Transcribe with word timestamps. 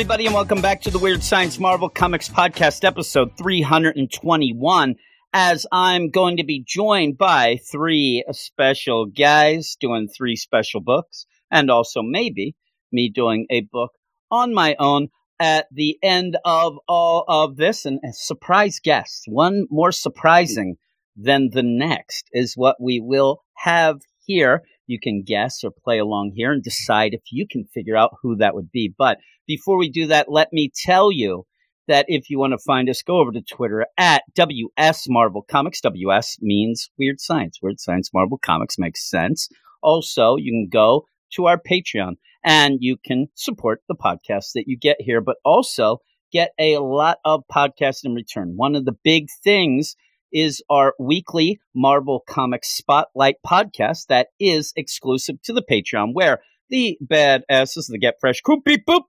everybody, 0.00 0.24
and 0.24 0.34
welcome 0.34 0.62
back 0.62 0.80
to 0.80 0.90
the 0.90 0.98
Weird 0.98 1.22
Science 1.22 1.58
Marvel 1.58 1.90
Comics 1.90 2.26
Podcast, 2.26 2.84
episode 2.84 3.36
321. 3.36 4.94
As 5.34 5.66
I'm 5.70 6.08
going 6.08 6.38
to 6.38 6.42
be 6.42 6.64
joined 6.66 7.18
by 7.18 7.58
three 7.70 8.24
special 8.30 9.04
guys 9.04 9.76
doing 9.78 10.08
three 10.08 10.36
special 10.36 10.80
books, 10.80 11.26
and 11.50 11.70
also 11.70 12.00
maybe 12.00 12.56
me 12.90 13.10
doing 13.14 13.44
a 13.50 13.60
book 13.60 13.90
on 14.30 14.54
my 14.54 14.74
own 14.78 15.08
at 15.38 15.66
the 15.70 15.98
end 16.02 16.38
of 16.46 16.78
all 16.88 17.26
of 17.28 17.58
this. 17.58 17.84
And 17.84 18.00
a 18.02 18.14
surprise 18.14 18.80
guest, 18.82 19.24
one 19.26 19.66
more 19.68 19.92
surprising 19.92 20.76
than 21.14 21.50
the 21.52 21.62
next, 21.62 22.24
is 22.32 22.54
what 22.56 22.76
we 22.80 23.00
will 23.00 23.42
have 23.58 24.00
here. 24.24 24.62
You 24.86 24.98
can 24.98 25.24
guess 25.24 25.62
or 25.62 25.70
play 25.84 25.98
along 25.98 26.32
here 26.34 26.52
and 26.52 26.62
decide 26.62 27.12
if 27.12 27.20
you 27.30 27.46
can 27.46 27.66
figure 27.74 27.98
out 27.98 28.16
who 28.22 28.36
that 28.36 28.54
would 28.54 28.70
be. 28.72 28.94
But 28.96 29.18
before 29.50 29.78
we 29.78 29.90
do 29.90 30.06
that, 30.06 30.30
let 30.30 30.52
me 30.52 30.70
tell 30.72 31.10
you 31.10 31.44
that 31.88 32.04
if 32.06 32.30
you 32.30 32.38
want 32.38 32.52
to 32.52 32.58
find 32.64 32.88
us, 32.88 33.02
go 33.02 33.18
over 33.18 33.32
to 33.32 33.42
Twitter 33.42 33.84
at 33.98 34.22
WS 34.36 35.06
Marvel 35.08 35.42
Comics. 35.42 35.80
WS 35.80 36.36
means 36.40 36.88
Weird 36.96 37.20
Science. 37.20 37.58
Weird 37.60 37.80
Science 37.80 38.10
Marvel 38.14 38.38
Comics 38.38 38.78
makes 38.78 39.10
sense. 39.10 39.48
Also, 39.82 40.36
you 40.36 40.52
can 40.52 40.68
go 40.70 41.06
to 41.32 41.46
our 41.46 41.58
Patreon 41.58 42.12
and 42.44 42.76
you 42.78 42.96
can 43.04 43.26
support 43.34 43.80
the 43.88 43.96
podcast 43.96 44.52
that 44.54 44.68
you 44.68 44.78
get 44.78 44.98
here, 45.00 45.20
but 45.20 45.38
also 45.44 45.98
get 46.32 46.52
a 46.60 46.78
lot 46.78 47.18
of 47.24 47.42
podcasts 47.52 48.04
in 48.04 48.14
return. 48.14 48.52
One 48.54 48.76
of 48.76 48.84
the 48.84 48.96
big 49.02 49.26
things 49.42 49.96
is 50.32 50.62
our 50.70 50.94
weekly 51.00 51.58
Marvel 51.74 52.22
Comics 52.24 52.68
Spotlight 52.68 53.34
podcast 53.44 54.06
that 54.10 54.28
is 54.38 54.72
exclusive 54.76 55.42
to 55.42 55.52
the 55.52 55.64
Patreon, 55.68 56.10
where 56.12 56.38
the 56.68 56.96
badasses, 57.04 57.88
the 57.88 57.98
Get 57.98 58.14
Fresh 58.20 58.42
crew, 58.42 58.62
beep 58.64 58.86
boop, 58.86 59.02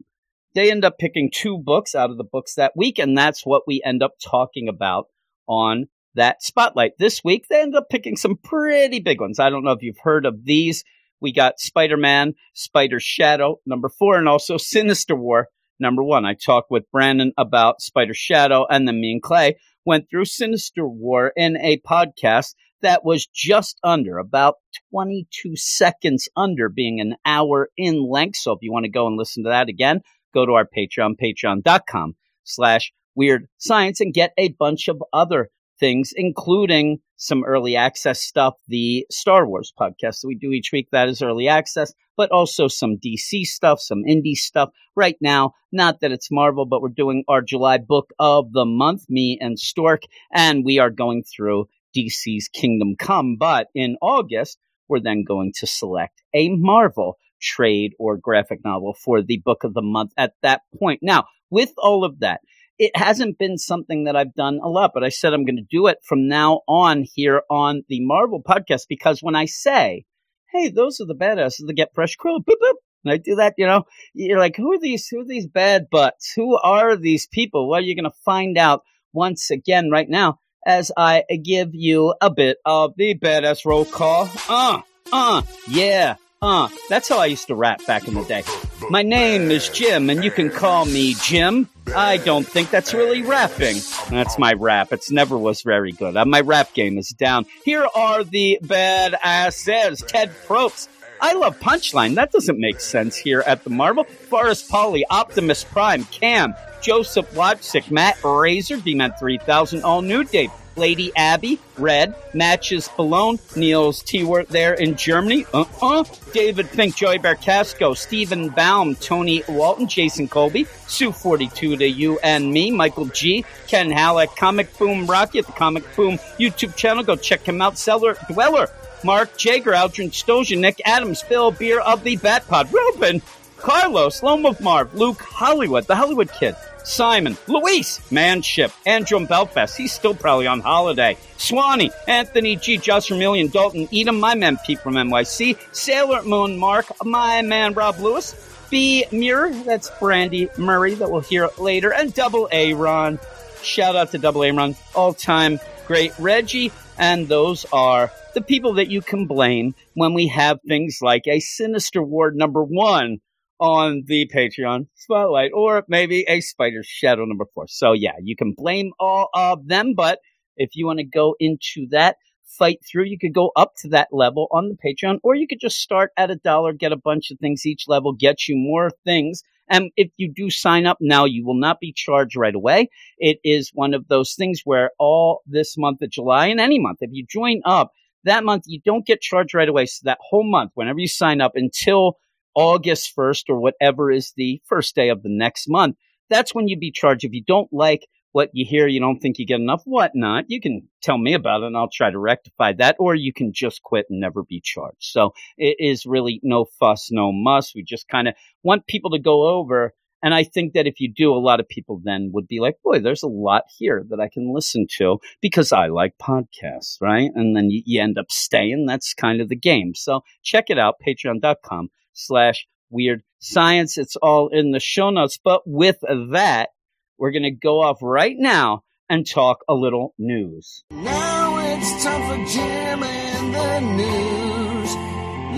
they 0.53 0.71
end 0.71 0.85
up 0.85 0.97
picking 0.97 1.31
two 1.33 1.57
books 1.57 1.95
out 1.95 2.09
of 2.09 2.17
the 2.17 2.23
books 2.23 2.55
that 2.55 2.73
week, 2.75 2.99
and 2.99 3.17
that's 3.17 3.45
what 3.45 3.63
we 3.67 3.81
end 3.85 4.03
up 4.03 4.13
talking 4.23 4.67
about 4.67 5.07
on 5.47 5.85
that 6.15 6.43
spotlight. 6.43 6.93
This 6.97 7.23
week, 7.23 7.45
they 7.49 7.61
end 7.61 7.75
up 7.75 7.89
picking 7.89 8.15
some 8.15 8.37
pretty 8.37 8.99
big 8.99 9.21
ones. 9.21 9.39
I 9.39 9.49
don't 9.49 9.63
know 9.63 9.71
if 9.71 9.81
you've 9.81 9.99
heard 10.01 10.25
of 10.25 10.43
these. 10.43 10.83
We 11.21 11.31
got 11.31 11.59
Spider 11.59 11.97
Man, 11.97 12.33
Spider 12.53 12.99
Shadow, 12.99 13.59
number 13.65 13.89
four, 13.89 14.17
and 14.17 14.27
also 14.27 14.57
Sinister 14.57 15.15
War, 15.15 15.47
number 15.79 16.03
one. 16.03 16.25
I 16.25 16.33
talked 16.33 16.71
with 16.71 16.89
Brandon 16.91 17.31
about 17.37 17.81
Spider 17.81 18.13
Shadow, 18.13 18.65
and 18.69 18.87
then 18.87 18.99
me 18.99 19.13
and 19.13 19.21
Clay 19.21 19.57
went 19.85 20.09
through 20.09 20.25
Sinister 20.25 20.87
War 20.87 21.31
in 21.35 21.57
a 21.57 21.79
podcast 21.79 22.55
that 22.81 23.05
was 23.05 23.27
just 23.27 23.79
under 23.83 24.17
about 24.17 24.55
22 24.91 25.55
seconds 25.55 26.27
under 26.35 26.69
being 26.69 26.99
an 26.99 27.15
hour 27.25 27.69
in 27.77 28.09
length. 28.09 28.37
So 28.37 28.51
if 28.53 28.59
you 28.61 28.71
want 28.71 28.85
to 28.85 28.91
go 28.91 29.07
and 29.07 29.17
listen 29.17 29.43
to 29.43 29.49
that 29.49 29.69
again, 29.69 30.01
go 30.33 30.45
to 30.45 30.53
our 30.53 30.65
Patreon, 30.65 31.15
patreon.com 31.21 32.15
slash 32.43 32.91
weird 33.15 33.47
science 33.57 33.99
and 33.99 34.13
get 34.13 34.31
a 34.37 34.49
bunch 34.49 34.87
of 34.87 35.01
other 35.13 35.49
things, 35.79 36.13
including 36.15 36.99
some 37.17 37.43
early 37.43 37.75
access 37.75 38.21
stuff, 38.21 38.55
the 38.67 39.05
Star 39.11 39.47
Wars 39.47 39.73
podcast 39.79 40.21
that 40.21 40.27
we 40.27 40.35
do 40.35 40.51
each 40.51 40.71
week. 40.71 40.87
That 40.91 41.09
is 41.09 41.21
early 41.21 41.47
access, 41.47 41.93
but 42.17 42.31
also 42.31 42.67
some 42.67 42.97
DC 42.97 43.43
stuff, 43.43 43.79
some 43.81 44.03
indie 44.07 44.35
stuff. 44.35 44.69
Right 44.95 45.17
now, 45.21 45.53
not 45.71 45.99
that 46.01 46.11
it's 46.11 46.31
Marvel, 46.31 46.65
but 46.65 46.81
we're 46.81 46.89
doing 46.89 47.23
our 47.27 47.41
July 47.41 47.77
book 47.77 48.11
of 48.19 48.53
the 48.53 48.65
month, 48.65 49.05
me 49.09 49.37
and 49.41 49.59
Stork, 49.59 50.01
and 50.33 50.65
we 50.65 50.79
are 50.79 50.89
going 50.89 51.23
through 51.23 51.67
DC's 51.95 52.47
Kingdom 52.47 52.95
Come. 52.97 53.35
But 53.37 53.67
in 53.75 53.97
August, 54.01 54.57
we're 54.87 54.99
then 54.99 55.23
going 55.23 55.53
to 55.57 55.67
select 55.67 56.21
a 56.33 56.49
Marvel 56.49 57.17
trade 57.41 57.93
or 57.99 58.17
graphic 58.17 58.63
novel 58.63 58.93
for 58.93 59.21
the 59.21 59.41
book 59.43 59.63
of 59.63 59.73
the 59.73 59.81
month 59.81 60.11
at 60.17 60.33
that 60.41 60.61
point. 60.79 60.99
Now, 61.01 61.25
with 61.49 61.71
all 61.77 62.05
of 62.05 62.19
that, 62.19 62.41
it 62.77 62.91
hasn't 62.95 63.37
been 63.37 63.57
something 63.57 64.05
that 64.05 64.15
I've 64.15 64.33
done 64.33 64.59
a 64.63 64.67
lot, 64.67 64.91
but 64.93 65.03
I 65.03 65.09
said 65.09 65.33
I'm 65.33 65.45
going 65.45 65.57
to 65.57 65.67
do 65.69 65.87
it 65.87 65.99
from 66.03 66.27
now 66.27 66.61
on 66.67 67.05
here 67.13 67.43
on 67.49 67.83
the 67.89 67.99
Marvel 68.03 68.41
podcast 68.41 68.83
because 68.89 69.19
when 69.21 69.35
I 69.35 69.45
say, 69.45 70.05
hey, 70.51 70.69
those 70.69 70.99
are 70.99 71.05
the 71.05 71.15
badasses 71.15 71.67
that 71.67 71.73
get 71.75 71.93
fresh 71.93 72.17
krill, 72.17 72.39
boop, 72.39 72.55
boop, 72.61 72.73
and 73.03 73.13
I 73.13 73.17
do 73.17 73.35
that, 73.35 73.55
you 73.57 73.65
know, 73.65 73.83
you're 74.13 74.39
like, 74.39 74.55
who 74.55 74.73
are 74.73 74.79
these, 74.79 75.07
who 75.07 75.21
are 75.21 75.25
these 75.25 75.47
bad 75.47 75.87
butts? 75.91 76.33
Who 76.35 76.57
are 76.57 76.95
these 76.95 77.27
people? 77.27 77.69
Well, 77.69 77.81
you're 77.81 77.95
going 77.95 78.11
to 78.11 78.17
find 78.25 78.57
out 78.57 78.83
once 79.13 79.51
again 79.51 79.89
right 79.91 80.09
now 80.09 80.39
as 80.65 80.91
I 80.95 81.23
give 81.43 81.69
you 81.73 82.13
a 82.21 82.29
bit 82.29 82.57
of 82.65 82.93
the 82.95 83.15
badass 83.17 83.65
roll 83.65 83.85
call. 83.85 84.29
Uh, 84.47 84.81
uh, 85.11 85.41
yeah, 85.67 86.15
uh, 86.41 86.69
that's 86.89 87.07
how 87.07 87.19
I 87.19 87.27
used 87.27 87.47
to 87.47 87.55
rap 87.55 87.85
back 87.85 88.07
in 88.07 88.15
the 88.15 88.23
day. 88.23 88.43
My 88.89 89.03
name 89.03 89.51
is 89.51 89.69
Jim, 89.69 90.09
and 90.09 90.23
you 90.23 90.31
can 90.31 90.49
call 90.49 90.85
me 90.85 91.15
Jim. 91.21 91.69
I 91.95 92.17
don't 92.17 92.47
think 92.47 92.71
that's 92.71 92.93
really 92.93 93.21
rapping. 93.21 93.77
That's 94.09 94.39
my 94.39 94.53
rap. 94.53 94.91
It's 94.91 95.11
never 95.11 95.37
was 95.37 95.61
very 95.61 95.91
good. 95.91 96.17
Uh, 96.17 96.25
my 96.25 96.41
rap 96.41 96.73
game 96.73 96.97
is 96.97 97.09
down. 97.09 97.45
Here 97.63 97.85
are 97.93 98.23
the 98.23 98.57
badasses. 98.63 100.05
Ted 100.07 100.31
Probst. 100.47 100.87
I 101.21 101.33
love 101.33 101.59
Punchline. 101.59 102.15
That 102.15 102.31
doesn't 102.31 102.59
make 102.59 102.79
sense 102.79 103.15
here 103.15 103.43
at 103.45 103.63
the 103.63 103.69
Marvel. 103.69 104.05
Forrest 104.05 104.69
Polly, 104.69 105.05
Optimus 105.11 105.63
Prime, 105.63 106.05
Cam, 106.05 106.55
Joseph 106.81 107.31
Watchick, 107.33 107.91
Matt 107.91 108.17
Razor, 108.23 108.77
D-Man 108.77 109.13
3000, 109.19 109.83
All 109.83 110.01
New 110.01 110.23
Dave, 110.23 110.49
Lady 110.75 111.11
Abby, 111.15 111.59
Red, 111.77 112.15
Matches 112.33 112.87
Balone, 112.89 113.39
Niels 113.55 114.01
T-Wort 114.03 114.49
there 114.49 114.73
in 114.73 114.95
Germany, 114.95 115.45
uh-uh, 115.53 116.03
David 116.33 116.69
Fink, 116.69 116.95
Joey 116.95 117.19
Barcasco, 117.19 117.95
Stephen 117.95 118.49
Baum, 118.49 118.95
Tony 118.95 119.43
Walton, 119.47 119.87
Jason 119.87 120.27
Colby, 120.27 120.65
Sue42 120.87 121.79
to 121.79 121.87
you 121.87 122.19
and 122.19 122.51
me, 122.51 122.71
Michael 122.71 123.05
G, 123.05 123.45
Ken 123.67 123.91
Halleck, 123.91 124.35
Comic 124.35 124.77
Boom 124.77 125.07
Rocky 125.07 125.39
at 125.39 125.45
the 125.45 125.51
Comic 125.53 125.83
Boom 125.95 126.17
YouTube 126.39 126.75
channel, 126.75 127.03
go 127.03 127.15
check 127.15 127.41
him 127.41 127.61
out, 127.61 127.77
Seller 127.77 128.15
Dweller, 128.29 128.67
Mark 129.03 129.37
Jager, 129.37 129.71
Aldrin 129.71 130.11
Stojan, 130.11 130.59
Nick 130.59 130.81
Adams, 130.85 131.23
Bill 131.23 131.51
Beer 131.51 131.79
of 131.79 132.03
the 132.03 132.17
Bat 132.17 132.47
Pod, 132.47 132.71
Ruben, 132.71 133.21
Carlos, 133.57 134.23
Lome 134.23 134.45
of 134.45 134.59
Marv, 134.61 134.93
Luke 134.95 135.21
Hollywood, 135.21 135.85
the 135.85 135.95
Hollywood 135.95 136.31
Kid, 136.31 136.55
Simon, 136.83 137.37
Luis, 137.47 137.99
Manship, 138.11 138.71
Andrew 138.85 139.25
Belfast, 139.25 139.75
he's 139.77 139.93
still 139.93 140.15
probably 140.15 140.47
on 140.47 140.59
holiday, 140.59 141.17
Swanee, 141.37 141.91
Anthony 142.07 142.55
G, 142.55 142.77
Josh 142.77 143.11
Million, 143.11 143.47
Dalton, 143.47 143.87
Edom, 143.93 144.19
my 144.19 144.35
man 144.35 144.57
Pete 144.65 144.79
from 144.79 144.95
NYC, 144.95 145.57
Sailor 145.71 146.23
Moon 146.23 146.57
Mark, 146.57 146.85
my 147.03 147.41
man 147.41 147.73
Rob 147.73 147.99
Lewis, 147.99 148.35
B 148.69 149.05
Mirror, 149.11 149.51
that's 149.65 149.89
Brandy 149.99 150.49
Murray 150.57 150.93
that 150.95 151.11
we'll 151.11 151.21
hear 151.21 151.49
later, 151.57 151.93
and 151.93 152.13
Double 152.13 152.47
A 152.51 152.73
Ron. 152.73 153.19
Shout 153.61 153.95
out 153.95 154.11
to 154.11 154.17
Double 154.17 154.43
A 154.43 154.51
Ron, 154.51 154.75
all 154.95 155.13
time 155.13 155.59
great 155.87 156.17
Reggie, 156.19 156.71
and 156.97 157.27
those 157.27 157.65
are 157.73 158.11
the 158.33 158.41
people 158.41 158.75
that 158.75 158.89
you 158.89 159.01
can 159.01 159.25
blame 159.27 159.75
when 159.93 160.13
we 160.13 160.27
have 160.27 160.59
things 160.67 160.99
like 161.01 161.27
a 161.27 161.39
Sinister 161.41 162.01
War 162.01 162.31
number 162.31 162.63
one 162.63 163.19
on 163.61 164.03
the 164.07 164.29
Patreon 164.33 164.87
spotlight, 164.95 165.51
or 165.53 165.85
maybe 165.87 166.25
a 166.27 166.41
Spider 166.41 166.81
Shadow 166.83 167.23
number 167.25 167.45
four. 167.53 167.67
So 167.67 167.93
yeah, 167.93 168.15
you 168.21 168.35
can 168.35 168.53
blame 168.57 168.91
all 168.99 169.29
of 169.33 169.67
them, 169.67 169.93
but 169.95 170.19
if 170.57 170.71
you 170.73 170.87
want 170.87 170.97
to 170.97 171.05
go 171.05 171.35
into 171.39 171.87
that 171.91 172.17
fight 172.57 172.79
through, 172.91 173.05
you 173.05 173.17
could 173.19 173.33
go 173.33 173.51
up 173.55 173.73
to 173.77 173.89
that 173.89 174.09
level 174.11 174.47
on 174.51 174.69
the 174.69 174.75
Patreon, 174.75 175.19
or 175.23 175.35
you 175.35 175.47
could 175.47 175.61
just 175.61 175.77
start 175.77 176.11
at 176.17 176.31
a 176.31 176.35
dollar, 176.35 176.73
get 176.73 176.91
a 176.91 176.97
bunch 176.97 177.31
of 177.31 177.39
things 177.39 177.65
each 177.65 177.85
level, 177.87 178.13
get 178.13 178.47
you 178.47 178.55
more 178.57 178.91
things. 179.05 179.43
And 179.69 179.91
if 179.95 180.09
you 180.17 180.33
do 180.35 180.49
sign 180.49 180.85
up 180.85 180.97
now, 180.99 181.23
you 181.25 181.45
will 181.45 181.57
not 181.57 181.79
be 181.79 181.93
charged 181.95 182.35
right 182.35 182.53
away. 182.53 182.89
It 183.19 183.37
is 183.43 183.71
one 183.73 183.93
of 183.93 184.07
those 184.09 184.33
things 184.33 184.61
where 184.65 184.91
all 184.99 185.41
this 185.45 185.77
month 185.77 186.01
of 186.01 186.09
July 186.09 186.47
and 186.47 186.59
any 186.59 186.79
month, 186.79 186.97
if 187.01 187.11
you 187.13 187.25
join 187.29 187.61
up 187.63 187.91
that 188.23 188.43
month, 188.43 188.63
you 188.65 188.81
don't 188.83 189.05
get 189.05 189.21
charged 189.21 189.53
right 189.53 189.69
away. 189.69 189.85
So 189.85 190.01
that 190.05 190.17
whole 190.19 190.43
month, 190.43 190.71
whenever 190.73 190.99
you 190.99 191.07
sign 191.07 191.41
up 191.41 191.53
until 191.55 192.17
August 192.55 193.13
1st 193.17 193.43
or 193.49 193.59
whatever 193.59 194.11
is 194.11 194.33
the 194.35 194.61
first 194.65 194.95
day 194.95 195.09
of 195.09 195.23
the 195.23 195.29
next 195.29 195.67
month, 195.69 195.95
that's 196.29 196.55
when 196.55 196.67
you'd 196.67 196.79
be 196.79 196.91
charged. 196.91 197.23
If 197.23 197.33
you 197.33 197.43
don't 197.45 197.71
like 197.71 198.07
what 198.33 198.49
you 198.53 198.65
hear, 198.65 198.87
you 198.87 198.99
don't 198.99 199.19
think 199.19 199.37
you 199.37 199.45
get 199.45 199.59
enough, 199.59 199.81
whatnot, 199.85 200.45
you 200.47 200.61
can 200.61 200.87
tell 201.01 201.17
me 201.17 201.33
about 201.33 201.63
it 201.63 201.67
and 201.67 201.75
I'll 201.75 201.89
try 201.89 202.09
to 202.09 202.17
rectify 202.17 202.71
that, 202.73 202.95
or 202.97 203.13
you 203.13 203.33
can 203.33 203.51
just 203.53 203.83
quit 203.83 204.05
and 204.09 204.21
never 204.21 204.43
be 204.43 204.61
charged. 204.63 204.97
So 204.99 205.33
it 205.57 205.75
is 205.79 206.05
really 206.05 206.39
no 206.41 206.65
fuss, 206.79 207.09
no 207.11 207.31
muss. 207.33 207.73
We 207.75 207.83
just 207.83 208.07
kind 208.07 208.29
of 208.29 208.35
want 208.63 208.87
people 208.87 209.11
to 209.11 209.19
go 209.19 209.49
over 209.49 209.93
And 210.23 210.33
I 210.33 210.43
think 210.43 210.73
that 210.73 210.87
if 210.87 210.99
you 210.99 211.11
do, 211.11 211.33
a 211.33 211.39
lot 211.39 211.59
of 211.59 211.67
people 211.67 211.99
then 212.03 212.31
would 212.33 212.47
be 212.47 212.59
like, 212.59 212.75
boy, 212.83 212.99
there's 212.99 213.23
a 213.23 213.27
lot 213.27 213.63
here 213.77 214.05
that 214.09 214.19
I 214.19 214.29
can 214.29 214.53
listen 214.53 214.85
to 214.97 215.19
because 215.41 215.71
I 215.71 215.87
like 215.87 216.13
podcasts, 216.21 216.97
right? 217.01 217.31
And 217.33 217.55
then 217.55 217.71
you, 217.71 217.81
you 217.85 218.01
end 218.01 218.17
up 218.17 218.29
staying. 218.29 218.85
That's 218.85 219.13
kind 219.13 219.41
of 219.41 219.49
the 219.49 219.55
game. 219.55 219.93
So 219.95 220.21
check 220.43 220.65
it 220.69 220.77
out, 220.77 220.95
patreon.com 221.05 221.89
slash 222.13 222.65
weird 222.89 223.23
science. 223.39 223.97
It's 223.97 224.15
all 224.15 224.49
in 224.49 224.71
the 224.71 224.79
show 224.79 225.09
notes. 225.09 225.39
But 225.43 225.61
with 225.65 225.97
that, 226.01 226.69
we're 227.17 227.31
going 227.31 227.43
to 227.43 227.51
go 227.51 227.81
off 227.81 227.99
right 228.01 228.35
now 228.37 228.83
and 229.09 229.29
talk 229.29 229.59
a 229.67 229.73
little 229.73 230.13
news. 230.17 230.83
Now 230.91 231.59
it's 231.59 232.03
time 232.03 232.21
for 232.29 232.51
Jim 232.51 233.03
and 233.03 233.53
the 233.53 233.79
news. 233.97 234.95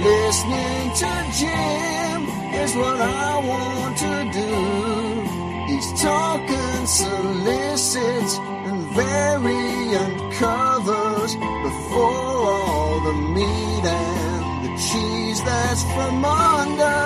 Listening 0.04 0.90
to 1.02 1.12
Jim 1.40 2.20
is 2.62 2.76
what 2.76 3.00
I 3.00 3.40
want 3.48 3.98
to 3.98 4.32
do. 4.34 5.74
He's 5.74 6.02
talking 6.02 6.86
solicits 6.86 8.38
and 8.38 8.96
variant 8.96 10.34
covers 10.34 11.36
before 11.36 12.52
all 12.52 13.02
the 13.02 13.14
meat 13.14 13.73
that's 15.46 15.84
from 15.94 16.26
under. 16.26 17.00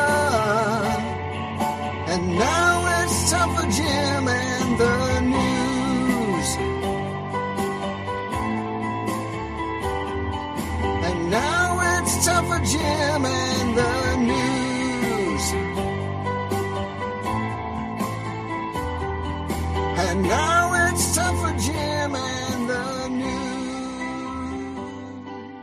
And 2.11 2.23
now 2.35 3.03
it's 3.03 3.31
time 3.31 3.49
for 3.55 3.67
Jim 3.77 4.27
and 4.27 4.69
the 4.83 5.21
news. 5.35 6.49
And 11.07 11.31
now 11.31 11.79
it's 11.93 12.25
time 12.25 12.45
for 12.49 12.59
Jim 12.65 13.25
and 13.25 13.77
the 13.81 14.15
news. 14.31 15.45
And 19.99 20.23
now 20.23 20.66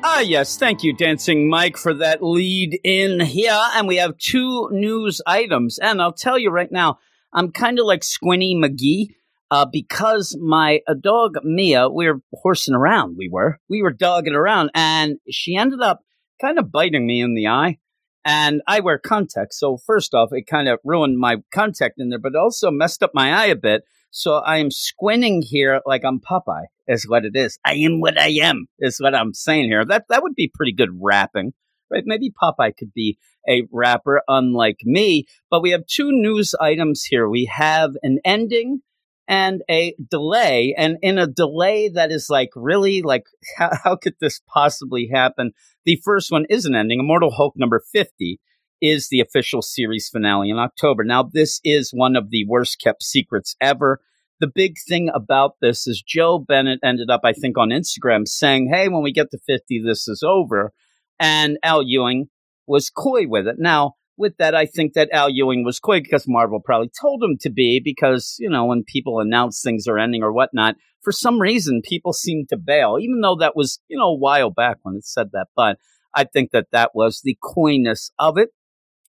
Ah, 0.06 0.20
yes. 0.20 0.58
Thank 0.58 0.82
you, 0.82 0.92
Dancing 0.92 1.48
Mike, 1.48 1.78
for 1.78 1.94
that 1.94 2.22
lead 2.22 2.78
in 2.84 3.20
here. 3.20 3.58
And 3.72 3.88
we 3.88 3.96
have 3.96 4.18
two 4.18 4.68
news 4.70 5.22
items. 5.26 5.78
And 5.78 6.02
I'll 6.02 6.12
tell 6.12 6.38
you 6.38 6.50
right 6.50 6.70
now, 6.70 6.98
I'm 7.32 7.52
kind 7.52 7.78
of 7.78 7.86
like 7.86 8.04
Squinty 8.04 8.54
McGee 8.54 9.14
uh, 9.50 9.64
because 9.64 10.36
my 10.38 10.80
uh, 10.86 10.92
dog 10.92 11.36
Mia, 11.42 11.88
we 11.88 12.06
were 12.06 12.20
horsing 12.34 12.74
around. 12.74 13.16
We 13.16 13.30
were, 13.32 13.58
we 13.70 13.80
were 13.80 13.94
dogging 13.94 14.34
around, 14.34 14.72
and 14.74 15.16
she 15.30 15.56
ended 15.56 15.80
up 15.80 16.00
kind 16.38 16.58
of 16.58 16.70
biting 16.70 17.06
me 17.06 17.22
in 17.22 17.34
the 17.34 17.48
eye. 17.48 17.78
And 18.26 18.60
I 18.68 18.80
wear 18.80 18.98
contacts, 18.98 19.58
so 19.58 19.78
first 19.86 20.12
off, 20.12 20.28
it 20.32 20.46
kind 20.46 20.68
of 20.68 20.80
ruined 20.84 21.18
my 21.18 21.36
contact 21.50 21.94
in 21.96 22.10
there, 22.10 22.18
but 22.18 22.36
also 22.36 22.70
messed 22.70 23.02
up 23.02 23.12
my 23.14 23.32
eye 23.32 23.46
a 23.46 23.56
bit. 23.56 23.84
So 24.16 24.34
I 24.34 24.58
am 24.58 24.70
squinting 24.70 25.42
here 25.42 25.80
like 25.84 26.04
I'm 26.04 26.20
Popeye, 26.20 26.66
is 26.86 27.04
what 27.08 27.24
it 27.24 27.34
is. 27.34 27.58
I 27.64 27.74
am 27.74 28.00
what 28.00 28.16
I 28.16 28.28
am, 28.42 28.66
is 28.78 28.98
what 29.00 29.12
I'm 29.12 29.34
saying 29.34 29.64
here. 29.64 29.84
That 29.84 30.04
that 30.08 30.22
would 30.22 30.36
be 30.36 30.52
pretty 30.54 30.72
good 30.72 30.90
rapping, 31.02 31.52
right? 31.90 32.04
Maybe 32.06 32.30
Popeye 32.30 32.76
could 32.78 32.92
be 32.94 33.18
a 33.48 33.64
rapper, 33.72 34.22
unlike 34.28 34.78
me. 34.84 35.24
But 35.50 35.62
we 35.62 35.72
have 35.72 35.84
two 35.86 36.12
news 36.12 36.54
items 36.60 37.02
here. 37.02 37.28
We 37.28 37.50
have 37.52 37.90
an 38.04 38.20
ending 38.24 38.82
and 39.26 39.62
a 39.68 39.96
delay 40.08 40.76
and 40.78 40.96
in 41.02 41.18
a 41.18 41.26
delay 41.26 41.88
that 41.88 42.12
is 42.12 42.28
like 42.30 42.50
really 42.54 43.02
like 43.02 43.24
how, 43.58 43.70
how 43.82 43.96
could 43.96 44.14
this 44.20 44.40
possibly 44.46 45.08
happen 45.12 45.50
the 45.86 45.98
first 46.04 46.30
one 46.30 46.44
is 46.50 46.66
an 46.66 46.74
ending 46.74 47.00
immortal 47.00 47.30
hulk 47.30 47.54
number 47.56 47.82
50 47.90 48.38
is 48.80 49.08
the 49.08 49.20
official 49.20 49.62
series 49.62 50.08
finale 50.08 50.50
in 50.50 50.58
october 50.58 51.04
now 51.04 51.22
this 51.22 51.60
is 51.64 51.90
one 51.92 52.16
of 52.16 52.30
the 52.30 52.44
worst 52.48 52.80
kept 52.82 53.02
secrets 53.02 53.56
ever 53.60 54.00
the 54.40 54.50
big 54.52 54.76
thing 54.88 55.10
about 55.14 55.52
this 55.60 55.86
is 55.86 56.02
joe 56.02 56.38
bennett 56.38 56.80
ended 56.82 57.10
up 57.10 57.20
i 57.24 57.32
think 57.32 57.56
on 57.56 57.70
instagram 57.70 58.26
saying 58.26 58.70
hey 58.72 58.88
when 58.88 59.02
we 59.02 59.12
get 59.12 59.30
to 59.30 59.38
50 59.46 59.82
this 59.84 60.08
is 60.08 60.22
over 60.22 60.72
and 61.18 61.58
al 61.62 61.82
ewing 61.82 62.28
was 62.66 62.90
coy 62.90 63.26
with 63.26 63.46
it 63.46 63.56
now 63.58 63.94
with 64.16 64.36
that, 64.38 64.54
I 64.54 64.66
think 64.66 64.94
that 64.94 65.10
Al 65.12 65.30
Ewing 65.30 65.64
was 65.64 65.80
coy 65.80 66.00
because 66.00 66.28
Marvel 66.28 66.60
probably 66.60 66.90
told 67.00 67.22
him 67.22 67.36
to 67.40 67.50
be 67.50 67.80
because, 67.84 68.36
you 68.38 68.48
know, 68.48 68.64
when 68.64 68.84
people 68.84 69.20
announce 69.20 69.60
things 69.60 69.86
are 69.86 69.98
ending 69.98 70.22
or 70.22 70.32
whatnot, 70.32 70.76
for 71.02 71.12
some 71.12 71.40
reason 71.40 71.82
people 71.82 72.12
seem 72.12 72.46
to 72.48 72.56
bail, 72.56 72.96
even 73.00 73.20
though 73.20 73.36
that 73.36 73.56
was, 73.56 73.80
you 73.88 73.98
know, 73.98 74.08
a 74.08 74.18
while 74.18 74.50
back 74.50 74.78
when 74.82 74.96
it 74.96 75.04
said 75.04 75.30
that. 75.32 75.48
But 75.56 75.78
I 76.14 76.24
think 76.24 76.52
that 76.52 76.68
that 76.72 76.92
was 76.94 77.20
the 77.22 77.36
coyness 77.42 78.12
of 78.18 78.38
it. 78.38 78.50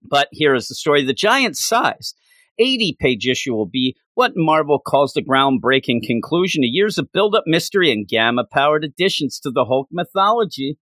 But 0.10 0.28
here 0.32 0.56
is 0.56 0.68
the 0.68 0.76
story. 0.76 1.04
The 1.04 1.14
giant 1.14 1.58
size 1.58 2.14
80 2.58 2.98
page 3.00 3.28
issue 3.28 3.54
will 3.54 3.68
be 3.68 3.96
what 4.14 4.32
Marvel 4.36 4.80
calls 4.80 5.14
the 5.14 5.22
groundbreaking 5.22 6.04
conclusion 6.06 6.62
to 6.62 6.68
years 6.68 6.98
of 6.98 7.12
build 7.12 7.36
up 7.36 7.44
mystery 7.46 7.92
and 7.92 8.08
gamma 8.08 8.46
powered 8.50 8.86
additions 8.86 9.40
to 9.40 9.52
the 9.52 9.66
Hulk 9.66 9.90
mythology 9.92 10.78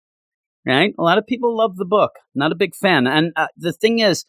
right? 0.65 0.93
A 0.97 1.01
lot 1.01 1.17
of 1.17 1.27
people 1.27 1.55
love 1.55 1.77
the 1.77 1.85
book. 1.85 2.11
Not 2.35 2.51
a 2.51 2.55
big 2.55 2.75
fan. 2.75 3.07
And 3.07 3.31
uh, 3.35 3.47
the 3.57 3.73
thing 3.73 3.99
is, 3.99 4.25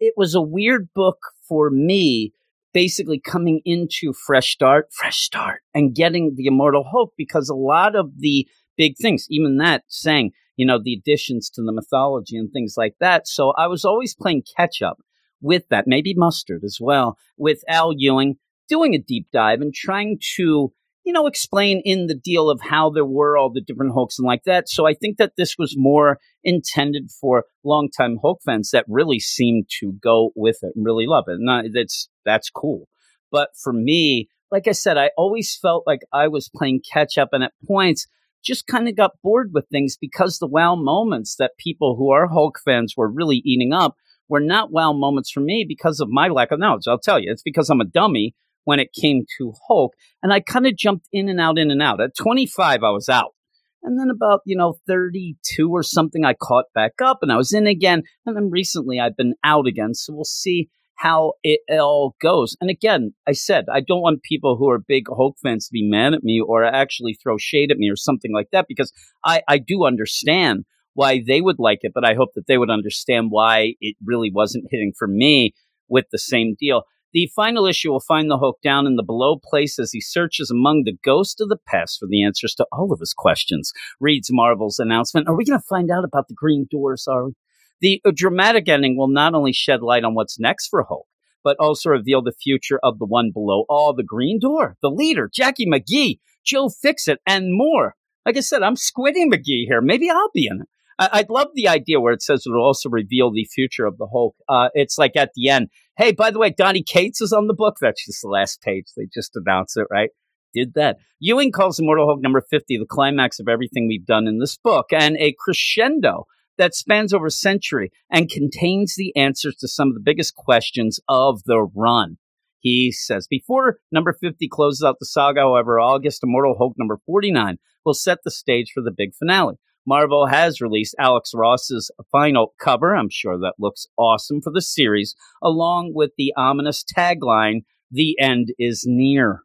it 0.00 0.14
was 0.16 0.34
a 0.34 0.42
weird 0.42 0.88
book 0.94 1.18
for 1.48 1.70
me, 1.70 2.32
basically 2.72 3.20
coming 3.20 3.60
into 3.64 4.12
Fresh 4.12 4.52
Start, 4.52 4.88
Fresh 4.92 5.22
Start, 5.22 5.60
and 5.74 5.94
getting 5.94 6.34
the 6.36 6.46
Immortal 6.46 6.84
Hulk 6.90 7.12
because 7.16 7.48
a 7.48 7.54
lot 7.54 7.96
of 7.96 8.10
the 8.18 8.46
big 8.76 8.96
things, 9.00 9.26
even 9.30 9.58
that 9.58 9.84
saying, 9.88 10.32
you 10.56 10.66
know, 10.66 10.78
the 10.82 10.94
additions 10.94 11.50
to 11.50 11.62
the 11.62 11.72
mythology 11.72 12.36
and 12.36 12.50
things 12.52 12.74
like 12.76 12.94
that. 13.00 13.28
So 13.28 13.52
I 13.56 13.66
was 13.66 13.84
always 13.84 14.14
playing 14.14 14.44
catch 14.56 14.82
up 14.82 14.98
with 15.40 15.68
that, 15.68 15.86
maybe 15.86 16.14
Mustard 16.16 16.62
as 16.64 16.78
well, 16.80 17.18
with 17.36 17.62
Al 17.68 17.92
Ewing 17.94 18.36
doing 18.68 18.94
a 18.94 18.98
deep 18.98 19.28
dive 19.32 19.60
and 19.60 19.74
trying 19.74 20.18
to 20.36 20.72
you 21.06 21.12
know, 21.12 21.28
explain 21.28 21.80
in 21.84 22.08
the 22.08 22.16
deal 22.16 22.50
of 22.50 22.60
how 22.60 22.90
there 22.90 23.04
were 23.04 23.38
all 23.38 23.48
the 23.48 23.60
different 23.60 23.92
Hulks 23.92 24.18
and 24.18 24.26
like 24.26 24.42
that. 24.42 24.68
So 24.68 24.88
I 24.88 24.94
think 24.94 25.18
that 25.18 25.34
this 25.36 25.54
was 25.56 25.76
more 25.76 26.18
intended 26.42 27.12
for 27.12 27.44
longtime 27.62 28.18
Hulk 28.20 28.40
fans 28.44 28.70
that 28.72 28.84
really 28.88 29.20
seemed 29.20 29.70
to 29.78 29.92
go 30.02 30.32
with 30.34 30.58
it 30.62 30.72
and 30.74 30.84
really 30.84 31.06
love 31.06 31.26
it. 31.28 31.38
And 31.38 31.72
that's 31.72 32.08
that's 32.24 32.50
cool. 32.50 32.88
But 33.30 33.50
for 33.62 33.72
me, 33.72 34.28
like 34.50 34.66
I 34.66 34.72
said, 34.72 34.98
I 34.98 35.10
always 35.16 35.56
felt 35.56 35.84
like 35.86 36.00
I 36.12 36.26
was 36.26 36.50
playing 36.52 36.80
catch 36.92 37.16
up, 37.18 37.28
and 37.30 37.44
at 37.44 37.52
points 37.64 38.08
just 38.46 38.66
kind 38.66 38.88
of 38.88 38.96
got 38.96 39.20
bored 39.22 39.50
with 39.52 39.68
things 39.68 39.96
because 40.00 40.38
the 40.38 40.46
wow 40.46 40.76
moments 40.76 41.36
that 41.36 41.58
people 41.58 41.96
who 41.96 42.10
are 42.10 42.28
Hulk 42.28 42.58
fans 42.64 42.94
were 42.96 43.10
really 43.10 43.42
eating 43.44 43.72
up 43.72 43.96
were 44.28 44.40
not 44.40 44.72
wow 44.72 44.92
moments 44.92 45.30
for 45.30 45.40
me 45.40 45.64
because 45.66 46.00
of 46.00 46.08
my 46.08 46.28
lack 46.28 46.52
of 46.52 46.58
knowledge. 46.58 46.84
I'll 46.86 46.98
tell 46.98 47.20
you, 47.20 47.30
it's 47.30 47.42
because 47.42 47.70
I'm 47.70 47.80
a 47.80 47.84
dummy 47.84 48.34
when 48.64 48.80
it 48.80 48.92
came 48.92 49.24
to 49.38 49.52
Hulk. 49.66 49.94
And 50.22 50.32
I 50.32 50.40
kind 50.40 50.66
of 50.66 50.76
jumped 50.76 51.08
in 51.12 51.28
and 51.28 51.40
out, 51.40 51.58
in 51.58 51.70
and 51.70 51.82
out. 51.82 52.00
At 52.00 52.16
25, 52.16 52.82
I 52.82 52.90
was 52.90 53.08
out. 53.08 53.34
And 53.82 53.98
then 53.98 54.10
about, 54.10 54.40
you 54.44 54.56
know, 54.56 54.74
32 54.88 55.70
or 55.70 55.82
something, 55.82 56.24
I 56.24 56.34
caught 56.34 56.66
back 56.74 56.94
up 57.02 57.18
and 57.22 57.30
I 57.30 57.36
was 57.36 57.52
in 57.52 57.66
again. 57.66 58.02
And 58.26 58.36
then 58.36 58.50
recently 58.50 58.98
I've 58.98 59.16
been 59.16 59.34
out 59.44 59.66
again. 59.66 59.94
So 59.94 60.12
we'll 60.12 60.24
see 60.24 60.68
how 60.96 61.34
it 61.42 61.60
all 61.70 62.16
goes. 62.20 62.56
And 62.60 62.70
again, 62.70 63.14
I 63.26 63.32
said, 63.32 63.66
I 63.72 63.80
don't 63.80 64.02
want 64.02 64.22
people 64.22 64.56
who 64.56 64.68
are 64.70 64.78
big 64.78 65.06
Hulk 65.08 65.36
fans 65.42 65.66
to 65.66 65.72
be 65.72 65.88
mad 65.88 66.14
at 66.14 66.24
me 66.24 66.40
or 66.40 66.64
actually 66.64 67.14
throw 67.14 67.36
shade 67.38 67.70
at 67.70 67.76
me 67.78 67.90
or 67.90 67.96
something 67.96 68.32
like 68.32 68.48
that 68.52 68.66
because 68.68 68.92
I, 69.24 69.42
I 69.48 69.58
do 69.58 69.84
understand 69.84 70.64
why 70.94 71.22
they 71.24 71.42
would 71.42 71.58
like 71.58 71.80
it, 71.82 71.92
but 71.94 72.04
I 72.04 72.14
hope 72.14 72.30
that 72.34 72.46
they 72.46 72.56
would 72.56 72.70
understand 72.70 73.26
why 73.30 73.74
it 73.80 73.96
really 74.04 74.30
wasn't 74.32 74.68
hitting 74.70 74.92
for 74.98 75.06
me 75.06 75.52
with 75.88 76.06
the 76.10 76.18
same 76.18 76.56
deal. 76.58 76.84
The 77.12 77.30
final 77.36 77.66
issue 77.66 77.92
will 77.92 78.00
find 78.00 78.30
the 78.30 78.38
Hulk 78.38 78.58
down 78.62 78.86
in 78.86 78.96
the 78.96 79.02
below 79.02 79.38
place 79.42 79.78
as 79.78 79.92
he 79.92 80.00
searches 80.00 80.50
among 80.50 80.82
the 80.84 80.96
ghosts 81.04 81.40
of 81.40 81.48
the 81.48 81.58
past 81.66 81.98
for 81.98 82.06
the 82.06 82.24
answers 82.24 82.54
to 82.54 82.66
all 82.72 82.92
of 82.92 83.00
his 83.00 83.14
questions. 83.14 83.72
Reads 84.00 84.28
Marvel's 84.30 84.78
announcement. 84.78 85.28
Are 85.28 85.36
we 85.36 85.44
going 85.44 85.58
to 85.58 85.66
find 85.66 85.90
out 85.90 86.04
about 86.04 86.28
the 86.28 86.34
Green 86.34 86.66
Doors? 86.70 87.06
Are 87.06 87.26
we? 87.26 87.32
The 87.80 88.00
dramatic 88.14 88.68
ending 88.68 88.96
will 88.96 89.08
not 89.08 89.34
only 89.34 89.52
shed 89.52 89.82
light 89.82 90.04
on 90.04 90.14
what's 90.14 90.40
next 90.40 90.68
for 90.68 90.84
Hulk, 90.84 91.06
but 91.44 91.56
also 91.60 91.90
reveal 91.90 92.22
the 92.22 92.32
future 92.32 92.80
of 92.82 92.98
the 92.98 93.06
one 93.06 93.30
below 93.32 93.64
all 93.68 93.92
the 93.92 94.02
Green 94.02 94.40
Door, 94.40 94.76
the 94.82 94.90
leader, 94.90 95.30
Jackie 95.32 95.66
McGee, 95.66 96.18
Joe 96.44 96.68
Fixit, 96.68 97.20
and 97.26 97.56
more. 97.56 97.94
Like 98.24 98.36
I 98.36 98.40
said, 98.40 98.62
I'm 98.62 98.74
Squiddy 98.74 99.26
McGee 99.26 99.66
here. 99.68 99.80
Maybe 99.80 100.10
I'll 100.10 100.30
be 100.34 100.48
in 100.50 100.62
it. 100.62 100.68
I- 100.98 101.18
would 101.20 101.30
love 101.30 101.48
the 101.54 101.68
idea 101.68 102.00
where 102.00 102.12
it 102.12 102.22
says 102.22 102.44
it 102.46 102.50
will 102.50 102.64
also 102.64 102.88
reveal 102.88 103.30
the 103.30 103.44
future 103.44 103.84
of 103.84 103.98
the 103.98 104.06
Hulk. 104.06 104.34
Uh, 104.48 104.70
it's 104.74 104.98
like 104.98 105.14
at 105.14 105.32
the 105.34 105.48
end, 105.48 105.68
hey, 105.98 106.12
by 106.12 106.30
the 106.30 106.38
way, 106.38 106.50
Donny 106.50 106.82
Cates 106.82 107.20
is 107.20 107.32
on 107.32 107.46
the 107.46 107.54
book. 107.54 107.76
That's 107.80 108.04
just 108.04 108.22
the 108.22 108.28
last 108.28 108.62
page. 108.62 108.86
They 108.96 109.06
just 109.12 109.36
announced 109.36 109.76
it, 109.76 109.86
right? 109.90 110.10
Did 110.54 110.72
that. 110.74 110.96
Ewing 111.20 111.52
calls 111.52 111.78
Immortal 111.78 112.06
Hulk 112.06 112.22
number 112.22 112.40
50 112.40 112.78
the 112.78 112.86
climax 112.86 113.38
of 113.38 113.46
everything 113.46 113.86
we've 113.86 114.06
done 114.06 114.26
in 114.26 114.38
this 114.38 114.56
book 114.56 114.86
and 114.90 115.16
a 115.18 115.34
crescendo 115.38 116.26
that 116.58 116.74
spans 116.74 117.12
over 117.12 117.26
a 117.26 117.30
century 117.30 117.90
and 118.10 118.30
contains 118.30 118.94
the 118.96 119.14
answers 119.16 119.56
to 119.56 119.68
some 119.68 119.88
of 119.88 119.94
the 119.94 120.02
biggest 120.04 120.34
questions 120.34 121.00
of 121.08 121.42
the 121.44 121.62
run. 121.74 122.18
He 122.60 122.90
says, 122.90 123.26
before 123.28 123.78
number 123.92 124.12
50 124.12 124.48
closes 124.48 124.82
out 124.82 124.96
the 124.98 125.06
saga, 125.06 125.40
however, 125.40 125.78
August 125.78 126.22
Immortal 126.24 126.56
Hulk 126.58 126.74
number 126.76 126.98
49 127.06 127.58
will 127.84 127.94
set 127.94 128.18
the 128.24 128.30
stage 128.30 128.72
for 128.74 128.82
the 128.82 128.90
big 128.90 129.14
finale. 129.14 129.54
Marvel 129.86 130.26
has 130.26 130.60
released 130.60 130.96
Alex 130.98 131.30
Ross's 131.32 131.92
final 132.10 132.54
cover. 132.60 132.96
I'm 132.96 133.08
sure 133.08 133.38
that 133.38 133.54
looks 133.58 133.86
awesome 133.96 134.40
for 134.42 134.50
the 134.52 134.60
series, 134.60 135.14
along 135.40 135.92
with 135.94 136.10
the 136.18 136.32
ominous 136.36 136.82
tagline, 136.82 137.60
The 137.90 138.18
End 138.18 138.48
is 138.58 138.84
Near, 138.84 139.42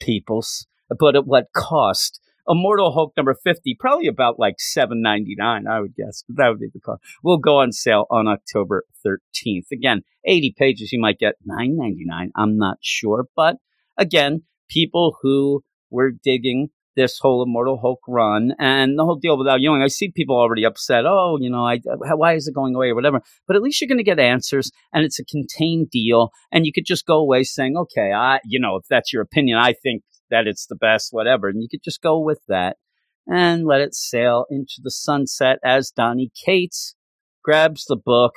peoples. 0.00 0.66
But 0.98 1.14
at 1.14 1.26
what 1.26 1.52
cost? 1.54 2.20
Immortal 2.48 2.92
Hulk 2.92 3.12
number 3.16 3.34
50, 3.34 3.76
probably 3.78 4.06
about 4.06 4.38
like 4.38 4.56
seven 4.58 5.02
ninety 5.02 5.34
nine, 5.36 5.66
I 5.66 5.80
would 5.80 5.94
guess. 5.94 6.24
That 6.28 6.48
would 6.48 6.60
be 6.60 6.68
the 6.72 6.80
cost. 6.80 7.02
Will 7.22 7.38
go 7.38 7.58
on 7.58 7.72
sale 7.72 8.06
on 8.10 8.28
October 8.28 8.84
13th. 9.04 9.70
Again, 9.72 10.02
80 10.24 10.54
pages, 10.56 10.92
you 10.92 11.00
might 11.00 11.18
get 11.18 11.34
nine 11.44 11.76
ninety 11.76 12.04
nine. 12.04 12.30
I'm 12.36 12.56
not 12.56 12.78
sure. 12.80 13.26
But 13.34 13.56
again, 13.96 14.42
people 14.68 15.16
who 15.22 15.62
were 15.90 16.10
digging 16.10 16.68
this 16.96 17.18
whole 17.20 17.42
Immortal 17.42 17.78
Hulk 17.78 18.00
run 18.08 18.54
and 18.58 18.98
the 18.98 19.04
whole 19.04 19.16
deal 19.16 19.36
with 19.38 19.46
Al 19.46 19.60
Ewing. 19.60 19.82
I 19.82 19.88
see 19.88 20.10
people 20.10 20.36
already 20.36 20.64
upset. 20.64 21.04
Oh, 21.06 21.36
you 21.38 21.50
know, 21.50 21.64
I, 21.64 21.74
uh, 21.74 22.16
why 22.16 22.34
is 22.34 22.48
it 22.48 22.54
going 22.54 22.74
away 22.74 22.88
or 22.88 22.94
whatever? 22.94 23.20
But 23.46 23.56
at 23.56 23.62
least 23.62 23.80
you're 23.80 23.88
going 23.88 23.98
to 23.98 24.04
get 24.04 24.18
answers, 24.18 24.72
and 24.92 25.04
it's 25.04 25.18
a 25.18 25.24
contained 25.24 25.90
deal, 25.90 26.30
and 26.50 26.64
you 26.64 26.72
could 26.72 26.86
just 26.86 27.06
go 27.06 27.18
away 27.18 27.44
saying, 27.44 27.76
okay, 27.76 28.12
I, 28.12 28.40
you 28.44 28.58
know, 28.58 28.76
if 28.76 28.86
that's 28.88 29.12
your 29.12 29.22
opinion, 29.22 29.58
I 29.58 29.74
think 29.74 30.02
that 30.30 30.46
it's 30.46 30.66
the 30.66 30.76
best, 30.76 31.12
whatever, 31.12 31.48
and 31.48 31.62
you 31.62 31.68
could 31.68 31.82
just 31.82 32.02
go 32.02 32.18
with 32.18 32.40
that 32.48 32.76
and 33.26 33.64
let 33.64 33.80
it 33.80 33.94
sail 33.94 34.46
into 34.50 34.76
the 34.82 34.90
sunset 34.90 35.58
as 35.64 35.90
Donny 35.90 36.30
Cates 36.34 36.94
grabs 37.42 37.84
the 37.84 37.96
book 37.96 38.34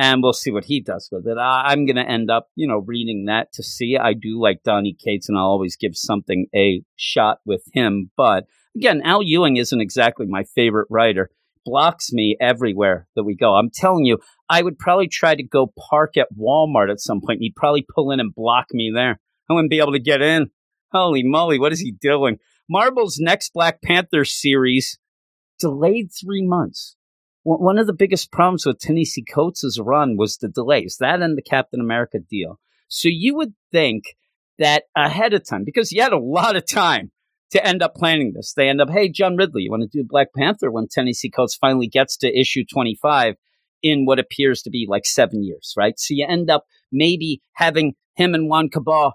and 0.00 0.22
we'll 0.22 0.32
see 0.32 0.50
what 0.50 0.64
he 0.64 0.80
does 0.80 1.10
with 1.12 1.26
it. 1.26 1.36
I, 1.36 1.72
am 1.72 1.84
going 1.84 1.96
to 1.96 2.08
end 2.08 2.30
up, 2.30 2.48
you 2.56 2.66
know, 2.66 2.78
reading 2.78 3.26
that 3.26 3.52
to 3.54 3.62
see. 3.62 3.98
I 4.00 4.14
do 4.14 4.40
like 4.40 4.62
Donny 4.62 4.96
Cates, 4.98 5.28
and 5.28 5.36
I'll 5.36 5.44
always 5.44 5.76
give 5.76 5.94
something 5.94 6.46
a 6.54 6.82
shot 6.96 7.40
with 7.44 7.64
him. 7.74 8.10
But 8.16 8.44
again, 8.74 9.02
Al 9.04 9.22
Ewing 9.22 9.58
isn't 9.58 9.80
exactly 9.80 10.26
my 10.26 10.44
favorite 10.54 10.86
writer. 10.88 11.28
Blocks 11.66 12.14
me 12.14 12.34
everywhere 12.40 13.08
that 13.14 13.24
we 13.24 13.36
go. 13.36 13.56
I'm 13.56 13.68
telling 13.68 14.06
you, 14.06 14.18
I 14.48 14.62
would 14.62 14.78
probably 14.78 15.08
try 15.08 15.34
to 15.34 15.42
go 15.42 15.72
park 15.90 16.16
at 16.16 16.28
Walmart 16.34 16.90
at 16.90 17.00
some 17.00 17.20
point. 17.20 17.40
He'd 17.40 17.54
probably 17.54 17.84
pull 17.86 18.10
in 18.10 18.20
and 18.20 18.34
block 18.34 18.68
me 18.72 18.90
there. 18.94 19.20
I 19.50 19.52
wouldn't 19.52 19.70
be 19.70 19.80
able 19.80 19.92
to 19.92 20.00
get 20.00 20.22
in. 20.22 20.50
Holy 20.92 21.22
moly, 21.22 21.58
what 21.58 21.72
is 21.72 21.80
he 21.80 21.92
doing? 21.92 22.38
Marvel's 22.68 23.18
next 23.18 23.52
Black 23.52 23.82
Panther 23.82 24.24
series 24.24 24.98
delayed 25.58 26.10
three 26.12 26.46
months 26.46 26.96
one 27.42 27.78
of 27.78 27.86
the 27.86 27.94
biggest 27.94 28.30
problems 28.30 28.66
with 28.66 28.80
Ta-Nehisi 28.80 29.22
Coates' 29.32 29.78
run 29.80 30.16
was 30.16 30.36
the 30.36 30.48
delays, 30.48 30.98
that 31.00 31.22
and 31.22 31.38
the 31.38 31.42
Captain 31.42 31.80
America 31.80 32.18
deal. 32.18 32.58
So 32.88 33.08
you 33.10 33.34
would 33.36 33.54
think 33.72 34.16
that 34.58 34.84
ahead 34.94 35.32
of 35.32 35.46
time, 35.48 35.64
because 35.64 35.90
you 35.90 36.02
had 36.02 36.12
a 36.12 36.18
lot 36.18 36.56
of 36.56 36.66
time 36.66 37.12
to 37.52 37.66
end 37.66 37.82
up 37.82 37.94
planning 37.94 38.32
this, 38.34 38.52
they 38.52 38.68
end 38.68 38.80
up, 38.80 38.90
hey, 38.90 39.08
John 39.08 39.36
Ridley, 39.36 39.62
you 39.62 39.70
want 39.70 39.90
to 39.90 39.98
do 39.98 40.06
Black 40.06 40.28
Panther 40.36 40.70
when 40.70 40.86
Ta-Nehisi 40.86 41.32
Coates 41.34 41.56
finally 41.56 41.88
gets 41.88 42.16
to 42.18 42.38
issue 42.38 42.64
25 42.70 43.36
in 43.82 44.04
what 44.04 44.18
appears 44.18 44.60
to 44.62 44.70
be 44.70 44.86
like 44.88 45.06
seven 45.06 45.42
years, 45.42 45.72
right? 45.76 45.98
So 45.98 46.12
you 46.12 46.26
end 46.28 46.50
up 46.50 46.64
maybe 46.92 47.40
having 47.54 47.94
him 48.16 48.34
and 48.34 48.50
Juan 48.50 48.68
Cabal 48.68 49.14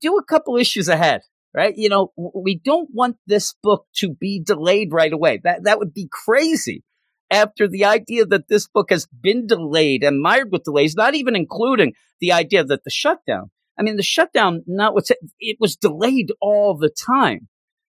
do 0.00 0.16
a 0.16 0.24
couple 0.24 0.56
issues 0.56 0.88
ahead, 0.88 1.22
right? 1.54 1.74
You 1.76 1.88
know, 1.88 2.12
we 2.16 2.60
don't 2.62 2.88
want 2.92 3.16
this 3.26 3.54
book 3.62 3.86
to 3.96 4.14
be 4.14 4.40
delayed 4.44 4.92
right 4.92 5.12
away. 5.12 5.40
That, 5.42 5.64
that 5.64 5.78
would 5.78 5.94
be 5.94 6.08
crazy 6.10 6.84
after 7.30 7.66
the 7.66 7.84
idea 7.84 8.26
that 8.26 8.48
this 8.48 8.68
book 8.68 8.90
has 8.90 9.06
been 9.06 9.46
delayed 9.46 10.04
and 10.04 10.20
mired 10.20 10.52
with 10.52 10.64
delays, 10.64 10.94
not 10.94 11.14
even 11.14 11.34
including 11.34 11.94
the 12.20 12.32
idea 12.32 12.64
that 12.64 12.84
the 12.84 12.90
shutdown. 12.90 13.50
I 13.78 13.82
mean, 13.82 13.96
the 13.96 14.02
shutdown, 14.02 14.62
not 14.66 14.94
what's 14.94 15.10
it 15.40 15.56
was 15.58 15.76
delayed 15.76 16.32
all 16.40 16.76
the 16.76 16.90
time. 16.90 17.48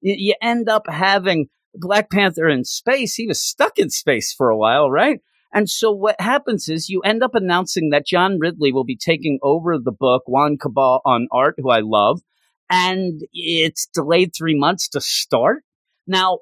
You, 0.01 0.15
you 0.17 0.35
end 0.41 0.69
up 0.69 0.87
having 0.89 1.47
Black 1.73 2.09
Panther 2.09 2.47
in 2.47 2.63
space. 2.63 3.15
He 3.15 3.27
was 3.27 3.41
stuck 3.41 3.77
in 3.77 3.89
space 3.89 4.33
for 4.33 4.49
a 4.49 4.57
while, 4.57 4.89
right? 4.89 5.19
And 5.55 5.69
so 5.69 5.89
what 5.89 6.19
happens 6.19 6.67
is 6.67 6.89
you 6.89 6.99
end 6.99 7.23
up 7.23 7.33
announcing 7.33 7.89
that 7.89 8.05
John 8.05 8.37
Ridley 8.39 8.73
will 8.73 8.83
be 8.83 8.97
taking 8.97 9.39
over 9.41 9.79
the 9.79 9.93
book, 9.93 10.23
Juan 10.27 10.57
Cabal 10.57 11.01
on 11.05 11.29
art, 11.31 11.55
who 11.57 11.69
I 11.69 11.79
love, 11.79 12.21
and 12.69 13.21
it's 13.31 13.87
delayed 13.93 14.33
three 14.37 14.59
months 14.59 14.89
to 14.89 14.99
start. 14.99 15.63
Now, 16.05 16.39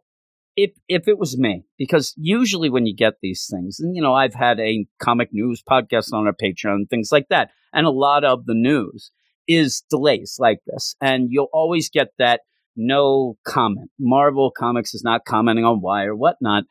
if 0.56 0.72
if 0.88 1.08
it 1.08 1.20
was 1.20 1.38
me, 1.38 1.64
because 1.78 2.16
usually 2.18 2.72
when 2.72 2.88
you 2.88 2.96
get 2.96 3.14
these 3.22 3.48
things, 3.50 3.80
and 3.80 3.96
you 3.96 4.02
know, 4.02 4.16
I've 4.16 4.34
had 4.34 4.60
a 4.60 4.88
comic 5.00 5.30
news 5.32 5.62
podcast 5.62 6.12
on 6.12 6.26
our 6.26 6.34
Patreon 6.34 6.90
things 6.90 7.10
like 7.12 7.28
that, 7.30 7.52
and 7.72 7.86
a 7.86 7.92
lot 7.92 8.24
of 8.24 8.48
the 8.48 8.56
news 8.56 9.12
is 9.48 9.84
delays 9.92 10.38
like 10.40 10.60
this, 10.66 10.96
and 11.00 11.28
you'll 11.30 11.50
always 11.54 11.88
get 11.88 12.10
that 12.18 12.42
no 12.76 13.38
comment. 13.46 13.92
Marvel 14.00 14.50
Comics 14.50 14.96
is 14.96 15.04
not 15.04 15.26
commenting 15.26 15.66
on 15.66 15.82
why 15.82 16.06
or 16.06 16.16
whatnot. 16.16 16.64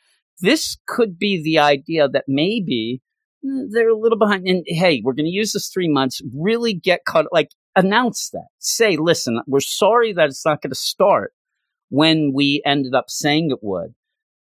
This 0.43 0.77
could 0.87 1.19
be 1.19 1.43
the 1.43 1.59
idea 1.59 2.09
that 2.09 2.25
maybe 2.29 3.01
mm, 3.45 3.69
they're 3.71 3.89
a 3.89 3.99
little 3.99 4.19
behind. 4.19 4.47
And 4.47 4.65
hey, 4.67 5.01
we're 5.03 5.15
going 5.15 5.27
to 5.27 5.31
use 5.31 5.53
this 5.53 5.69
three 5.69 5.89
months. 5.89 6.21
Really 6.35 6.75
get 6.75 7.05
caught. 7.07 7.27
Like 7.33 7.51
announce 7.77 8.31
that. 8.31 8.49
Say, 8.59 8.97
listen, 8.97 9.41
we're 9.47 9.61
sorry 9.61 10.13
that 10.13 10.29
it's 10.29 10.45
not 10.45 10.61
going 10.61 10.73
to 10.73 10.77
start 10.77 11.33
when 11.89 12.33
we 12.35 12.61
ended 12.67 12.95
up 12.95 13.09
saying 13.09 13.51
it 13.51 13.59
would. 13.63 13.95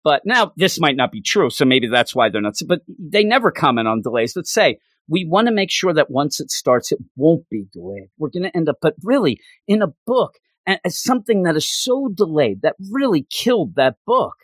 But 0.03 0.21
now 0.23 0.53
this 0.55 0.79
might 0.79 0.95
not 0.95 1.11
be 1.11 1.21
true, 1.21 1.49
so 1.49 1.65
maybe 1.65 1.87
that's 1.87 2.15
why 2.15 2.29
they're 2.29 2.39
not. 2.39 2.55
But 2.65 2.81
they 2.87 3.25
never 3.25 3.51
comment 3.51 3.89
on 3.89 4.01
delays. 4.01 4.33
But 4.33 4.47
say 4.47 4.79
we 5.09 5.25
want 5.25 5.47
to 5.47 5.53
make 5.53 5.71
sure 5.71 5.93
that 5.93 6.11
once 6.11 6.39
it 6.39 6.51
starts, 6.51 6.91
it 6.91 6.99
won't 7.15 7.47
be 7.49 7.65
delayed. 7.71 8.09
We're 8.17 8.29
going 8.29 8.43
to 8.43 8.55
end 8.55 8.69
up, 8.69 8.77
but 8.81 8.95
really, 9.03 9.39
in 9.67 9.81
a 9.81 9.93
book, 10.05 10.35
as 10.65 11.01
something 11.01 11.43
that 11.43 11.55
is 11.55 11.67
so 11.67 12.09
delayed 12.13 12.61
that 12.61 12.75
really 12.91 13.25
killed 13.29 13.75
that 13.75 13.95
book, 14.05 14.35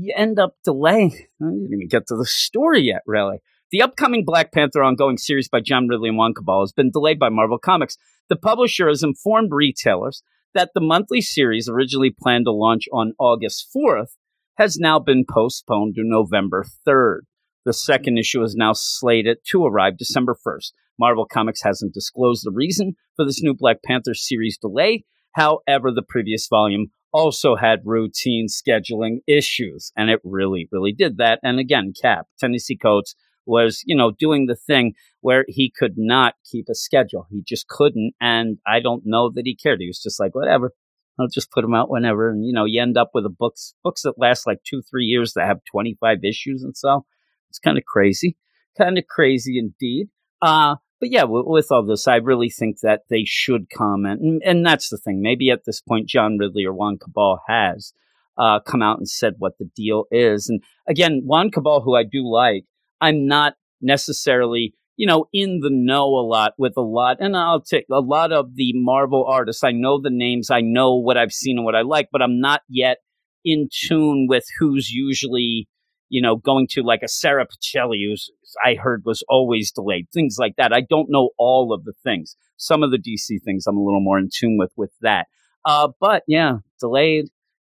you 0.00 0.14
end 0.16 0.38
up 0.38 0.54
delaying. 0.64 1.12
I 1.42 1.46
didn't 1.46 1.70
even 1.72 1.88
get 1.88 2.06
to 2.08 2.16
the 2.16 2.26
story 2.26 2.82
yet, 2.82 3.02
really. 3.06 3.38
The 3.70 3.82
upcoming 3.82 4.24
Black 4.24 4.52
Panther 4.52 4.82
ongoing 4.82 5.16
series 5.16 5.48
by 5.48 5.60
John 5.60 5.86
Ridley 5.86 6.08
and 6.08 6.18
Juan 6.18 6.34
Cabal 6.34 6.62
has 6.62 6.72
been 6.72 6.90
delayed 6.90 7.20
by 7.20 7.28
Marvel 7.28 7.58
Comics. 7.58 7.96
The 8.28 8.36
publisher 8.36 8.88
has 8.88 9.02
informed 9.02 9.50
retailers 9.52 10.22
that 10.54 10.70
the 10.74 10.80
monthly 10.80 11.20
series, 11.20 11.68
originally 11.68 12.10
planned 12.10 12.46
to 12.46 12.52
launch 12.52 12.86
on 12.92 13.12
August 13.18 13.68
4th, 13.74 14.16
has 14.56 14.76
now 14.78 14.98
been 14.98 15.24
postponed 15.28 15.94
to 15.94 16.02
November 16.02 16.64
3rd. 16.86 17.20
The 17.64 17.72
second 17.72 18.18
issue 18.18 18.42
is 18.42 18.56
now 18.56 18.72
slated 18.72 19.38
to 19.50 19.64
arrive 19.64 19.98
December 19.98 20.36
1st. 20.46 20.72
Marvel 20.98 21.26
Comics 21.26 21.62
hasn't 21.62 21.94
disclosed 21.94 22.44
the 22.44 22.50
reason 22.50 22.96
for 23.14 23.24
this 23.24 23.42
new 23.42 23.54
Black 23.54 23.76
Panther 23.84 24.14
series 24.14 24.58
delay. 24.58 25.04
However, 25.34 25.92
the 25.92 26.02
previous 26.06 26.48
volume 26.48 26.88
also 27.12 27.56
had 27.56 27.80
routine 27.84 28.46
scheduling 28.48 29.18
issues, 29.26 29.92
and 29.96 30.10
it 30.10 30.20
really, 30.24 30.68
really 30.70 30.92
did 30.92 31.16
that. 31.18 31.40
And 31.42 31.58
again, 31.58 31.92
Cap, 32.00 32.26
Ta-Nehisi 32.40 32.80
Coates, 32.80 33.14
was, 33.46 33.82
you 33.84 33.96
know, 33.96 34.12
doing 34.12 34.46
the 34.46 34.54
thing 34.54 34.94
where 35.20 35.44
he 35.48 35.72
could 35.76 35.94
not 35.96 36.34
keep 36.50 36.66
a 36.70 36.74
schedule. 36.74 37.26
He 37.30 37.42
just 37.46 37.68
couldn't. 37.68 38.14
And 38.20 38.58
I 38.66 38.80
don't 38.80 39.02
know 39.04 39.30
that 39.34 39.42
he 39.44 39.56
cared. 39.56 39.80
He 39.80 39.88
was 39.88 40.02
just 40.02 40.20
like, 40.20 40.34
whatever. 40.34 40.72
I'll 41.18 41.28
just 41.28 41.50
put 41.50 41.62
them 41.62 41.74
out 41.74 41.90
whenever. 41.90 42.30
And, 42.30 42.46
you 42.46 42.52
know, 42.52 42.64
you 42.64 42.80
end 42.80 42.96
up 42.96 43.10
with 43.12 43.26
a 43.26 43.30
books, 43.30 43.74
books 43.82 44.02
that 44.02 44.18
last 44.18 44.46
like 44.46 44.58
two, 44.64 44.82
three 44.88 45.04
years 45.04 45.34
that 45.34 45.46
have 45.46 45.58
25 45.70 46.18
issues 46.24 46.62
and 46.62 46.76
so. 46.76 47.04
It's 47.50 47.58
kind 47.58 47.76
of 47.76 47.84
crazy. 47.84 48.36
Kind 48.78 48.96
of 48.96 49.04
crazy 49.08 49.58
indeed. 49.58 50.08
Uh, 50.40 50.76
but 51.00 51.10
yeah, 51.10 51.24
with, 51.24 51.46
with, 51.46 51.72
all 51.72 51.84
this, 51.84 52.06
I 52.06 52.16
really 52.16 52.50
think 52.50 52.80
that 52.80 53.02
they 53.08 53.24
should 53.24 53.70
comment. 53.70 54.20
And, 54.20 54.42
and, 54.44 54.66
that's 54.66 54.90
the 54.90 54.98
thing. 54.98 55.22
Maybe 55.22 55.50
at 55.50 55.64
this 55.64 55.80
point, 55.80 56.08
John 56.08 56.36
Ridley 56.38 56.64
or 56.64 56.74
Juan 56.74 56.98
Cabal 56.98 57.40
has 57.48 57.92
uh, 58.38 58.60
come 58.60 58.82
out 58.82 58.98
and 58.98 59.08
said 59.08 59.34
what 59.38 59.58
the 59.58 59.70
deal 59.74 60.04
is. 60.10 60.48
And 60.48 60.62
again, 60.86 61.22
Juan 61.24 61.50
Cabal, 61.50 61.80
who 61.82 61.96
I 61.96 62.04
do 62.04 62.30
like, 62.30 62.64
I'm 63.00 63.26
not 63.26 63.54
necessarily, 63.80 64.74
you 64.96 65.06
know, 65.06 65.26
in 65.32 65.60
the 65.60 65.70
know 65.70 66.04
a 66.04 66.26
lot 66.26 66.52
with 66.58 66.74
a 66.76 66.82
lot. 66.82 67.16
And 67.20 67.36
I'll 67.36 67.62
take 67.62 67.86
a 67.90 68.00
lot 68.00 68.32
of 68.32 68.54
the 68.54 68.72
Marvel 68.74 69.24
artists. 69.26 69.64
I 69.64 69.72
know 69.72 70.00
the 70.00 70.10
names. 70.10 70.50
I 70.50 70.60
know 70.60 70.96
what 70.96 71.16
I've 71.16 71.32
seen 71.32 71.56
and 71.56 71.64
what 71.64 71.74
I 71.74 71.82
like, 71.82 72.08
but 72.12 72.22
I'm 72.22 72.40
not 72.40 72.62
yet 72.68 72.98
in 73.44 73.68
tune 73.72 74.26
with 74.28 74.44
who's 74.58 74.90
usually, 74.90 75.66
you 76.10 76.20
know, 76.20 76.36
going 76.36 76.66
to 76.72 76.82
like 76.82 77.02
a 77.02 77.08
Sara 77.08 77.46
Pichelli, 77.46 78.06
who's 78.06 78.30
I 78.64 78.74
heard 78.74 79.04
was 79.04 79.24
always 79.28 79.72
delayed, 79.72 80.08
things 80.12 80.36
like 80.38 80.56
that. 80.56 80.72
I 80.72 80.82
don't 80.82 81.10
know 81.10 81.30
all 81.38 81.72
of 81.72 81.84
the 81.84 81.94
things. 82.04 82.36
Some 82.58 82.82
of 82.82 82.90
the 82.90 82.98
DC 82.98 83.42
things 83.42 83.66
I'm 83.66 83.78
a 83.78 83.82
little 83.82 84.02
more 84.02 84.18
in 84.18 84.28
tune 84.32 84.58
with 84.58 84.72
with 84.76 84.92
that. 85.00 85.28
Uh, 85.64 85.88
but 86.00 86.22
yeah, 86.26 86.58
delayed 86.78 87.26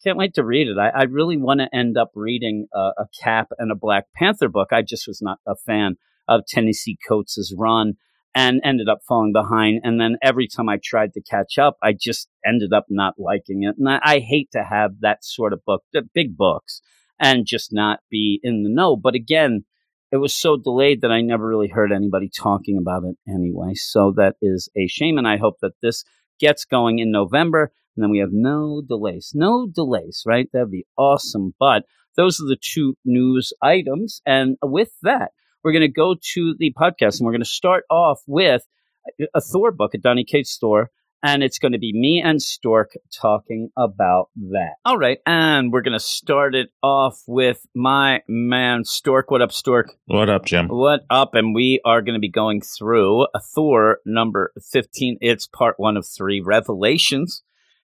can't 0.04 0.18
wait 0.18 0.34
to 0.36 0.44
read 0.44 0.68
it. 0.68 0.78
I, 0.78 0.90
I 0.90 1.04
really 1.04 1.38
want 1.38 1.60
to 1.60 1.76
end 1.76 1.98
up 1.98 2.12
reading 2.16 2.68
a, 2.74 2.92
a, 2.98 3.06
Cap 3.22 3.50
and 3.60 3.72
a 3.72 3.76
Black 3.76 4.06
Panther 4.16 4.50
book. 4.50 4.70
I 4.72 4.82
just 4.82 5.08
was 5.08 5.22
not 5.22 5.40
a 5.48 5.56
fan 5.56 5.98
of 6.28 6.42
Ta-Nehisi 6.52 6.96
Coates' 7.08 7.54
run 7.56 7.94
and 8.34 8.62
ended 8.64 8.90
up 8.90 9.00
falling 9.08 9.34
behind. 9.34 9.82
And 9.84 10.00
then 10.00 10.18
every 10.22 10.48
time 10.48 10.70
I 10.70 10.80
tried 10.84 11.14
to 11.14 11.22
catch 11.22 11.58
up, 11.58 11.78
I 11.84 11.94
just 11.94 12.30
ended 12.46 12.74
up 12.74 12.86
not 12.90 13.16
liking 13.20 13.64
it. 13.64 13.76
And 13.78 13.90
I, 13.90 14.00
I 14.04 14.20
hate 14.20 14.50
to 14.54 14.64
have 14.64 15.02
that 15.02 15.24
sort 15.24 15.54
of 15.54 15.64
book, 15.66 15.84
the 15.94 16.02
big 16.14 16.36
books, 16.36 16.82
and 17.22 17.46
just 17.46 17.72
not 17.72 18.00
be 18.10 18.40
in 18.44 18.64
the 18.64 18.70
know. 18.70 18.96
But 18.98 19.16
again, 19.16 19.64
it 20.12 20.18
was 20.18 20.34
so 20.34 20.58
delayed 20.58 21.02
that 21.02 21.12
I 21.12 21.22
never 21.22 21.48
really 21.48 21.70
heard 21.70 21.92
anybody 21.92 22.30
talking 22.30 22.78
about 22.78 23.04
it 23.06 23.16
anyway. 23.32 23.76
So 23.76 24.14
that 24.18 24.36
is 24.42 24.68
a 24.76 24.88
shame. 24.88 25.18
And 25.18 25.28
I 25.28 25.38
hope 25.38 25.60
that 25.62 25.80
this 25.82 26.04
gets 26.40 26.66
going 26.66 27.00
in 27.00 27.12
November 27.12 27.72
and 27.96 28.04
then 28.04 28.10
we 28.10 28.20
have 28.20 28.32
no 28.32 28.82
delays. 28.82 29.32
No 29.34 29.68
delays, 29.68 30.24
right? 30.26 30.48
That'd 30.54 30.72
be 30.72 30.86
awesome. 30.98 31.54
But 31.60 31.84
those 32.16 32.40
are 32.40 32.48
the 32.48 32.58
two 32.60 32.96
news 33.06 33.54
items. 33.62 34.22
And 34.26 34.58
with 34.62 34.92
that, 35.04 35.32
we're 35.64 35.74
going 35.74 35.82
to 35.82 35.88
go 35.88 36.16
to 36.34 36.56
the 36.58 36.74
podcast 36.74 37.20
and 37.20 37.26
we're 37.26 37.34
going 37.34 37.42
to 37.42 37.46
start 37.46 37.84
off 37.90 38.22
with 38.28 38.64
a 39.34 39.42
Thor 39.42 39.72
book 39.72 39.94
at 39.94 40.02
Donny 40.02 40.24
Cates' 40.24 40.58
Thor. 40.60 40.90
And 41.24 41.44
it's 41.44 41.60
going 41.60 41.74
to 41.74 41.78
be 41.78 41.94
me 41.94 42.20
and 42.24 42.42
Stork 42.42 42.92
talking 43.14 43.70
about 43.78 44.30
that. 44.36 44.74
All 44.86 44.98
right. 44.98 45.20
And 45.28 45.72
we're 45.72 45.84
going 45.84 45.98
to 45.98 46.00
start 46.00 46.56
it 46.56 46.70
off 46.82 47.22
with 47.28 47.64
my 47.76 48.22
man, 48.28 48.84
Stork. 48.86 49.30
What 49.30 49.42
up, 49.44 49.52
Stork? 49.52 49.94
What 50.06 50.30
up, 50.30 50.46
Jim? 50.46 50.68
What 50.68 51.02
up? 51.12 51.36
And 51.36 51.54
we 51.54 51.80
are 51.86 52.02
going 52.02 52.16
to 52.16 52.20
be 52.20 52.30
going 52.30 52.62
through 52.62 53.28
Thor 53.54 54.00
number 54.04 54.52
15. 54.72 55.18
It's 55.22 55.46
part 55.46 55.76
one 55.78 55.96
of 55.96 56.08
three 56.08 56.42
Revelations. 56.42 57.44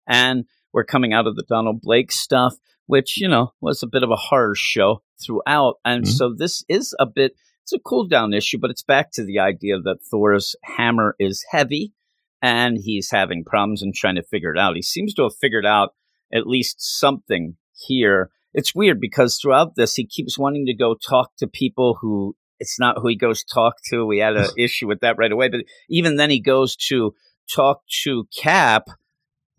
And 0.09 0.47
we're 0.73 0.85
coming 0.85 1.13
out 1.13 1.27
of 1.27 1.37
the 1.37 1.45
Donald 1.47 1.83
Blake 1.83 2.13
stuff, 2.13 2.55
which, 2.87 3.19
you 3.21 3.29
know, 3.29 3.53
was 3.61 3.83
a 3.83 3.87
bit 3.87 4.03
of 4.03 4.11
a 4.11 4.17
horror 4.17 4.55
show 4.55 5.03
throughout. 5.23 5.75
And 5.85 6.05
Mhm. 6.05 6.09
so 6.09 6.33
this 6.35 6.65
is 6.71 6.95
a 6.99 7.05
bit, 7.05 7.33
it's 7.65 7.73
a 7.75 7.79
cool 7.79 8.07
down 8.07 8.33
issue, 8.33 8.59
but 8.59 8.71
it's 8.71 8.83
back 8.83 9.11
to 9.13 9.25
the 9.25 9.41
idea 9.41 9.79
that 9.79 9.99
Thor's 10.11 10.57
hammer 10.63 11.17
is 11.19 11.45
heavy 11.51 11.93
and 12.47 12.79
he's 12.81 13.11
having 13.11 13.43
problems 13.45 13.83
and 13.83 13.93
trying 13.93 14.15
to 14.15 14.23
figure 14.23 14.53
it 14.55 14.59
out. 14.59 14.77
He 14.77 14.83
seems 14.83 15.13
to 15.15 15.25
have 15.25 15.35
figured 15.35 15.67
out 15.67 15.95
at 16.33 16.47
least 16.47 16.77
something 16.79 17.57
here. 17.75 18.31
It's 18.55 18.73
weird 18.73 19.01
because 19.01 19.37
throughout 19.37 19.75
this, 19.75 19.97
he 19.97 20.07
keeps 20.07 20.39
wanting 20.39 20.65
to 20.67 20.75
go 20.75 20.95
talk 20.95 21.33
to 21.39 21.49
people 21.49 21.99
who 22.01 22.37
it's 22.61 22.79
not 22.79 22.99
who 22.99 23.09
he 23.09 23.17
goes 23.17 23.43
talk 23.43 23.75
to. 23.87 24.07
We 24.07 24.19
had 24.19 24.37
an 24.37 24.49
issue 24.57 24.87
with 24.87 25.01
that 25.01 25.19
right 25.19 25.33
away, 25.33 25.49
but 25.49 25.65
even 25.91 26.15
then 26.17 26.31
he 26.31 26.41
goes 26.41 26.77
to 26.89 27.15
talk 27.53 27.81
to 28.05 28.29
Cap. 28.35 28.85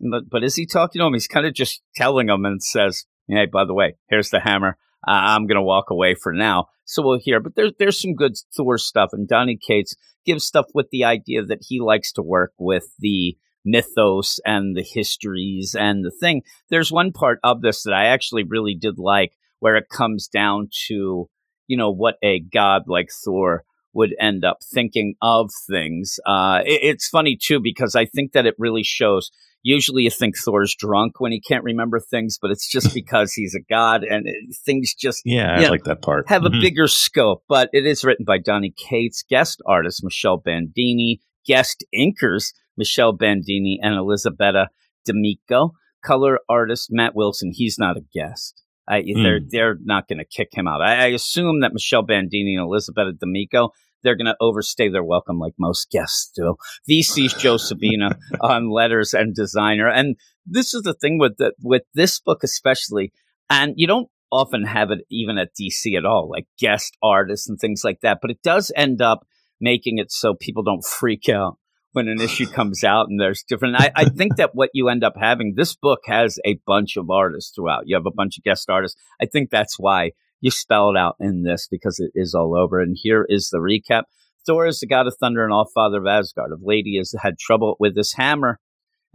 But, 0.00 0.30
but 0.30 0.42
is 0.42 0.56
he 0.56 0.64
talking 0.64 1.00
to 1.00 1.06
him? 1.06 1.12
He's 1.12 1.28
kind 1.28 1.46
of 1.46 1.52
just 1.52 1.82
telling 1.94 2.30
him 2.30 2.46
and 2.46 2.62
says, 2.62 3.04
Hey, 3.28 3.44
by 3.44 3.66
the 3.66 3.74
way, 3.74 3.96
here's 4.08 4.30
the 4.30 4.40
hammer. 4.40 4.78
I'm 5.04 5.46
going 5.46 5.56
to 5.56 5.62
walk 5.62 5.90
away 5.90 6.14
for 6.14 6.32
now. 6.32 6.66
So 6.84 7.02
we'll 7.02 7.18
hear. 7.20 7.40
But 7.40 7.54
there's, 7.54 7.72
there's 7.78 8.00
some 8.00 8.14
good 8.14 8.32
Thor 8.56 8.78
stuff. 8.78 9.10
And 9.12 9.28
Donny 9.28 9.56
Cates 9.56 9.94
gives 10.24 10.44
stuff 10.44 10.66
with 10.74 10.86
the 10.90 11.04
idea 11.04 11.44
that 11.44 11.60
he 11.68 11.80
likes 11.80 12.12
to 12.12 12.22
work 12.22 12.52
with 12.58 12.84
the 12.98 13.36
mythos 13.64 14.38
and 14.46 14.76
the 14.76 14.82
histories 14.82 15.74
and 15.78 16.04
the 16.04 16.10
thing. 16.10 16.42
There's 16.70 16.90
one 16.92 17.12
part 17.12 17.38
of 17.44 17.60
this 17.60 17.82
that 17.82 17.92
I 17.94 18.06
actually 18.06 18.44
really 18.44 18.74
did 18.74 18.98
like 18.98 19.32
where 19.60 19.76
it 19.76 19.88
comes 19.90 20.28
down 20.28 20.68
to, 20.86 21.28
you 21.66 21.76
know, 21.76 21.90
what 21.92 22.16
a 22.22 22.40
god 22.40 22.82
like 22.86 23.10
Thor 23.24 23.64
would 23.92 24.14
end 24.20 24.44
up 24.44 24.58
thinking 24.62 25.14
of 25.20 25.50
things. 25.68 26.18
Uh, 26.26 26.60
it- 26.64 26.80
it's 26.82 27.08
funny 27.08 27.36
too 27.40 27.60
because 27.60 27.94
I 27.94 28.04
think 28.04 28.32
that 28.32 28.46
it 28.46 28.54
really 28.58 28.84
shows. 28.84 29.30
Usually, 29.62 30.04
you 30.04 30.10
think 30.10 30.36
Thor's 30.38 30.74
drunk 30.78 31.20
when 31.20 31.32
he 31.32 31.40
can't 31.40 31.64
remember 31.64 31.98
things, 32.00 32.38
but 32.40 32.50
it's 32.50 32.70
just 32.70 32.94
because 32.94 33.32
he's 33.32 33.54
a 33.54 33.60
god 33.68 34.02
and 34.04 34.26
it, 34.26 34.34
things 34.64 34.94
just 34.94 35.22
Yeah, 35.24 35.56
I 35.56 35.62
Yeah. 35.62 35.70
like 35.70 35.84
that 35.84 36.02
part. 36.02 36.28
have 36.28 36.44
a 36.44 36.50
Mhm. 36.50 36.60
bigger 36.60 36.86
scope. 36.86 37.42
But 37.48 37.68
it 37.72 37.84
is 37.86 38.04
written 38.04 38.24
by 38.24 38.38
Donny 38.38 38.72
Cates, 38.88 39.24
guest 39.28 39.60
artist 39.66 40.02
Michele 40.04 40.38
Bandini, 40.38 41.20
guest 41.46 41.84
inkers 41.94 42.52
Michele 42.76 43.12
Bandini 43.12 43.78
and 43.82 43.94
Elisabetta 43.94 44.68
D'Amico, 45.04 45.72
color 46.04 46.38
artist 46.48 46.88
Matt 46.90 47.14
Wilson. 47.14 47.50
He's 47.52 47.76
not 47.78 47.96
a 47.96 48.02
guest. 48.14 48.62
I, 48.90 49.02
They're 49.14 49.40
they're 49.46 49.76
not 49.82 50.08
going 50.08 50.18
to 50.18 50.24
kick 50.24 50.48
him 50.52 50.66
out. 50.66 50.80
I, 50.80 50.94
I 50.94 51.06
assume 51.08 51.60
that 51.60 51.74
Michele 51.74 52.02
Bandini 52.02 52.54
and 52.56 52.64
Elisabetta 52.64 53.12
D'Amico 53.12 53.70
they're 54.02 54.16
going 54.16 54.26
to 54.26 54.36
overstay 54.40 54.88
their 54.88 55.04
welcome 55.04 55.38
like 55.38 55.54
most 55.58 55.90
guests 55.90 56.30
do. 56.34 56.56
VC's 56.88 57.34
Joe 57.34 57.56
Sabino 57.56 58.16
on 58.40 58.70
letters 58.70 59.14
and 59.14 59.34
designer, 59.34 59.88
and 59.88 60.16
this 60.46 60.74
is 60.74 60.82
the 60.82 60.94
thing 60.94 61.18
with 61.18 61.36
the, 61.36 61.52
with 61.62 61.82
this 61.94 62.20
book 62.20 62.42
especially, 62.42 63.12
and 63.50 63.74
you 63.76 63.86
don't 63.86 64.08
often 64.30 64.64
have 64.64 64.90
it 64.90 65.00
even 65.10 65.38
at 65.38 65.50
DC 65.58 65.96
at 65.96 66.04
all, 66.04 66.28
like 66.28 66.46
guest 66.58 66.96
artists 67.02 67.48
and 67.48 67.58
things 67.58 67.82
like 67.84 68.00
that. 68.02 68.18
But 68.20 68.30
it 68.30 68.42
does 68.42 68.72
end 68.76 69.00
up 69.00 69.26
making 69.60 69.98
it 69.98 70.12
so 70.12 70.34
people 70.34 70.62
don't 70.62 70.84
freak 70.84 71.28
out 71.28 71.58
when 71.92 72.08
an 72.08 72.20
issue 72.20 72.46
comes 72.52 72.84
out 72.84 73.08
and 73.08 73.20
there's 73.20 73.42
different. 73.42 73.76
I, 73.78 73.90
I 73.94 74.04
think 74.06 74.36
that 74.36 74.54
what 74.54 74.70
you 74.74 74.88
end 74.88 75.04
up 75.04 75.14
having, 75.18 75.54
this 75.56 75.74
book 75.74 76.00
has 76.06 76.38
a 76.44 76.60
bunch 76.66 76.96
of 76.96 77.10
artists 77.10 77.52
throughout. 77.54 77.84
You 77.86 77.96
have 77.96 78.06
a 78.06 78.12
bunch 78.12 78.38
of 78.38 78.44
guest 78.44 78.68
artists. 78.70 79.00
I 79.20 79.26
think 79.26 79.50
that's 79.50 79.78
why 79.78 80.12
you 80.40 80.50
spell 80.50 80.90
it 80.90 80.96
out 80.96 81.16
in 81.20 81.42
this 81.42 81.68
because 81.70 81.98
it 81.98 82.12
is 82.14 82.34
all 82.34 82.56
over. 82.56 82.80
And 82.80 82.96
here 83.00 83.26
is 83.28 83.50
the 83.50 83.58
recap. 83.58 84.04
Thor 84.46 84.66
is 84.66 84.80
the 84.80 84.86
god 84.86 85.06
of 85.06 85.16
thunder 85.18 85.44
and 85.44 85.52
all 85.52 85.68
father 85.74 85.98
of 85.98 86.06
Asgard. 86.06 86.52
Of 86.52 86.60
late, 86.62 86.86
he 86.86 86.96
has 86.96 87.14
had 87.20 87.38
trouble 87.38 87.76
with 87.78 87.96
his 87.96 88.14
hammer. 88.14 88.58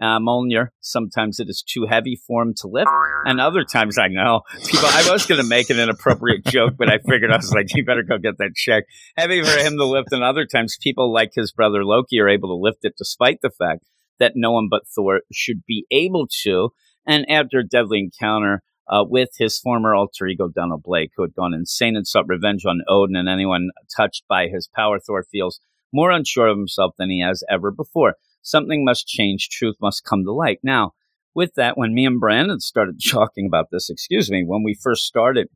Uh, 0.01 0.19
Mjolnir, 0.19 0.69
sometimes 0.81 1.39
it 1.39 1.49
is 1.49 1.61
too 1.61 1.85
heavy 1.87 2.19
for 2.27 2.41
him 2.41 2.55
to 2.57 2.67
lift, 2.67 2.89
and 3.25 3.39
other 3.39 3.63
times 3.63 3.99
I 3.99 4.07
know 4.07 4.41
people. 4.65 4.89
I 4.91 5.07
was 5.11 5.27
going 5.27 5.39
to 5.39 5.47
make 5.47 5.69
an 5.69 5.79
inappropriate 5.79 6.45
joke, 6.45 6.73
but 6.77 6.89
I 6.89 6.97
figured 6.97 7.31
I 7.31 7.37
was 7.37 7.53
like, 7.53 7.67
you 7.75 7.85
better 7.85 8.01
go 8.01 8.17
get 8.17 8.39
that 8.39 8.55
check. 8.55 8.85
Heavy 9.15 9.43
for 9.43 9.59
him 9.59 9.77
to 9.77 9.85
lift, 9.85 10.11
and 10.11 10.23
other 10.23 10.47
times 10.47 10.77
people 10.81 11.13
like 11.13 11.33
his 11.35 11.51
brother 11.51 11.85
Loki 11.85 12.19
are 12.19 12.27
able 12.27 12.49
to 12.49 12.61
lift 12.61 12.79
it, 12.81 12.95
despite 12.97 13.41
the 13.41 13.51
fact 13.51 13.85
that 14.19 14.33
no 14.35 14.51
one 14.51 14.67
but 14.69 14.87
Thor 14.95 15.21
should 15.31 15.63
be 15.67 15.85
able 15.91 16.27
to. 16.43 16.69
And 17.05 17.29
after 17.29 17.59
a 17.59 17.67
deadly 17.67 17.99
encounter 17.99 18.63
uh, 18.87 19.03
with 19.07 19.29
his 19.37 19.59
former 19.59 19.95
alter 19.95 20.27
ego 20.27 20.47
Donald 20.47 20.83
Blake, 20.83 21.11
who 21.15 21.23
had 21.23 21.33
gone 21.35 21.53
insane 21.53 21.95
and 21.95 22.05
sought 22.07 22.27
revenge 22.27 22.65
on 22.65 22.81
Odin 22.87 23.15
and 23.15 23.29
anyone 23.29 23.69
touched 23.95 24.23
by 24.27 24.47
his 24.47 24.67
power, 24.67 24.99
Thor 24.99 25.23
feels 25.31 25.59
more 25.93 26.11
unsure 26.11 26.47
of 26.47 26.57
himself 26.57 26.93
than 26.97 27.09
he 27.09 27.21
has 27.21 27.43
ever 27.49 27.71
before. 27.71 28.15
Something 28.41 28.83
must 28.83 29.07
change. 29.07 29.47
Truth 29.49 29.77
must 29.81 30.03
come 30.03 30.23
to 30.25 30.33
light. 30.33 30.59
Now, 30.63 30.91
with 31.35 31.53
that, 31.55 31.77
when 31.77 31.93
me 31.93 32.05
and 32.05 32.19
Brandon 32.19 32.59
started 32.59 32.99
talking 33.09 33.45
about 33.45 33.67
this, 33.71 33.89
excuse 33.89 34.29
me, 34.29 34.43
when 34.45 34.63
we 34.63 34.73
first 34.73 35.03
started, 35.03 35.47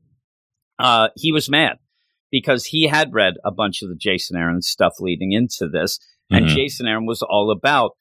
uh, 0.80 1.10
he 1.16 1.32
was 1.32 1.50
mad 1.50 1.78
because 2.32 2.66
he 2.66 2.88
had 2.88 3.13
read 3.13 3.36
a 3.44 3.52
bunch 3.52 3.82
of 3.82 3.90
the 3.90 3.96
Jason 3.96 4.38
Aaron 4.38 4.62
stuff 4.62 4.94
leading 5.00 5.32
into 5.32 5.68
this, 5.68 6.00
and 6.30 6.46
Mhm. 6.46 6.50
Jason 6.50 6.88
Aaron 6.88 7.06
was 7.06 7.22
all 7.22 7.52
about 7.52 7.92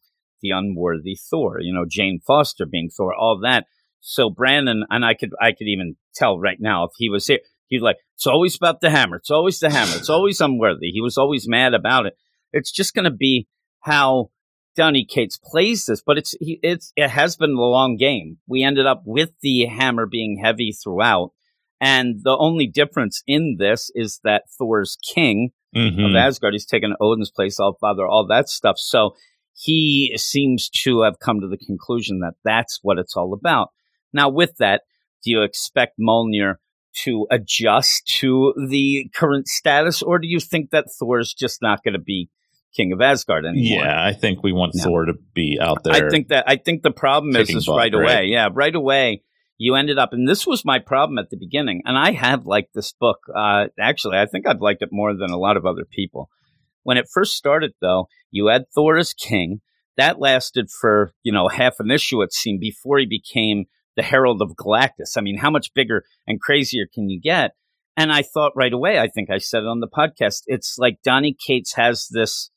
the 0.42 0.50
unworthy 0.50 1.16
Thor, 1.16 1.58
you 1.60 1.72
know, 1.72 1.84
Jane 1.88 2.20
Foster 2.26 2.66
being 2.66 2.90
Thor, 2.90 3.14
all 3.14 3.38
that. 3.42 3.66
So 4.00 4.30
Brandon 4.30 4.84
and 4.90 5.04
I 5.04 5.14
could 5.14 5.32
I 5.40 5.52
could 5.52 5.66
even 5.68 5.96
tell 6.14 6.38
right 6.38 6.58
now 6.60 6.84
if 6.84 6.90
he 6.96 7.08
was 7.08 7.26
here, 7.26 7.40
he'd 7.68 7.82
like, 7.82 7.96
it's 8.14 8.26
always 8.26 8.56
about 8.56 8.80
the 8.80 8.90
hammer, 8.90 9.16
it's 9.16 9.30
always 9.30 9.58
the 9.58 9.70
hammer, 9.70 9.92
it's 9.96 10.10
always 10.10 10.40
unworthy. 10.40 10.90
He 10.92 11.00
was 11.00 11.18
always 11.18 11.48
mad 11.48 11.74
about 11.74 12.06
it. 12.06 12.14
It's 12.52 12.70
just 12.72 12.94
gonna 12.94 13.10
be 13.10 13.48
how 13.80 14.30
Donny 14.76 15.04
Cates 15.04 15.38
plays 15.42 15.86
this, 15.86 16.02
but 16.04 16.18
it's 16.18 16.34
he, 16.40 16.60
it's 16.62 16.92
it 16.96 17.08
has 17.10 17.36
been 17.36 17.50
a 17.52 17.60
long 17.60 17.96
game. 17.96 18.38
We 18.46 18.62
ended 18.62 18.86
up 18.86 19.02
with 19.06 19.30
the 19.42 19.66
hammer 19.66 20.06
being 20.06 20.40
heavy 20.42 20.72
throughout, 20.72 21.32
and 21.80 22.16
the 22.22 22.36
only 22.38 22.66
difference 22.66 23.22
in 23.26 23.56
this 23.58 23.90
is 23.94 24.20
that 24.24 24.44
Thor's 24.58 24.96
king 25.14 25.50
Mhm. 25.74 26.08
of 26.10 26.16
Asgard. 26.16 26.54
He's 26.54 26.64
taken 26.64 26.94
Odin's 27.00 27.30
place, 27.30 27.58
all 27.60 27.76
father, 27.78 28.06
all 28.06 28.26
that 28.28 28.48
stuff. 28.48 28.78
So 28.78 29.14
he 29.54 30.12
seems 30.16 30.70
to 30.84 31.02
have 31.02 31.18
come 31.18 31.40
to 31.40 31.48
the 31.48 31.58
conclusion 31.58 32.20
that 32.20 32.34
that's 32.44 32.78
what 32.82 32.98
it's 32.98 33.14
all 33.16 33.32
about. 33.34 33.70
Now, 34.16 34.28
with 34.30 34.56
that, 34.58 34.82
do 35.22 35.30
you 35.30 35.42
expect 35.42 35.98
Mjolnir 36.00 36.56
to 37.04 37.26
adjust 37.30 38.06
to 38.20 38.54
the 38.68 39.10
current 39.14 39.46
status, 39.46 40.02
or 40.02 40.18
do 40.18 40.26
you 40.26 40.40
think 40.40 40.70
that 40.70 40.86
Thor's 40.98 41.34
just 41.34 41.60
not 41.60 41.84
going 41.84 41.94
to 41.94 42.00
be 42.00 42.30
king 42.74 42.92
of 42.92 43.00
Asgard 43.00 43.44
anymore? 43.44 43.84
Yeah, 43.84 44.04
I 44.04 44.12
think 44.12 44.42
we 44.42 44.52
want 44.52 44.72
No. 44.74 44.84
Thor 44.84 45.04
to 45.06 45.14
be 45.34 45.58
out 45.60 45.84
there. 45.84 45.94
I 45.94 46.10
think 46.10 46.28
that 46.28 46.44
I 46.46 46.56
think 46.56 46.82
the 46.82 46.90
problem 46.90 47.36
is 47.36 47.50
is 47.50 47.66
butt, 47.66 47.76
right 47.76 47.94
right? 47.94 48.02
away. 48.02 48.26
Yeah, 48.26 48.48
right 48.52 48.74
away. 48.74 49.22
You 49.58 49.74
ended 49.74 49.98
up, 49.98 50.12
and 50.12 50.28
this 50.28 50.46
was 50.46 50.66
my 50.66 50.78
problem 50.78 51.18
at 51.18 51.30
the 51.30 51.38
beginning. 51.38 51.82
And 51.86 51.96
I 51.96 52.12
have 52.12 52.44
liked 52.44 52.74
this 52.74 52.92
book. 52.92 53.20
Uh, 53.34 53.66
actually, 53.80 54.18
I 54.18 54.26
think 54.26 54.46
I've 54.46 54.60
liked 54.60 54.82
it 54.82 54.90
more 54.92 55.14
than 55.16 55.30
a 55.30 55.38
lot 55.38 55.56
of 55.56 55.64
other 55.64 55.86
people. 55.90 56.28
When 56.82 56.98
it 56.98 57.08
first 57.12 57.36
started, 57.36 57.72
though, 57.80 58.08
you 58.30 58.48
had 58.48 58.66
Thor 58.74 58.98
as 58.98 59.14
king. 59.14 59.60
That 59.96 60.20
lasted 60.20 60.70
for 60.70 61.12
you 61.22 61.32
know 61.32 61.48
half 61.48 61.80
an 61.80 61.90
issue. 61.90 62.22
It 62.22 62.32
seemed 62.32 62.60
before 62.60 62.98
he 62.98 63.06
became 63.06 63.64
the 63.96 64.02
Herald 64.02 64.42
of 64.42 64.52
Galactus. 64.56 65.16
I 65.16 65.20
mean, 65.20 65.38
how 65.38 65.50
much 65.50 65.72
bigger 65.74 66.04
and 66.26 66.40
crazier 66.40 66.86
can 66.92 67.08
you 67.08 67.20
get? 67.20 67.52
And 67.96 68.12
I 68.12 68.22
thought 68.22 68.52
right 68.54 68.72
away. 68.72 68.98
I 68.98 69.08
think 69.08 69.30
I 69.30 69.38
said 69.38 69.62
it 69.62 69.66
on 69.68 69.80
the 69.80 69.88
podcast. 69.88 70.42
It's 70.46 70.76
like 70.78 70.98
Donny 71.02 71.34
Cates 71.46 71.74
has 71.74 72.08
this 72.10 72.50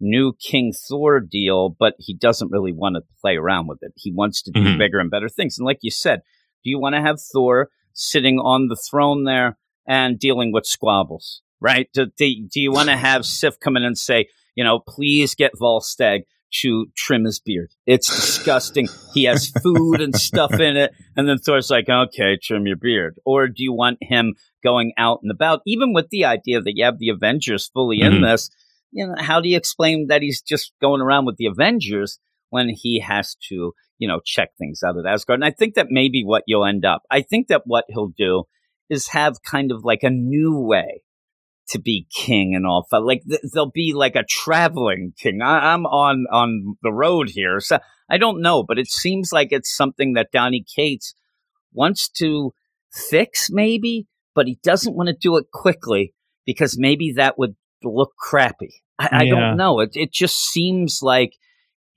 new 0.00 0.32
King 0.40 0.72
Thor 0.72 1.18
deal, 1.20 1.74
but 1.76 1.94
he 1.98 2.14
doesn't 2.14 2.52
really 2.52 2.72
want 2.72 2.94
to 2.94 3.02
play 3.20 3.36
around 3.36 3.66
with 3.66 3.78
it. 3.82 3.92
He 3.96 4.12
wants 4.12 4.40
to 4.42 4.52
do 4.52 4.60
Mhm. 4.60 4.78
bigger 4.78 5.00
and 5.00 5.10
better 5.10 5.28
things. 5.28 5.58
And 5.58 5.66
like 5.66 5.78
you 5.82 5.90
said, 5.90 6.20
do 6.62 6.70
you 6.70 6.78
want 6.78 6.94
to 6.94 7.00
have 7.00 7.20
Thor 7.20 7.70
sitting 7.92 8.38
on 8.38 8.68
the 8.68 8.76
throne 8.76 9.24
there 9.24 9.58
and 9.88 10.18
dealing 10.18 10.52
with 10.52 10.66
squabbles, 10.66 11.42
right? 11.60 11.88
Do, 11.92 12.06
do, 12.16 12.32
do 12.48 12.60
you 12.60 12.70
want 12.70 12.88
to 12.90 12.96
have 12.96 13.26
Sif 13.26 13.58
come 13.58 13.76
in 13.76 13.82
and 13.82 13.98
say, 13.98 14.28
you 14.54 14.62
know, 14.62 14.78
please 14.78 15.34
get 15.34 15.52
Volstagg 15.60 16.20
to 16.62 16.86
trim 16.96 17.24
his 17.24 17.40
beard? 17.40 17.70
It's 17.86 18.08
disgusting. 18.08 18.88
he 19.14 19.24
has 19.24 19.48
food 19.62 20.00
and 20.00 20.14
stuff 20.14 20.52
in 20.54 20.76
it. 20.76 20.92
And 21.16 21.28
then 21.28 21.38
Thor's 21.38 21.70
like, 21.70 21.88
okay, 21.88 22.38
trim 22.42 22.66
your 22.66 22.76
beard. 22.76 23.18
Or 23.24 23.48
do 23.48 23.62
you 23.62 23.72
want 23.72 23.98
him 24.00 24.34
going 24.62 24.92
out 24.98 25.20
and 25.22 25.30
about, 25.30 25.60
even 25.66 25.92
with 25.92 26.08
the 26.10 26.24
idea 26.24 26.60
that 26.60 26.72
you 26.76 26.84
have 26.84 26.98
the 26.98 27.10
Avengers 27.10 27.68
fully 27.72 28.00
in 28.00 28.14
Mhm. 28.14 28.22
this? 28.32 28.50
you 28.90 29.06
know, 29.06 29.14
how 29.18 29.38
do 29.38 29.50
you 29.50 29.56
explain 29.58 30.06
that 30.06 30.22
he's 30.22 30.40
just 30.40 30.72
going 30.80 31.02
around 31.02 31.26
with 31.26 31.36
the 31.36 31.44
Avengers 31.44 32.18
when 32.48 32.70
he 32.70 33.00
has 33.00 33.36
to, 33.46 33.74
you 33.98 34.08
know, 34.08 34.18
check 34.24 34.48
things 34.58 34.80
out 34.82 34.96
at 34.96 35.04
Asgard? 35.04 35.38
And 35.40 35.44
I 35.44 35.50
think 35.50 35.74
that 35.74 35.88
may 35.90 36.08
be 36.08 36.24
what 36.24 36.42
you'll 36.46 36.64
end 36.64 36.86
up. 36.86 37.02
I 37.10 37.20
think 37.20 37.48
that 37.48 37.64
what 37.66 37.84
he'll 37.90 38.14
do 38.16 38.44
is 38.88 39.08
have 39.08 39.42
kind 39.42 39.72
of 39.72 39.84
like 39.84 40.02
a 40.04 40.08
new 40.08 40.58
way 40.58 41.02
to 41.68 41.78
be 41.78 42.06
king 42.14 42.54
and 42.54 42.66
all. 42.66 42.86
But 42.90 43.04
like 43.04 43.22
th- 43.28 43.40
there'll 43.52 43.70
be 43.70 43.92
like 43.94 44.16
a 44.16 44.24
traveling 44.28 45.12
king. 45.18 45.40
I- 45.42 45.72
I'm 45.72 45.86
on 45.86 46.26
on 46.32 46.76
the 46.82 46.92
road 46.92 47.30
here, 47.30 47.60
so 47.60 47.78
I 48.10 48.18
don't 48.18 48.40
know, 48.42 48.62
but 48.62 48.78
it 48.78 48.88
seems 48.88 49.32
like 49.32 49.48
it's 49.50 49.74
something 49.74 50.14
that 50.14 50.32
Donny 50.32 50.64
Cates 50.76 51.14
wants 51.72 52.08
to 52.18 52.52
fix, 52.92 53.48
maybe, 53.50 54.06
but 54.34 54.46
he 54.46 54.58
doesn't 54.62 54.96
want 54.96 55.08
to 55.08 55.14
do 55.14 55.36
it 55.36 55.46
quickly 55.52 56.14
because 56.46 56.78
maybe 56.78 57.12
that 57.16 57.38
would 57.38 57.54
look 57.84 58.12
crappy. 58.18 58.82
I, 58.98 59.08
I 59.12 59.22
Yeah. 59.24 59.34
don't 59.34 59.56
know. 59.56 59.80
It 59.80 59.90
it 59.94 60.12
just 60.12 60.36
seems 60.36 61.00
like. 61.02 61.34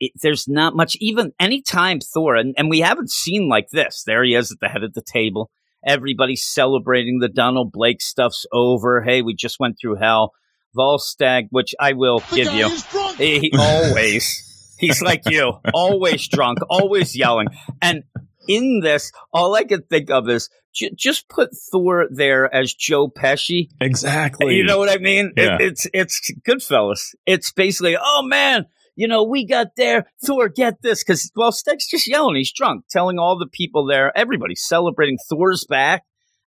It, 0.04 0.14
there's 0.24 0.48
not 0.48 0.76
much, 0.76 0.98
even 1.00 1.32
anytime 1.40 2.00
Thor, 2.00 2.36
and, 2.36 2.56
and 2.58 2.72
we 2.72 2.80
haven't 2.80 3.12
seen 3.12 3.48
like 3.48 3.68
this. 3.72 4.02
There 4.04 4.24
he 4.24 4.34
is 4.34 4.52
at 4.52 4.60
the 4.60 4.68
head 4.68 4.84
of 4.84 4.96
the 4.96 5.04
table. 5.04 5.52
Everybody's 5.86 6.44
celebrating 6.44 7.20
the 7.20 7.28
Donald 7.30 7.72
Blake 7.72 8.02
stuff's 8.02 8.46
over. 8.52 9.02
Hey, 9.02 9.22
we 9.22 9.34
just 9.34 9.60
went 9.60 9.78
through 9.80 9.96
hell. 9.96 10.34
Volstagg, 10.78 11.48
which 11.50 11.76
I 11.80 11.94
will 11.94 12.22
give 12.34 12.54
you. 12.54 12.70
He, 13.18 13.40
he 13.40 13.52
always, 13.58 14.76
he's 14.80 15.02
like 15.02 15.24
you, 15.30 15.54
always 15.74 16.28
drunk, 16.28 16.60
always 16.70 17.16
yelling. 17.16 17.48
And 17.82 18.04
in 18.48 18.80
this, 18.82 19.12
all 19.34 19.54
I 19.56 19.64
can 19.66 19.82
think 19.84 20.10
of 20.10 20.30
is 20.30 20.50
j- 20.74 20.92
just 20.96 21.28
put 21.28 21.50
Thor 21.72 22.08
there 22.10 22.54
as 22.54 22.74
Joe 22.74 23.10
Pesci. 23.10 23.70
Exactly. 23.82 24.56
You 24.56 24.64
know 24.64 24.78
what 24.78 24.90
I 24.90 24.98
mean? 24.98 25.34
It- 25.36 25.44
Yeah. 25.44 25.58
it's 25.60 25.88
it's 25.94 26.32
Goodfellas. 26.48 27.16
It's 27.26 27.52
basically, 27.52 27.98
oh 28.02 28.22
man, 28.24 28.66
you 28.96 29.08
know, 29.08 29.24
we 29.24 29.46
got 29.46 29.76
there. 29.78 30.06
Thor, 30.26 30.50
get 30.50 30.82
this, 30.82 31.04
because 31.04 31.32
Volstagg's 31.38 31.88
just 31.88 32.08
yelling. 32.08 32.36
He's 32.36 32.52
drunk, 32.52 32.86
telling 32.90 33.20
all 33.20 33.38
the 33.38 33.48
people 33.48 33.86
there, 33.86 34.16
everybody 34.18 34.56
celebrating 34.56 35.18
Thor's 35.30 35.66
back, 35.66 36.04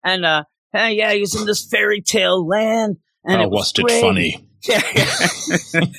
and 0.04 0.24
uh, 0.24 0.44
hey, 0.72 0.94
yeah, 0.94 1.12
he's 1.12 1.34
in 1.34 1.46
this 1.46 1.66
fairy 1.66 2.00
tale 2.00 2.46
land, 2.46 2.96
and 3.24 3.40
oh, 3.40 3.44
it 3.44 3.50
was 3.50 3.72
it 3.76 4.00
funny? 4.00 4.48
Yeah. 4.64 4.80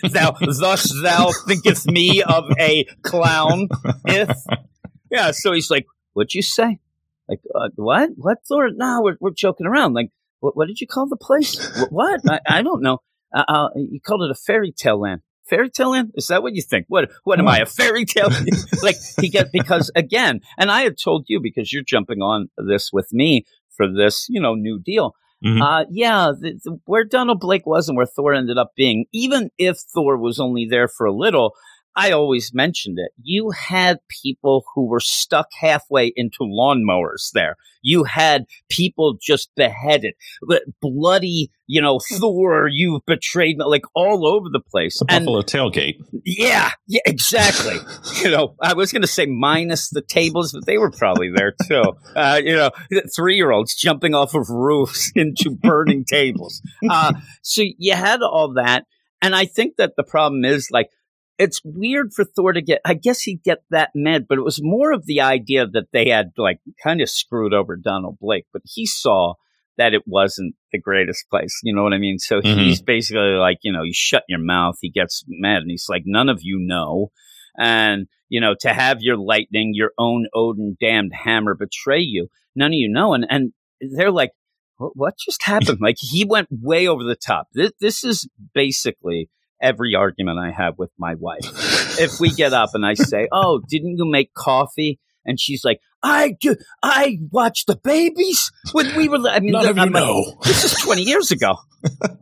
thou 0.04 0.32
thus 0.40 0.90
thou 1.04 1.32
thinkest 1.46 1.86
me 1.86 2.24
of 2.24 2.46
a 2.58 2.86
clown. 3.02 3.68
If 4.06 4.30
yeah, 5.12 5.32
so 5.32 5.52
he's 5.52 5.70
like, 5.70 5.86
"What'd 6.14 6.34
you 6.34 6.42
say? 6.42 6.80
Like 7.28 7.42
uh, 7.54 7.70
what? 7.76 8.12
What 8.16 8.38
Thor? 8.48 8.70
No, 8.74 9.02
we're 9.04 9.18
we're 9.20 9.32
joking 9.32 9.68
around. 9.68 9.96
Like 9.96 10.12
what? 10.40 10.56
What 10.56 10.70
did 10.70 10.80
you 10.80 10.88
call 10.88 11.10
the 11.10 11.18
place? 11.18 11.58
Wh- 11.76 11.92
what? 11.92 12.22
I, 12.26 12.40
I 12.48 12.62
don't 12.62 12.82
know. 12.82 13.00
Uh, 13.36 13.44
uh, 13.46 13.70
you 13.76 14.00
called 14.00 14.24
it 14.24 14.32
a 14.32 14.36
fairy 14.36 14.72
tale 14.72 15.02
land. 15.02 15.24
Fairy 15.50 15.70
tale 15.70 15.92
land? 15.92 16.12
Is 16.16 16.28
that 16.28 16.42
what 16.42 16.56
you 16.56 16.62
think? 16.62 16.86
What? 16.88 17.12
What 17.24 17.40
am 17.40 17.48
I? 17.48 17.60
A 17.60 17.66
fairy 17.66 18.06
tale? 18.06 18.30
like 18.84 18.96
he 19.20 19.30
get 19.30 19.52
because 19.52 19.92
again, 19.96 20.40
and 20.58 20.72
I 20.72 20.82
had 20.82 20.96
told 20.98 21.26
you 21.28 21.40
because 21.42 21.74
you're 21.74 21.84
jumping 21.84 22.22
on 22.22 22.50
this 22.58 22.92
with 22.94 23.10
me 23.12 23.46
for 23.76 23.88
this, 23.92 24.28
you 24.30 24.40
know, 24.40 24.56
new 24.56 24.80
deal. 24.80 25.16
Mhm. 25.46 25.62
Uh, 25.62 25.86
yeah, 25.90 26.32
the, 26.40 26.54
the, 26.64 26.80
where 26.86 27.04
Donald 27.04 27.42
Blake 27.42 27.66
was 27.66 27.90
and 27.90 27.98
where 27.98 28.06
Thor 28.06 28.34
ended 28.34 28.58
up 28.58 28.72
being, 28.78 29.06
even 29.12 29.50
if 29.58 29.78
Thor 29.94 30.18
was 30.18 30.40
only 30.40 30.66
there 30.70 30.88
for 30.88 31.06
a 31.06 31.14
little, 31.14 31.54
I 31.96 32.12
always 32.12 32.52
mentioned 32.54 32.98
it. 33.00 33.12
You 33.22 33.52
had 33.52 34.00
people 34.24 34.64
who 34.74 34.88
were 34.88 35.00
stuck 35.00 35.48
halfway 35.60 36.12
into 36.16 36.40
lawnmowers 36.42 37.32
there. 37.34 37.56
You 37.82 38.06
had 38.06 38.46
people 38.70 39.18
just 39.22 39.50
beheaded, 39.56 40.14
bloody, 40.82 41.52
you 41.68 41.82
know, 41.82 42.00
Thor, 42.18 42.68
you've 42.68 43.06
betrayed 43.06 43.58
me, 43.58 43.66
like 43.66 43.84
all 43.94 44.26
over 44.26 44.48
the 44.50 44.62
place. 44.62 45.00
The 45.00 45.06
And 45.10 45.26
Buffalo 45.26 45.42
tailgate. 45.42 45.96
yeah, 46.24 46.72
yeah, 46.88 47.02
exactly. 47.06 47.76
you 48.24 48.32
know, 48.32 48.56
I 48.62 48.74
was 48.74 48.92
going 48.92 49.02
to 49.02 49.08
say 49.08 49.26
minus 49.26 49.90
the 49.90 50.02
tables, 50.02 50.54
but 50.54 50.66
they 50.66 50.78
were 50.78 50.92
probably 50.92 51.32
there 51.36 51.54
too. 51.68 51.84
Uh, 52.16 52.40
you 52.44 52.56
know, 52.56 52.70
three 53.16 53.36
year 53.36 53.52
olds 53.52 53.76
jumping 53.76 54.14
off 54.14 54.36
of 54.36 54.50
roofs 54.50 55.12
into 55.16 55.50
burning 55.50 56.06
tables. 56.06 56.62
Uh, 56.88 57.14
so 57.42 57.64
you 57.78 57.96
had 57.96 58.22
all 58.22 58.54
that. 58.54 58.86
And 59.22 59.36
I 59.36 59.46
think 59.46 59.78
that 59.78 59.94
the 59.98 60.04
problem 60.04 60.46
is 60.46 60.70
like, 60.72 60.90
it's 61.38 61.62
weird 61.64 62.14
for 62.14 62.24
Thor 62.24 62.54
to 62.54 62.62
get, 62.62 62.82
I 62.86 62.94
guess 62.94 63.22
he'd 63.22 63.44
get 63.44 63.64
that 63.72 63.90
mad, 63.96 64.26
but 64.30 64.38
it 64.38 64.44
was 64.44 64.60
more 64.62 64.92
of 64.92 65.06
the 65.06 65.22
idea 65.22 65.66
that 65.68 65.88
they 65.92 66.10
had 66.10 66.32
like 66.38 66.60
kind 66.84 67.02
of 67.02 67.10
screwed 67.10 67.54
over 67.54 67.76
Donald 67.76 68.18
Blake, 68.20 68.46
but 68.54 68.62
he 68.66 68.86
saw 68.86 69.34
that 69.78 69.94
it 69.96 70.04
wasn't 70.06 70.54
the 70.72 70.80
greatest 70.80 71.26
place. 71.32 71.60
You 71.64 71.74
know 71.76 71.82
what 71.84 71.94
I 71.94 71.98
mean? 71.98 72.20
So 72.20 72.42
Mhm. 72.42 72.60
he's 72.60 72.82
basically 72.82 73.32
like, 73.32 73.58
you 73.64 73.72
know, 73.72 73.82
you 73.82 73.94
shut 73.94 74.24
your 74.30 74.40
mouth. 74.40 74.76
He 74.82 74.92
gets 74.92 75.24
mad 75.28 75.64
and 75.64 75.72
he's 75.72 75.88
like, 75.90 76.04
none 76.06 76.30
of 76.30 76.40
you 76.44 76.60
know. 76.60 77.12
And, 77.58 78.08
you 78.30 78.40
know, 78.40 78.54
to 78.62 78.70
have 78.74 78.98
your 79.02 79.18
lightning, 79.18 79.72
your 79.74 79.92
own 79.98 80.28
Odin 80.34 80.78
damned 80.80 81.14
hammer 81.14 81.56
betray 81.56 82.00
you, 82.02 82.28
none 82.56 82.72
of 82.72 82.76
you 82.78 82.90
know. 82.90 83.14
And, 83.14 83.26
and 83.30 83.54
they're 83.82 84.12
like, 84.12 84.32
what, 84.78 84.92
what 84.96 85.14
just 85.18 85.42
happened? 85.44 85.80
like 85.82 85.98
he 86.00 86.24
went 86.26 86.50
way 86.52 86.88
over 86.88 87.04
the 87.04 87.16
top. 87.16 87.48
This, 87.54 87.72
this 87.80 88.04
is 88.04 88.28
basically 88.54 89.30
every 89.64 89.96
argument 89.96 90.38
I 90.40 90.52
have 90.52 90.78
with 90.78 90.92
my 91.00 91.16
wife. 91.16 91.46
if 92.00 92.20
we 92.20 92.30
get 92.30 92.54
up 92.54 92.72
and 92.74 92.86
I 92.86 92.94
say, 92.94 93.28
"Oh, 93.32 93.62
didn't 93.68 93.98
you 93.98 94.06
make 94.06 94.34
coffee?" 94.36 95.00
and 95.26 95.40
she's 95.40 95.64
like, 95.64 95.80
"I 96.04 96.36
do, 96.42 96.56
I 96.84 97.18
watched 97.32 97.68
the 97.68 97.78
babies 97.82 98.52
when 98.74 98.96
we 98.96 99.08
were." 99.08 99.18
li-" 99.20 99.32
I 99.32 99.40
mean, 99.40 99.52
None 99.54 99.68
of 99.68 99.78
you 99.78 99.82
I'm 99.84 99.92
like, 99.92 100.04
know. 100.04 100.38
this 100.44 100.64
is 100.66 100.74
twenty 100.84 101.04
years 101.04 101.32
ago. 101.32 101.56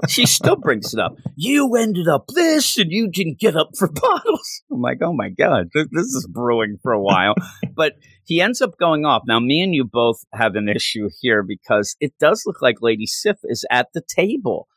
she 0.08 0.26
still 0.26 0.56
brings 0.56 0.94
it 0.94 1.00
up. 1.00 1.16
You 1.36 1.76
ended 1.76 2.08
up 2.08 2.26
this, 2.34 2.78
and 2.78 2.92
you 2.92 3.10
didn't 3.12 3.40
get 3.40 3.56
up 3.56 3.70
for 3.78 3.88
bottles. 3.92 4.62
I'm 4.72 4.82
like, 4.82 5.00
oh 5.02 5.14
my 5.14 5.30
god, 5.30 5.70
th- 5.74 5.88
this 5.92 6.06
is 6.06 6.28
brewing 6.32 6.78
for 6.84 6.92
a 6.94 7.02
while. 7.02 7.34
but 7.76 7.94
he 8.26 8.40
ends 8.40 8.62
up 8.62 8.78
going 8.80 9.04
off. 9.06 9.24
Now, 9.28 9.40
me 9.40 9.62
and 9.62 9.74
you 9.76 9.84
both 9.84 10.18
have 10.34 10.56
an 10.56 10.70
issue 10.70 11.10
here 11.22 11.44
because 11.44 11.96
it 12.00 12.14
does 12.20 12.44
look 12.46 12.62
like 12.62 12.78
Lady 12.82 13.06
Sif 13.08 13.38
is 13.44 13.66
at 13.72 13.88
the 13.94 14.02
table. 14.08 14.68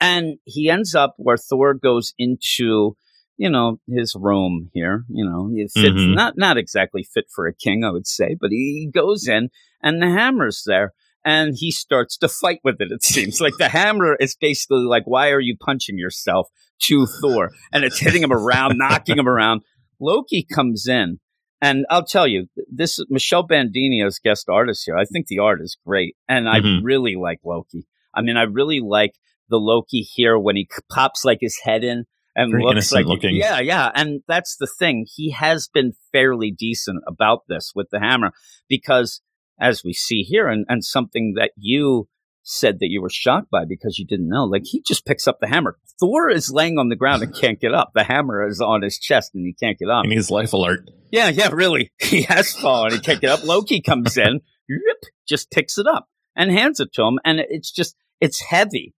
And 0.00 0.38
he 0.44 0.68
ends 0.70 0.94
up 0.94 1.14
where 1.16 1.36
Thor 1.36 1.74
goes 1.74 2.12
into, 2.18 2.96
you 3.36 3.48
know, 3.50 3.80
his 3.88 4.14
room 4.18 4.70
here. 4.74 5.04
You 5.08 5.24
know, 5.24 5.50
it's, 5.54 5.76
Mhm. 5.76 6.14
not 6.14 6.34
not 6.36 6.56
exactly 6.56 7.02
fit 7.02 7.26
for 7.34 7.46
a 7.46 7.54
king, 7.54 7.84
I 7.84 7.90
would 7.90 8.06
say, 8.06 8.36
but 8.38 8.50
he 8.50 8.90
goes 8.92 9.26
in 9.28 9.48
and 9.82 10.02
the 10.02 10.08
hammer's 10.10 10.62
there. 10.66 10.92
And 11.26 11.54
he 11.56 11.70
starts 11.70 12.18
to 12.18 12.28
fight 12.28 12.60
with 12.64 12.76
it, 12.80 12.92
it 12.92 13.02
seems. 13.02 13.40
like 13.40 13.54
the 13.58 13.70
hammer 13.70 14.14
is 14.20 14.36
basically 14.38 14.84
like, 14.84 15.04
why 15.06 15.30
are 15.30 15.40
you 15.40 15.56
punching 15.58 15.96
yourself 15.98 16.48
to 16.82 17.06
Thor? 17.22 17.50
And 17.72 17.82
it's 17.82 17.98
hitting 17.98 18.22
him 18.22 18.32
around, 18.32 18.76
knocking 18.76 19.18
him 19.18 19.26
around. 19.28 19.62
Loki 19.98 20.42
comes 20.44 20.86
in 20.86 21.18
and 21.62 21.86
I'll 21.88 22.04
tell 22.04 22.26
you, 22.26 22.48
this 22.70 22.98
is 22.98 23.06
Michele 23.08 23.42
Bandini 23.44 24.06
guest 24.22 24.50
artist 24.50 24.82
here. 24.84 24.98
I 24.98 25.06
think 25.06 25.28
the 25.28 25.38
art 25.38 25.62
is 25.62 25.78
great, 25.86 26.14
and 26.28 26.46
I 26.46 26.60
Mhm. 26.60 26.80
really 26.82 27.14
like 27.16 27.38
Loki. 27.42 27.86
I 28.14 28.20
mean, 28.20 28.36
I 28.36 28.42
really 28.42 28.80
like 28.80 29.14
the 29.54 29.60
Loki 29.60 30.00
here 30.00 30.36
when 30.36 30.56
he 30.56 30.68
pops 30.90 31.24
like 31.24 31.38
his 31.40 31.60
head 31.62 31.84
in 31.84 32.06
and 32.34 32.50
Very 32.50 32.64
looks 32.64 32.90
like 32.90 33.06
looking. 33.06 33.36
yeah, 33.36 33.60
yeah. 33.60 33.92
And 33.94 34.22
that's 34.26 34.56
the 34.56 34.66
thing; 34.66 35.06
he 35.14 35.30
has 35.30 35.68
been 35.68 35.92
fairly 36.10 36.50
decent 36.50 37.04
about 37.06 37.42
this 37.48 37.70
with 37.76 37.88
the 37.90 38.00
hammer 38.00 38.32
because, 38.68 39.20
as 39.60 39.84
we 39.84 39.92
see 39.92 40.22
here, 40.22 40.48
and, 40.48 40.66
and 40.68 40.84
something 40.84 41.34
that 41.36 41.52
you 41.56 42.08
said 42.42 42.80
that 42.80 42.88
you 42.90 43.00
were 43.00 43.08
shocked 43.10 43.50
by 43.50 43.64
because 43.64 43.98
you 43.98 44.04
didn't 44.04 44.28
know, 44.28 44.44
like 44.44 44.64
he 44.64 44.82
just 44.82 45.06
picks 45.06 45.28
up 45.28 45.38
the 45.40 45.46
hammer. 45.46 45.78
Thor 46.00 46.28
is 46.28 46.50
laying 46.50 46.76
on 46.76 46.88
the 46.88 46.96
ground 46.96 47.22
and 47.22 47.34
can't 47.34 47.60
get 47.60 47.72
up. 47.72 47.92
The 47.94 48.04
hammer 48.04 48.46
is 48.46 48.60
on 48.60 48.82
his 48.82 48.98
chest 48.98 49.30
and 49.34 49.46
he 49.46 49.54
can't 49.54 49.78
get 49.78 49.88
up. 49.88 50.04
He 50.04 50.10
needs 50.10 50.30
life 50.30 50.52
alert. 50.52 50.90
Yeah, 51.10 51.28
yeah, 51.28 51.50
really. 51.52 51.92
He 52.00 52.22
has 52.22 52.52
fallen. 52.52 52.92
He 52.92 52.98
can't 52.98 53.20
get 53.20 53.30
up. 53.30 53.44
Loki 53.44 53.80
comes 53.80 54.16
in, 54.16 54.40
rip, 54.68 55.02
just 55.26 55.50
picks 55.52 55.78
it 55.78 55.86
up 55.86 56.08
and 56.36 56.50
hands 56.50 56.80
it 56.80 56.92
to 56.94 57.04
him. 57.04 57.18
And 57.24 57.40
it's 57.40 57.70
just, 57.70 57.96
it's 58.20 58.40
heavy 58.40 58.92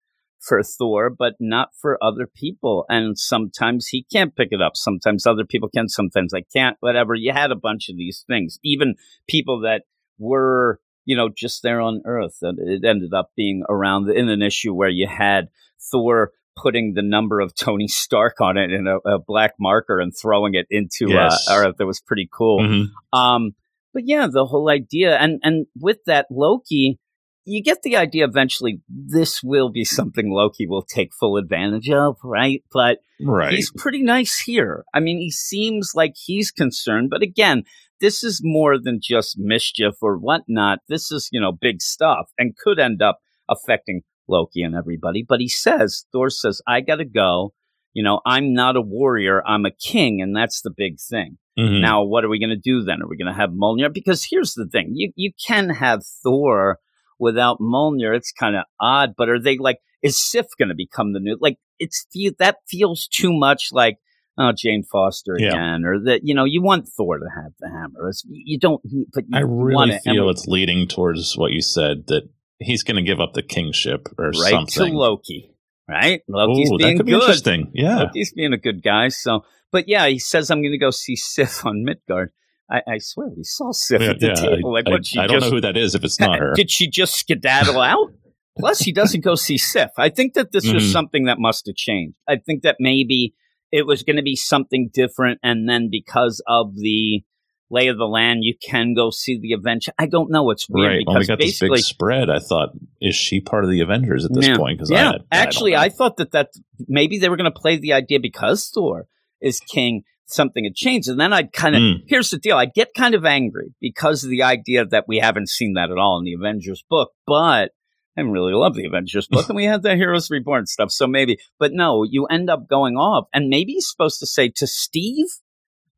for 0.48 0.62
Thor, 0.64 1.10
but 1.10 1.34
not 1.40 1.70
for 1.82 1.98
other 2.04 2.28
people. 2.34 2.86
And 2.90 3.18
sometimes 3.18 3.88
he 3.88 4.06
can't 4.12 4.36
pick 4.36 4.50
it 4.52 4.62
up. 4.62 4.74
Sometimes 4.76 5.26
other 5.26 5.46
people 5.46 5.70
can. 5.74 5.90
Sometimes 5.90 6.34
I 6.34 6.44
can't. 6.54 6.78
Whatever. 6.80 7.16
You 7.16 7.34
had 7.34 7.52
a 7.52 7.56
bunch 7.56 7.90
of 7.90 7.98
these 7.98 8.24
things. 8.28 8.60
Even 8.64 8.96
people 9.28 9.62
that 9.62 9.84
were, 10.18 10.80
you 11.06 11.16
know, 11.16 11.30
just 11.36 11.64
there 11.64 11.82
on 11.82 12.02
Earth. 12.06 12.38
And 12.42 12.58
it 12.60 12.88
ended 12.88 13.14
up 13.14 13.32
being 13.36 13.64
around 13.70 14.10
in 14.10 14.30
an 14.30 14.42
issue 14.42 14.74
where 14.74 14.90
you 14.90 15.08
had 15.08 15.48
Thor 15.92 16.32
putting 16.58 16.94
the 16.94 17.02
number 17.02 17.40
of 17.42 17.54
Tony 17.56 17.88
Stark 17.88 18.40
on 18.40 18.58
it 18.58 18.72
in 18.72 18.88
a, 18.88 18.98
a 19.16 19.20
black 19.20 19.54
marker 19.60 20.00
and 20.00 20.14
throwing 20.16 20.54
it 20.54 20.68
into 20.70 21.08
Yes. 21.10 21.48
uh, 21.50 21.56
Earth. 21.56 21.76
That 21.80 21.86
was 21.86 22.02
pretty 22.02 22.30
cool. 22.32 22.60
Mhm. 22.62 22.86
Um, 23.12 23.52
but 23.94 24.04
yeah, 24.06 24.28
the 24.32 24.46
whole 24.46 24.70
idea, 24.70 25.16
and 25.18 25.40
and 25.44 25.68
with 25.80 26.00
that 26.06 26.28
Loki, 26.30 27.00
you 27.46 27.62
get 27.64 27.84
the 27.84 27.96
idea. 27.96 28.26
Eventually, 28.26 28.82
this 28.90 29.42
will 29.44 29.70
be 29.70 29.84
something 29.86 30.30
Loki 30.32 30.68
will 30.68 30.82
take 30.84 31.14
full 31.14 31.38
advantage 31.38 31.90
of, 31.90 32.18
right? 32.24 32.64
But 32.74 33.00
Right. 33.22 33.54
he's 33.54 33.72
pretty 33.72 34.04
nice 34.04 34.40
here. 34.40 34.84
I 34.94 35.00
mean, 35.00 35.20
he 35.20 35.32
seems 35.32 35.92
like 35.96 36.16
he's 36.22 36.52
concerned, 36.52 37.10
but 37.10 37.22
again, 37.22 37.64
this 38.02 38.24
is 38.24 38.42
more 38.44 38.78
than 38.78 39.00
just 39.02 39.38
mischief 39.40 39.94
or 40.02 40.18
whatnot. 40.18 40.80
This 40.90 41.12
is 41.12 41.30
you 41.32 41.40
know 41.40 41.52
big 41.54 41.82
stuff 41.82 42.30
and 42.38 42.58
could 42.58 42.80
end 42.80 43.02
up 43.02 43.20
affecting 43.48 44.02
Loki 44.28 44.62
and 44.64 44.76
everybody. 44.76 45.24
But 45.28 45.40
he 45.40 45.48
says, 45.48 46.06
Thor 46.12 46.30
says, 46.30 46.62
"I 46.68 46.82
got 46.82 46.98
to 46.98 47.06
go." 47.06 47.54
You 47.94 48.04
know, 48.04 48.20
I'm 48.26 48.52
not 48.54 48.76
a 48.76 48.82
warrior. 48.82 49.42
I'm 49.48 49.66
a 49.66 49.72
king, 49.72 50.22
and 50.22 50.36
that's 50.36 50.62
the 50.62 50.72
big 50.76 51.00
thing. 51.00 51.38
Mhm. 51.58 51.80
Now, 51.80 52.04
what 52.04 52.26
are 52.26 52.30
we 52.30 52.40
going 52.40 52.50
to 52.50 52.58
do 52.58 52.82
then? 52.84 53.02
Are 53.02 53.08
we 53.08 53.16
going 53.16 53.32
to 53.34 53.40
have 53.40 53.52
Mjolnir? 53.52 53.94
Because 53.94 54.26
here's 54.30 54.54
the 54.56 54.68
thing: 54.68 54.92
you 54.96 55.14
you 55.16 55.32
can 55.48 55.70
have 55.70 56.04
Thor 56.22 56.80
without 57.20 57.60
Mjolnir. 57.60 58.16
It's 58.16 58.32
kind 58.32 58.56
of 58.56 58.64
odd, 58.80 59.14
but 59.18 59.30
are 59.30 59.40
they 59.40 59.58
like, 59.58 59.80
is 60.04 60.22
Sif 60.22 60.46
going 60.58 60.70
to 60.70 60.76
become 60.76 61.14
the 61.14 61.20
new, 61.20 61.38
like, 61.40 61.58
it's, 61.80 62.06
that 62.40 62.58
feels 62.70 63.08
too 63.08 63.34
much 63.34 63.70
like, 63.72 63.98
oh, 64.38 64.52
Jane 64.56 64.84
Foster 64.84 65.36
Yeah. 65.40 65.50
again, 65.50 65.86
or 65.86 66.00
that, 66.06 66.22
you 66.24 66.36
know, 66.36 66.46
you 66.46 66.62
want 66.62 66.88
Thor 66.88 67.20
to 67.20 67.26
have 67.36 67.54
the 67.60 67.70
hammer. 67.70 68.10
It's, 68.10 68.24
you 68.28 68.60
don't, 68.60 68.82
but 69.14 69.24
you 69.28 69.38
I 69.38 69.42
really 69.42 69.92
it. 69.92 70.02
Feel 70.04 70.30
it's 70.30 70.48
leading 70.48 70.88
towards 70.88 71.38
what 71.38 71.52
you 71.52 71.62
said 71.62 72.08
that 72.08 72.24
he's 72.60 72.84
going 72.84 72.98
to 72.98 73.02
give 73.02 73.20
up 73.20 73.34
the 73.34 73.44
kingship 73.44 74.08
or 74.18 74.28
right 74.28 74.52
something. 74.52 74.92
to 74.92 74.98
Loki, 74.98 75.56
right? 75.90 76.22
Loki's 76.28 76.72
Ooh, 76.72 76.78
being 76.78 76.92
that 76.92 76.98
could 76.98 77.06
be 77.06 77.12
good. 77.14 77.22
interesting. 77.22 77.72
Yeah. 77.74 77.98
Loki's 77.98 78.34
being 78.34 78.54
a 78.54 78.58
good 78.58 78.84
guy. 78.84 79.08
So, 79.10 79.46
but 79.72 79.88
yeah, 79.88 80.08
he 80.08 80.20
says 80.20 80.52
I'm 80.52 80.62
going 80.62 80.72
to 80.72 80.78
go 80.78 80.92
see 80.92 81.16
Sif 81.16 81.66
on 81.66 81.84
Midgard. 81.84 82.32
I, 82.70 82.82
I 82.88 82.98
swear 83.00 83.30
we 83.36 83.44
saw 83.44 83.72
Sif 83.72 84.02
Yeah, 84.02 84.10
at 84.12 84.20
the 84.20 84.28
yeah, 84.28 84.34
table. 84.34 84.70
I, 84.72 84.74
Like, 84.74 84.88
I- 84.88 84.92
what 84.92 85.06
she 85.06 85.20
I 85.20 85.28
don't 85.28 85.40
just 85.40 85.46
know 85.52 85.56
who 85.58 85.62
that 85.62 85.78
is 85.78 85.96
if 85.96 86.04
it's 86.04 86.20
not 86.20 86.40
her. 86.40 86.54
did 86.56 86.72
she 86.72 86.90
just 86.90 87.16
skedaddle 87.16 87.80
out? 87.80 88.12
Plus, 88.58 88.80
he 88.80 88.92
doesn't 88.94 89.22
go 89.24 89.36
see 89.36 89.58
Sif. 89.58 89.90
I 89.98 90.10
think 90.10 90.34
that 90.36 90.52
this 90.54 90.72
was 90.72 90.84
Mhm. 90.86 90.92
something 90.92 91.26
that 91.26 91.40
must 91.40 91.66
have 91.68 91.76
changed. 91.76 92.16
I 92.28 92.38
think 92.38 92.64
that 92.64 92.78
maybe 92.80 93.34
it 93.72 93.86
was 93.86 94.04
going 94.04 94.16
to 94.16 94.22
be 94.24 94.36
something 94.38 94.90
different, 94.94 95.40
and 95.44 95.68
then 95.68 95.90
because 95.92 96.42
of 96.48 96.74
the 96.76 97.24
lay 97.70 97.88
of 97.88 97.98
the 97.98 98.06
land, 98.08 98.40
you 98.44 98.54
can 98.64 98.94
go 98.94 99.10
see 99.10 99.38
the 99.38 99.52
Avengers. 99.54 99.94
I 100.00 100.06
don't 100.06 100.32
know. 100.32 100.52
It's 100.52 100.68
weird 100.70 100.88
Right. 100.88 101.02
When 101.06 101.16
we 101.16 101.20
because 101.24 101.28
got 101.28 101.40
this 101.40 101.48
basically, 101.60 101.78
big 101.80 101.84
spread, 101.84 102.30
I 102.30 102.40
thought, 102.40 102.70
is 103.02 103.16
she 103.16 103.42
part 103.42 103.66
of 103.66 103.72
the 103.72 103.82
Avengers 103.82 104.24
at 104.24 104.34
this 104.34 104.48
Yeah. 104.48 104.56
point? 104.56 104.78
Because 104.78 104.92
yeah, 104.92 105.14
I, 105.32 105.38
actually, 105.38 105.76
I, 105.76 105.86
I, 105.86 105.90
thought 105.90 106.16
that 106.18 106.32
that 106.32 106.50
maybe 106.88 107.18
they 107.18 107.28
were 107.28 107.38
going 107.38 107.52
to 107.52 107.60
play 107.60 107.78
the 107.78 107.92
idea 107.94 108.20
because 108.22 108.70
Thor 108.74 109.08
is 109.42 109.60
king, 109.60 110.04
something 110.28 110.64
had 110.64 110.76
changed, 110.76 111.08
and 111.10 111.20
then 111.20 111.34
I'd 111.34 111.52
kind 111.54 111.76
of 111.76 111.82
Mm. 111.82 111.96
here's 112.08 112.32
the 112.32 112.38
deal: 112.38 112.58
I'd 112.58 112.74
get 112.74 112.94
kind 112.96 113.16
of 113.16 113.26
angry 113.26 113.74
because 113.80 114.24
of 114.24 114.30
the 114.30 114.44
idea 114.44 114.86
that 114.86 115.06
we 115.08 115.18
haven't 115.20 115.50
seen 115.50 115.74
that 115.74 115.92
at 115.92 115.98
all 115.98 116.18
in 116.20 116.24
the 116.26 116.34
Avengers 116.34 116.84
book, 116.90 117.12
but. 117.26 117.72
I 118.18 118.22
really 118.22 118.54
love 118.54 118.76
the 118.76 118.86
Avengers 118.86 119.28
book, 119.28 119.46
and 119.50 119.58
we 119.58 119.66
had 119.66 119.84
the 119.84 119.94
Heroes 119.98 120.32
Reborn 120.32 120.68
stuff. 120.68 120.90
So 120.90 121.06
maybe, 121.06 121.38
but 121.60 121.74
no, 121.74 122.04
you 122.10 122.26
end 122.28 122.50
up 122.50 122.66
going 122.70 122.96
off, 122.96 123.28
and 123.34 123.50
maybe 123.50 123.74
he's 123.74 123.90
supposed 123.90 124.22
to 124.22 124.26
say 124.26 124.48
to 124.56 124.66
Steve 124.66 125.26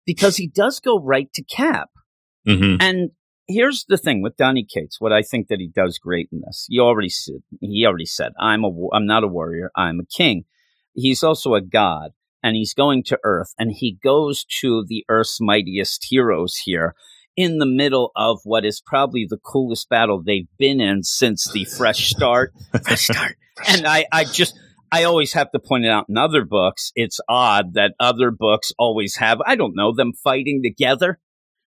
because 0.03 0.37
he 0.37 0.47
does 0.47 0.79
go 0.79 0.99
right 0.99 1.31
to 1.33 1.43
Cap. 1.43 1.89
Mhm. 2.47 2.77
And 2.81 3.11
here's 3.47 3.85
the 3.87 3.97
thing 3.97 4.23
with 4.23 4.35
Donny 4.35 4.65
Cates, 4.67 4.99
what 4.99 5.13
I 5.13 5.21
think 5.21 5.47
that 5.49 5.59
he 5.59 5.67
does 5.67 5.99
great 5.99 6.27
in 6.31 6.41
this. 6.41 6.65
You 6.69 6.81
already 6.81 7.09
said, 7.09 7.41
he 7.61 7.85
already 7.85 8.05
said, 8.07 8.31
I'm 8.39 8.63
a, 8.63 8.71
I'm 8.93 9.05
not 9.05 9.23
a 9.23 9.27
warrior. 9.27 9.69
I'm 9.75 9.99
a 9.99 10.05
king. 10.05 10.45
He's 10.95 11.21
also 11.21 11.53
a 11.53 11.61
god 11.61 12.11
and 12.47 12.55
he's 12.55 12.73
going 12.73 13.03
to 13.03 13.19
Earth 13.23 13.53
and 13.59 13.71
he 13.75 13.97
goes 14.03 14.45
to 14.61 14.85
the 14.87 15.03
Earth's 15.09 15.37
mightiest 15.41 16.07
heroes 16.09 16.55
here 16.63 16.95
in 17.35 17.57
the 17.59 17.65
middle 17.65 18.11
of 18.15 18.39
what 18.45 18.65
is 18.65 18.81
probably 18.83 19.25
the 19.29 19.37
coolest 19.37 19.89
battle 19.89 20.23
they've 20.25 20.47
been 20.57 20.79
in 20.81 21.03
since 21.03 21.51
the 21.51 21.65
fresh 21.77 22.09
start. 22.09 22.53
fresh 22.83 23.03
start. 23.05 23.35
And 23.67 23.87
I, 23.87 24.05
I 24.11 24.23
just, 24.23 24.53
I 24.91 25.03
always 25.05 25.33
have 25.33 25.49
to 25.51 25.59
point 25.59 25.83
it 25.85 25.89
out 25.89 26.05
in 26.09 26.15
other 26.17 26.45
books. 26.45 26.91
It's 26.95 27.19
odd 27.27 27.73
that 27.73 27.93
other 27.99 28.29
books 28.29 28.71
always 28.77 29.15
have, 29.17 29.39
I 29.45 29.55
don't 29.55 29.75
know, 29.75 29.93
them 29.95 30.13
fighting 30.23 30.61
together. 30.63 31.19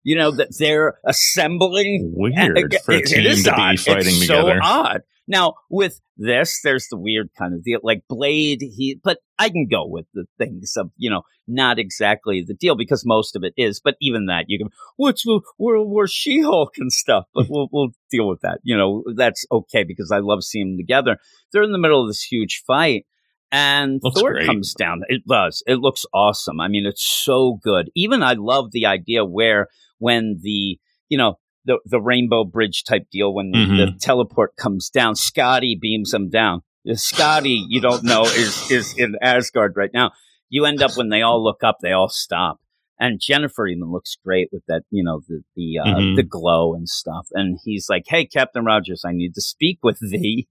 You 0.06 0.16
know, 0.18 0.32
that 0.32 0.50
they're 0.58 0.96
assembling 1.06 2.14
Weird 2.16 2.74
for 2.86 2.94
a 2.94 2.98
it- 2.98 3.12
it 3.12 3.36
team 3.36 3.44
to 3.44 3.52
odd. 3.54 3.72
be 3.72 3.78
fighting 3.78 4.08
it's 4.08 4.20
together. 4.22 4.60
So 4.62 4.68
odd. 4.68 5.02
Now 5.28 5.54
with 5.70 6.02
this, 6.18 6.60
there's 6.64 6.88
the 6.90 6.98
weird 6.98 7.30
kind 7.38 7.54
of 7.54 7.64
deal, 7.64 7.80
like 7.84 8.04
Blade. 8.10 8.60
He, 8.62 9.00
but 9.04 9.20
I 9.40 9.50
can 9.50 9.68
go 9.70 9.86
with 9.86 10.06
the 10.14 10.26
things 10.38 10.74
of 10.76 10.92
you 10.98 11.10
know 11.10 11.22
not 11.48 11.80
exactly 11.80 12.44
the 12.46 12.54
deal 12.54 12.76
because 12.76 13.04
most 13.06 13.36
of 13.36 13.44
it 13.44 13.54
is. 13.58 13.80
But 13.84 13.96
even 14.02 14.26
that, 14.26 14.46
you 14.48 14.58
can 14.58 14.70
what's 14.98 15.26
World 15.58 15.90
War 15.90 16.08
She-Hulk 16.08 16.74
and 16.78 16.92
stuff. 16.92 17.26
But 17.34 17.48
we'll 17.50 17.68
we'll 17.72 17.92
deal 18.12 18.28
with 18.28 18.42
that. 18.42 18.60
You 18.64 18.78
know 18.78 19.04
that's 19.16 19.46
okay 19.52 19.84
because 19.84 20.12
I 20.12 20.20
love 20.20 20.44
seeing 20.44 20.72
them 20.72 20.78
together. 20.78 21.18
They're 21.52 21.64
in 21.64 21.72
the 21.72 21.78
middle 21.80 22.02
of 22.02 22.10
this 22.10 22.24
huge 22.24 22.64
fight. 22.66 23.06
And 23.52 24.00
Looks 24.02 24.20
Thor 24.20 24.34
great. 24.34 24.48
comes 24.48 24.74
down. 24.74 25.02
It 25.10 25.22
does. 25.30 25.62
It 25.68 25.76
looks 25.76 26.06
awesome. 26.12 26.60
I 26.60 26.68
mean, 26.68 26.88
it's 26.88 27.08
so 27.24 27.60
good. 27.62 27.92
Even 27.96 28.24
I 28.24 28.34
love 28.34 28.72
the 28.72 28.88
idea 28.88 29.24
where 29.24 29.68
when 30.00 30.40
the 30.42 30.80
you 31.08 31.18
know 31.20 31.36
the 31.66 31.80
the 31.86 32.02
rainbow 32.02 32.44
bridge 32.44 32.84
type 32.84 33.08
deal 33.12 33.34
when 33.34 33.52
the 33.52 33.58
Mhm. 33.58 34.00
teleport 34.00 34.56
comes 34.58 34.90
down, 34.90 35.16
Scotty 35.16 35.78
beams 35.80 36.14
him 36.14 36.30
down. 36.30 36.62
Scotty, 36.94 37.66
you 37.70 37.80
don't 37.82 38.04
know, 38.04 38.24
is 38.24 38.70
is 38.72 38.98
in 38.98 39.16
Asgard 39.22 39.74
right 39.76 39.92
now. 39.94 40.12
You 40.50 40.66
end 40.66 40.82
up 40.82 40.96
when 40.98 41.10
they 41.10 41.22
all 41.22 41.44
look 41.44 41.64
up, 41.64 41.78
they 41.82 41.92
all 41.92 42.10
stop. 42.10 42.58
And 43.00 43.20
Jennifer 43.22 43.68
even 43.68 43.92
looks 43.92 44.16
great 44.24 44.50
with 44.52 44.64
that, 44.68 44.84
you 44.92 45.04
know, 45.04 45.22
the 45.28 45.42
the 45.56 45.80
uh, 45.80 45.86
Mhm. 46.00 46.16
the 46.16 46.24
glow 46.24 46.74
and 46.76 46.88
stuff. 46.88 47.28
And 47.32 47.58
he's 47.64 47.88
like, 47.90 48.04
"Hey, 48.08 48.26
Captain 48.26 48.64
Rogers, 48.66 49.04
I 49.06 49.14
need 49.14 49.34
to 49.36 49.42
speak 49.42 49.80
with 49.84 50.00
thee." 50.00 50.48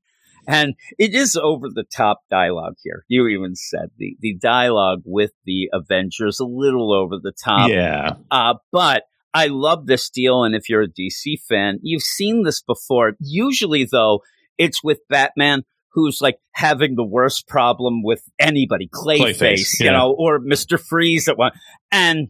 And 0.49 0.75
it 0.99 1.15
is 1.15 1.37
over 1.37 1.69
the 1.73 1.85
top 1.85 2.23
dialogue 2.29 2.75
here. 2.83 3.05
You 3.07 3.29
even 3.29 3.55
said 3.55 3.91
the 3.97 4.17
the 4.21 4.35
dialogue 4.35 5.03
with 5.05 5.31
the 5.45 5.69
Avengers 5.73 6.41
a 6.41 6.45
little 6.45 6.93
over 6.93 7.17
the 7.23 7.33
top. 7.33 7.71
yeah. 7.71 8.15
Uh, 8.31 8.55
but 8.73 9.05
I 9.35 9.47
love 9.47 9.87
this 9.87 10.11
deal. 10.11 10.45
And 10.45 10.55
if 10.55 10.69
you're 10.69 10.83
a 10.83 10.89
DC 10.89 11.41
fan, 11.49 11.79
you've 11.83 12.03
seen 12.03 12.43
this 12.43 12.63
before. 12.63 13.13
Usually, 13.21 13.87
though, 13.91 14.21
it's 14.59 14.83
with 14.85 15.01
Batman 15.09 15.63
who's 15.93 16.21
like 16.21 16.39
having 16.55 16.95
the 16.95 17.05
worst 17.05 17.47
problem 17.49 18.03
with 18.03 18.23
anybody, 18.39 18.89
Clayface, 18.89 19.37
Clayface, 19.39 19.81
you 19.81 19.87
yeah. 19.87 19.93
know, 19.93 20.15
or 20.17 20.41
Mr. 20.41 20.81
Freeze 20.81 21.29
at 21.29 21.37
one. 21.37 21.53
And 21.91 22.29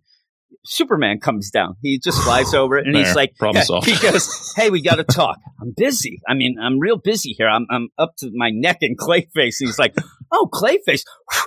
Superman 0.65 1.19
comes 1.19 1.51
down. 1.51 1.77
He 1.83 1.99
just 1.99 2.23
flies 2.23 2.55
over 2.55 2.77
it 2.79 2.87
and 2.87 2.97
he's 2.97 3.15
like, 3.15 3.35
yeah, 3.41 3.65
he 3.85 3.99
goes, 3.99 4.53
Hey, 4.57 4.71
we 4.71 4.83
got 4.83 4.97
to 4.97 5.05
talk. 5.05 5.39
I'm 5.61 5.73
busy. 5.77 6.21
I 6.29 6.35
mean, 6.35 6.57
I'm 6.61 6.79
real 6.79 6.97
busy 6.97 7.35
here. 7.37 7.49
I'm, 7.49 7.67
I'm 7.71 7.89
up 7.99 8.15
to 8.19 8.31
my 8.33 8.51
neck 8.51 8.79
in 8.81 8.97
Clayface. 8.97 9.61
And 9.61 9.69
he's 9.69 9.79
like, 9.79 9.95
Oh, 10.33 10.49
Clayface. 10.53 11.03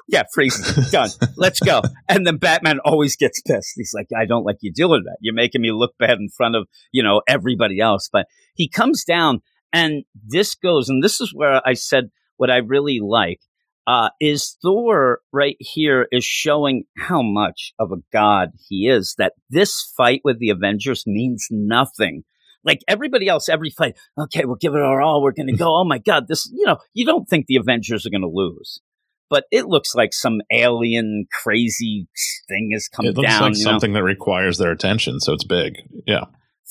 yeah, 0.07 0.23
freeze. 0.33 0.91
Done. 0.91 1.09
Let's 1.37 1.59
go. 1.59 1.81
And 2.07 2.25
then 2.25 2.37
Batman 2.37 2.79
always 2.83 3.15
gets 3.15 3.41
pissed. 3.41 3.73
He's 3.75 3.93
like, 3.93 4.07
I 4.15 4.25
don't 4.25 4.43
like 4.43 4.57
you 4.61 4.71
doing 4.71 5.03
that. 5.05 5.17
You're 5.21 5.33
making 5.33 5.61
me 5.61 5.71
look 5.71 5.93
bad 5.97 6.17
in 6.19 6.29
front 6.29 6.55
of, 6.55 6.67
you 6.91 7.01
know, 7.03 7.21
everybody 7.27 7.79
else. 7.79 8.09
But 8.11 8.27
he 8.53 8.69
comes 8.69 9.03
down 9.03 9.41
and 9.73 10.03
this 10.25 10.55
goes, 10.55 10.89
and 10.89 11.03
this 11.03 11.19
is 11.19 11.33
where 11.33 11.61
I 11.65 11.73
said 11.73 12.09
what 12.37 12.49
I 12.49 12.57
really 12.57 12.99
like. 13.01 13.39
Uh, 13.87 14.09
is 14.19 14.57
Thor 14.63 15.19
right 15.31 15.57
here 15.59 16.07
is 16.11 16.25
showing 16.25 16.85
how 16.97 17.21
much 17.21 17.73
of 17.77 17.91
a 17.91 17.97
god 18.11 18.49
he 18.67 18.87
is. 18.87 19.13
That 19.17 19.33
this 19.49 19.93
fight 19.95 20.21
with 20.23 20.39
the 20.39 20.49
Avengers 20.49 21.03
means 21.05 21.47
nothing. 21.51 22.23
Like 22.63 22.79
everybody 22.87 23.27
else, 23.27 23.47
every 23.47 23.69
fight, 23.69 23.95
okay, 24.17 24.45
we'll 24.45 24.55
give 24.55 24.73
it 24.73 24.81
our 24.81 25.01
all. 25.01 25.21
We're 25.21 25.33
going 25.33 25.47
to 25.47 25.55
go. 25.55 25.67
Oh 25.67 25.85
my 25.85 25.99
God, 25.99 26.27
this, 26.27 26.51
you 26.51 26.65
know, 26.65 26.77
you 26.95 27.05
don't 27.05 27.29
think 27.29 27.45
the 27.45 27.57
Avengers 27.57 28.07
are 28.07 28.09
going 28.09 28.21
to 28.21 28.27
lose, 28.27 28.81
but 29.29 29.43
it 29.51 29.67
looks 29.67 29.93
like 29.93 30.13
some 30.13 30.41
alien 30.51 31.27
crazy 31.43 32.07
thing 32.47 32.71
has 32.73 32.87
come 32.87 33.05
It 33.05 33.15
looks 33.15 33.29
down. 33.29 33.41
like 33.41 33.57
you 33.57 33.65
know? 33.65 33.69
something 33.71 33.93
that 33.93 34.03
requires 34.03 34.57
their 34.57 34.71
attention, 34.71 35.19
so 35.19 35.33
it's 35.33 35.43
big. 35.43 35.75
Yeah. 36.07 36.23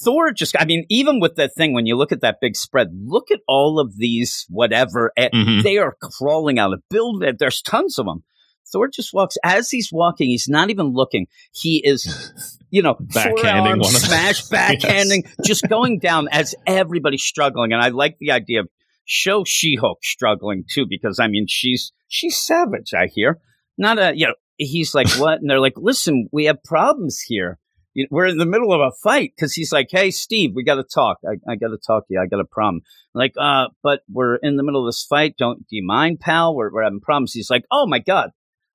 Thor 0.03 0.33
just, 0.33 0.57
I 0.59 0.65
mean, 0.65 0.85
even 0.89 1.21
with 1.21 1.37
that 1.37 1.55
thing, 1.57 1.73
when 1.73 1.87
you 1.87 1.97
look 1.97 2.11
at 2.11 2.21
that 2.23 2.39
big 2.41 2.57
spread, 2.57 2.89
look 3.05 3.31
at 3.31 3.41
all 3.47 3.79
of 3.79 3.97
these, 3.97 4.45
whatever, 4.49 5.13
eh, 5.17 5.29
Mhm. 5.33 5.63
they 5.63 5.79
are 5.79 5.97
crawling 6.01 6.59
out 6.59 6.73
of 6.73 6.83
build. 6.91 7.23
There's 7.39 7.63
tons 7.63 7.99
of 7.99 8.07
them. 8.07 8.25
Thor 8.73 8.89
just 8.89 9.15
walks, 9.15 9.37
as 9.45 9.71
he's 9.71 9.91
walking, 9.93 10.31
he's 10.31 10.49
not 10.49 10.71
even 10.71 10.87
looking. 10.93 11.27
He 11.53 11.81
is, 11.85 12.03
you 12.71 12.83
know, 12.83 12.95
Backhanding 12.95 13.81
one 13.81 13.95
of 13.95 14.01
smash, 14.01 14.43
backhanding, 14.49 15.29
just 15.45 15.69
going 15.69 16.01
down 16.01 16.27
as 16.33 16.55
everybody's 16.67 17.23
struggling. 17.23 17.73
And 17.73 17.81
I 17.81 17.89
like 17.89 18.17
the 18.19 18.33
idea 18.33 18.61
of 18.61 18.69
show 19.05 19.45
She-Hulk 19.47 19.99
struggling 20.03 20.65
too, 20.69 20.87
because 20.89 21.21
I 21.21 21.29
mean, 21.29 21.47
she's, 21.49 21.93
she's 22.09 22.37
savage, 22.37 22.93
I 22.95 23.07
hear. 23.07 23.39
Not 23.79 23.99
a, 23.99 24.13
you 24.17 24.27
know, 24.27 24.35
he's 24.57 24.93
like, 24.95 25.09
what? 25.19 25.41
And 25.41 25.49
they're 25.49 25.61
like, 25.61 25.75
listen, 25.77 26.29
we 26.33 26.47
have 26.47 26.63
problems 26.65 27.21
here 27.21 27.61
you- 27.95 28.07
we're 28.11 28.27
in 28.27 28.39
the 28.39 28.47
middle 28.47 28.73
of 28.73 28.81
a 28.81 28.91
fight 29.03 29.33
because 29.37 29.55
he's 29.55 29.73
like, 29.73 29.89
"Hey, 29.91 30.11
Steve, 30.11 30.51
we 30.55 30.63
got 30.65 30.75
to 30.77 30.85
talk. 30.85 31.19
I, 31.27 31.35
I 31.51 31.57
got 31.57 31.69
to 31.69 31.79
talk 31.79 32.07
to 32.09 32.15
you. 32.15 32.21
I 32.21 32.27
got 32.27 32.41
a 32.41 32.45
problem." 32.45 32.83
I'm 33.15 33.19
like, 33.19 33.33
uh, 33.39 33.69
but 33.83 34.01
we're 34.11 34.37
in 34.37 34.57
the 34.57 34.63
middle 34.63 34.87
of 34.87 34.89
this 34.89 35.05
fight. 35.09 35.37
Don't 35.39 35.61
do 35.69 35.77
you 35.77 35.87
mind, 35.87 36.21
pal? 36.21 36.55
We're 36.55 36.73
we're 36.73 36.83
having 36.85 37.01
problems. 37.01 37.33
He's 37.33 37.51
like, 37.51 37.65
"Oh 37.71 37.87
my 37.87 37.99
god, 38.01 38.31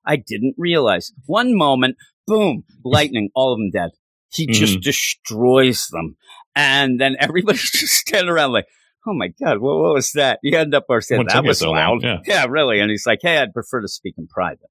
I 0.06 0.16
didn't 0.16 0.54
realize." 0.58 1.12
One 1.26 1.56
moment, 1.56 1.96
boom, 2.26 2.64
lightning, 2.84 3.30
all 3.34 3.52
of 3.52 3.58
them 3.58 3.70
dead. 3.70 3.90
He 4.32 4.46
just 4.46 4.80
destroys 4.80 5.86
them, 5.90 6.16
and 6.54 7.00
then 7.00 7.16
everybody's 7.18 7.70
just 7.70 7.94
standing 7.94 8.30
around 8.30 8.52
like. 8.52 8.66
Oh 9.06 9.14
my 9.14 9.28
God! 9.42 9.60
What, 9.60 9.78
what 9.78 9.94
was 9.94 10.12
that? 10.12 10.40
You 10.42 10.58
end 10.58 10.74
up 10.74 10.84
or 10.90 11.00
saying 11.00 11.20
that 11.28 11.32
was 11.48 11.58
so 11.60 11.70
loud. 11.70 12.02
Yeah. 12.02 12.18
yeah, 12.26 12.44
really. 12.46 12.80
And 12.80 12.90
he's 12.90 13.06
like, 13.06 13.20
"Hey, 13.22 13.38
I'd 13.38 13.54
prefer 13.54 13.80
to 13.80 13.88
speak 13.88 14.16
in 14.18 14.26
private." 14.26 14.68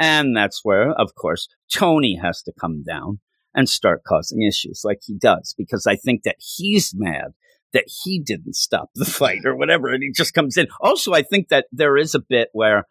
And 0.00 0.36
that's 0.36 0.64
where, 0.64 0.90
of 0.90 1.14
course, 1.14 1.46
Tony 1.72 2.18
has 2.20 2.42
to 2.42 2.52
come 2.60 2.82
down 2.82 3.20
and 3.54 3.68
start 3.68 4.02
causing 4.06 4.42
issues 4.42 4.82
like 4.84 5.00
he 5.04 5.14
does 5.14 5.54
because 5.56 5.86
I 5.86 5.96
think 5.96 6.22
that 6.24 6.36
he's 6.38 6.92
mad 6.94 7.32
that 7.72 7.84
he 8.04 8.18
didn't 8.20 8.54
stop 8.56 8.90
the 8.94 9.04
fight 9.20 9.44
or 9.44 9.56
whatever 9.56 9.88
and 9.88 10.02
he 10.02 10.10
just 10.12 10.34
comes 10.34 10.56
in. 10.56 10.66
Also, 10.80 11.12
I 11.12 11.22
think 11.22 11.48
that 11.48 11.66
there 11.72 11.96
is 11.96 12.14
a 12.14 12.20
bit 12.20 12.48
where, 12.52 12.84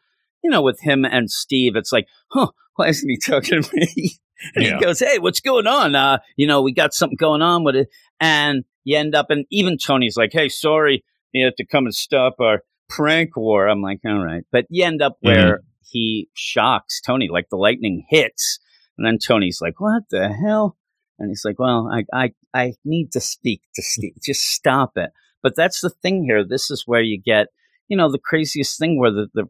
you 0.43 0.49
know, 0.49 0.61
with 0.61 0.79
him 0.81 1.05
and 1.05 1.29
Steve, 1.29 1.75
it's 1.75 1.91
like, 1.91 2.07
huh, 2.31 2.47
why 2.75 2.87
isn't 2.87 3.09
he 3.09 3.17
talking 3.25 3.61
to 3.63 3.75
me? 3.75 4.19
And 4.55 4.65
Yeah. 4.65 4.79
he 4.79 4.83
goes, 4.83 4.97
Hey, 4.99 5.19
what's 5.19 5.39
going 5.39 5.67
on? 5.67 5.93
Uh, 5.93 6.17
you 6.35 6.47
know, 6.47 6.63
we 6.63 6.73
got 6.73 6.95
something 6.95 7.15
going 7.15 7.43
on 7.43 7.63
with 7.63 7.75
it. 7.75 7.89
And 8.19 8.63
you 8.83 8.97
end 8.97 9.13
up, 9.13 9.29
and 9.29 9.45
even 9.51 9.77
Tony's 9.77 10.17
like, 10.17 10.31
Hey, 10.33 10.49
sorry. 10.49 11.03
you 11.31 11.45
have 11.45 11.53
to 11.57 11.65
come 11.67 11.85
and 11.85 11.93
stop 11.93 12.37
our 12.39 12.63
prank 12.89 13.37
war. 13.37 13.67
I'm 13.69 13.83
like, 13.83 13.99
all 14.03 14.25
right. 14.25 14.41
But 14.51 14.65
you 14.71 14.83
end 14.83 14.99
up 15.03 15.17
where 15.21 15.59
he 15.83 16.27
shocks 16.33 16.99
Tony, 17.01 17.29
like 17.31 17.49
the 17.51 17.55
lightning 17.55 18.03
hits. 18.09 18.59
And 19.01 19.07
then 19.07 19.17
Tony's 19.17 19.61
like, 19.61 19.79
what 19.79 20.03
the 20.11 20.29
hell? 20.29 20.77
And 21.17 21.29
he's 21.29 21.43
like, 21.43 21.57
well, 21.57 21.89
I, 21.91 22.03
I, 22.13 22.33
I 22.53 22.73
need 22.85 23.11
to 23.13 23.19
speak 23.19 23.63
to 23.73 23.81
Steve. 23.81 24.13
Mm. 24.19 24.23
Just 24.23 24.41
stop 24.41 24.91
it. 24.95 25.09
But 25.41 25.55
that's 25.55 25.81
the 25.81 25.89
thing 25.89 26.23
here. 26.23 26.45
This 26.45 26.69
is 26.69 26.83
where 26.85 27.01
you 27.01 27.19
get, 27.19 27.47
you 27.87 27.97
know, 27.97 28.11
the 28.11 28.19
craziest 28.19 28.77
thing 28.77 28.99
where 28.99 29.09
the, 29.09 29.27
the, 29.33 29.45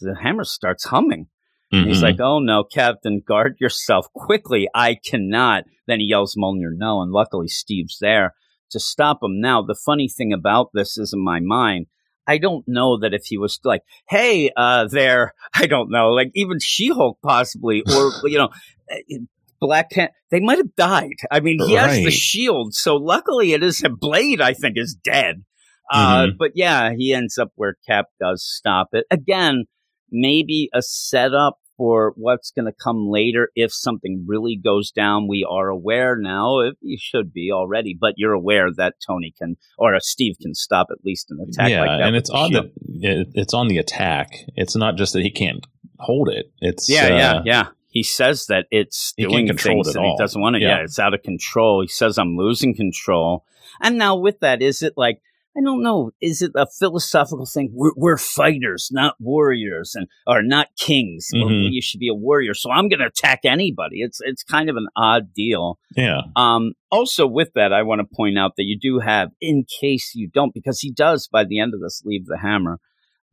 the 0.00 0.16
hammer 0.20 0.42
starts 0.42 0.86
humming. 0.86 1.28
And 1.70 1.86
He's 1.86 1.98
mm-hmm. 1.98 2.06
like, 2.06 2.20
oh 2.20 2.40
no, 2.40 2.64
Captain, 2.64 3.22
guard 3.24 3.58
yourself 3.60 4.12
quickly. 4.14 4.68
I 4.74 4.96
cannot. 4.96 5.62
Then 5.86 6.00
he 6.00 6.06
yells 6.06 6.34
Mjolnir 6.36 6.72
no. 6.72 7.02
And 7.02 7.12
luckily 7.12 7.46
Steve's 7.46 7.98
there 8.00 8.34
to 8.70 8.80
stop 8.80 9.22
him. 9.22 9.40
Now, 9.40 9.62
the 9.62 9.76
funny 9.76 10.08
thing 10.08 10.32
about 10.32 10.70
this 10.74 10.98
is 10.98 11.12
in 11.12 11.22
my 11.22 11.38
mind, 11.38 11.86
I 12.32 12.38
don't 12.38 12.64
know 12.66 12.98
that 13.00 13.12
if 13.12 13.26
he 13.26 13.36
was 13.36 13.60
like, 13.62 13.82
hey, 14.08 14.50
uh, 14.56 14.86
there, 14.88 15.34
I 15.54 15.66
don't 15.66 15.90
know, 15.90 16.08
like 16.10 16.30
even 16.34 16.58
She 16.60 16.88
Hulk 16.88 17.18
possibly, 17.22 17.82
or, 17.94 18.12
you 18.24 18.38
know, 18.38 18.48
eh, 18.90 19.18
Black 19.60 19.90
Pan, 19.90 20.08
they 20.30 20.40
might 20.40 20.58
have 20.58 20.74
died. 20.74 21.18
I 21.30 21.40
mean, 21.40 21.58
he 21.66 21.74
has 21.74 21.90
the 22.04 22.10
shield. 22.10 22.74
So 22.74 22.96
luckily 22.96 23.52
it 23.52 23.62
is 23.62 23.82
a 23.84 23.90
blade, 23.90 24.40
I 24.40 24.54
think, 24.54 24.74
is 24.76 24.94
dead. 24.94 25.44
Uh, 25.92 26.26
Mhm. 26.26 26.38
but 26.38 26.52
yeah, 26.54 26.92
he 26.96 27.12
ends 27.12 27.36
up 27.38 27.50
where 27.54 27.76
Cap 27.86 28.06
does 28.18 28.42
stop 28.44 28.88
it. 28.92 29.04
Again, 29.10 29.64
maybe 30.10 30.68
a 30.72 30.80
setup 30.82 31.58
for 31.76 32.12
what's 32.16 32.50
going 32.50 32.66
to 32.66 32.72
come 32.72 33.08
later 33.08 33.50
if 33.54 33.72
something 33.72 34.24
really 34.26 34.56
goes 34.62 34.90
down. 34.90 35.28
We 35.28 35.46
are 35.48 35.68
aware 35.68 36.16
now, 36.16 36.60
if 36.60 36.74
you 36.80 36.98
should 37.00 37.32
be 37.32 37.50
already, 37.52 37.96
but 37.98 38.14
you're 38.16 38.32
aware 38.32 38.68
that 38.76 38.94
Tony 39.06 39.34
can 39.36 39.56
or 39.78 39.98
Steve 40.00 40.36
can 40.40 40.54
stop 40.54 40.88
at 40.90 41.04
least 41.04 41.30
an 41.30 41.38
attack 41.40 41.70
yeah, 41.70 41.80
like 41.80 42.00
that. 42.00 42.06
and 42.06 42.16
it's 42.16 42.30
on 42.30 42.52
the 42.52 42.72
it, 42.88 43.28
it's 43.34 43.54
on 43.54 43.68
the 43.68 43.78
attack. 43.78 44.30
It's 44.54 44.76
not 44.76 44.96
just 44.96 45.12
that 45.14 45.22
he 45.22 45.30
can't 45.30 45.66
hold 45.98 46.28
it. 46.28 46.52
It's 46.60 46.88
Yeah, 46.88 47.06
uh, 47.06 47.08
yeah, 47.08 47.42
yeah. 47.44 47.66
He 47.88 48.02
says 48.02 48.46
that 48.46 48.66
it's 48.70 49.12
doing 49.18 49.46
control 49.46 49.84
things 49.84 49.88
it 49.88 49.90
at 49.90 50.02
that 50.02 50.08
he 50.08 50.16
doesn't 50.18 50.40
want 50.40 50.56
to. 50.56 50.62
Yeah. 50.62 50.78
Yeah. 50.78 50.84
it's 50.84 50.98
out 50.98 51.12
of 51.12 51.22
control. 51.22 51.82
He 51.82 51.88
says, 51.88 52.16
I'm 52.16 52.38
losing 52.38 52.74
control. 52.74 53.44
And 53.82 53.98
now 53.98 54.16
with 54.16 54.40
that, 54.40 54.62
is 54.62 54.82
it 54.82 54.94
like, 54.96 55.20
I 55.56 55.60
don't 55.62 55.82
know, 55.82 56.12
is 56.22 56.40
it 56.40 56.52
a 56.54 56.66
philosophical 56.66 57.44
thing? 57.44 57.70
We're, 57.74 57.92
we're 57.94 58.16
fighters, 58.16 58.88
not 58.90 59.16
warriors, 59.20 59.94
and 59.94 60.08
are 60.26 60.42
not 60.42 60.68
kings. 60.78 61.28
Mhm. 61.34 61.70
you 61.72 61.82
should 61.82 62.00
be 62.00 62.08
a 62.08 62.14
warrior. 62.14 62.54
So 62.54 62.70
I'm 62.70 62.88
going 62.88 63.00
to 63.00 63.06
attack 63.06 63.40
anybody. 63.44 64.00
It's 64.00 64.18
it's 64.22 64.42
kind 64.42 64.70
of 64.70 64.76
an 64.76 64.86
odd 64.96 65.34
deal. 65.34 65.78
yeah. 65.94 66.22
Um, 66.36 66.72
also, 66.90 67.26
with 67.26 67.50
that, 67.54 67.72
I 67.72 67.82
want 67.82 68.00
to 68.00 68.16
point 68.16 68.38
out 68.38 68.52
that 68.56 68.64
you 68.64 68.78
do 68.78 68.98
have, 69.00 69.28
in 69.40 69.64
case 69.80 70.12
you 70.14 70.28
don't, 70.28 70.54
because 70.54 70.80
he 70.80 70.90
does 70.90 71.28
by 71.28 71.44
the 71.44 71.58
end 71.60 71.74
of 71.74 71.80
this 71.80 72.02
leave 72.04 72.26
the 72.26 72.38
hammer. 72.38 72.78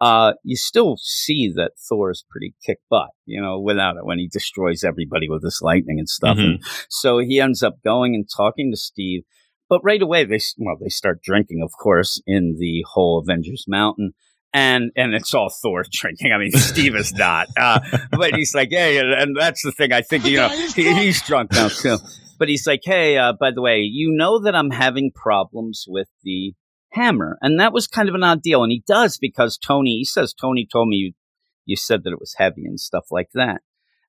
Uh, 0.02 0.32
you 0.46 0.56
still 0.56 0.96
see 0.98 1.52
that 1.54 1.72
Thor 1.90 2.10
is 2.10 2.24
pretty 2.30 2.54
kick 2.66 2.78
butt, 2.90 3.10
you 3.26 3.42
know, 3.42 3.60
without 3.60 3.98
it 3.98 4.06
when 4.06 4.18
he 4.18 4.30
destroys 4.30 4.82
everybody 4.86 5.28
with 5.30 5.44
his 5.44 5.60
lightning 5.62 6.00
and 6.00 6.08
stuff. 6.08 6.38
And 6.38 6.64
so 6.90 7.18
he 7.20 7.42
ends 7.42 7.62
up 7.64 7.84
going 7.84 8.16
and 8.16 8.26
talking 8.34 8.72
to 8.72 8.78
Steve, 8.78 9.24
but 9.70 9.82
right 9.84 10.02
away 10.02 10.26
they 10.26 10.40
well 10.58 10.78
they 10.82 10.90
start 10.90 11.22
drinking, 11.22 11.62
of 11.64 11.72
course, 11.82 12.22
in 12.26 12.58
the 12.60 12.84
whole 12.92 13.20
Avengers 13.20 13.66
Mountain. 13.68 14.14
And 14.52 14.92
and 14.96 15.14
it's 15.14 15.34
all 15.34 15.50
Thor 15.50 15.86
drinking. 15.92 16.32
I 16.34 16.40
mean, 16.40 16.52
Steve 16.52 16.96
is 16.96 17.14
not, 17.14 17.48
uh, 17.56 17.80
but 18.12 18.34
he's 18.34 18.56
like, 18.56 18.70
hey, 18.72 18.98
and, 18.98 19.14
and 19.14 19.36
that's 19.38 19.62
the 19.62 19.72
thing. 19.72 19.94
I 19.94 20.02
think 20.02 20.26
you 20.26 20.38
know 20.38 20.50
he, 20.50 20.94
he's 20.96 21.22
drunk 21.22 21.54
now 21.54 21.70
too. 21.70 21.98
But 22.40 22.48
he's 22.48 22.66
like, 22.66 22.82
hey, 22.84 23.18
uh, 23.18 23.34
by 23.40 23.52
the 23.52 23.62
way, 23.62 23.80
you 23.82 24.12
know 24.12 24.40
that 24.40 24.56
I'm 24.56 24.72
having 24.72 25.12
problems 25.14 25.86
with 25.88 26.08
the 26.24 26.54
hammer, 26.94 27.38
and 27.42 27.60
that 27.60 27.74
was 27.74 27.86
kind 27.86 28.10
of 28.10 28.16
an 28.16 28.24
odd 28.24 28.42
deal. 28.42 28.64
And 28.64 28.72
he 28.72 28.84
does 28.88 29.18
because 29.18 29.58
Tony, 29.58 29.98
he 29.98 30.06
says, 30.06 30.34
Tony 30.34 30.66
told 30.66 30.88
me 30.88 30.96
you, 30.96 31.14
you 31.66 31.76
said 31.76 32.04
that 32.04 32.14
it 32.14 32.20
was 32.20 32.36
heavy 32.38 32.66
and 32.66 32.80
stuff 32.80 33.08
like 33.12 33.30
that. 33.34 33.62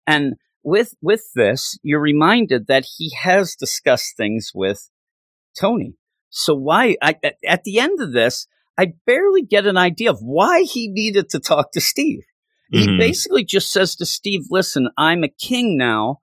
And 0.06 0.34
with 0.62 0.94
with 1.02 1.24
this, 1.34 1.78
you're 1.82 2.00
reminded 2.00 2.66
that 2.68 2.86
he 2.96 3.12
has 3.20 3.54
discussed 3.54 4.16
things 4.16 4.52
with 4.54 4.88
Tony. 5.58 5.94
So 6.30 6.54
why? 6.54 6.96
I, 7.02 7.16
at, 7.22 7.36
at 7.46 7.64
the 7.64 7.78
end 7.78 8.00
of 8.00 8.12
this, 8.12 8.46
I 8.78 8.92
barely 9.06 9.42
get 9.42 9.66
an 9.66 9.76
idea 9.76 10.10
of 10.10 10.20
why 10.20 10.62
he 10.62 10.88
needed 10.88 11.28
to 11.30 11.40
talk 11.40 11.72
to 11.72 11.80
Steve. 11.80 12.22
He 12.70 12.86
Mhm. 12.86 12.98
basically 12.98 13.44
just 13.44 13.72
says 13.72 13.96
to 13.96 14.06
Steve, 14.06 14.42
"Listen, 14.48 14.90
I'm 14.96 15.24
a 15.24 15.28
king 15.28 15.76
now 15.76 16.20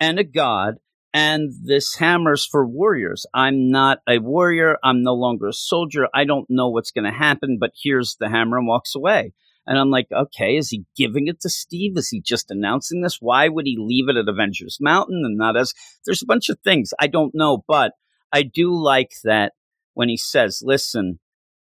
and 0.00 0.18
a 0.18 0.24
god." 0.24 0.74
And 1.16 1.52
this 1.62 1.94
hammer's 1.94 2.44
for 2.44 2.66
warriors. 2.66 3.24
I'm 3.32 3.70
not 3.70 3.98
a 4.08 4.18
warrior. 4.18 4.78
I'm 4.82 5.04
no 5.04 5.14
longer 5.14 5.46
a 5.46 5.52
soldier. 5.52 6.08
I 6.12 6.24
don't 6.24 6.50
know 6.50 6.68
what's 6.70 6.90
going 6.90 7.04
to 7.04 7.12
happen, 7.12 7.58
but 7.60 7.70
here's 7.80 8.16
the 8.18 8.28
hammer 8.28 8.58
and 8.58 8.66
walks 8.66 8.96
away. 8.96 9.32
And 9.64 9.78
I'm 9.78 9.90
like, 9.90 10.08
okay, 10.12 10.56
is 10.56 10.70
he 10.70 10.84
giving 10.96 11.28
it 11.28 11.40
to 11.42 11.48
Steve? 11.48 11.96
Is 11.96 12.08
he 12.10 12.20
just 12.20 12.50
announcing 12.50 13.00
this? 13.00 13.18
Why 13.20 13.48
would 13.48 13.64
he 13.64 13.76
leave 13.78 14.08
it 14.08 14.16
at 14.16 14.28
Avengers 14.28 14.78
Mountain 14.80 15.22
and 15.24 15.38
not 15.38 15.56
as? 15.56 15.72
There's 16.04 16.20
a 16.22 16.26
bunch 16.26 16.48
of 16.48 16.58
things 16.64 16.92
I 16.98 17.06
don't 17.06 17.32
know, 17.32 17.62
but 17.68 17.92
I 18.34 18.42
do 18.42 18.74
like 18.76 19.12
that 19.22 19.52
when 19.94 20.08
he 20.08 20.16
says, 20.16 20.60
listen, 20.64 21.20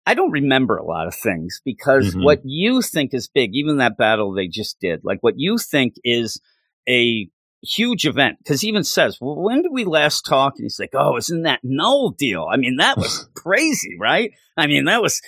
I 0.06 0.14
don't 0.14 0.30
remember 0.30 0.76
a 0.76 0.84
lot 0.84 1.06
of 1.06 1.14
things 1.14 1.60
because 1.64 2.14
Mhm. 2.14 2.24
what 2.24 2.40
you 2.44 2.80
think 2.82 3.12
is 3.12 3.28
big, 3.28 3.50
even 3.54 3.76
that 3.78 3.96
battle 3.98 4.32
they 4.32 4.48
just 4.48 4.80
did, 4.80 5.00
like 5.04 5.18
what 5.20 5.34
you 5.36 5.58
think 5.58 5.94
is 6.04 6.40
a 6.88 7.28
huge 7.62 8.06
event, 8.06 8.38
because 8.38 8.60
he 8.62 8.68
even 8.68 8.84
says, 8.84 9.18
well, 9.20 9.36
when 9.42 9.62
did 9.62 9.72
we 9.72 9.84
last 9.84 10.22
talk? 10.22 10.54
And 10.56 10.64
he's 10.64 10.78
like, 10.78 10.94
oh, 10.94 11.16
isn't 11.16 11.42
that 11.42 11.60
Null 11.62 12.10
deal? 12.10 12.46
I 12.50 12.56
mean, 12.56 12.76
that 12.76 12.96
was 12.98 13.28
crazy, 13.34 13.96
right? 14.00 14.32
I 14.56 14.66
mean, 14.66 14.84
that 14.86 15.02
was 15.02 15.20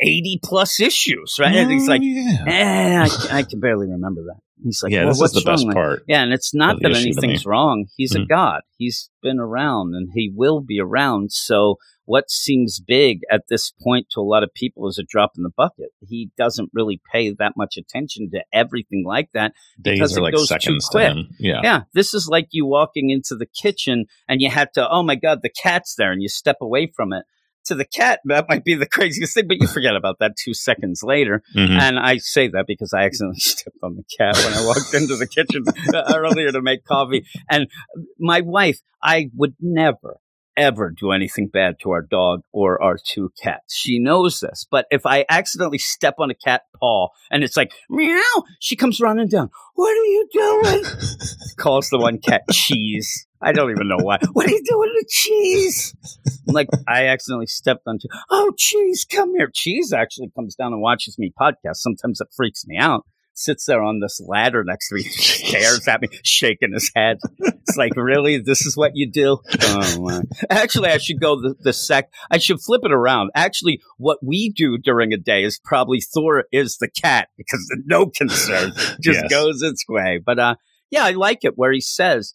80 0.00 0.40
plus 0.44 0.80
issues, 0.80 1.36
right? 1.40 1.54
and 1.54 1.70
he's 1.70 1.88
Oh, 1.88 1.92
like, 1.92 2.02
yeah, 2.02 2.44
eh, 2.46 3.08
I, 3.32 3.38
I 3.38 3.42
can 3.42 3.60
barely 3.60 3.88
remember 3.88 4.22
that. 4.28 4.40
He's 4.62 4.80
like, 4.82 4.92
yeah. 4.92 5.04
well, 5.04 5.14
this 5.14 5.20
is 5.22 5.32
the 5.32 5.50
best? 5.50 5.64
Like, 5.66 5.74
part. 5.74 6.02
yeah, 6.06 6.22
and 6.22 6.32
it's 6.32 6.54
not 6.54 6.76
that 6.80 6.92
issue 6.92 7.00
to 7.00 7.04
me. 7.04 7.10
anything's 7.16 7.44
wrong. 7.46 7.86
He's 7.96 8.14
a 8.14 8.20
Mhm. 8.20 8.28
god. 8.28 8.62
He's 8.78 9.10
been 9.22 9.38
around 9.40 9.94
and 9.94 10.10
he 10.14 10.32
will 10.34 10.60
be 10.60 10.78
around. 10.80 11.32
So 11.32 11.76
what 12.06 12.30
seems 12.30 12.80
big 12.80 13.20
at 13.32 13.42
this 13.48 13.72
point 13.82 14.06
to 14.12 14.20
a 14.20 14.22
lot 14.22 14.42
of 14.42 14.52
people 14.54 14.86
is 14.88 14.98
a 14.98 15.02
drop 15.02 15.32
in 15.36 15.42
the 15.42 15.50
bucket. 15.56 15.88
He 16.06 16.30
doesn't 16.36 16.70
really 16.72 17.00
pay 17.12 17.32
that 17.38 17.54
much 17.56 17.76
attention 17.76 18.30
to 18.32 18.44
everything 18.52 19.04
like 19.06 19.30
that. 19.34 19.52
because 19.82 20.10
Days 20.10 20.16
are 20.18 20.20
it 20.20 20.22
like 20.34 20.38
seconds 20.46 20.88
to 20.90 20.98
quick. 20.98 21.08
him. 21.12 21.28
Yeah. 21.40 21.60
Yeah, 21.62 21.80
this 21.94 22.14
is 22.14 22.28
like 22.30 22.48
you 22.52 22.64
walking 22.66 23.10
into 23.10 23.34
the 23.36 23.46
kitchen 23.46 24.04
and 24.28 24.40
you 24.40 24.50
have 24.50 24.70
to, 24.72 24.88
oh 24.88 25.02
my 25.02 25.14
God, 25.16 25.40
the 25.42 25.50
cat's 25.50 25.94
there 25.96 26.12
and 26.12 26.22
you 26.22 26.28
step 26.28 26.56
away 26.60 26.92
from 26.94 27.12
it. 27.12 27.24
To 27.66 27.74
the 27.74 27.84
cat, 27.86 28.20
that 28.26 28.46
might 28.48 28.62
be 28.64 28.74
the 28.74 28.86
craziest 28.90 29.34
thing, 29.34 29.48
but 29.48 29.56
you 29.58 29.66
forget 29.66 29.96
about 29.96 30.18
that 30.20 30.32
two 30.36 30.52
seconds 30.54 31.02
later. 31.02 31.42
Mhm. 31.56 31.80
And 31.80 31.98
I 31.98 32.18
say 32.18 32.48
that 32.48 32.66
because 32.66 32.92
I 32.92 33.04
accidentally 33.04 33.36
stepped 33.40 33.78
on 33.82 33.96
the 33.96 34.04
cat 34.18 34.36
when 34.36 34.52
I 34.52 34.66
walked 34.66 34.92
into 34.92 35.16
the 35.16 35.26
kitchen 35.26 35.64
uh, 35.94 36.12
earlier 36.16 36.52
to 36.52 36.60
make 36.60 36.84
coffee. 36.84 37.24
And 37.50 37.66
my 38.18 38.42
wife, 38.42 38.80
I 39.02 39.30
would 39.34 39.54
never, 39.60 40.18
ever 40.56 40.90
do 40.90 41.10
anything 41.10 41.48
bad 41.48 41.76
to 41.82 41.90
our 41.92 42.02
dog 42.02 42.40
or 42.52 42.82
our 42.82 42.98
two 43.02 43.32
cats. 43.42 43.74
She 43.74 43.98
knows 43.98 44.40
this. 44.40 44.66
But 44.70 44.86
if 44.90 45.06
I 45.06 45.24
accidentally 45.28 45.78
step 45.78 46.16
on 46.18 46.30
a 46.30 46.34
cat 46.34 46.62
paw 46.78 47.08
and 47.30 47.42
it's 47.42 47.56
like, 47.56 47.72
meow, 47.88 48.20
she 48.60 48.76
comes 48.76 49.00
running 49.00 49.28
down. 49.28 49.48
What 49.74 49.90
are 49.90 50.04
you 50.04 50.28
doing? 50.32 50.84
Calls 51.56 51.88
the 51.88 51.98
one 51.98 52.18
cat 52.18 52.42
cheese. 52.52 53.26
I 53.44 53.52
don't 53.52 53.70
even 53.70 53.88
know 53.88 53.98
why. 54.00 54.18
What 54.32 54.46
are 54.46 54.50
you 54.50 54.62
doing 54.64 54.90
to 54.98 55.06
cheese? 55.08 55.94
I'm 56.48 56.54
like, 56.54 56.68
I 56.88 57.06
accidentally 57.06 57.46
stepped 57.46 57.82
onto, 57.86 58.08
oh, 58.30 58.52
cheese, 58.56 59.04
come 59.04 59.32
here. 59.36 59.50
Cheese 59.52 59.92
actually 59.92 60.30
comes 60.34 60.54
down 60.54 60.72
and 60.72 60.80
watches 60.82 61.18
me 61.18 61.32
podcast. 61.38 61.76
Sometimes 61.76 62.20
it 62.20 62.28
freaks 62.36 62.66
me 62.66 62.78
out. 62.78 63.04
Sits 63.36 63.66
there 63.66 63.82
on 63.82 63.98
this 63.98 64.20
ladder 64.24 64.62
next 64.64 64.88
to 64.90 64.94
me, 64.94 65.02
stares 65.02 65.88
at 65.88 66.00
me, 66.00 66.06
shaking 66.22 66.72
his 66.72 66.92
head. 66.94 67.18
It's 67.40 67.76
like, 67.76 67.96
really? 67.96 68.38
This 68.38 68.64
is 68.64 68.76
what 68.76 68.92
you 68.94 69.10
do? 69.10 69.38
Oh. 69.60 70.22
Actually, 70.50 70.90
I 70.90 70.98
should 70.98 71.20
go 71.20 71.40
the, 71.40 71.56
the 71.60 71.72
sec. 71.72 72.10
I 72.30 72.38
should 72.38 72.60
flip 72.60 72.82
it 72.84 72.92
around. 72.92 73.30
Actually, 73.34 73.80
what 73.98 74.18
we 74.22 74.50
do 74.54 74.78
during 74.78 75.12
a 75.12 75.16
day 75.16 75.42
is 75.42 75.58
probably 75.64 76.00
Thor 76.00 76.44
is 76.52 76.76
the 76.78 76.88
cat 76.88 77.28
because 77.36 77.66
the 77.68 77.82
no 77.86 78.06
concern 78.06 78.70
just 79.00 79.22
Yes. 79.22 79.30
goes 79.30 79.62
its 79.62 79.84
way. 79.88 80.20
But, 80.24 80.38
uh, 80.38 80.54
yeah, 80.92 81.04
I 81.04 81.10
like 81.10 81.40
it 81.42 81.54
where 81.56 81.72
he 81.72 81.80
says 81.80 82.34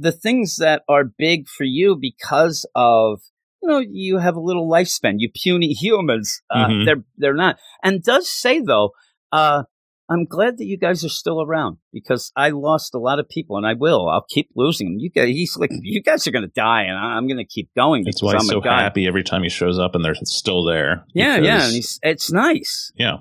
the 0.00 0.12
things 0.12 0.56
that 0.56 0.82
are 0.88 1.04
big 1.04 1.48
for 1.48 1.64
you 1.64 1.96
because 2.00 2.66
of 2.74 3.20
you 3.62 3.68
know 3.68 3.78
you 3.78 4.18
have 4.18 4.36
a 4.36 4.40
little 4.40 4.68
lifespan. 4.70 5.14
You 5.18 5.30
puny 5.34 5.72
humans, 5.84 6.40
uh, 6.50 6.66
Mhm. 6.68 6.84
they're 6.86 7.04
they're 7.18 7.34
not. 7.34 7.56
And 7.82 8.02
does 8.02 8.30
say 8.30 8.60
though, 8.60 8.90
uh, 9.32 9.64
I'm 10.12 10.24
glad 10.24 10.58
that 10.58 10.64
you 10.64 10.76
guys 10.76 11.04
are 11.04 11.08
still 11.08 11.40
around 11.40 11.76
because 11.92 12.32
I 12.34 12.48
lost 12.50 12.94
a 12.94 12.98
lot 12.98 13.20
of 13.20 13.28
people, 13.28 13.56
and 13.56 13.64
I 13.66 13.74
will. 13.74 14.08
I'll 14.08 14.26
keep 14.28 14.48
losing 14.56 14.88
them. 14.88 14.98
You 14.98 15.08
guys, 15.08 15.28
he's 15.28 15.56
like, 15.56 15.70
you 15.82 16.02
guys 16.02 16.26
are 16.26 16.32
going 16.32 16.42
to 16.42 16.48
die, 16.52 16.82
and 16.82 16.98
I'm 16.98 17.28
going 17.28 17.36
to 17.38 17.44
keep 17.44 17.70
going. 17.76 18.02
That's 18.04 18.20
why 18.20 18.32
I'm 18.34 18.40
so 18.40 18.60
guy. 18.60 18.82
happy 18.82 19.06
every 19.06 19.22
time 19.22 19.44
he 19.44 19.48
shows 19.48 19.78
up 19.78 19.94
and 19.94 20.04
they're 20.04 20.16
still 20.24 20.64
there. 20.64 21.04
Yeah, 21.14 21.36
yeah, 21.36 21.64
and 21.64 21.72
he's, 21.74 22.00
it's 22.02 22.32
nice. 22.32 22.90
yeah. 22.96 23.18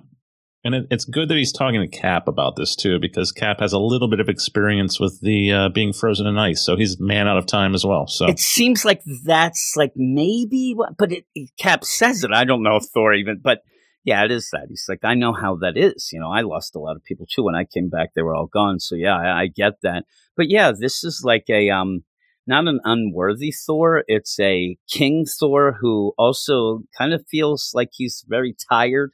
And 0.64 0.76
it, 0.76 0.88
it's 0.92 1.06
good 1.06 1.30
that 1.30 1.38
he's 1.38 1.54
talking 1.54 1.80
to 1.80 1.88
Cap 1.88 2.28
about 2.28 2.56
this 2.58 2.76
too, 2.76 3.00
because 3.00 3.32
Cap 3.32 3.62
has 3.62 3.72
a 3.72 3.80
little 3.80 4.10
bit 4.10 4.20
of 4.20 4.28
experience 4.28 5.00
with 5.00 5.20
the 5.22 5.52
uh, 5.54 5.70
being 5.70 5.94
frozen 5.94 6.28
in 6.28 6.38
ice, 6.38 6.62
so 6.66 6.76
he's 6.76 7.00
man 7.00 7.28
out 7.28 7.38
of 7.38 7.46
time 7.46 7.74
as 7.74 7.86
well. 7.86 8.08
So 8.08 8.28
It 8.28 8.40
seems 8.40 8.84
like 8.84 9.02
that's 9.26 9.76
like 9.78 9.94
maybe, 9.96 10.76
but 10.98 11.12
it- 11.14 11.26
Cap 11.58 11.86
says 11.86 12.24
it. 12.24 12.32
I 12.34 12.44
don't 12.44 12.64
know 12.64 12.76
if 12.76 12.84
Thor 12.94 13.14
even, 13.14 13.40
but 13.42 13.60
yeah, 14.04 14.24
it 14.26 14.32
is 14.32 14.50
that. 14.52 14.66
He's 14.70 14.86
like, 14.90 15.00
I 15.04 15.14
know 15.14 15.34
how 15.34 15.56
that 15.58 15.78
is. 15.78 16.10
You 16.12 16.20
know, 16.20 16.32
I 16.32 16.42
lost 16.42 16.76
a 16.76 16.80
lot 16.80 16.96
of 16.96 17.04
people 17.04 17.26
too 17.26 17.44
when 17.44 17.56
I 17.56 17.64
came 17.66 17.90
back; 17.90 18.10
they 18.14 18.22
were 18.22 18.36
all 18.36 18.48
gone. 18.48 18.80
So 18.80 18.96
yeah, 18.96 19.16
I, 19.16 19.42
I 19.44 19.48
get 19.48 19.74
that. 19.84 20.04
But 20.36 20.50
yeah, 20.50 20.72
this 20.78 21.04
is 21.06 21.22
like 21.24 21.46
a 21.50 21.70
um, 21.70 22.04
not 22.48 22.68
an 22.68 22.80
unworthy 22.84 23.52
Thor. 23.52 24.04
It's 24.08 24.38
a 24.40 24.78
King 24.90 25.26
Thor 25.26 25.78
who 25.80 26.14
also 26.18 26.82
kind 26.98 27.14
of 27.14 27.26
feels 27.30 27.72
like 27.74 27.90
he's 27.94 28.26
very 28.28 28.56
tired 28.70 29.12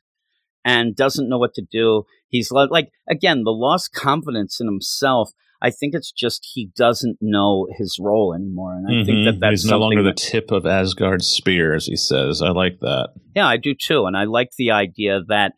and 0.65 0.95
doesn't 0.95 1.29
know 1.29 1.37
what 1.37 1.53
to 1.53 1.65
do. 1.71 2.03
He's 2.27 2.51
like, 2.51 2.69
like 2.71 2.89
again, 3.09 3.43
the 3.43 3.51
lost 3.51 3.93
confidence 3.93 4.59
in 4.59 4.67
himself. 4.67 5.31
I 5.61 5.69
think 5.71 5.93
it's 5.95 6.11
just 6.11 6.45
he 6.53 6.69
doesn't 6.75 7.17
know 7.21 7.67
his 7.77 7.97
role 7.99 8.33
anymore, 8.35 8.73
and 8.75 8.87
I 8.87 9.05
think 9.05 9.19
Mhm. 9.19 9.25
that 9.25 9.39
that's 9.39 9.61
he's 9.63 9.71
no 9.71 9.77
longer 9.79 10.03
the 10.03 10.09
that- 10.09 10.17
tip 10.17 10.51
of 10.51 10.65
Asgard's 10.65 11.27
spear, 11.27 11.73
as 11.73 11.85
he 11.85 11.95
says. 11.95 12.41
I 12.41 12.49
like 12.49 12.79
that. 12.81 13.11
Yeah, 13.35 13.47
I 13.47 13.55
do 13.57 13.73
too, 13.73 14.05
and 14.05 14.17
I 14.17 14.25
like 14.25 14.49
the 14.57 14.71
idea 14.71 15.21
that 15.29 15.53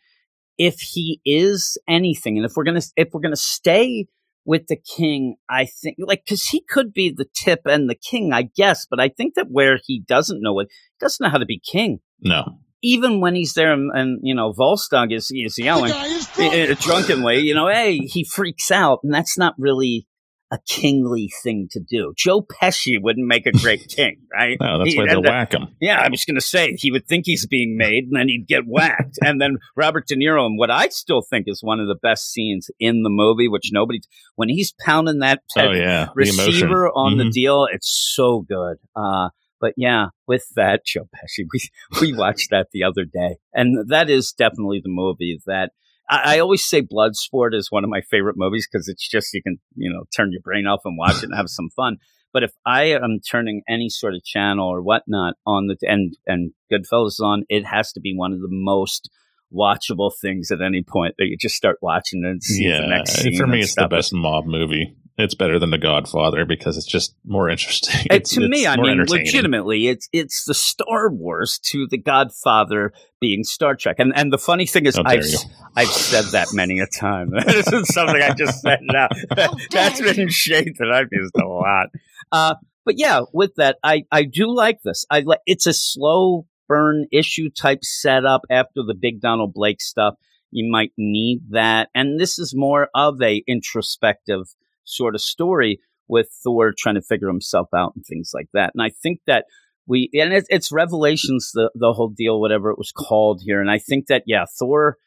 if 0.57 0.79
he 0.79 1.19
is 1.25 1.77
anything, 1.87 2.37
and 2.37 2.45
if 2.45 2.53
we're 2.55 2.63
gonna 2.63 2.81
if 2.95 3.09
we're 3.13 3.21
gonna 3.21 3.35
stay 3.35 4.05
with 4.45 4.67
the 4.67 4.77
king, 4.77 5.35
I 5.49 5.65
think 5.65 5.97
like 5.99 6.23
because 6.25 6.47
he 6.47 6.61
could 6.61 6.93
be 6.93 7.09
the 7.11 7.25
tip 7.35 7.61
and 7.65 7.89
the 7.89 7.95
king, 7.95 8.31
I 8.33 8.43
guess, 8.55 8.85
but 8.89 8.99
I 8.99 9.09
think 9.09 9.33
that 9.35 9.47
where 9.51 9.79
he 9.85 9.99
doesn't 10.07 10.41
know 10.41 10.59
it, 10.59 10.69
doesn't 11.01 11.21
know 11.23 11.29
how 11.31 11.37
to 11.39 11.45
be 11.45 11.59
king. 11.59 11.99
No, 12.21 12.59
Even 12.83 13.21
when 13.21 13.33
he's 13.35 13.53
there, 13.53 13.73
and, 13.73 13.91
and 13.93 14.19
you 14.21 14.35
know, 14.35 14.53
Volstagg 14.53 15.11
is 15.13 15.31
is 15.31 15.57
yelling 15.57 15.91
uh, 15.93 16.75
drunkenly, 16.79 17.39
you 17.39 17.53
know, 17.55 17.67
hey, 17.67 17.97
he 17.97 18.23
freaks 18.23 18.69
out, 18.71 18.99
and 19.03 19.13
that's 19.13 19.37
not 19.37 19.55
really 19.57 20.05
a 20.49 20.59
kingly 20.65 21.29
thing 21.43 21.67
to 21.71 21.81
do. 21.81 22.13
Joe 22.15 22.41
Pesci 22.41 23.01
wouldn't 23.01 23.27
make 23.27 23.45
a 23.45 23.51
great 23.51 23.85
king, 23.95 24.21
right? 24.33 24.57
no, 24.61 24.77
that's 24.79 24.91
He- 24.93 24.97
why 24.97 25.05
they'll 25.07 25.21
whack 25.21 25.53
him. 25.53 25.75
yeah, 25.81 25.99
I 25.99 26.07
was 26.07 26.23
going 26.23 26.35
to 26.35 26.41
say 26.41 26.73
he 26.77 26.89
would 26.89 27.05
think 27.05 27.25
he's 27.25 27.45
being 27.45 27.75
made, 27.77 28.05
and 28.05 28.15
then 28.15 28.29
he'd 28.29 28.47
get 28.47 28.63
whacked. 28.65 29.17
and 29.21 29.41
then 29.41 29.57
Robert 29.75 30.05
De 30.07 30.15
Niro, 30.15 30.45
and 30.45 30.57
what 30.57 30.71
I 30.71 30.87
still 30.89 31.21
think 31.21 31.45
is 31.47 31.59
one 31.61 31.79
of 31.81 31.87
the 31.87 31.97
best 32.01 32.31
scenes 32.31 32.69
in 32.79 33.03
the 33.03 33.09
movie, 33.09 33.49
which 33.49 33.71
nobody 33.73 33.99
when 34.35 34.47
he's 34.49 34.73
pounding 34.85 35.19
that 35.19 35.41
Oh 35.57 35.71
yeah, 35.71 36.09
the 36.15 36.29
emotion. 36.29 36.45
receiver 36.53 36.89
on 36.91 37.17
the 37.17 37.25
Mhm. 37.25 37.31
deal, 37.33 37.67
it's 37.73 38.11
so 38.15 38.45
good. 38.47 38.77
Uh, 38.95 39.29
but 39.59 39.73
yeah, 39.77 40.07
with 40.27 40.45
that, 40.55 40.85
Joe 40.85 41.07
Pesci, 41.15 41.45
we 41.53 41.59
we 42.01 42.13
watched 42.17 42.49
that 42.51 42.67
the 42.71 42.83
other 42.83 43.05
day, 43.05 43.37
and 43.53 43.89
that 43.89 44.09
is 44.09 44.31
definitely 44.31 44.79
the 44.83 44.89
movie 44.89 45.39
that. 45.45 45.71
I 46.09 46.35
I 46.35 46.39
always 46.39 46.63
say 46.63 46.81
Bloodsport 46.81 47.53
is 47.53 47.67
one 47.69 47.83
of 47.83 47.89
my 47.89 48.01
favorite 48.01 48.35
movies 48.37 48.67
because 48.71 48.87
it's 48.87 49.07
just 49.07 49.33
you 49.33 49.43
can 49.43 49.59
you 49.75 49.91
know 49.91 50.03
turn 50.15 50.31
your 50.31 50.41
brain 50.41 50.65
off 50.65 50.81
and 50.85 50.97
watch 50.97 51.17
it 51.17 51.23
and 51.23 51.35
have 51.35 51.49
some 51.49 51.69
fun. 51.75 51.97
But 52.33 52.43
if 52.43 52.51
I 52.65 52.83
am 52.85 53.19
turning 53.29 53.61
any 53.67 53.89
sort 53.89 54.13
of 54.13 54.23
channel 54.23 54.67
or 54.69 54.81
whatnot 54.81 55.33
on 55.45 55.67
the 55.67 55.75
and 55.81 56.15
and 56.25 56.51
Goodfellas 56.71 57.07
is 57.07 57.21
on, 57.21 57.43
it 57.49 57.65
has 57.65 57.91
to 57.93 57.99
be 57.99 58.13
one 58.15 58.31
of 58.31 58.39
the 58.41 58.47
most 58.49 59.09
watchable 59.53 60.11
things 60.21 60.51
at 60.51 60.61
any 60.61 60.83
point 60.83 61.15
that 61.17 61.25
you 61.25 61.37
just 61.37 61.55
start 61.55 61.77
watching 61.81 62.23
and 62.25 62.43
see 62.43 62.63
the 62.67 62.69
Yeah, 62.69 62.85
next 62.87 63.13
scene. 63.13 63.37
for 63.37 63.47
me, 63.47 63.61
it's 63.61 63.75
the 63.75 63.87
best 63.87 64.13
mob 64.13 64.45
movie. 64.45 64.95
It's 65.19 65.33
better 65.33 65.57
than 65.57 65.71
The 65.71 65.79
Godfather 65.79 66.45
because 66.45 66.77
it's 66.77 66.85
just 66.85 67.15
more 67.25 67.49
interesting. 67.49 68.05
And 68.09 68.21
It's, 68.21 68.35
to 68.35 68.47
me, 68.47 68.67
I 68.67 68.77
mean, 68.77 69.03
legitimately, 69.03 69.87
it's 69.87 70.07
it's 70.13 70.45
the 70.45 70.53
Star 70.53 71.09
Wars 71.09 71.57
to 71.65 71.87
the 71.89 71.97
Godfather 71.97 72.93
being 73.19 73.43
Star 73.43 73.75
Trek. 73.75 73.95
And 73.97 74.13
and 74.15 74.31
the 74.31 74.37
funny 74.37 74.67
thing 74.67 74.85
is, 74.85 74.95
How 74.95 75.03
dare 75.03 75.19
I've. 75.19 75.25
I've 75.75 75.87
said 75.87 76.25
that 76.33 76.49
many 76.53 76.79
a 76.79 76.87
time. 76.87 77.31
this 77.47 77.71
is 77.71 77.93
something 77.93 78.21
I 78.21 78.33
just 78.33 78.61
said 78.61 78.79
now. 78.81 79.07
That's 79.71 80.01
been 80.01 80.29
shade 80.29 80.75
that 80.77 80.91
I've 80.91 81.09
used 81.11 81.35
a 81.35 81.47
lot. 81.47 81.87
Uh, 82.31 82.55
but 82.85 82.99
yeah, 82.99 83.21
with 83.33 83.55
that, 83.55 83.77
I 83.83 84.03
I 84.11 84.23
do 84.23 84.53
like 84.53 84.81
this. 84.83 85.03
I 85.09 85.21
like 85.21 85.41
it's 85.47 85.65
a 85.65 85.73
slow 85.73 86.45
burn 86.67 87.07
issue 87.11 87.49
type 87.49 87.83
setup 87.83 88.41
after 88.51 88.83
the 88.85 88.95
big 88.99 89.19
Donald 89.19 89.53
Blake 89.53 89.81
stuff. 89.81 90.13
You 90.51 90.71
might 90.71 90.91
need 90.95 91.41
that, 91.49 91.89
and 91.95 92.19
this 92.19 92.37
is 92.37 92.53
more 92.55 92.89
of 92.93 93.19
a 93.21 93.43
introspective 93.47 94.45
sort 94.87 95.15
of 95.15 95.21
story 95.21 95.79
with 96.07 96.29
Thor 96.43 96.73
trying 96.77 96.95
to 96.95 97.01
figure 97.01 97.27
himself 97.27 97.67
out 97.75 97.93
and 97.95 98.05
things 98.05 98.31
like 98.33 98.47
that. 98.53 98.71
And 98.73 98.81
I 98.81 98.89
think 98.89 99.19
that 99.27 99.45
we 99.85 100.09
and 100.13 100.33
it's, 100.33 100.47
it's 100.49 100.71
Revelations, 100.71 101.51
the 101.53 101.71
the 101.75 101.93
whole 101.93 102.09
deal, 102.09 102.39
whatever 102.39 102.71
it 102.71 102.77
was 102.77 102.91
called 102.91 103.41
here. 103.43 103.61
And 103.61 103.69
I 103.71 103.79
think 103.79 104.07
that 104.07 104.23
yeah, 104.25 104.45
Thor. 104.59 104.97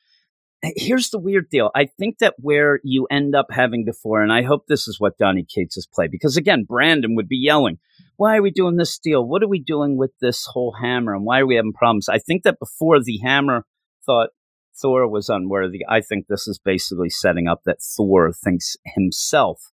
Eh, 0.62 0.72
here's 0.76 1.08
the 1.08 1.18
weird 1.18 1.48
deal. 1.50 1.70
I 1.74 1.86
think 1.86 2.18
that 2.18 2.34
where 2.38 2.80
you 2.84 3.06
end 3.10 3.34
up 3.34 3.46
having 3.50 3.84
before, 3.84 4.22
and 4.22 4.30
I 4.30 4.42
hope 4.42 4.66
this 4.66 4.86
is 4.88 5.00
what 5.00 5.16
Donny 5.16 5.42
Cates 5.42 5.76
has 5.76 5.86
played, 5.86 6.10
because 6.10 6.36
again, 6.36 6.64
Brandon 6.68 7.14
would 7.16 7.28
be 7.28 7.38
yelling, 7.38 7.78
"Why 8.16 8.36
are 8.36 8.42
we 8.42 8.50
doing 8.50 8.76
this 8.76 8.98
deal? 8.98 9.26
What 9.26 9.42
are 9.42 9.48
we 9.48 9.62
doing 9.62 9.96
with 9.96 10.12
this 10.20 10.46
whole 10.46 10.76
hammer? 10.80 11.14
And 11.14 11.24
why 11.24 11.40
are 11.40 11.46
we 11.46 11.56
having 11.56 11.72
problems?" 11.72 12.10
I 12.10 12.18
think 12.18 12.42
that 12.42 12.58
before 12.58 13.02
the 13.02 13.18
hammer 13.22 13.64
thought 14.04 14.30
Thor 14.80 15.08
was 15.08 15.28
unworthy. 15.28 15.80
I 15.88 16.00
think 16.00 16.26
this 16.26 16.46
is 16.46 16.58
basically 16.58 17.10
setting 17.10 17.48
up 17.48 17.62
that 17.64 17.82
Thor 17.82 18.32
thinks 18.32 18.76
himself 18.84 19.72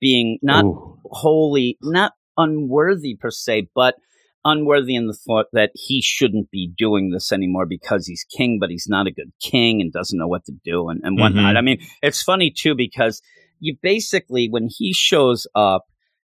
being 0.00 0.38
not 0.42 0.64
Ooh. 0.64 0.98
wholly 1.04 1.76
not 1.82 2.12
unworthy 2.36 3.16
per 3.16 3.30
se, 3.30 3.68
but 3.74 3.96
unworthy 4.44 4.94
in 4.94 5.06
the 5.06 5.12
thought 5.26 5.46
that 5.52 5.70
he 5.74 6.00
shouldn't 6.00 6.50
be 6.50 6.72
doing 6.76 7.10
this 7.10 7.32
anymore 7.32 7.66
because 7.66 8.06
he's 8.06 8.24
king, 8.24 8.58
but 8.60 8.70
he's 8.70 8.86
not 8.88 9.06
a 9.06 9.10
good 9.10 9.32
king 9.40 9.80
and 9.80 9.92
doesn't 9.92 10.18
know 10.18 10.28
what 10.28 10.44
to 10.44 10.52
do 10.64 10.88
and, 10.88 11.00
and 11.02 11.18
whatnot. 11.18 11.54
Mhm. 11.54 11.58
I 11.58 11.60
mean, 11.60 11.78
it's 12.02 12.22
funny 12.22 12.50
too 12.50 12.74
because 12.74 13.20
you 13.58 13.76
basically 13.82 14.48
when 14.48 14.68
he 14.70 14.92
shows 14.92 15.46
up 15.54 15.86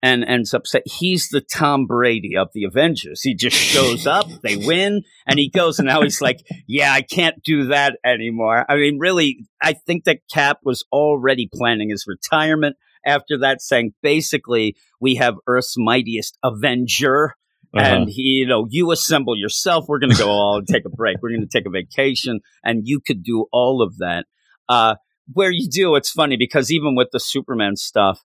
and 0.04 0.22
ends 0.22 0.52
up 0.52 0.66
say 0.66 0.82
he's 0.84 1.30
the 1.30 1.40
Tom 1.40 1.86
Brady 1.86 2.36
of 2.36 2.50
the 2.52 2.64
Avengers. 2.64 3.22
He 3.22 3.34
just 3.34 3.56
shows 3.56 4.06
up, 4.06 4.26
they 4.42 4.54
win, 4.54 5.02
and 5.26 5.38
he 5.38 5.48
goes, 5.48 5.78
and 5.78 5.86
now 5.86 6.02
he's 6.02 6.20
like, 6.20 6.40
"Yeah, 6.66 6.92
I 6.92 7.00
can't 7.00 7.42
do 7.42 7.68
that 7.68 7.98
anymore." 8.04 8.66
I 8.68 8.76
mean, 8.76 8.98
really, 8.98 9.46
I 9.62 9.72
think 9.72 10.04
that 10.04 10.20
Cap 10.30 10.58
was 10.62 10.84
already 10.92 11.48
planning 11.52 11.88
his 11.88 12.04
retirement 12.06 12.76
after 13.06 13.38
that, 13.38 13.62
saying 13.62 13.94
basically, 14.02 14.76
we 15.00 15.14
have 15.14 15.36
Earth's 15.46 15.74
mightiest 15.78 16.38
Avenger. 16.44 17.34
Uh-huh. 17.76 17.84
And 17.84 18.08
he, 18.08 18.22
you 18.22 18.46
know, 18.46 18.68
you 18.70 18.92
assemble 18.92 19.36
yourself. 19.36 19.86
We're 19.88 19.98
going 19.98 20.12
to 20.12 20.18
go 20.18 20.28
all 20.30 20.58
and 20.58 20.68
take 20.68 20.84
a 20.84 20.90
break. 20.90 21.16
We're 21.20 21.30
going 21.30 21.40
to 21.40 21.48
take 21.48 21.66
a 21.66 21.70
vacation, 21.70 22.40
and 22.62 22.82
you 22.84 23.00
could 23.00 23.24
do 23.24 23.46
all 23.52 23.82
of 23.82 23.96
that. 23.98 24.26
Uh, 24.68 24.96
where 25.32 25.50
you 25.50 25.66
do, 25.66 25.94
it's 25.94 26.10
funny 26.10 26.36
because 26.36 26.70
even 26.70 26.94
with 26.94 27.08
the 27.10 27.18
Superman 27.18 27.76
stuff, 27.76 28.22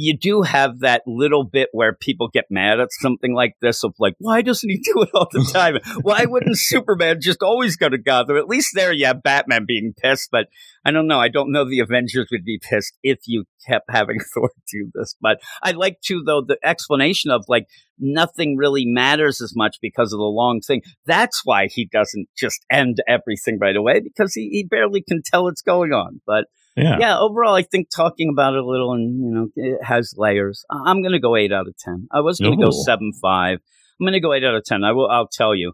you 0.00 0.16
do 0.16 0.40
have 0.40 0.78
that 0.80 1.02
little 1.06 1.44
bit 1.44 1.68
where 1.72 1.92
people 1.92 2.28
get 2.28 2.46
mad 2.48 2.80
at 2.80 2.88
something 2.90 3.34
like 3.34 3.54
this 3.60 3.84
of 3.84 3.94
like, 3.98 4.14
why 4.18 4.40
doesn't 4.40 4.70
he 4.70 4.78
do 4.78 5.02
it 5.02 5.10
all 5.12 5.28
the 5.30 5.44
time? 5.52 5.78
why 6.00 6.24
wouldn't 6.24 6.56
Superman 6.58 7.20
just 7.20 7.42
always 7.42 7.76
go 7.76 7.90
to 7.90 7.98
Gotham? 7.98 8.38
At 8.38 8.48
least 8.48 8.70
there 8.74 8.94
you 8.94 9.04
have 9.04 9.22
Batman 9.22 9.66
being 9.68 9.92
pissed, 9.94 10.30
but 10.32 10.46
I 10.86 10.90
don't 10.90 11.06
know. 11.06 11.20
I 11.20 11.28
don't 11.28 11.52
know 11.52 11.68
the 11.68 11.80
Avengers 11.80 12.28
would 12.32 12.46
be 12.46 12.58
pissed 12.58 12.96
if 13.02 13.18
you 13.26 13.44
kept 13.68 13.90
having 13.90 14.20
Thor 14.34 14.50
do 14.72 14.90
this. 14.94 15.14
But 15.20 15.38
I 15.62 15.72
like 15.72 16.00
too, 16.00 16.22
though, 16.24 16.40
the 16.40 16.58
explanation 16.64 17.30
of 17.30 17.44
like 17.46 17.66
nothing 17.98 18.56
really 18.56 18.86
matters 18.86 19.42
as 19.42 19.52
much 19.54 19.76
because 19.82 20.14
of 20.14 20.18
the 20.18 20.24
long 20.24 20.62
thing. 20.62 20.80
That's 21.04 21.42
why 21.44 21.66
he 21.66 21.84
doesn't 21.84 22.28
just 22.38 22.64
end 22.70 23.02
everything 23.06 23.58
right 23.60 23.76
away 23.76 24.00
because 24.00 24.32
he, 24.32 24.48
he 24.48 24.64
barely 24.64 25.02
can 25.02 25.20
tell 25.22 25.44
what's 25.44 25.60
going 25.60 25.92
on. 25.92 26.22
But 26.26 26.46
yeah. 26.80 26.96
yeah, 26.98 27.18
overall, 27.18 27.54
I 27.54 27.62
think 27.62 27.88
talking 27.94 28.28
about 28.32 28.54
it 28.54 28.60
a 28.60 28.66
little 28.66 28.92
and, 28.92 29.20
you 29.20 29.30
know, 29.30 29.48
it 29.56 29.84
has 29.84 30.14
layers. 30.16 30.64
I'm 30.70 31.02
going 31.02 31.12
to 31.12 31.20
go 31.20 31.36
eight 31.36 31.52
out 31.52 31.68
of 31.68 31.76
10. 31.76 32.08
I 32.12 32.20
was 32.20 32.38
going 32.40 32.58
to 32.58 32.64
go 32.64 32.70
seven, 32.70 33.12
five. 33.20 33.58
I'm 34.00 34.04
going 34.04 34.14
to 34.14 34.20
go 34.20 34.32
eight 34.32 34.44
out 34.44 34.54
of 34.54 34.64
10. 34.64 34.82
I 34.84 34.92
will, 34.92 35.08
I'll 35.08 35.28
tell 35.28 35.54
you, 35.54 35.72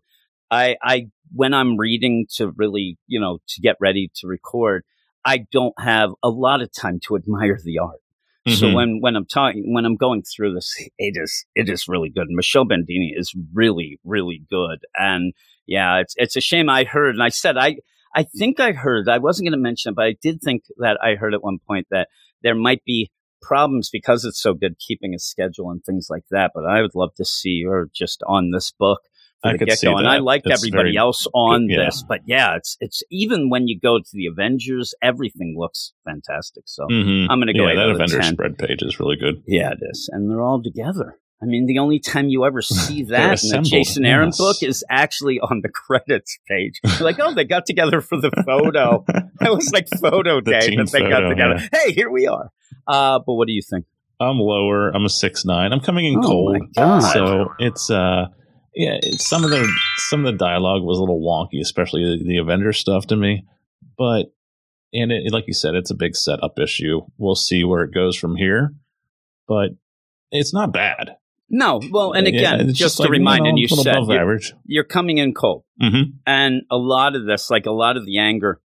I, 0.50 0.76
I, 0.82 1.06
when 1.32 1.54
I'm 1.54 1.76
reading 1.76 2.26
to 2.36 2.50
really, 2.56 2.98
you 3.06 3.20
know, 3.20 3.38
to 3.48 3.60
get 3.60 3.76
ready 3.80 4.10
to 4.16 4.26
record, 4.26 4.84
I 5.24 5.46
don't 5.50 5.74
have 5.80 6.10
a 6.22 6.28
lot 6.28 6.62
of 6.62 6.70
time 6.72 7.00
to 7.06 7.16
admire 7.16 7.58
the 7.62 7.78
art. 7.78 8.00
So 8.48 8.68
Mhm. 8.68 8.74
when, 8.74 9.00
when 9.00 9.16
I'm 9.16 9.26
talking, 9.26 9.74
when 9.74 9.84
I'm 9.84 9.96
going 9.96 10.22
through 10.22 10.54
this, 10.54 10.72
it 10.98 11.14
is, 11.20 11.44
it 11.56 11.68
is 11.68 11.88
really 11.88 12.10
good. 12.10 12.28
Michele 12.30 12.64
Bandini 12.64 13.12
is 13.16 13.34
really, 13.52 13.98
really 14.04 14.42
good. 14.48 14.78
And 14.96 15.32
yeah, 15.66 15.98
it's, 15.98 16.14
it's 16.16 16.36
a 16.36 16.40
shame 16.40 16.68
I 16.68 16.84
heard, 16.84 17.14
and 17.16 17.24
I 17.24 17.28
said, 17.30 17.56
I, 17.58 17.78
I 18.16 18.22
think 18.24 18.58
I 18.58 18.72
heard, 18.72 19.08
I 19.08 19.18
wasn't 19.18 19.46
going 19.46 19.58
to 19.58 19.62
mention 19.62 19.90
it, 19.92 19.96
but 19.96 20.06
I 20.06 20.16
did 20.22 20.40
think 20.42 20.62
that 20.78 20.98
I 21.02 21.14
heard 21.16 21.34
at 21.34 21.42
one 21.44 21.58
point 21.66 21.86
that 21.90 22.08
there 22.42 22.54
might 22.54 22.82
be 22.84 23.10
problems 23.42 23.90
because 23.92 24.24
it's 24.24 24.40
so 24.40 24.54
good 24.54 24.76
keeping 24.78 25.14
a 25.14 25.18
schedule 25.18 25.70
and 25.70 25.84
things 25.84 26.08
like 26.10 26.24
that. 26.30 26.52
But 26.54 26.64
I 26.64 26.80
would 26.80 26.94
love 26.94 27.14
to 27.16 27.24
see 27.24 27.64
her 27.68 27.88
just 27.94 28.22
on 28.26 28.50
this 28.50 28.72
book 28.72 29.00
I 29.44 29.52
the 29.52 29.58
could 29.58 29.68
get 29.68 29.78
see 29.78 29.86
go. 29.86 29.96
And 29.98 30.08
I 30.08 30.16
that. 30.16 30.22
liked 30.24 30.46
It's 30.46 30.58
everybody 30.60 30.88
very 30.90 30.96
else 30.96 31.26
on 31.34 31.68
yeah. 31.68 31.84
this. 31.84 32.02
But 32.08 32.20
yeah, 32.26 32.56
it's, 32.56 32.76
it's 32.80 33.02
even 33.10 33.50
when 33.50 33.68
you 33.68 33.78
go 33.78 33.98
to 33.98 34.10
the 34.12 34.26
Avengers, 34.26 34.94
everything 35.02 35.54
looks 35.58 35.92
fantastic. 36.04 36.64
So 36.66 36.86
Mhm. 36.90 37.26
I'm 37.28 37.38
going 37.38 37.48
to 37.48 37.52
go 37.52 37.68
yeah, 37.68 37.74
that 37.74 37.90
Avengers 37.90 38.20
10. 38.24 38.32
spread 38.32 38.58
page 38.58 38.82
is 38.82 38.98
really 38.98 39.16
good. 39.16 39.42
Yeah, 39.46 39.72
it 39.72 39.78
is. 39.82 40.08
And 40.12 40.30
they're 40.30 40.40
all 40.42 40.62
together. 40.62 41.18
I 41.42 41.46
mean, 41.46 41.66
the 41.66 41.78
only 41.78 41.98
time 41.98 42.28
you 42.28 42.44
ever 42.44 42.62
see 42.62 43.04
that 43.04 43.42
in 43.44 43.62
the 43.62 43.68
Jason 43.68 44.04
Aaron 44.04 44.28
yes. 44.28 44.38
book 44.38 44.62
is 44.62 44.84
actually 44.90 45.38
on 45.40 45.60
the 45.62 45.68
credits 45.72 46.38
page. 46.48 46.80
You're 46.84 47.00
like, 47.00 47.18
oh, 47.20 47.34
they 47.34 47.44
got 47.44 47.66
together 47.66 48.00
for 48.00 48.20
the 48.20 48.30
photo. 48.44 49.04
That 49.38 49.52
was 49.52 49.70
like 49.70 49.86
photo 50.00 50.40
The 50.40 50.50
day 50.50 50.76
that 50.76 50.90
they 50.90 51.00
got 51.00 51.20
photo, 51.20 51.28
together. 51.28 51.68
Hey, 51.70 51.92
here 51.92 52.10
we 52.10 52.26
are. 52.26 52.50
Uh, 52.88 53.18
but 53.18 53.34
what 53.34 53.46
do 53.46 53.52
you 53.52 53.60
think? 53.60 53.84
I'm 54.18 54.38
lower. 54.38 54.88
I'm 54.88 55.04
a 55.04 55.10
six 55.10 55.44
nine. 55.44 55.74
I'm 55.74 55.80
coming 55.80 56.06
in 56.06 56.18
Oh, 56.20 56.22
cold. 56.22 56.56
So 57.12 57.52
it's 57.58 57.90
uh 57.90 58.28
yeah, 58.74 58.98
it's, 59.02 59.28
some 59.28 59.44
of 59.44 59.50
the 59.50 59.70
some 60.08 60.24
of 60.24 60.32
the 60.32 60.38
dialogue 60.38 60.82
was 60.82 60.96
a 60.96 61.02
little 61.02 61.20
wonky, 61.20 61.60
especially 61.60 62.02
the, 62.02 62.24
the 62.24 62.36
Avenger 62.38 62.72
stuff 62.72 63.08
to 63.08 63.16
me. 63.16 63.44
But 63.98 64.32
and 64.94 65.12
it, 65.12 65.30
like 65.32 65.46
you 65.46 65.54
said, 65.54 65.74
it's 65.74 65.90
a 65.90 65.94
big 65.94 66.16
setup 66.16 66.58
issue. 66.58 67.02
We'll 67.18 67.34
see 67.34 67.62
where 67.62 67.84
it 67.84 67.92
goes 67.92 68.16
from 68.16 68.36
here. 68.36 68.74
But 69.46 69.72
it's 70.30 70.54
not 70.54 70.72
bad. 70.72 71.16
No, 71.48 71.80
well, 71.90 72.12
and 72.12 72.26
again, 72.26 72.68
it's 72.68 72.78
just, 72.78 72.96
to 72.96 73.04
like, 73.04 73.12
remind, 73.12 73.38
you 73.38 73.44
know, 73.44 73.48
and 73.50 73.58
you 73.58 73.68
said 73.68 73.98
you're, 74.08 74.40
you're 74.64 74.84
coming 74.84 75.18
in 75.18 75.32
cold. 75.32 75.62
Mm-hmm. 75.80 76.16
And 76.26 76.62
a 76.70 76.76
lot 76.76 77.14
of 77.14 77.24
this, 77.24 77.50
like 77.50 77.66
a 77.66 77.70
lot 77.72 77.96
of 77.96 78.04
the 78.04 78.18
anger, 78.18 78.60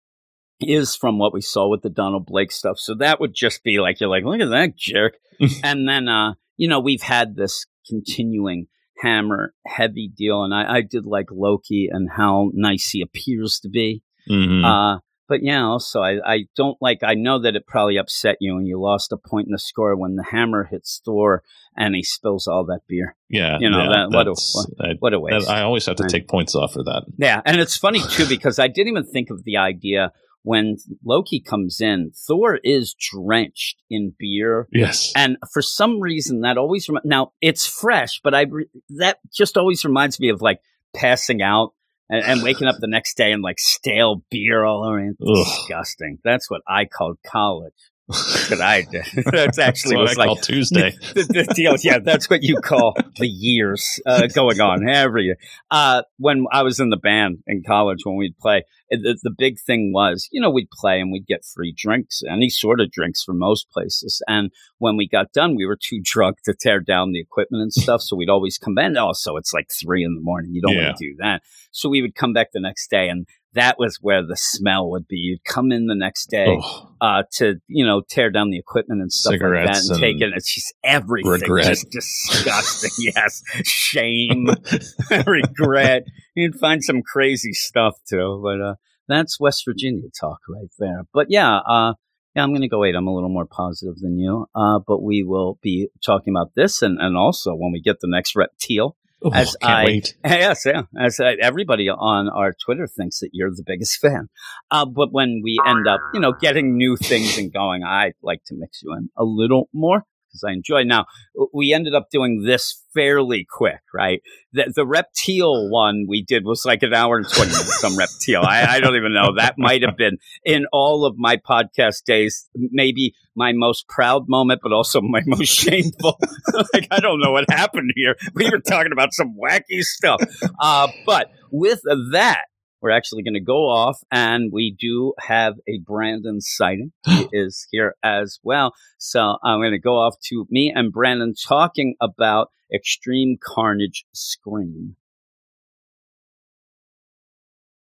is 0.59 0.95
from 0.95 1.17
what 1.17 1.33
we 1.33 1.41
saw 1.41 1.69
with 1.69 1.81
the 1.81 1.89
Donald 1.89 2.25
Blake 2.25 2.51
stuff. 2.51 2.77
So 2.77 2.95
that 2.95 3.19
would 3.19 3.33
just 3.33 3.63
be 3.63 3.79
like, 3.79 3.99
you're 3.99 4.09
like, 4.09 4.23
look 4.23 4.41
at 4.41 4.49
that 4.49 4.75
jerk. 4.77 5.15
and 5.63 5.87
then, 5.87 6.07
uh, 6.07 6.33
you 6.55 6.67
know, 6.67 6.79
we've 6.79 7.01
had 7.01 7.35
this 7.35 7.65
continuing 7.87 8.67
hammer 8.99 9.53
heavy 9.65 10.11
deal. 10.15 10.43
And 10.43 10.53
I, 10.53 10.77
I 10.77 10.81
did 10.81 11.05
like 11.05 11.27
Loki 11.31 11.89
and 11.91 12.09
how 12.15 12.51
nice 12.53 12.89
he 12.89 13.01
appears 13.01 13.59
to 13.61 13.69
be. 13.69 14.03
Mm-hmm. 14.29 14.65
Uh, 14.65 14.99
but 15.27 15.43
yeah, 15.43 15.63
also 15.63 16.01
I, 16.01 16.19
I 16.25 16.45
don't 16.55 16.77
like. 16.81 16.99
I 17.03 17.13
know 17.15 17.39
that 17.39 17.55
it 17.55 17.67
probably 17.67 17.97
upset 17.97 18.37
you, 18.39 18.57
and 18.57 18.67
you 18.67 18.79
lost 18.79 19.11
a 19.11 19.17
point 19.17 19.47
in 19.47 19.51
the 19.51 19.59
score 19.59 19.95
when 19.95 20.15
the 20.15 20.23
hammer 20.23 20.63
hits 20.63 21.01
Thor 21.03 21.43
and 21.75 21.93
he 21.95 22.03
spills 22.03 22.47
all 22.47 22.65
that 22.65 22.81
beer. 22.87 23.15
yeah, 23.29 23.57
you 23.59 23.69
know, 23.69 23.83
yeah, 23.83 23.89
that- 23.89 24.09
what 24.11 24.27
a- 24.27 24.31
that's- 24.31 24.65
I, 24.81 24.93
What 24.99 25.13
a 25.13 25.19
waste! 25.19 25.49
I 25.49 25.61
always 25.61 25.85
have 25.85 25.95
to 25.97 26.03
Right. 26.03 26.11
take 26.11 26.27
points 26.27 26.55
off 26.55 26.73
for 26.73 26.83
that. 26.83 27.03
Yeah, 27.17 27.41
and 27.45 27.59
it's 27.59 27.77
funny 27.77 27.99
too 28.09 28.25
because 28.27 28.59
I 28.59 28.67
didn't 28.67 28.89
even 28.89 29.05
think 29.05 29.29
of 29.29 29.43
the 29.43 29.57
idea 29.57 30.11
when 30.43 30.77
Loki 31.05 31.41
comes 31.41 31.81
in. 31.81 32.11
Thor 32.27 32.59
is 32.63 32.93
drenched 32.93 33.77
in 33.89 34.13
beer, 34.17 34.67
Yes. 34.71 35.11
and 35.15 35.37
for 35.51 35.61
some 35.61 35.99
reason 35.99 36.41
that 36.41 36.57
always 36.57 36.87
rem- 36.87 37.01
now 37.03 37.33
it's 37.41 37.65
fresh, 37.67 38.21
but 38.23 38.33
I 38.33 38.43
re- 38.43 38.69
that 38.97 39.17
just 39.33 39.57
always 39.57 39.83
reminds 39.83 40.19
me 40.19 40.29
of 40.29 40.41
like 40.41 40.61
passing 40.95 41.41
out. 41.41 41.73
And, 42.09 42.23
and 42.23 42.43
waking 42.43 42.67
up 42.67 42.77
the 42.79 42.87
next 42.87 43.17
day 43.17 43.33
and 43.33 43.43
like 43.43 43.59
stale 43.59 44.23
beer 44.31 44.63
all 44.63 44.85
over. 44.85 44.99
It's 44.99 45.17
Ugh. 45.21 45.45
disgusting. 45.45 46.19
That's 46.23 46.49
what 46.49 46.61
I 46.67 46.85
called 46.85 47.17
college. 47.25 47.73
That's 48.07 48.61
I. 48.61 48.85
That's 49.31 49.59
actually 49.59 49.95
That's 49.97 50.17
what 50.17 50.17
I 50.17 50.25
like 50.25 50.27
call 50.27 50.35
Tuesday. 50.37 50.91
the, 51.13 51.23
the 51.23 51.53
deal. 51.53 51.75
Yeah, 51.83 51.99
that's 51.99 52.29
what 52.29 52.41
you 52.41 52.55
call 52.61 52.95
the 53.17 53.27
years 53.27 53.99
uh, 54.05 54.27
going 54.27 54.61
on 54.61 54.87
every 54.87 55.25
year. 55.25 55.37
Uh, 55.69 56.03
when 56.17 56.45
I 56.51 56.63
was 56.63 56.79
in 56.79 56.89
the 56.89 56.97
band 56.97 57.39
in 57.47 57.63
college, 57.67 57.99
when 58.05 58.15
we'd 58.15 58.37
play, 58.37 58.63
the, 58.89 59.17
the 59.23 59.31
big 59.37 59.59
thing 59.59 59.91
was, 59.93 60.29
you 60.31 60.39
know, 60.39 60.49
we'd 60.49 60.69
play 60.71 61.01
and 61.01 61.11
we'd 61.11 61.27
get 61.27 61.43
free 61.43 61.73
drinks, 61.77 62.21
any 62.29 62.49
sort 62.49 62.79
of 62.79 62.91
drinks 62.91 63.23
from 63.23 63.39
most 63.39 63.69
places. 63.71 64.21
And 64.27 64.51
when 64.77 64.95
we 64.95 65.09
got 65.09 65.33
done, 65.33 65.55
we 65.57 65.65
were 65.65 65.77
too 65.81 65.99
drunk 66.01 66.37
to 66.45 66.53
tear 66.53 66.79
down 66.79 67.11
the 67.11 67.19
equipment 67.19 67.61
and 67.61 67.73
stuff. 67.73 68.01
So 68.01 68.15
we'd 68.15 68.29
always 68.29 68.57
come 68.57 68.75
back. 68.75 68.93
Oh, 68.97 69.11
so 69.11 69.35
it's 69.35 69.51
like 69.53 69.67
three 69.69 70.05
in 70.05 70.15
the 70.15 70.21
morning. 70.21 70.53
You 70.53 70.61
don't 70.61 70.75
Yeah. 70.75 70.85
want 70.85 70.97
to 70.97 71.09
do 71.11 71.15
that. 71.19 71.41
So 71.71 71.89
we 71.89 72.01
would 72.01 72.15
come 72.15 72.31
back 72.31 72.51
the 72.53 72.61
next 72.61 72.89
day 72.89 73.09
and 73.09 73.27
that 73.53 73.77
was 73.79 73.97
where 74.01 74.25
the 74.25 74.35
smell 74.37 74.89
would 74.91 75.07
be. 75.07 75.17
You'd 75.17 75.43
come 75.43 75.71
in 75.71 75.87
the 75.87 75.95
next 75.95 76.29
day 76.29 76.45
Oh, 76.49 76.91
uh, 77.01 77.23
to 77.33 77.55
you 77.67 77.85
know 77.85 78.01
tear 78.09 78.29
down 78.29 78.49
the 78.49 78.57
equipment 78.57 79.01
and 79.01 79.11
stuff 79.11 79.31
like 79.31 79.39
that 79.39 79.45
Cigarettes 79.45 79.89
and 79.89 79.99
take 79.99 80.21
and 80.21 80.33
it. 80.33 80.37
It's 80.37 80.53
just 80.53 80.73
everything, 80.83 81.31
regret. 81.31 81.65
just 81.65 81.89
disgusting. 81.91 83.11
yes, 83.15 83.41
shame, 83.63 84.47
regret. 85.27 86.03
You'd 86.35 86.55
find 86.59 86.83
some 86.83 87.01
crazy 87.01 87.53
stuff 87.53 87.95
too, 88.09 88.39
but 88.43 88.61
uh, 88.61 88.75
that's 89.07 89.39
West 89.39 89.63
Virginia 89.65 90.09
talk 90.19 90.39
right 90.49 90.69
there. 90.79 91.03
But 91.13 91.27
yeah, 91.29 91.57
uh, 91.57 91.93
yeah, 92.35 92.43
I'm 92.43 92.51
going 92.51 92.61
to 92.61 92.67
go 92.67 92.83
eight. 92.83 92.95
I'm 92.95 93.07
a 93.07 93.13
little 93.13 93.29
more 93.29 93.47
positive 93.47 93.95
than 93.99 94.19
you, 94.19 94.45
uh, 94.53 94.79
but 94.85 95.01
we 95.01 95.23
will 95.23 95.57
be 95.61 95.87
talking 96.05 96.33
about 96.35 96.51
this 96.55 96.81
and 96.81 96.99
and 96.99 97.17
also 97.17 97.53
when 97.55 97.71
we 97.71 97.81
get 97.81 97.99
the 98.01 98.07
next 98.09 98.35
reptile. 98.35 98.95
Oh, 99.23 99.31
As 99.33 99.55
I- 99.61 99.85
wait. 99.85 100.15
Yes, 100.25 100.63
yeah. 100.65 100.83
As 100.99 101.19
uh, 101.19 101.31
everybody 101.41 101.89
on 101.89 102.29
our 102.29 102.53
Twitter 102.53 102.87
thinks 102.87 103.19
that 103.19 103.29
you're 103.33 103.51
the 103.51 103.63
biggest 103.65 103.97
fan. 104.01 104.29
Uh, 104.71 104.85
but 104.85 105.11
when 105.11 105.41
we 105.43 105.59
end 105.65 105.87
up, 105.87 105.99
you 106.13 106.19
know, 106.19 106.33
getting 106.39 106.77
new 106.77 106.95
things 106.97 107.37
and 107.37 107.51
going, 107.53 107.83
I 107.83 108.13
like 108.21 108.43
to 108.47 108.55
mix 108.55 108.81
you 108.83 108.93
in 108.93 109.09
a 109.17 109.23
little 109.23 109.69
more 109.73 110.03
because 110.37 110.49
I 110.49 110.53
enjoy. 110.53 110.83
Now, 110.83 111.05
we 111.53 111.73
ended 111.73 111.93
up 111.93 112.09
doing 112.11 112.43
this 112.45 112.83
fairly 112.93 113.45
quick, 113.49 113.81
right? 113.93 114.21
The, 114.53 114.71
the 114.75 114.85
reptile 114.85 115.69
one 115.69 116.05
we 116.07 116.23
did 116.23 116.45
was 116.45 116.63
like 116.65 116.83
an 116.83 116.93
hour 116.93 117.17
and 117.17 117.27
20 117.27 117.51
minutes, 117.51 117.81
some 117.81 117.97
reptile. 117.97 118.45
I, 118.45 118.75
I 118.75 118.79
don't 118.79 118.95
even 118.95 119.13
know. 119.13 119.35
That 119.35 119.55
might 119.57 119.83
have 119.83 119.97
been 119.97 120.17
in 120.43 120.65
all 120.71 121.05
of 121.05 121.15
my 121.17 121.37
podcast 121.37 122.03
days, 122.05 122.49
maybe 122.55 123.13
my 123.35 123.51
most 123.53 123.87
proud 123.87 124.27
moment, 124.27 124.61
but 124.63 124.71
also 124.71 125.01
my 125.01 125.21
most 125.25 125.49
shameful. 125.49 126.19
like, 126.73 126.87
I 126.91 126.99
don't 126.99 127.19
know 127.19 127.31
what 127.31 127.45
happened 127.49 127.91
here. 127.95 128.15
We 128.33 128.49
were 128.49 128.59
talking 128.59 128.91
about 128.91 129.13
some 129.13 129.35
wacky 129.35 129.81
stuff. 129.81 130.21
Uh, 130.59 130.87
but 131.05 131.31
with 131.51 131.81
that, 132.11 132.45
we're 132.81 132.91
actually 132.91 133.23
going 133.23 133.33
to 133.33 133.39
go 133.39 133.69
off 133.69 133.99
and 134.11 134.51
we 134.51 134.75
do 134.79 135.13
have 135.19 135.55
a 135.67 135.79
Brandon 135.79 136.41
sighting. 136.41 136.91
He 137.05 137.27
is 137.33 137.67
here 137.71 137.95
as 138.03 138.39
well. 138.43 138.73
So 138.97 139.37
I'm 139.43 139.59
going 139.59 139.71
to 139.71 139.79
go 139.79 139.95
off 139.95 140.15
to 140.29 140.47
me 140.49 140.71
and 140.75 140.91
Brandon 140.91 141.33
talking 141.47 141.95
about 142.01 142.51
Extreme 142.73 143.37
Carnage 143.43 144.05
Scream. 144.13 144.95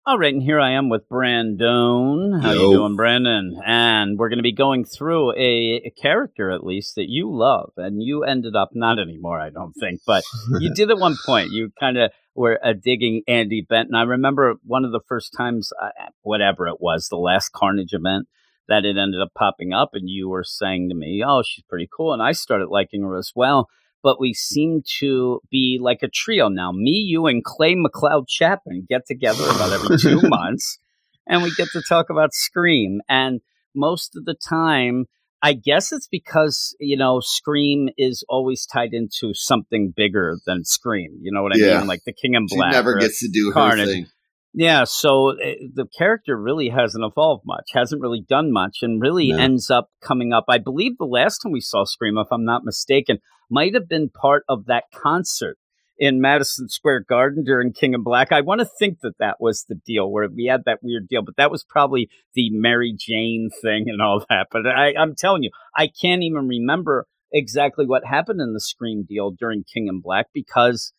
All 0.03 0.17
right, 0.17 0.33
and 0.33 0.41
here 0.41 0.59
I 0.59 0.71
am 0.71 0.89
with 0.89 1.07
Brandon. 1.07 2.39
How 2.41 2.53
you 2.53 2.71
doing, 2.71 2.95
Brandon? 2.95 3.61
And 3.63 4.17
we're 4.17 4.29
going 4.29 4.39
to 4.39 4.43
be 4.43 4.51
going 4.51 4.83
through 4.83 5.33
a, 5.33 5.83
a 5.85 5.91
character, 5.91 6.49
at 6.49 6.63
least, 6.63 6.95
that 6.95 7.05
you 7.07 7.31
love. 7.31 7.73
And 7.77 8.01
you 8.01 8.23
ended 8.23 8.55
up, 8.55 8.69
not 8.73 8.97
anymore, 8.97 9.39
I 9.39 9.51
don't 9.51 9.73
think, 9.73 10.01
but 10.07 10.23
you 10.59 10.73
did 10.75 10.89
at 10.89 10.97
one 10.97 11.17
point. 11.23 11.51
You 11.51 11.69
kind 11.79 11.99
of 11.99 12.09
were 12.33 12.59
uh, 12.65 12.73
digging 12.73 13.21
Andy 13.27 13.63
Benton. 13.69 13.93
I 13.93 14.01
remember 14.01 14.55
one 14.63 14.85
of 14.85 14.91
the 14.91 15.01
first 15.07 15.35
times, 15.37 15.69
uh, 15.79 15.89
whatever 16.23 16.67
it 16.67 16.77
was, 16.79 17.07
the 17.07 17.17
last 17.17 17.51
Carnage 17.51 17.93
event, 17.93 18.27
that 18.67 18.85
it 18.85 18.97
ended 18.97 19.21
up 19.21 19.35
popping 19.37 19.71
up, 19.71 19.91
and 19.93 20.09
you 20.09 20.29
were 20.29 20.43
saying 20.43 20.89
to 20.89 20.95
me, 20.95 21.23
"Oh, 21.23 21.43
she's 21.45 21.63
pretty 21.65 21.87
cool," 21.95 22.11
and 22.11 22.23
I 22.23 22.31
started 22.31 22.69
liking 22.69 23.03
her 23.03 23.17
as 23.17 23.31
well. 23.35 23.67
But 24.03 24.19
we 24.19 24.33
seem 24.33 24.81
to 24.99 25.41
be 25.51 25.79
like 25.81 25.99
a 26.03 26.07
trio 26.07 26.49
now. 26.49 26.71
Me, 26.71 26.91
you, 26.91 27.27
and 27.27 27.43
Clay 27.43 27.75
McLeod 27.75 28.27
Chapman 28.27 28.85
get 28.89 29.01
together 29.07 29.43
about 29.49 29.71
every 29.73 29.89
two 29.99 30.21
months, 30.27 30.79
and 31.27 31.43
we 31.43 31.51
get 31.51 31.67
to 31.73 31.81
talk 31.87 32.09
about 32.09 32.33
Scream. 32.33 33.01
And 33.07 33.41
most 33.75 34.15
of 34.17 34.25
the 34.25 34.33
time, 34.35 35.05
I 35.43 35.53
guess 35.53 35.91
it's 35.91 36.07
because, 36.07 36.75
you 36.79 36.97
know, 36.97 37.19
Scream 37.19 37.89
is 37.97 38.23
always 38.29 38.65
tied 38.65 38.93
into 38.93 39.33
something 39.33 39.93
bigger 39.95 40.37
than 40.45 40.63
Scream. 40.63 41.17
You 41.21 41.31
know 41.31 41.41
what 41.43 41.53
I 41.53 41.57
Yeah. 41.57 41.79
mean? 41.79 41.87
Like 41.87 42.03
the 42.05 42.13
King 42.13 42.35
in 42.35 42.47
She 42.47 42.55
Black. 42.57 42.71
never 42.71 42.97
gets 42.99 43.19
to 43.21 43.29
do 43.31 43.51
her 43.51 43.75
thing. 43.85 44.07
yeah, 44.53 44.83
so 44.83 45.29
uh, 45.31 45.35
the 45.73 45.87
character 45.97 46.37
really 46.37 46.69
hasn't 46.69 47.03
evolved 47.03 47.43
much, 47.45 47.69
hasn't 47.73 48.01
really 48.01 48.21
done 48.27 48.51
much, 48.51 48.79
and 48.81 49.01
really 49.01 49.29
No. 49.31 49.37
ends 49.39 49.71
up 49.71 49.89
coming 50.01 50.33
up. 50.33 50.45
I 50.49 50.57
believe 50.57 50.97
the 50.97 51.05
last 51.05 51.39
time 51.39 51.51
we 51.51 51.61
saw 51.61 51.85
Scream, 51.85 52.17
if 52.17 52.27
I'm 52.31 52.45
not 52.45 52.63
mistaken, 52.63 53.19
might 53.51 53.73
have 53.73 53.87
been 53.87 54.09
part 54.09 54.43
of 54.49 54.65
that 54.65 54.85
concert 54.93 55.57
in 55.97 56.19
Madison 56.19 56.67
Square 56.67 57.05
Garden 57.07 57.43
during 57.43 57.73
King 57.73 57.93
and 57.93 58.03
Black. 58.03 58.31
I 58.31 58.41
want 58.41 58.59
to 58.59 58.65
think 58.65 59.01
that 59.01 59.19
that 59.19 59.39
was 59.39 59.65
the 59.69 59.75
deal 59.75 60.11
where 60.11 60.27
we 60.27 60.45
had 60.45 60.63
that 60.65 60.79
weird 60.81 61.07
deal, 61.07 61.21
but 61.21 61.35
that 61.35 61.51
was 61.51 61.63
probably 61.63 62.09
the 62.33 62.49
Mary 62.49 62.95
Jane 62.97 63.51
thing 63.61 63.85
and 63.87 64.01
all 64.01 64.25
that. 64.29 64.47
But 64.51 64.65
I, 64.65 64.95
I'm 64.97 65.13
telling 65.15 65.43
you, 65.43 65.51
I 65.75 65.87
can't 65.87 66.23
even 66.23 66.47
remember 66.47 67.05
exactly 67.31 67.85
what 67.85 68.03
happened 68.03 68.41
in 68.41 68.53
the 68.53 68.59
Scream 68.59 69.05
deal 69.07 69.29
during 69.29 69.63
King 69.63 69.87
and 69.89 70.01
Black 70.01 70.27
because 70.33 70.91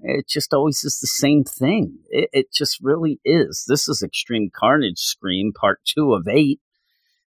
it 0.00 0.26
just 0.28 0.52
always 0.52 0.82
is 0.82 0.98
the 0.98 1.06
same 1.06 1.44
thing. 1.44 1.98
It, 2.08 2.30
it 2.32 2.52
just 2.52 2.78
really 2.82 3.20
is. 3.24 3.64
This 3.68 3.88
is 3.88 4.02
Extreme 4.02 4.50
Carnage 4.54 4.98
Scream, 4.98 5.52
part 5.52 5.80
two 5.84 6.12
of 6.12 6.26
eight. 6.26 6.60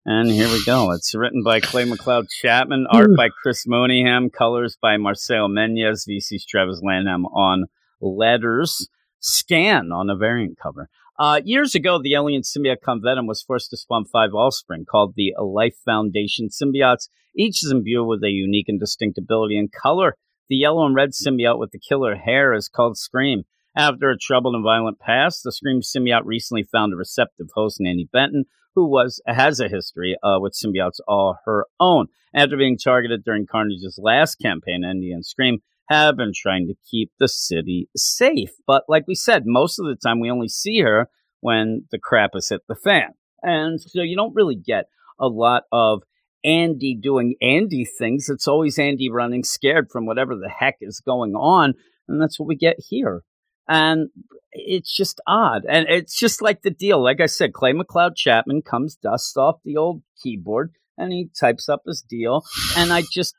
And 0.05 0.31
here 0.31 0.47
we 0.47 0.63
go. 0.65 0.91
It's 0.91 1.13
written 1.13 1.43
by 1.43 1.59
Clay 1.59 1.85
McLeod 1.85 2.29
Chapman, 2.29 2.87
art 2.91 3.09
by 3.17 3.29
Chris 3.41 3.65
Mooneyham, 3.67 4.31
colors 4.31 4.77
by 4.81 4.97
Marcelo 4.97 5.47
Menez, 5.47 6.07
VC's 6.07 6.45
Travis 6.45 6.81
Lanham 6.81 7.25
on 7.25 7.65
letters, 7.99 8.87
scan 9.19 9.91
on 9.91 10.09
a 10.09 10.15
variant 10.15 10.57
cover. 10.57 10.89
Uh, 11.19 11.41
years 11.43 11.75
ago, 11.75 12.01
the 12.01 12.13
alien 12.13 12.43
symbiote 12.43 12.77
Convenom 12.85 13.27
was 13.27 13.43
forced 13.43 13.71
to 13.71 13.77
spawn 13.77 14.05
five 14.05 14.33
offspring 14.33 14.85
called 14.89 15.15
the 15.17 15.33
Life 15.37 15.75
Foundation 15.83 16.47
symbiotes. 16.47 17.09
Each 17.35 17.61
is 17.61 17.71
imbued 17.71 18.07
with 18.07 18.23
a 18.23 18.29
unique 18.29 18.69
and 18.69 18.79
distinct 18.79 19.17
ability 19.17 19.57
and 19.57 19.69
color. 19.69 20.15
The 20.47 20.55
yellow 20.55 20.85
and 20.85 20.95
red 20.95 21.09
symbiote 21.09 21.59
with 21.59 21.71
the 21.71 21.79
killer 21.79 22.15
hair 22.15 22.53
is 22.53 22.69
called 22.69 22.97
Scream. 22.97 23.43
After 23.75 24.09
a 24.09 24.17
troubled 24.17 24.55
and 24.55 24.63
violent 24.63 24.99
past, 24.99 25.43
the 25.43 25.51
Scream 25.51 25.81
symbiote 25.81 26.23
recently 26.23 26.63
found 26.63 26.93
a 26.93 26.95
receptive 26.95 27.47
host, 27.53 27.81
Andy 27.85 28.07
Benton, 28.11 28.45
who 28.79 28.85
was 28.85 29.21
has 29.27 29.59
a 29.59 29.67
history 29.67 30.15
uh, 30.23 30.37
with 30.39 30.53
symbiotes 30.53 30.99
all 31.05 31.37
her 31.45 31.65
own. 31.81 32.07
After 32.33 32.55
being 32.55 32.77
targeted 32.77 33.23
during 33.25 33.45
Carnage's 33.45 33.99
last 34.01 34.35
campaign, 34.35 34.85
Andy 34.85 35.11
and 35.11 35.25
Scream 35.25 35.59
have 35.89 36.15
been 36.15 36.31
trying 36.33 36.67
to 36.67 36.75
keep 36.89 37.11
the 37.19 37.27
city 37.27 37.89
safe. 37.97 38.51
But 38.65 38.83
like 38.87 39.05
we 39.05 39.15
said, 39.15 39.43
most 39.45 39.79
of 39.79 39.85
the 39.85 39.95
time 39.95 40.21
we 40.21 40.31
only 40.31 40.47
see 40.47 40.79
her 40.79 41.09
when 41.41 41.87
the 41.91 41.99
crap 41.99 42.31
has 42.35 42.47
hit 42.47 42.61
the 42.69 42.75
fan. 42.75 43.09
And 43.41 43.81
so 43.81 44.01
you 44.01 44.15
don't 44.15 44.35
really 44.35 44.55
get 44.55 44.85
a 45.19 45.27
lot 45.27 45.63
of 45.73 46.03
Andy 46.45 46.95
doing 46.95 47.35
Andy 47.41 47.83
things. 47.83 48.29
It's 48.29 48.47
always 48.47 48.79
Andy 48.79 49.09
running 49.09 49.43
scared 49.43 49.89
from 49.91 50.05
whatever 50.05 50.35
the 50.35 50.49
heck 50.49 50.75
is 50.79 51.01
going 51.05 51.33
on. 51.33 51.73
And 52.07 52.21
that's 52.21 52.39
what 52.39 52.47
we 52.47 52.55
get 52.55 52.77
here. 52.77 53.23
And 53.69 54.09
it's 54.51 54.93
just 54.93 55.21
odd. 55.27 55.63
And 55.69 55.87
it's 55.87 56.17
just 56.17 56.41
like 56.41 56.63
the 56.63 56.71
deal. 56.71 57.01
Like 57.01 57.21
I 57.21 57.27
said, 57.27 57.53
Clay 57.53 57.71
McLeod 57.71 58.15
Chapman 58.15 58.63
comes, 58.63 58.95
dusts 58.95 59.37
off 59.37 59.59
the 59.63 59.77
old 59.77 60.01
keyboard, 60.21 60.73
and 60.97 61.13
he 61.13 61.29
types 61.39 61.69
up 61.69 61.83
his 61.85 62.01
deal. 62.01 62.43
And 62.75 62.91
I 62.91 63.03
just, 63.11 63.35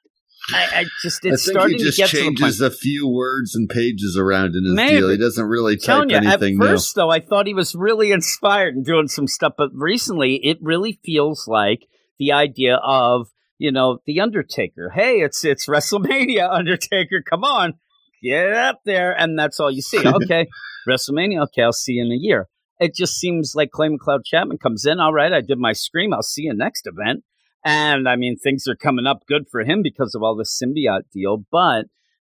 I, 0.54 0.68
I 0.72 0.84
just, 1.02 1.24
it's 1.24 1.48
I 1.48 1.52
starting 1.52 1.78
he 1.78 1.84
just 1.84 1.96
to 1.96 2.02
get 2.02 2.10
to 2.10 2.16
changes 2.16 2.60
a 2.60 2.70
few 2.70 3.08
words 3.08 3.54
and 3.56 3.68
pages 3.68 4.16
around 4.16 4.54
in 4.54 4.64
his 4.64 4.74
Maybe. 4.74 4.98
deal. 4.98 5.10
He 5.10 5.18
doesn't 5.18 5.44
really 5.44 5.76
type 5.76 6.08
you, 6.08 6.16
at 6.16 6.24
anything 6.24 6.58
first 6.58 6.94
though, 6.94 7.10
I 7.10 7.20
thought 7.20 7.46
he 7.48 7.54
was 7.54 7.74
really 7.74 8.12
inspired 8.12 8.76
and 8.76 8.86
doing 8.86 9.08
some 9.08 9.26
stuff, 9.26 9.54
but 9.58 9.70
recently 9.74 10.36
it 10.36 10.58
really 10.62 11.00
feels 11.04 11.48
like 11.48 11.86
the 12.18 12.32
idea 12.32 12.76
of 12.76 13.28
you 13.58 13.70
know 13.70 13.98
the 14.06 14.20
Undertaker. 14.20 14.90
Hey, 14.90 15.20
it's 15.20 15.44
it's 15.44 15.66
WrestleMania, 15.68 16.48
Undertaker. 16.50 17.22
Come 17.22 17.44
on, 17.44 17.74
get 18.22 18.52
up 18.52 18.80
there, 18.84 19.18
and 19.18 19.38
that's 19.38 19.60
all 19.60 19.70
you 19.70 19.82
see. 19.82 20.02
Okay, 20.06 20.46
WrestleMania. 20.88 21.42
Okay, 21.44 21.62
I'll 21.62 21.72
see 21.72 21.94
you 21.94 22.04
in 22.04 22.12
a 22.12 22.16
year. 22.16 22.48
It 22.78 22.94
just 22.94 23.14
seems 23.18 23.52
like 23.54 23.70
Clay 23.70 23.88
McLeod 23.88 24.20
Chapman 24.24 24.58
comes 24.58 24.86
in. 24.86 25.00
All 25.00 25.12
right, 25.12 25.32
I 25.32 25.40
did 25.40 25.58
my 25.58 25.72
scream. 25.72 26.14
I'll 26.14 26.22
see 26.22 26.42
you 26.42 26.54
next 26.54 26.86
event. 26.86 27.24
And 27.64 28.08
I 28.08 28.16
mean, 28.16 28.36
things 28.36 28.66
are 28.66 28.74
coming 28.74 29.06
up 29.06 29.26
good 29.26 29.44
for 29.50 29.60
him 29.60 29.82
because 29.82 30.14
of 30.14 30.22
all 30.22 30.34
the 30.34 30.44
symbiote 30.44 31.10
deal. 31.12 31.44
But 31.50 31.86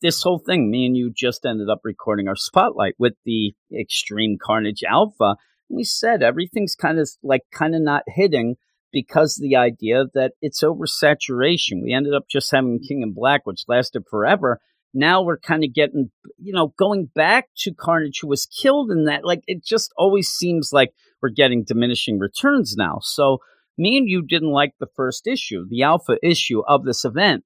this 0.02 0.22
whole 0.22 0.38
thing, 0.38 0.70
me 0.70 0.86
and 0.86 0.96
you 0.96 1.12
just 1.14 1.44
ended 1.44 1.68
up 1.68 1.80
recording 1.82 2.28
our 2.28 2.36
spotlight 2.36 2.94
with 2.98 3.14
the 3.24 3.54
Extreme 3.76 4.38
Carnage 4.40 4.84
Alpha. 4.88 5.36
We 5.68 5.82
said 5.82 6.22
everything's 6.22 6.76
kind 6.76 6.98
of 6.98 7.10
like 7.22 7.42
kind 7.52 7.74
of 7.74 7.82
not 7.82 8.04
hitting 8.06 8.56
because 8.92 9.34
the 9.34 9.56
idea 9.56 10.04
that 10.14 10.32
it's 10.40 10.62
oversaturation. 10.62 11.82
We 11.82 11.92
ended 11.92 12.14
up 12.14 12.28
just 12.30 12.52
having 12.52 12.80
King 12.80 13.02
and 13.02 13.14
Black, 13.14 13.42
which 13.44 13.64
lasted 13.66 14.04
forever. 14.08 14.60
Now 14.94 15.22
we're 15.22 15.38
kind 15.38 15.62
of 15.64 15.74
getting, 15.74 16.10
you 16.38 16.52
know, 16.52 16.72
going 16.78 17.10
back 17.14 17.48
to 17.58 17.74
Carnage, 17.74 18.20
who 18.20 18.28
was 18.28 18.46
killed 18.46 18.90
in 18.90 19.04
that. 19.04 19.24
Like 19.24 19.42
it 19.46 19.64
just 19.64 19.92
always 19.96 20.28
seems 20.28 20.70
like 20.72 20.90
we're 21.20 21.28
getting 21.30 21.64
diminishing 21.64 22.18
returns 22.18 22.74
now. 22.76 22.98
So 23.02 23.38
me 23.76 23.96
and 23.98 24.08
you 24.08 24.22
didn't 24.22 24.52
like 24.52 24.72
the 24.80 24.88
first 24.96 25.26
issue, 25.26 25.66
the 25.68 25.82
alpha 25.82 26.16
issue 26.22 26.62
of 26.66 26.84
this 26.84 27.04
event. 27.04 27.44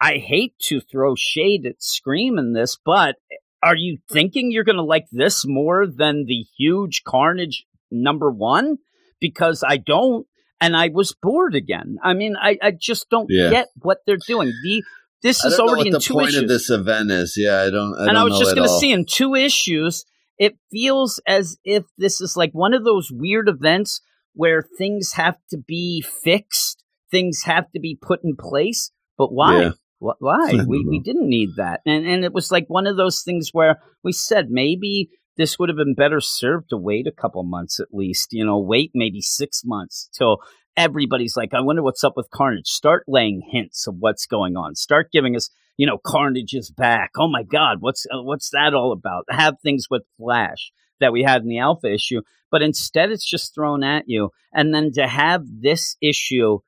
I 0.00 0.18
hate 0.18 0.54
to 0.64 0.80
throw 0.80 1.14
shade 1.16 1.66
at 1.66 1.82
Scream 1.82 2.38
in 2.38 2.52
this, 2.52 2.78
but 2.84 3.16
are 3.62 3.76
you 3.76 3.98
thinking 4.10 4.50
you're 4.50 4.64
going 4.64 4.76
to 4.76 4.82
like 4.82 5.06
this 5.12 5.44
more 5.46 5.86
than 5.86 6.24
the 6.26 6.44
huge 6.58 7.02
Carnage 7.04 7.64
number 7.90 8.30
one? 8.30 8.78
Because 9.20 9.62
I 9.66 9.76
don't, 9.76 10.26
and 10.60 10.76
I 10.76 10.88
was 10.88 11.14
bored 11.20 11.54
again. 11.54 11.98
I 12.02 12.14
mean, 12.14 12.34
I, 12.40 12.58
I 12.60 12.72
just 12.72 13.08
don't 13.10 13.28
Yeah. 13.30 13.50
get 13.50 13.68
what 13.76 13.98
they're 14.06 14.16
doing. 14.26 14.48
The 14.64 14.82
this 15.22 15.44
I 15.44 15.48
is 15.48 15.58
already 15.58 15.76
what 15.76 15.86
in 15.86 15.92
the 15.92 16.00
two 16.00 16.14
point 16.14 16.28
issues 16.28 16.42
of 16.42 16.48
this 16.48 16.70
event 16.70 17.10
is. 17.10 17.34
Yeah, 17.36 17.62
I 17.62 17.70
don't. 17.70 17.94
I 17.98 18.02
and 18.02 18.10
I 18.10 18.14
don't 18.14 18.24
was 18.24 18.32
know 18.32 18.38
just 18.40 18.56
going 18.56 18.68
to 18.68 18.74
see 18.74 18.92
in 18.92 19.04
two 19.04 19.34
issues, 19.34 20.04
it 20.38 20.56
feels 20.70 21.20
as 21.26 21.58
if 21.64 21.84
this 21.96 22.20
is 22.20 22.36
like 22.36 22.52
one 22.52 22.74
of 22.74 22.84
those 22.84 23.10
weird 23.12 23.48
events 23.48 24.00
where 24.34 24.66
things 24.78 25.12
have 25.12 25.36
to 25.50 25.58
be 25.58 26.02
fixed, 26.02 26.82
things 27.10 27.42
have 27.44 27.70
to 27.72 27.80
be 27.80 27.98
put 28.00 28.24
in 28.24 28.36
place. 28.36 28.90
But 29.16 29.32
why? 29.32 29.62
Yeah. 29.62 29.70
Why? 29.98 30.52
We, 30.66 30.84
we 30.84 30.98
didn't 30.98 31.28
need 31.28 31.50
that. 31.56 31.80
And, 31.86 32.04
and 32.04 32.24
it 32.24 32.32
was 32.32 32.50
like 32.50 32.64
one 32.66 32.88
of 32.88 32.96
those 32.96 33.22
things 33.22 33.50
where 33.52 33.80
we 34.02 34.12
said 34.12 34.50
maybe 34.50 35.10
this 35.36 35.58
would 35.58 35.68
have 35.68 35.76
been 35.76 35.94
better 35.94 36.20
served 36.20 36.70
to 36.70 36.76
wait 36.76 37.06
a 37.06 37.12
couple 37.12 37.42
months 37.44 37.78
at 37.78 37.88
least, 37.92 38.32
you 38.32 38.44
know, 38.44 38.58
wait 38.58 38.90
maybe 38.94 39.20
six 39.20 39.62
months 39.64 40.08
till 40.16 40.38
everybody's 40.76 41.36
like, 41.36 41.54
I 41.54 41.60
wonder 41.60 41.82
what's 41.82 42.04
up 42.04 42.16
with 42.16 42.30
Carnage. 42.30 42.68
Start 42.68 43.04
laying 43.06 43.42
hints 43.50 43.86
of 43.86 43.96
what's 43.98 44.26
going 44.26 44.56
on. 44.56 44.74
Start 44.74 45.12
giving 45.12 45.36
us, 45.36 45.50
you 45.76 45.86
know, 45.86 45.98
Carnage 46.04 46.54
is 46.54 46.70
back. 46.70 47.12
Oh 47.18 47.28
my 47.28 47.42
God, 47.42 47.78
what's 47.80 48.06
uh, 48.06 48.22
what's 48.22 48.50
that 48.50 48.74
all 48.74 48.92
about? 48.92 49.24
Have 49.30 49.60
things 49.60 49.86
with 49.90 50.02
Flash 50.16 50.72
that 51.00 51.12
we 51.12 51.22
had 51.22 51.42
in 51.42 51.48
the 51.48 51.58
Alpha 51.58 51.92
issue, 51.92 52.22
but 52.50 52.62
instead 52.62 53.10
it's 53.10 53.28
just 53.28 53.54
thrown 53.54 53.82
at 53.82 54.04
you. 54.06 54.30
And 54.52 54.74
then 54.74 54.92
to 54.92 55.06
have 55.06 55.42
this 55.46 55.96
issue, 56.00 56.58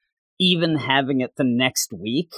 even 0.41 0.77
having 0.77 1.21
it 1.21 1.37
the 1.37 1.45
next 1.45 1.93
week, 1.93 2.33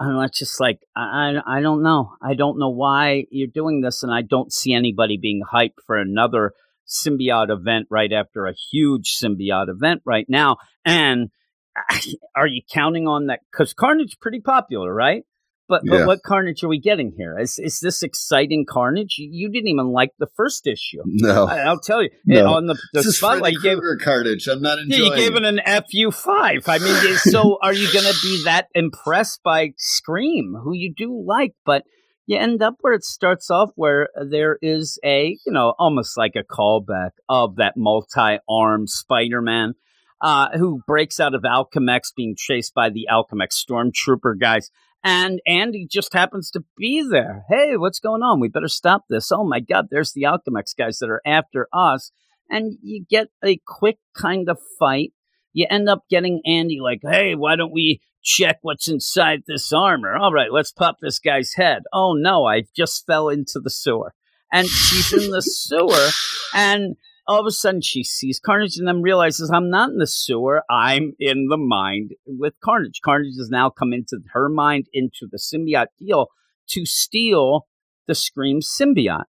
I'm 0.00 0.14
not 0.14 0.32
just 0.32 0.60
like 0.60 0.80
I 0.96 1.36
I 1.46 1.60
don't 1.60 1.82
know. 1.82 2.14
I 2.22 2.34
don't 2.34 2.58
know 2.58 2.70
why 2.70 3.24
you're 3.30 3.48
doing 3.48 3.80
this, 3.80 4.02
and 4.02 4.12
I 4.12 4.22
don't 4.22 4.52
see 4.52 4.72
anybody 4.72 5.16
being 5.16 5.42
hyped 5.52 5.80
for 5.86 5.96
another 5.96 6.52
symbiote 6.88 7.50
event 7.50 7.86
right 7.90 8.12
after 8.12 8.46
a 8.46 8.54
huge 8.72 9.16
symbiote 9.22 9.68
event 9.68 10.02
right 10.04 10.26
now. 10.28 10.56
And 10.84 11.30
are 12.36 12.46
you 12.46 12.62
counting 12.72 13.06
on 13.06 13.26
that? 13.26 13.40
Because 13.52 13.74
Carnage 13.74 14.18
pretty 14.20 14.40
popular, 14.40 14.92
right? 14.92 15.22
But 15.68 15.82
but 15.86 15.98
Yeah. 15.98 16.06
what 16.06 16.22
Carnage 16.22 16.64
are 16.64 16.68
we 16.68 16.80
getting 16.80 17.12
here? 17.16 17.38
Is 17.38 17.58
is 17.58 17.80
this 17.80 18.02
exciting 18.02 18.64
Carnage? 18.66 19.16
You, 19.18 19.50
didn't 19.50 19.68
even 19.68 19.88
like 19.92 20.12
the 20.18 20.28
first 20.34 20.66
issue. 20.66 21.02
No, 21.04 21.44
I, 21.44 21.58
I'll 21.58 21.78
tell 21.78 22.02
you 22.02 22.08
No. 22.24 22.54
on 22.54 22.66
the, 22.66 22.74
the 22.74 22.80
this 22.94 23.06
is 23.06 23.18
spotlight. 23.18 23.52
You 23.52 23.60
gave 23.60 23.78
carnage. 24.02 24.48
I'm 24.48 24.62
not 24.62 24.78
yeah, 24.78 24.84
enjoying. 24.84 25.12
you 25.12 25.16
gave 25.16 25.36
it 25.36 25.44
an 25.44 25.60
FU 25.90 26.10
five. 26.10 26.66
I 26.68 26.78
mean, 26.78 27.16
so 27.18 27.58
are 27.62 27.74
you 27.74 27.92
going 27.92 28.06
to 28.06 28.16
be 28.22 28.44
that 28.44 28.68
impressed 28.74 29.42
by 29.42 29.72
Scream, 29.76 30.54
who 30.62 30.74
you 30.74 30.94
do 30.96 31.22
like, 31.26 31.52
but 31.66 31.82
you 32.28 32.38
end 32.38 32.62
up 32.62 32.76
where 32.82 32.92
it 32.92 33.02
starts 33.04 33.50
off 33.50 33.70
where 33.74 34.10
there 34.30 34.58
is 34.60 34.98
a, 35.04 35.36
you 35.44 35.52
know, 35.52 35.74
almost 35.78 36.16
like 36.16 36.36
a 36.36 36.44
callback 36.44 37.12
of 37.28 37.56
that 37.56 37.76
multi-armed 37.76 38.88
Spider-Man. 38.88 39.74
Uh, 40.20 40.48
who 40.58 40.80
breaks 40.84 41.20
out 41.20 41.32
of 41.32 41.42
Alchemax 41.42 42.12
being 42.16 42.34
chased 42.36 42.74
by 42.74 42.90
the 42.90 43.06
Alchemax 43.08 43.50
stormtrooper 43.54 44.36
guys. 44.36 44.68
And 45.04 45.40
Andy 45.46 45.86
just 45.88 46.12
happens 46.12 46.50
to 46.50 46.64
be 46.76 47.06
there. 47.08 47.44
Hey, 47.48 47.76
what's 47.76 48.00
going 48.00 48.22
on? 48.22 48.40
We 48.40 48.48
better 48.48 48.66
stop 48.66 49.04
this. 49.08 49.30
Oh 49.30 49.44
my 49.44 49.60
God, 49.60 49.86
there's 49.92 50.12
the 50.12 50.22
Alchemax 50.22 50.76
guys 50.76 50.98
that 50.98 51.08
are 51.08 51.22
after 51.24 51.68
us 51.72 52.10
and 52.50 52.78
you 52.82 53.04
get 53.08 53.28
a 53.44 53.60
quick 53.64 53.98
kind 54.16 54.48
of 54.48 54.58
fight. 54.78 55.12
You 55.52 55.66
end 55.70 55.88
up 55.88 56.02
getting 56.10 56.42
Andy 56.44 56.78
like, 56.80 57.00
hey, 57.02 57.34
why 57.34 57.56
don't 57.56 57.72
we 57.72 58.00
check 58.28 58.58
what's 58.60 58.88
inside 58.88 59.42
this 59.46 59.72
armor? 59.72 60.14
All 60.14 60.32
right, 60.32 60.52
let's 60.52 60.70
pop 60.70 60.98
this 61.00 61.18
guy's 61.18 61.54
head. 61.54 61.82
Oh 61.92 62.12
no, 62.12 62.44
I 62.44 62.64
just 62.76 63.06
fell 63.06 63.30
into 63.30 63.58
the 63.58 63.70
sewer. 63.70 64.12
And 64.52 64.66
she's 64.66 65.12
in 65.12 65.30
the 65.30 65.42
sewer, 65.42 66.08
and 66.54 66.96
all 67.26 67.40
of 67.40 67.46
a 67.46 67.50
sudden 67.50 67.82
she 67.82 68.02
sees 68.02 68.40
Carnage 68.40 68.78
and 68.78 68.88
then 68.88 69.02
realizes 69.02 69.50
I'm 69.50 69.68
not 69.68 69.90
in 69.90 69.98
the 69.98 70.06
sewer. 70.06 70.62
I'm 70.70 71.12
in 71.18 71.48
the 71.48 71.58
mind 71.58 72.12
with 72.26 72.54
Carnage. 72.64 73.00
Carnage 73.04 73.36
has 73.38 73.50
now 73.50 73.68
come 73.68 73.92
into 73.92 74.20
her 74.32 74.48
mind, 74.48 74.86
into 74.92 75.26
the 75.30 75.38
symbiote 75.38 75.88
deal 75.98 76.28
to 76.68 76.86
steal 76.86 77.66
the 78.06 78.14
Scream 78.14 78.60
symbiote 78.60 79.24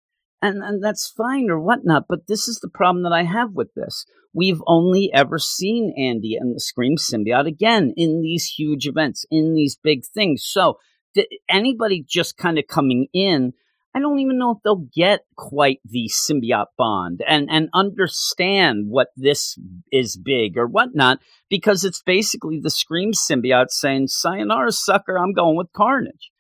and 0.47 0.63
and 0.63 0.83
that's 0.83 1.09
fine 1.09 1.51
or 1.51 1.61
whatnot. 1.61 2.05
But 2.09 2.27
this 2.27 2.49
is 2.49 2.61
the 2.61 2.69
problem 2.69 3.03
that 3.05 3.13
I 3.13 3.25
have 3.25 3.53
with 3.53 3.75
this. 3.75 4.07
We've 4.33 4.63
only 4.67 5.11
ever 5.15 5.39
seen 5.39 5.95
Andy 5.97 6.37
and 6.37 6.55
the 6.55 6.61
Scream 6.61 6.97
symbiote 6.97 7.47
again 7.47 7.95
in 7.97 8.21
these 8.21 8.47
huge 8.47 8.87
events, 8.87 9.25
in 9.31 9.55
these 9.55 9.77
big 9.83 10.05
things. 10.05 10.45
So 10.45 10.79
th- 11.15 11.29
anybody 11.49 12.05
just 12.07 12.37
kind 12.37 12.59
of 12.59 12.67
coming 12.67 13.07
in, 13.15 13.55
I 13.95 13.99
don't 13.99 14.19
even 14.19 14.39
know 14.39 14.51
if 14.51 14.59
they'll 14.63 14.89
get 14.95 15.21
quite 15.37 15.81
the 15.87 16.11
symbiote 16.13 16.67
bond 16.77 17.23
and 17.27 17.49
and 17.51 17.71
understand 17.73 18.91
what 18.91 19.09
this 19.17 19.59
is 19.91 20.19
big 20.19 20.59
or 20.59 20.67
whatnot 20.67 21.21
because 21.49 21.83
it's 21.83 22.03
basically 22.03 22.61
the 22.61 22.71
Scream 22.71 23.13
symbiote 23.13 23.71
saying, 23.71 24.09
"Sayonara, 24.09 24.73
sucker, 24.73 25.19
I'm 25.19 25.33
going 25.33 25.57
with 25.57 25.73
Carnage." 25.73 26.31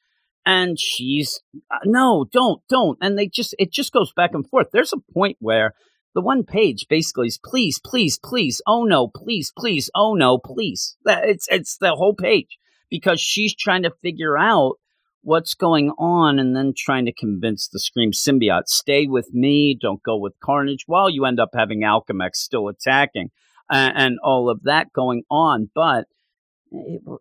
And 0.47 0.78
she's 0.78 1.40
uh, 1.70 1.78
no 1.84 2.24
don't 2.32 2.62
don't. 2.68 2.97
And 3.03 3.18
they 3.18 3.26
just 3.26 3.55
it 3.59 3.72
just 3.72 3.92
goes 3.92 4.12
back 4.12 4.30
and 4.32 4.49
forth. 4.49 4.68
There's 4.72 4.92
a 4.92 5.12
point 5.12 5.36
where 5.40 5.74
the 6.14 6.22
one 6.22 6.44
page 6.44 6.86
basically 6.88 7.26
is 7.26 7.38
please 7.44 7.80
please 7.84 8.18
please. 8.22 8.62
Oh 8.66 8.84
no. 8.84 9.09
Please 9.09 9.53
please. 9.57 9.90
Oh 9.94 10.14
no. 10.14 10.38
Please. 10.38 10.97
It's 11.05 11.49
it's 11.51 11.76
the 11.78 11.94
whole 11.97 12.14
page 12.14 12.59
because 12.88 13.20
she's 13.20 13.55
trying 13.55 13.82
to 13.82 13.92
figure 14.03 14.38
out 14.38 14.76
what's 15.22 15.55
going 15.55 15.90
on 15.99 16.38
and 16.38 16.55
then 16.55 16.72
trying 16.76 17.05
to 17.07 17.12
convince 17.12 17.66
the 17.66 17.80
scream 17.80 18.12
symbiote 18.12 18.68
stay 18.68 19.09
with 19.09 19.34
me. 19.34 19.76
Don't 19.78 20.03
go 20.05 20.16
with 20.16 20.34
carnage. 20.40 20.84
While 20.86 21.11
you 21.11 21.24
end 21.24 21.40
up 21.40 21.51
having 21.53 21.80
alchemax 21.80 22.36
still 22.36 22.68
attacking 22.68 23.30
uh, 23.68 23.90
and 23.94 24.18
all 24.22 24.49
of 24.49 24.62
that 24.62 24.92
going 24.92 25.24
on. 25.28 25.70
But 25.74 26.07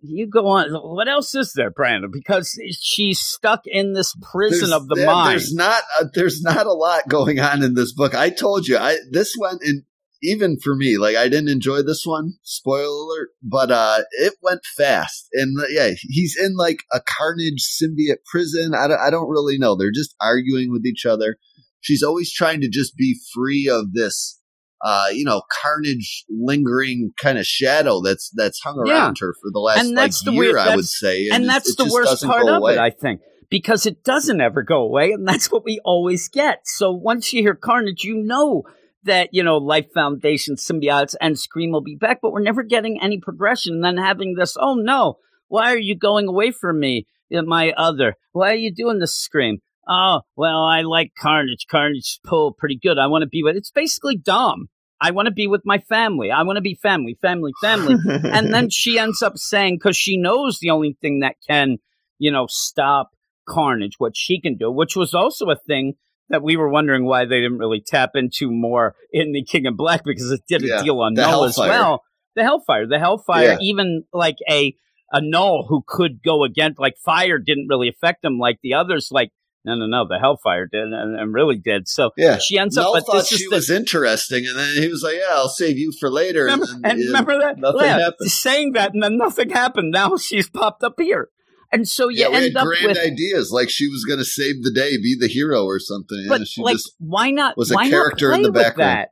you 0.02 0.28
go 0.28 0.48
on. 0.48 0.72
What 0.72 1.08
else 1.08 1.36
is 1.36 1.54
there, 1.54 1.70
Brandon? 1.70 2.10
Because 2.12 2.60
she's 2.80 3.20
stuck 3.20 3.62
in 3.66 3.94
this 3.94 4.16
prison 4.22 4.70
There's- 4.70 4.82
of 4.82 4.88
the 4.88 4.96
there- 4.96 5.06
mind. 5.06 5.32
There's 5.32 5.54
not. 5.54 5.84
A, 6.00 6.06
there's 6.14 6.42
not 6.42 6.66
a 6.66 6.74
lot 6.74 7.08
going 7.08 7.40
on 7.40 7.64
in 7.64 7.74
this 7.76 7.94
book. 7.94 8.16
I 8.16 8.30
told 8.30 8.68
you. 8.68 8.78
I 8.78 8.98
this 9.12 9.36
went 9.40 9.62
in 9.64 9.84
even 10.24 10.58
for 10.60 10.76
me, 10.76 10.98
like 10.98 11.16
I 11.16 11.28
didn't 11.28 11.50
enjoy 11.50 11.84
this 11.84 12.04
one. 12.06 12.34
Spoiler 12.42 12.86
alert, 12.88 13.30
but 13.44 13.70
uh, 13.70 14.00
it 14.14 14.34
went 14.42 14.62
fast, 14.76 15.28
and 15.34 15.60
uh, 15.60 15.66
yeah, 15.70 15.92
he's 16.02 16.36
in 16.42 16.56
like 16.56 16.80
a 16.92 17.00
Carnage 17.06 17.62
symbiote 17.64 18.24
prison. 18.26 18.74
I 18.74 18.88
don't, 18.88 19.00
I 19.00 19.10
don't 19.12 19.30
really 19.30 19.58
know. 19.60 19.76
They're 19.76 19.92
just 19.94 20.16
arguing 20.20 20.72
with 20.72 20.86
each 20.86 21.06
other. 21.06 21.38
She's 21.82 22.02
always 22.02 22.34
trying 22.34 22.62
to 22.62 22.70
just 22.70 22.98
be 22.98 23.20
free 23.36 23.70
of 23.72 23.94
this, 23.94 24.42
uh, 24.82 25.08
you 25.12 25.24
know, 25.24 25.42
Carnage 25.62 26.26
lingering 26.30 27.12
kind 27.18 27.38
of 27.38 27.46
shadow 27.46 28.02
that's 28.02 28.30
that's 28.36 28.60
hung 28.62 28.82
Yeah. 28.86 28.94
around 28.94 29.18
her 29.20 29.34
for 29.42 29.50
the 29.52 29.60
last 29.60 29.80
And 29.86 29.98
that's 29.98 30.22
like 30.22 30.26
the 30.26 30.32
year. 30.34 30.40
weird- 30.54 30.58
I 30.58 30.76
would 30.76 30.86
say, 30.88 31.30
and 31.32 31.44
it- 31.44 31.48
that's 31.48 31.70
it 31.72 31.78
the 31.78 31.90
worst 31.92 32.24
part 32.24 32.48
of 32.48 32.58
away. 32.58 32.74
it, 32.74 32.80
I 32.80 32.90
think, 32.92 33.22
because 33.50 33.86
it 33.86 34.04
doesn't 34.04 34.42
ever 34.42 34.64
go 34.64 34.82
away, 34.82 35.12
and 35.12 35.28
that's 35.28 35.52
what 35.52 35.64
we 35.66 35.80
always 35.86 36.28
get. 36.30 36.62
So 36.66 36.92
once 36.92 37.32
you 37.34 37.42
hear 37.42 37.56
Carnage, 37.56 38.04
you 38.04 38.16
know 38.16 38.64
that 39.04 39.30
you 39.32 39.44
know 39.44 39.58
Life 39.58 39.88
Foundation 39.94 40.56
symbiotes 40.56 41.16
and 41.22 41.38
Scream 41.40 41.72
will 41.72 41.82
be 41.82 41.96
back, 41.96 42.20
but 42.22 42.32
we're 42.32 42.42
never 42.42 42.64
getting 42.64 43.00
any 43.02 43.20
progression. 43.20 43.76
And 43.76 43.84
then 43.84 43.98
having 43.98 44.36
this, 44.36 44.58
oh 44.60 44.74
no, 44.76 45.18
why 45.48 45.72
are 45.74 45.78
you 45.80 45.96
going 45.98 46.28
away 46.28 46.52
from 46.52 46.80
me, 46.80 47.08
my 47.32 47.72
other? 47.78 48.16
Why 48.32 48.52
are 48.52 48.56
you 48.58 48.74
doing 48.74 49.00
this, 49.00 49.16
Scream? 49.16 49.60
Oh 49.88 50.22
well, 50.36 50.64
I 50.64 50.82
like 50.82 51.12
Carnage. 51.18 51.66
Carnage 51.70 52.20
pull 52.24 52.54
pretty 52.54 52.80
good. 52.82 52.98
I 52.98 53.08
want 53.08 53.22
to 53.24 53.28
be 53.28 53.44
with. 53.44 53.56
It's 53.56 53.72
basically 53.72 54.18
dumb. 54.18 54.68
I 55.02 55.12
want 55.12 55.28
to 55.28 55.34
be 55.34 55.48
with 55.48 55.62
my 55.66 55.78
family. 55.80 56.32
I 56.32 56.44
want 56.44 56.58
to 56.58 56.62
be 56.62 56.76
family, 56.82 57.18
family, 57.22 57.52
family 57.62 57.96
and 58.24 58.54
then 58.54 58.70
she 58.70 58.98
ends 58.98 59.22
up 59.22 59.38
saying 59.38 59.76
because 59.76 59.98
she 59.98 60.18
knows 60.18 60.60
the 60.60 60.70
only 60.70 60.98
thing 61.02 61.20
that 61.20 61.36
can 61.48 61.78
you 62.18 62.32
know 62.32 62.46
stop 62.50 63.10
carnage 63.48 63.96
what 64.00 64.16
she 64.16 64.42
can 64.42 64.56
do 64.58 64.72
which 64.72 64.96
was 64.96 65.14
also 65.14 65.50
a 65.52 65.56
thing 65.56 65.94
that 66.30 66.42
we 66.42 66.58
were 66.58 66.70
wondering 66.70 67.06
why 67.06 67.26
they 67.26 67.42
didn't 67.42 67.60
really 67.60 67.80
tap 67.86 68.12
into 68.16 68.50
more 68.50 68.96
in 69.12 69.34
the 69.34 69.44
king 69.44 69.68
of 69.68 69.78
black 69.78 70.02
because 70.04 70.32
it 70.32 70.42
did 70.48 70.64
a 70.64 70.68
Yeah, 70.68 70.82
deal 70.82 71.00
on 71.02 71.14
null 71.14 71.44
as 71.44 71.58
well 71.58 72.02
the 72.36 72.42
hellfire 72.42 72.88
the 72.88 72.98
hellfire 72.98 73.52
Yeah. 73.52 73.58
even 73.62 74.04
like 74.12 74.38
a 74.50 74.76
a 75.12 75.22
null 75.22 75.66
who 75.70 75.84
could 75.86 76.24
go 76.24 76.44
against 76.44 76.80
like 76.80 76.98
fire 76.98 77.38
didn't 77.38 77.68
really 77.70 77.90
affect 77.90 78.26
him 78.26 78.40
like 78.40 78.58
the 78.64 78.74
others 78.74 79.10
like 79.12 79.32
no 79.66 79.76
no 79.76 79.86
no 79.88 80.08
the 80.08 80.20
hellfire 80.20 80.66
did 80.68 80.84
and, 80.84 81.20
and 81.20 81.34
really 81.34 81.58
did 81.58 81.88
so 81.88 82.12
Yeah. 82.18 82.38
she 82.38 82.58
ends 82.58 82.78
up 82.78 82.94
but 82.94 83.06
thought 83.06 83.14
this 83.18 83.28
she 83.30 83.46
the, 83.50 83.56
was 83.56 83.70
interesting, 83.70 84.46
and 84.48 84.58
then 84.58 84.82
he 84.82 84.88
was 84.88 85.04
like, 85.04 85.16
"Yeah, 85.16 85.34
I'll 85.36 85.50
save 85.50 85.78
you 85.78 85.92
for 86.00 86.10
later." 86.12 86.46
Remember, 86.46 86.66
and 86.84 87.00
yeah, 87.00 87.06
remember 87.08 87.40
that? 87.40 87.58
nothing 87.58 87.82
yeah, 87.82 88.00
happened. 88.00 88.32
saying 88.32 88.74
that, 88.74 88.94
and 88.94 89.04
then 89.04 89.18
nothing 89.18 89.50
happened. 89.50 89.92
Now 89.92 90.18
she's 90.18 90.50
popped 90.50 90.84
up 90.84 90.96
here. 91.00 91.30
And 91.72 91.88
so 91.88 92.10
you 92.10 92.22
yeah, 92.22 92.30
we 92.30 92.36
end 92.36 92.44
had 92.46 92.58
up 92.58 92.68
grand 92.68 92.88
with. 92.90 92.98
ideas, 93.00 93.52
like 93.52 93.70
she 93.70 93.88
was 93.90 94.06
going 94.06 94.20
to 94.20 94.26
save 94.26 94.64
the 94.64 94.72
day, 94.72 94.98
be 94.98 95.18
the 95.20 95.28
hero 95.28 95.66
or 95.66 95.80
something. 95.80 96.26
but 96.30 96.36
and 96.42 96.48
she 96.48 96.62
like, 96.62 96.78
why 97.00 97.32
not? 97.32 97.58
was 97.58 97.72
a 97.72 97.76
why 97.76 97.90
character 97.90 98.32
in 98.32 98.44
the 98.44 98.52
background. 98.52 99.08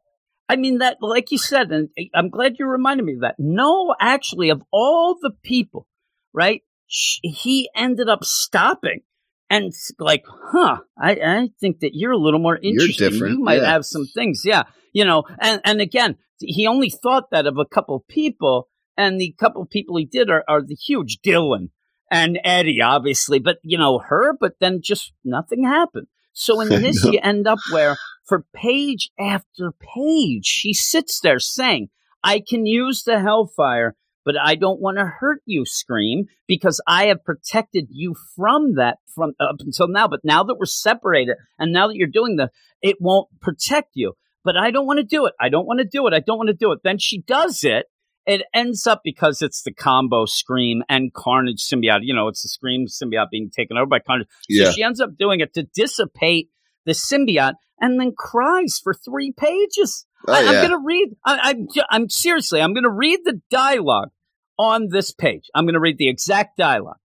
I 0.47 0.56
mean, 0.58 0.78
that, 0.80 0.97
like 1.01 1.32
you 1.32 1.38
said, 1.38 1.72
and 1.72 1.89
eh, 1.97 2.04
I'm 2.14 2.30
glad 2.30 2.58
you 2.60 2.68
reminded 2.68 3.06
me 3.06 3.14
of 3.16 3.22
that. 3.22 3.36
No, 3.39 3.95
actually, 3.99 4.49
of 4.49 4.62
all 4.72 5.18
the 5.20 5.32
people, 5.43 5.88
right? 6.34 6.62
sh- 6.88 7.20
He 7.24 7.70
ended 7.76 8.08
up 8.08 8.24
stopping. 8.24 9.01
And 9.49 9.71
like, 9.99 10.23
huh, 10.27 10.77
I, 10.97 11.11
I 11.11 11.49
think 11.59 11.81
that 11.81 11.91
you're 11.93 12.11
a 12.11 12.17
little 12.17 12.39
more 12.39 12.57
interesting. 12.57 13.09
different, 13.11 13.37
You 13.37 13.43
might 13.43 13.61
yeah. 13.61 13.71
have 13.71 13.85
some 13.85 14.05
things. 14.07 14.41
Yeah. 14.43 14.63
You 14.93 15.05
know, 15.05 15.23
and, 15.39 15.61
and 15.63 15.81
again, 15.81 16.17
he 16.39 16.67
only 16.67 16.89
thought 16.89 17.29
that 17.31 17.45
of 17.45 17.57
a 17.57 17.65
couple 17.65 18.03
people, 18.09 18.69
and 18.97 19.19
the 19.19 19.35
couple 19.39 19.65
people 19.65 19.97
he 19.97 20.05
did 20.05 20.29
are, 20.29 20.43
are 20.47 20.61
the 20.61 20.75
huge 20.75 21.19
Dylan 21.25 21.69
and 22.11 22.39
Eddie, 22.43 22.81
obviously, 22.81 23.39
but 23.39 23.57
you 23.63 23.77
know, 23.77 23.99
her, 23.99 24.33
but 24.39 24.53
then 24.59 24.81
just 24.83 25.13
nothing 25.23 25.63
happened. 25.63 26.07
So 26.33 26.61
in 26.61 26.69
this, 26.81 27.03
you 27.03 27.19
end 27.21 27.47
up 27.47 27.59
where 27.71 27.95
for 28.25 28.45
page 28.53 29.11
after 29.19 29.71
page, 29.95 30.45
she 30.45 30.73
sits 30.73 31.19
there 31.19 31.39
saying, 31.39 31.89
I 32.23 32.41
can 32.47 32.65
use 32.65 33.03
the 33.03 33.19
hellfire, 33.19 33.95
but 34.26 34.36
I 34.41 34.55
don't 34.55 34.82
want 34.82 34.97
to 34.97 35.05
hurt 35.05 35.41
you, 35.45 35.65
Scream, 35.65 36.26
because 36.47 36.82
I 36.88 37.05
have 37.05 37.24
protected 37.24 37.88
you 37.89 38.15
from 38.36 38.76
that 38.76 38.97
from 39.13 39.34
up 39.39 39.57
until 39.59 39.88
now. 39.88 40.07
But 40.07 40.21
now 40.24 40.43
that 40.43 40.55
we're 40.57 40.65
separated 40.65 41.36
and 41.59 41.71
now 41.71 41.88
that 41.88 41.95
you're 41.95 42.07
doing 42.07 42.38
the, 42.38 42.49
it 42.82 42.97
won't 42.99 43.28
protect 43.41 43.91
you. 43.93 44.13
But 44.43 44.57
I 44.57 44.71
don't 44.71 44.86
want 44.86 44.97
to 44.97 45.05
do 45.05 45.26
it. 45.26 45.34
I 45.39 45.49
don't 45.49 45.65
want 45.65 45.80
to 45.80 45.86
do 45.86 46.05
it. 46.07 46.13
I 46.13 46.19
don't 46.19 46.38
want 46.38 46.47
to 46.47 46.53
do 46.53 46.71
it. 46.74 46.80
Then 46.84 46.97
she 46.97 47.21
does 47.21 47.63
it. 47.63 47.86
It 48.26 48.41
ends 48.53 48.88
up 48.88 49.01
because 49.03 49.41
it's 49.41 49.63
the 49.63 49.74
combo 49.74 50.26
Scream 50.26 50.82
and 50.88 51.13
Carnage 51.13 51.61
symbiote. 51.61 51.99
You 52.03 52.15
know, 52.15 52.30
it's 52.30 52.43
the 52.43 52.49
Scream 52.49 52.88
symbiote 52.88 53.30
being 53.32 53.49
taken 53.49 53.78
over 53.78 53.86
by 53.86 53.99
Carnage. 53.99 54.28
So 54.49 54.63
yeah, 54.63 54.71
she 54.71 54.84
ends 54.84 55.01
up 55.01 55.17
doing 55.17 55.41
it 55.41 55.53
to 55.55 55.63
dissipate 55.63 56.49
the 56.86 56.93
symbiote 56.93 57.55
and 57.79 57.99
then 57.99 58.13
cries 58.17 58.79
for 58.81 58.93
three 58.93 59.31
pages. 59.31 60.05
oh, 60.27 60.34
I, 60.34 60.39
I'm 60.39 60.45
yeah. 60.45 60.67
going 60.67 60.71
to 60.71 60.84
read, 60.86 61.09
I, 61.25 61.39
I'm, 61.43 61.67
I'm 61.89 62.09
seriously, 62.09 62.61
I'm 62.61 62.73
going 62.73 62.84
to 62.84 62.89
read 62.89 63.19
the 63.23 63.41
dialogue 63.49 64.09
on 64.57 64.89
this 64.89 65.11
page. 65.13 65.49
I'm 65.53 65.65
going 65.65 65.73
to 65.73 65.79
read 65.79 65.97
the 65.97 66.09
exact 66.09 66.57
dialogue. 66.57 66.97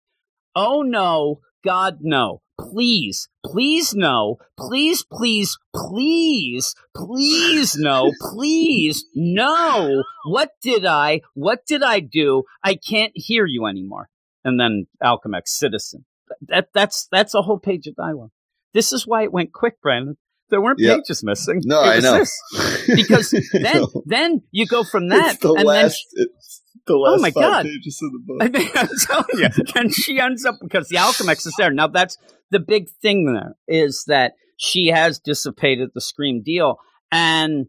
Oh 0.55 0.81
no, 0.81 1.41
God, 1.63 1.99
no. 2.01 2.41
Please, 2.59 3.29
please, 3.45 3.93
no. 3.93 4.37
Please, 4.57 5.03
please, 5.03 5.57
please, 5.75 6.73
please, 6.95 7.75
no. 7.75 8.11
Please, 8.19 9.05
no. 9.13 10.03
What 10.25 10.51
did 10.61 10.85
I, 10.85 11.21
what 11.35 11.65
did 11.67 11.83
I 11.83 11.99
do? 11.99 12.43
I 12.63 12.75
can't 12.75 13.11
hear 13.13 13.45
you 13.45 13.67
anymore. 13.67 14.09
And 14.43 14.59
then 14.59 14.87
Alchemax, 15.03 15.49
citizen. 15.49 16.05
That, 16.47 16.69
that's, 16.73 17.07
that's 17.11 17.35
a 17.35 17.43
whole 17.43 17.59
page 17.59 17.85
of 17.85 17.95
dialogue. 17.95 18.31
This 18.73 18.91
is 18.93 19.07
why 19.07 19.23
it 19.23 19.31
went 19.31 19.53
quick, 19.53 19.81
Brandon. 19.81 20.17
There 20.49 20.61
weren't 20.61 20.79
Yep. 20.79 20.99
pages 20.99 21.23
missing. 21.23 21.61
No, 21.65 21.81
I 21.81 21.99
know. 21.99 22.23
Because 22.95 23.31
then, 23.51 23.83
then 24.05 24.41
you 24.51 24.65
go 24.65 24.83
from 24.83 25.09
that, 25.09 25.33
it's 25.33 25.39
the 25.41 25.53
and 25.53 25.65
last. 25.65 26.05
it's 26.13 26.61
the 26.85 26.95
last 26.95 27.21
my 27.21 27.31
five 27.31 27.41
God. 27.43 27.65
pages 27.65 28.01
of 28.01 28.11
the 28.13 28.19
book. 28.25 28.37
I 28.41 28.47
think 28.47 28.77
I'm 28.77 28.87
telling 29.01 29.25
you, 29.39 29.63
and 29.75 29.93
she 29.93 30.19
ends 30.19 30.45
up 30.45 30.55
because 30.61 30.87
the 30.87 30.95
Alchemax 30.97 31.45
is 31.45 31.53
there. 31.57 31.71
Now 31.71 31.87
that's 31.87 32.17
the 32.49 32.59
big 32.59 32.87
thing. 33.01 33.25
There 33.25 33.55
is 33.67 34.05
that 34.07 34.33
she 34.57 34.87
has 34.87 35.19
dissipated 35.19 35.89
the 35.93 35.99
Scream 36.01 36.41
deal, 36.43 36.77
and 37.11 37.65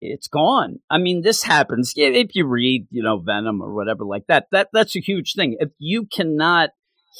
it's 0.00 0.26
gone. 0.26 0.78
I 0.90 0.96
mean, 0.98 1.20
this 1.22 1.42
happens 1.42 1.92
if 1.96 2.34
you 2.34 2.46
read, 2.46 2.86
you 2.90 3.02
know, 3.02 3.18
Venom 3.18 3.60
or 3.60 3.74
whatever 3.74 4.04
like 4.06 4.24
that. 4.28 4.46
That 4.52 4.68
that's 4.72 4.96
a 4.96 5.00
huge 5.00 5.34
thing. 5.34 5.56
If 5.60 5.70
you 5.78 6.06
cannot 6.06 6.70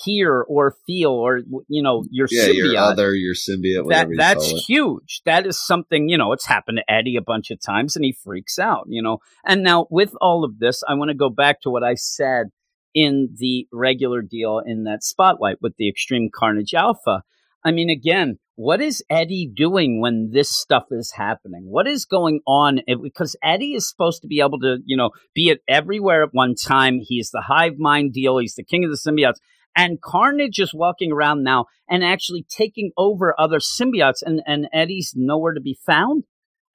hear 0.04 0.40
or 0.40 0.74
feel 0.86 1.10
or 1.10 1.40
you 1.68 1.82
know 1.82 2.04
your 2.10 2.26
yeah, 2.30 2.44
symbiote, 2.44 2.72
your 2.72 2.76
other, 2.78 3.14
your 3.14 3.34
symbiote, 3.34 3.88
that 3.90 4.08
that's 4.16 4.50
it. 4.50 4.62
huge. 4.66 5.22
That 5.24 5.46
is 5.46 5.64
something 5.64 6.08
you 6.08 6.18
know. 6.18 6.32
It's 6.32 6.46
happened 6.46 6.78
to 6.78 6.92
Eddie 6.92 7.16
a 7.16 7.22
bunch 7.22 7.50
of 7.50 7.60
times, 7.60 7.96
and 7.96 8.04
he 8.04 8.12
freaks 8.12 8.58
out. 8.58 8.84
You 8.88 9.02
know. 9.02 9.18
And 9.44 9.62
now 9.62 9.86
with 9.90 10.14
all 10.20 10.44
of 10.44 10.58
this, 10.58 10.82
I 10.88 10.94
want 10.94 11.10
to 11.10 11.16
go 11.16 11.30
back 11.30 11.60
to 11.62 11.70
what 11.70 11.82
I 11.82 11.94
said 11.94 12.46
in 12.94 13.30
the 13.36 13.66
regular 13.72 14.22
deal 14.22 14.60
in 14.64 14.84
that 14.84 15.02
spotlight 15.02 15.56
with 15.60 15.74
the 15.78 15.88
Extreme 15.88 16.30
Carnage 16.34 16.74
Alpha. 16.74 17.22
I 17.64 17.70
mean, 17.70 17.90
again, 17.90 18.38
what 18.56 18.80
is 18.80 19.02
Eddie 19.08 19.50
doing 19.54 20.00
when 20.00 20.30
this 20.32 20.50
stuff 20.50 20.84
is 20.90 21.12
happening? 21.12 21.64
What 21.64 21.86
is 21.86 22.04
going 22.04 22.40
on? 22.46 22.80
It- 22.86 23.02
Because 23.02 23.36
Eddie 23.42 23.74
is 23.74 23.88
supposed 23.88 24.20
to 24.22 24.28
be 24.28 24.40
able 24.40 24.58
to, 24.60 24.78
you 24.84 24.96
know, 24.96 25.10
be 25.34 25.50
at 25.50 25.60
everywhere 25.68 26.24
at 26.24 26.30
one 26.32 26.54
time. 26.54 26.98
He's 27.00 27.30
the 27.30 27.40
hive 27.40 27.78
mind 27.78 28.12
deal. 28.12 28.38
He's 28.38 28.54
the 28.54 28.64
king 28.64 28.84
of 28.84 28.90
the 28.90 28.96
symbiotes. 28.98 29.38
And 29.74 30.00
Carnage 30.02 30.58
is 30.58 30.74
walking 30.74 31.12
around 31.12 31.42
now 31.44 31.66
and 31.88 32.04
actually 32.04 32.44
taking 32.48 32.92
over 32.96 33.34
other 33.38 33.58
symbiotes, 33.58 34.22
and, 34.22 34.42
and 34.46 34.68
Eddie's 34.72 35.14
nowhere 35.16 35.54
to 35.54 35.60
be 35.60 35.78
found. 35.86 36.24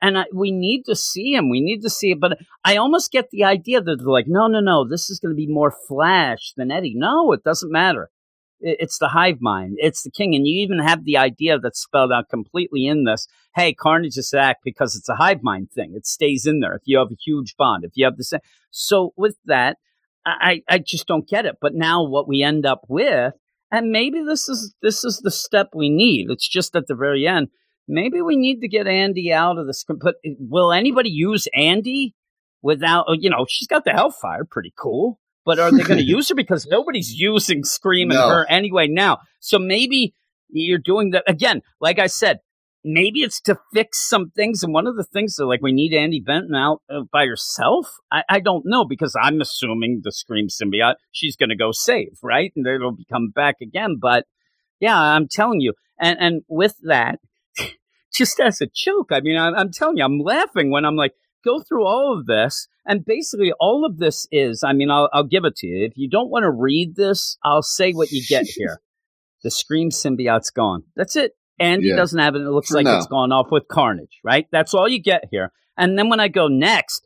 And 0.01 0.17
I, 0.19 0.25
we 0.33 0.51
need 0.51 0.83
to 0.85 0.95
see 0.95 1.33
him. 1.33 1.49
We 1.49 1.61
need 1.61 1.81
to 1.81 1.89
see 1.89 2.11
it. 2.11 2.19
But 2.19 2.37
I 2.63 2.77
almost 2.77 3.11
get 3.11 3.29
the 3.31 3.43
idea 3.43 3.81
that 3.81 3.97
they're 3.97 4.07
like, 4.07 4.27
no, 4.27 4.47
no, 4.47 4.59
no, 4.59 4.87
this 4.87 5.09
is 5.09 5.19
going 5.19 5.33
to 5.33 5.35
be 5.35 5.47
more 5.47 5.71
Flash 5.87 6.53
than 6.55 6.71
Eddie. 6.71 6.93
No, 6.95 7.31
it 7.31 7.43
doesn't 7.43 7.71
matter. 7.71 8.09
I- 8.63 8.77
It's 8.79 8.99
the 8.99 9.07
hive 9.09 9.41
mind. 9.41 9.77
It's 9.79 10.03
the 10.03 10.11
king. 10.11 10.35
And 10.35 10.45
you 10.45 10.61
even 10.61 10.79
have 10.79 11.03
the 11.03 11.17
idea 11.17 11.57
that's 11.57 11.81
spelled 11.81 12.11
out 12.11 12.29
completely 12.29 12.85
in 12.85 13.05
this. 13.05 13.27
Hey, 13.55 13.73
Carnage 13.73 14.17
is 14.17 14.33
act 14.35 14.61
because 14.63 14.95
it's 14.95 15.09
a 15.09 15.15
hive 15.15 15.41
mind 15.41 15.71
thing. 15.71 15.93
It 15.95 16.05
stays 16.05 16.45
in 16.45 16.59
there. 16.59 16.73
If 16.73 16.83
you 16.85 16.99
have 16.99 17.11
a 17.11 17.17
huge 17.25 17.55
bond, 17.57 17.83
if 17.83 17.91
you 17.95 18.05
have 18.05 18.17
the 18.17 18.23
same. 18.23 18.41
So 18.69 19.13
with 19.17 19.37
that, 19.45 19.77
I, 20.39 20.61
I 20.69 20.77
just 20.79 21.07
don't 21.07 21.27
get 21.27 21.45
it. 21.45 21.55
But 21.61 21.73
now 21.75 22.03
what 22.03 22.27
we 22.27 22.43
end 22.43 22.65
up 22.65 22.81
with, 22.87 23.33
and 23.71 23.91
maybe 23.91 24.21
this 24.25 24.47
is 24.49 24.73
this 24.81 25.03
is 25.03 25.19
the 25.23 25.31
step 25.31 25.69
we 25.75 25.89
need. 25.89 26.27
It's 26.29 26.47
just 26.47 26.75
at 26.75 26.87
the 26.87 26.95
very 26.95 27.27
end. 27.27 27.47
Maybe 27.87 28.21
we 28.21 28.35
need 28.35 28.59
to 28.61 28.67
get 28.67 28.87
Andy 28.87 29.31
out 29.31 29.57
of 29.57 29.67
this. 29.67 29.85
But 29.87 30.15
uh, 30.25 30.31
will 30.39 30.71
anybody 30.73 31.09
use 31.09 31.47
Andy 31.53 32.13
without? 32.61 33.05
oh, 33.07 33.13
You 33.17 33.29
know, 33.29 33.45
she's 33.47 33.67
got 33.67 33.85
the 33.85 33.91
Hellfire, 33.91 34.43
pretty 34.49 34.73
cool. 34.77 35.19
But 35.45 35.59
are 35.59 35.71
they 35.71 35.83
going 35.83 35.97
to 36.05 36.05
use 36.05 36.27
her 36.29 36.35
because 36.35 36.67
nobody's 36.69 37.13
using 37.13 37.63
Scream 37.63 38.11
and 38.11 38.19
No. 38.19 38.29
her 38.29 38.45
anyway 38.49 38.87
now? 38.87 39.19
So 39.39 39.57
maybe 39.59 40.13
you're 40.49 40.77
doing 40.79 41.11
that 41.11 41.23
again. 41.27 41.61
Like 41.79 41.99
I 41.99 42.07
said, 42.07 42.39
maybe 42.83 43.21
it's 43.21 43.41
to 43.41 43.57
fix 43.73 44.07
some 44.07 44.29
things. 44.29 44.63
And 44.63 44.73
one 44.73 44.87
of 44.87 44.95
the 44.95 45.03
things 45.03 45.35
that 45.35 45.45
like 45.45 45.61
we 45.61 45.73
need 45.73 45.93
Andy 45.93 46.19
Benton 46.19 46.55
out 46.55 46.81
uh, 46.89 47.01
by 47.11 47.25
herself. 47.25 47.87
I, 48.11 48.23
I 48.29 48.39
don't 48.39 48.65
know 48.65 48.85
because 48.85 49.15
I'm 49.19 49.41
assuming 49.41 50.01
the 50.03 50.11
Scream 50.11 50.47
symbiote 50.47 50.95
she's 51.11 51.35
going 51.35 51.49
to 51.49 51.55
go 51.55 51.71
save 51.71 52.17
right, 52.23 52.51
and 52.55 52.65
it'll 52.65 52.97
come 53.11 53.29
back 53.29 53.55
again. 53.61 53.97
But 54.01 54.25
yeah, 54.79 54.99
I'm 54.99 55.27
telling 55.27 55.61
you, 55.61 55.73
and 55.99 56.17
and 56.19 56.41
with 56.47 56.75
that, 56.83 57.19
just 58.13 58.39
as 58.39 58.61
a 58.61 58.67
joke, 58.73 59.09
I 59.11 59.21
mean, 59.21 59.37
I'm, 59.37 59.55
I'm 59.55 59.71
telling 59.71 59.97
you, 59.97 60.05
I'm 60.05 60.19
laughing 60.19 60.71
when 60.71 60.85
I'm 60.85 60.95
like, 60.95 61.13
go 61.43 61.59
through 61.61 61.85
all 61.85 62.17
of 62.17 62.25
this, 62.25 62.67
and 62.85 63.05
basically 63.05 63.53
all 63.59 63.85
of 63.85 63.97
this 63.97 64.27
is. 64.31 64.63
I 64.63 64.73
mean, 64.73 64.91
I'll, 64.91 65.09
I'll 65.13 65.23
give 65.23 65.45
it 65.45 65.55
to 65.57 65.67
you. 65.67 65.85
If 65.85 65.93
you 65.95 66.09
don't 66.09 66.29
want 66.29 66.43
to 66.43 66.51
read 66.51 66.95
this, 66.95 67.37
I'll 67.43 67.63
say 67.63 67.91
what 67.93 68.11
you 68.11 68.23
get 68.27 68.45
here. 68.55 68.79
the 69.43 69.51
Scream 69.51 69.89
symbiote's 69.89 70.49
gone. 70.49 70.83
That's 70.95 71.15
it. 71.15 71.33
Andy 71.59 71.87
Yeah. 71.89 71.95
doesn't 71.95 72.19
have 72.19 72.35
it. 72.35 72.41
It 72.41 72.49
looks 72.49 72.71
like 72.71 72.85
No. 72.85 72.97
it's 72.97 73.07
gone 73.07 73.31
off 73.31 73.47
with 73.51 73.67
Carnage, 73.67 74.19
right? 74.23 74.45
That's 74.51 74.73
all 74.73 74.87
you 74.87 75.01
get 75.01 75.25
here. 75.31 75.51
And 75.77 75.97
then 75.97 76.09
when 76.09 76.19
I 76.19 76.27
go 76.27 76.47
next, 76.47 77.05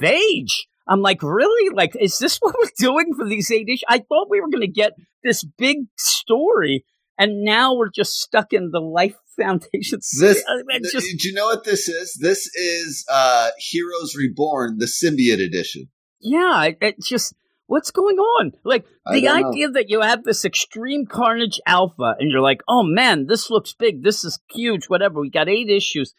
Phage. 0.00 0.52
I'm 0.88 1.00
like, 1.02 1.22
really? 1.22 1.74
Like, 1.74 1.94
is 1.98 2.18
this 2.18 2.38
what 2.40 2.54
we're 2.60 2.70
doing 2.78 3.14
for 3.16 3.26
these 3.28 3.50
eight 3.50 3.68
issues? 3.68 3.84
I 3.88 3.98
thought 3.98 4.28
we 4.30 4.40
were 4.40 4.48
going 4.50 4.62
to 4.62 4.72
get 4.72 4.92
this 5.22 5.44
big 5.44 5.78
story, 5.96 6.84
and 7.18 7.42
now 7.44 7.74
we're 7.74 7.90
just 7.90 8.20
stuck 8.20 8.52
in 8.52 8.70
the 8.72 8.80
Life 8.80 9.14
Foundation. 9.40 9.98
This- 10.00 10.18
Th- 10.20 10.82
just 10.92 11.06
Do 11.18 11.28
you 11.28 11.34
know 11.34 11.46
what 11.46 11.64
this 11.64 11.88
is? 11.88 12.18
This 12.20 12.46
is 12.54 13.04
uh 13.10 13.50
Heroes 13.58 14.14
Reborn, 14.16 14.78
the 14.78 14.86
symbiote 14.86 15.44
edition. 15.44 15.88
yeah, 16.20 16.64
it, 16.64 16.78
it 16.80 16.96
just 17.02 17.34
what's 17.70 17.92
going 17.92 18.18
on? 18.18 18.52
Like 18.64 18.84
the 19.06 19.22
don't 19.22 19.40
know. 19.40 19.48
idea 19.50 19.70
that 19.70 19.88
you 19.88 20.00
have 20.00 20.24
this 20.24 20.44
extreme 20.44 21.06
carnage 21.06 21.60
alpha, 21.66 22.16
and 22.18 22.30
you're 22.30 22.40
like, 22.40 22.62
oh 22.68 22.82
man, 22.82 23.26
this 23.26 23.48
looks 23.48 23.72
big, 23.72 24.02
this 24.02 24.24
is 24.24 24.40
huge, 24.50 24.86
whatever. 24.86 25.20
We 25.20 25.30
got 25.30 25.48
eight 25.48 25.70
issues. 25.70 26.12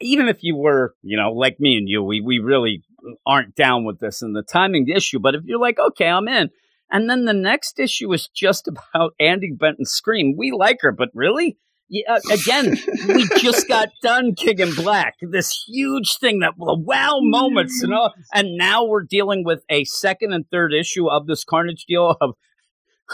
Even 0.00 0.28
if 0.28 0.38
you 0.42 0.56
were, 0.56 0.94
you 1.02 1.16
know, 1.16 1.32
like 1.32 1.60
me 1.60 1.76
and 1.76 1.88
you, 1.88 2.02
we 2.02 2.20
we 2.20 2.38
really 2.38 2.82
aren't 3.26 3.54
down 3.56 3.84
with 3.84 3.98
this 3.98 4.22
and 4.22 4.34
the 4.34 4.42
timing 4.42 4.88
issue. 4.88 5.18
But 5.18 5.34
if 5.34 5.42
you're 5.44 5.60
like, 5.60 5.78
okay, 5.78 6.06
I'm 6.06 6.28
in. 6.28 6.50
And 6.90 7.10
then 7.10 7.24
the 7.24 7.34
next 7.34 7.80
issue 7.80 8.12
is 8.12 8.28
just 8.28 8.68
about 8.94 9.14
Andy 9.18 9.52
Benton 9.52 9.84
Scream. 9.84 10.36
We 10.36 10.52
like 10.52 10.78
her, 10.82 10.92
but 10.92 11.08
really? 11.14 11.58
Yeah, 11.88 12.14
uh, 12.14 12.20
again, 12.32 12.76
we 13.08 13.28
just 13.38 13.68
got 13.68 13.90
done 14.02 14.34
King 14.34 14.58
in 14.58 14.74
Black, 14.74 15.14
this 15.22 15.64
huge 15.68 16.18
thing 16.18 16.40
that 16.40 16.54
wow 16.56 17.18
moments 17.20 17.80
and 17.82 17.94
all, 17.94 18.12
and 18.34 18.56
now 18.56 18.84
we're 18.84 19.04
dealing 19.04 19.44
with 19.44 19.62
a 19.70 19.84
second 19.84 20.32
and 20.32 20.44
third 20.50 20.72
issue 20.74 21.08
of 21.08 21.26
this 21.28 21.44
Carnage 21.44 21.84
deal 21.86 22.16
of 22.20 22.34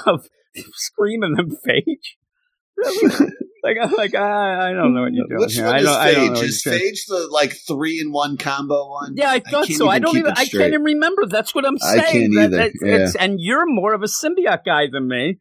of 0.06 0.26
Scream 0.74 1.22
and 1.22 1.36
then 1.36 1.56
Phage. 1.66 3.30
Like, 3.64 3.76
I'm 3.80 3.92
like 3.92 4.12
I, 4.16 4.70
I 4.70 4.72
don't 4.72 4.92
know 4.92 5.02
what 5.02 5.12
you're 5.12 5.24
doing 5.28 5.38
Which 5.40 5.54
here. 5.54 5.66
one 5.66 5.74
I 5.76 5.78
is 5.78 5.84
don't, 5.84 5.96
I 5.96 6.12
don't 6.14 6.32
know 6.32 6.40
Phage? 6.40 6.42
Is. 6.42 6.64
Phage 6.64 7.06
the 7.06 7.28
like 7.30 7.52
three 7.52 8.00
in 8.00 8.10
one 8.10 8.36
combo 8.36 8.90
one? 8.90 9.14
Yeah, 9.16 9.30
I 9.30 9.38
thought 9.38 9.68
can't 9.68 9.78
so. 9.78 9.88
I 9.88 10.00
don't 10.00 10.16
even. 10.16 10.32
I 10.32 10.46
can't 10.46 10.54
even 10.74 10.82
remember. 10.82 11.26
That's 11.26 11.54
what 11.54 11.64
I'm 11.64 11.78
saying. 11.78 12.00
I 12.00 12.10
can't 12.10 12.34
That- 12.34 12.42
either, 12.42 12.56
that's- 12.56 12.82
it's- 12.82 13.14
and 13.20 13.36
you're 13.38 13.64
more 13.66 13.92
of 13.94 14.02
a 14.02 14.06
symbiote 14.06 14.64
guy 14.66 14.86
than 14.90 15.06
me. 15.06 15.38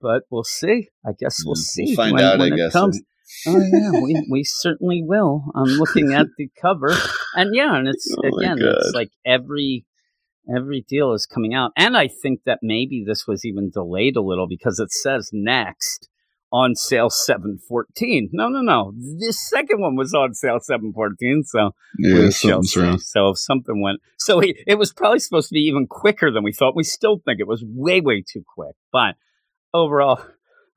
But 0.00 0.22
we'll 0.30 0.44
see. 0.44 0.88
I 1.04 1.10
guess 1.18 1.42
we'll 1.44 1.54
mm, 1.54 1.58
Yeah, 1.58 1.62
see. 1.62 1.84
we'll 1.88 1.96
find 1.96 2.14
when, 2.14 2.24
out, 2.24 2.38
when 2.38 2.52
I 2.52 2.54
it 2.54 2.58
guess. 2.58 2.72
comes. 2.72 2.96
Eh? 2.98 3.50
oh 3.50 3.60
yeah, 3.60 3.90
we, 4.02 4.26
we 4.30 4.42
certainly 4.44 5.02
will. 5.04 5.44
I'm 5.54 5.64
looking 5.78 6.12
at 6.14 6.26
the 6.36 6.48
cover, 6.60 6.94
and 7.34 7.54
yeah, 7.54 7.76
and 7.76 7.86
it's 7.88 8.12
Oh, 8.24 8.36
again, 8.38 8.58
it's 8.60 8.92
like 8.94 9.10
every 9.24 9.84
every 10.54 10.84
deal 10.88 11.12
is 11.12 11.26
coming 11.26 11.54
out, 11.54 11.70
and 11.76 11.96
I 11.96 12.08
think 12.08 12.40
that 12.46 12.58
maybe 12.62 13.04
this 13.06 13.26
was 13.28 13.44
even 13.44 13.70
delayed 13.70 14.16
a 14.16 14.20
little 14.22 14.48
because 14.48 14.78
it 14.80 14.90
says 14.90 15.30
next 15.32 16.08
on 16.52 16.74
sale 16.74 17.08
seven 17.10 17.58
fourteen. 17.68 18.28
No, 18.32 18.48
no, 18.48 18.62
no. 18.62 18.92
This 18.96 19.38
second 19.48 19.80
one 19.80 19.94
was 19.94 20.12
on 20.12 20.34
sale 20.34 20.58
seven 20.60 20.92
fourteen, 20.92 21.44
so 21.44 21.70
Yeah, 21.98 22.30
something's 22.30 22.76
wrong. 22.76 22.98
So 22.98 23.28
if 23.28 23.38
something 23.38 23.80
went, 23.80 24.00
so 24.18 24.40
he, 24.40 24.56
it 24.66 24.74
was 24.76 24.92
probably 24.92 25.20
supposed 25.20 25.48
to 25.50 25.54
be 25.54 25.60
even 25.60 25.86
quicker 25.86 26.32
than 26.32 26.42
we 26.42 26.52
thought. 26.52 26.74
We 26.74 26.82
still 26.82 27.20
think 27.24 27.38
it 27.38 27.46
was 27.46 27.62
way, 27.64 28.00
way 28.00 28.24
too 28.28 28.42
quick. 28.56 28.74
But 28.92 29.14
overall, 29.72 30.20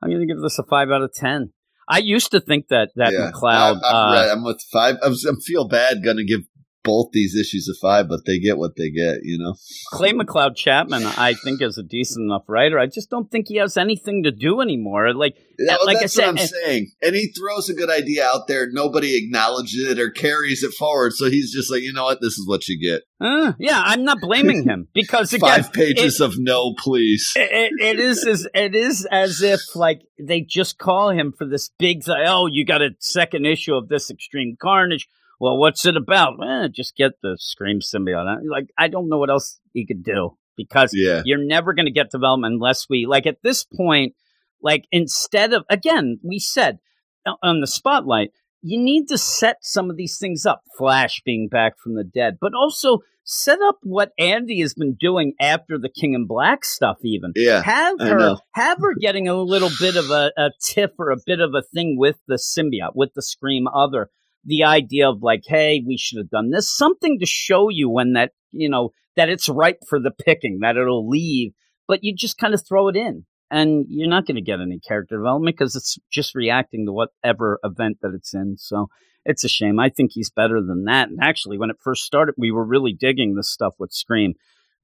I'm 0.01 0.09
going 0.09 0.27
to 0.27 0.33
give 0.33 0.41
this 0.41 0.59
a 0.59 0.63
five 0.63 0.89
out 0.89 1.01
of 1.01 1.13
ten. 1.13 1.53
I 1.87 1.99
used 1.99 2.31
to 2.31 2.39
think 2.39 2.67
that 2.69 2.89
that 2.95 3.11
Yeah. 3.11 3.31
McLeod. 3.31 3.53
I, 3.53 3.69
I'm, 3.71 3.77
uh, 3.77 4.13
right. 4.13 4.29
I'm 4.31 4.43
with 4.43 4.61
five. 4.71 4.95
I, 5.03 5.09
was, 5.09 5.25
I 5.25 5.33
feel 5.45 5.67
bad 5.67 6.03
going 6.03 6.17
to 6.17 6.25
give 6.25 6.41
both 6.83 7.11
these 7.11 7.35
issues 7.35 7.67
of 7.69 7.75
five, 7.81 8.07
but 8.07 8.25
they 8.25 8.39
get 8.39 8.57
what 8.57 8.75
they 8.75 8.89
get. 8.89 9.19
You 9.23 9.37
know. 9.37 9.55
Clay 9.91 10.13
McLeod 10.13 10.55
Chapman, 10.55 11.03
I 11.05 11.33
think, 11.33 11.61
is 11.61 11.77
a 11.77 11.83
decent 11.83 12.23
enough 12.23 12.43
writer. 12.47 12.79
I 12.79 12.87
just 12.87 13.09
don't 13.09 13.29
think 13.31 13.47
he 13.47 13.57
has 13.57 13.77
anything 13.77 14.23
to 14.23 14.31
do 14.31 14.61
anymore. 14.61 15.13
Like, 15.13 15.35
well, 15.59 15.79
like 15.85 15.97
I 15.97 16.01
that's 16.01 16.13
said, 16.13 16.27
what 16.27 16.41
I'm 16.41 16.47
saying. 16.47 16.91
And 17.01 17.15
he 17.15 17.31
throws 17.31 17.69
a 17.69 17.73
good 17.73 17.89
idea 17.89 18.25
out 18.25 18.47
there. 18.47 18.67
Nobody 18.71 19.17
acknowledges 19.17 19.87
it 19.89 19.99
or 19.99 20.09
carries 20.09 20.63
it 20.63 20.73
forward. 20.73 21.13
So 21.13 21.29
he's 21.29 21.53
just 21.53 21.71
like, 21.71 21.81
you 21.81 21.93
know 21.93 22.03
what? 22.05 22.19
This 22.21 22.37
is 22.37 22.47
what 22.47 22.67
you 22.67 22.79
get. 22.79 23.03
uh, 23.21 23.53
yeah, 23.59 23.81
I'm 23.83 24.03
not 24.03 24.19
blaming 24.19 24.63
him 24.63 24.87
because 24.93 25.33
again, 25.33 25.63
Five 25.63 25.73
pages 25.73 26.19
of 26.19 26.33
no, 26.37 26.73
please. 26.77 27.31
it, 27.35 27.71
it 27.79 27.99
is 27.99 28.25
as 28.25 28.47
it 28.53 28.75
is 28.75 29.07
as 29.09 29.41
if 29.41 29.59
like 29.75 30.01
they 30.19 30.41
just 30.41 30.77
call 30.77 31.09
him 31.11 31.33
for 31.37 31.47
this 31.47 31.69
big 31.79 32.03
oh 32.09 32.47
you 32.47 32.65
got 32.65 32.81
a 32.81 32.89
second 32.99 33.45
issue 33.45 33.73
of 33.75 33.87
this 33.89 34.09
extreme 34.09 34.55
carnage 34.61 35.07
well 35.43 35.57
what's 35.57 35.85
it 35.85 35.97
about 35.97 36.33
eh, 36.43 36.67
just 36.71 36.95
get 36.95 37.11
the 37.21 37.35
scream 37.39 37.79
symbiote 37.79 38.39
like 38.49 38.67
i 38.77 38.87
don't 38.87 39.09
know 39.09 39.17
what 39.17 39.29
else 39.29 39.59
he 39.73 39.85
could 39.85 40.03
do 40.03 40.37
because 40.55 40.91
Yeah. 40.93 41.21
you're 41.25 41.43
never 41.43 41.73
going 41.73 41.85
to 41.87 41.91
get 41.91 42.11
development 42.11 42.53
unless 42.53 42.87
we 42.89 43.05
like 43.05 43.25
at 43.27 43.37
this 43.43 43.63
point 43.63 44.13
like 44.61 44.85
instead 44.91 45.53
of 45.53 45.63
again 45.69 46.19
we 46.23 46.39
said 46.39 46.77
on 47.41 47.59
the 47.61 47.67
spotlight 47.67 48.31
you 48.61 48.79
need 48.81 49.07
to 49.09 49.17
set 49.17 49.57
some 49.61 49.89
of 49.89 49.97
these 49.97 50.17
things 50.17 50.45
up 50.45 50.61
flash 50.77 51.21
being 51.25 51.47
back 51.49 51.73
from 51.77 51.95
the 51.95 52.03
dead 52.03 52.37
but 52.39 52.53
also 52.53 52.99
set 53.25 53.59
up 53.61 53.77
what 53.83 54.11
andy 54.19 54.59
has 54.61 54.73
been 54.73 54.95
doing 54.99 55.33
after 55.39 55.77
the 55.77 55.89
king 55.89 56.13
in 56.13 56.25
black 56.27 56.63
stuff 56.65 56.97
even 57.03 57.31
Yeah. 57.35 57.61
have 57.63 57.99
her 57.99 58.35
have 58.53 58.77
her 58.79 58.93
getting 58.99 59.27
a 59.27 59.35
little 59.35 59.71
bit 59.79 59.95
of 59.95 60.09
a, 60.11 60.31
a 60.37 60.49
tiff 60.61 60.91
or 60.99 61.09
a 61.11 61.17
bit 61.25 61.39
of 61.39 61.53
a 61.55 61.61
thing 61.73 61.97
with 61.97 62.17
the 62.27 62.35
symbiote 62.35 62.95
with 62.95 63.13
the 63.15 63.21
scream 63.21 63.67
other 63.67 64.09
the 64.45 64.63
idea 64.63 65.09
of 65.09 65.21
like 65.21 65.43
hey 65.45 65.83
we 65.85 65.97
should 65.97 66.17
have 66.17 66.29
done 66.29 66.51
this. 66.51 66.69
Something 66.69 67.19
to 67.19 67.25
show 67.25 67.69
you 67.69 67.89
when 67.89 68.13
that 68.13 68.31
you 68.51 68.69
know 68.69 68.91
that 69.15 69.29
it's 69.29 69.49
ripe 69.49 69.79
for 69.87 69.99
the 69.99 70.11
picking 70.11 70.59
that 70.61 70.77
it'll 70.77 71.07
leave 71.07 71.51
but 71.87 72.03
you 72.03 72.15
just 72.15 72.37
kind 72.37 72.53
of 72.53 72.65
throw 72.65 72.87
it 72.87 72.95
in 72.95 73.25
and 73.51 73.85
you're 73.89 74.09
not 74.09 74.25
going 74.25 74.35
to 74.35 74.41
get 74.41 74.61
any 74.61 74.79
character 74.79 75.17
development 75.17 75.55
because 75.55 75.75
it's 75.75 75.97
just 76.11 76.35
reacting 76.35 76.85
to 76.85 76.91
whatever 76.91 77.59
event 77.63 77.97
that 78.01 78.13
it's 78.15 78.33
in 78.33 78.55
so 78.57 78.87
it's 79.25 79.45
a 79.45 79.49
shame. 79.49 79.79
I 79.79 79.87
think 79.87 80.11
he's 80.13 80.29
better 80.29 80.61
than 80.61 80.85
that 80.85 81.09
and 81.09 81.19
actually 81.21 81.57
when 81.57 81.69
it 81.69 81.77
first 81.83 82.03
started 82.03 82.35
we 82.37 82.51
were 82.51 82.65
really 82.65 82.93
digging 82.93 83.35
this 83.35 83.51
stuff 83.51 83.73
with 83.79 83.91
scream. 83.91 84.33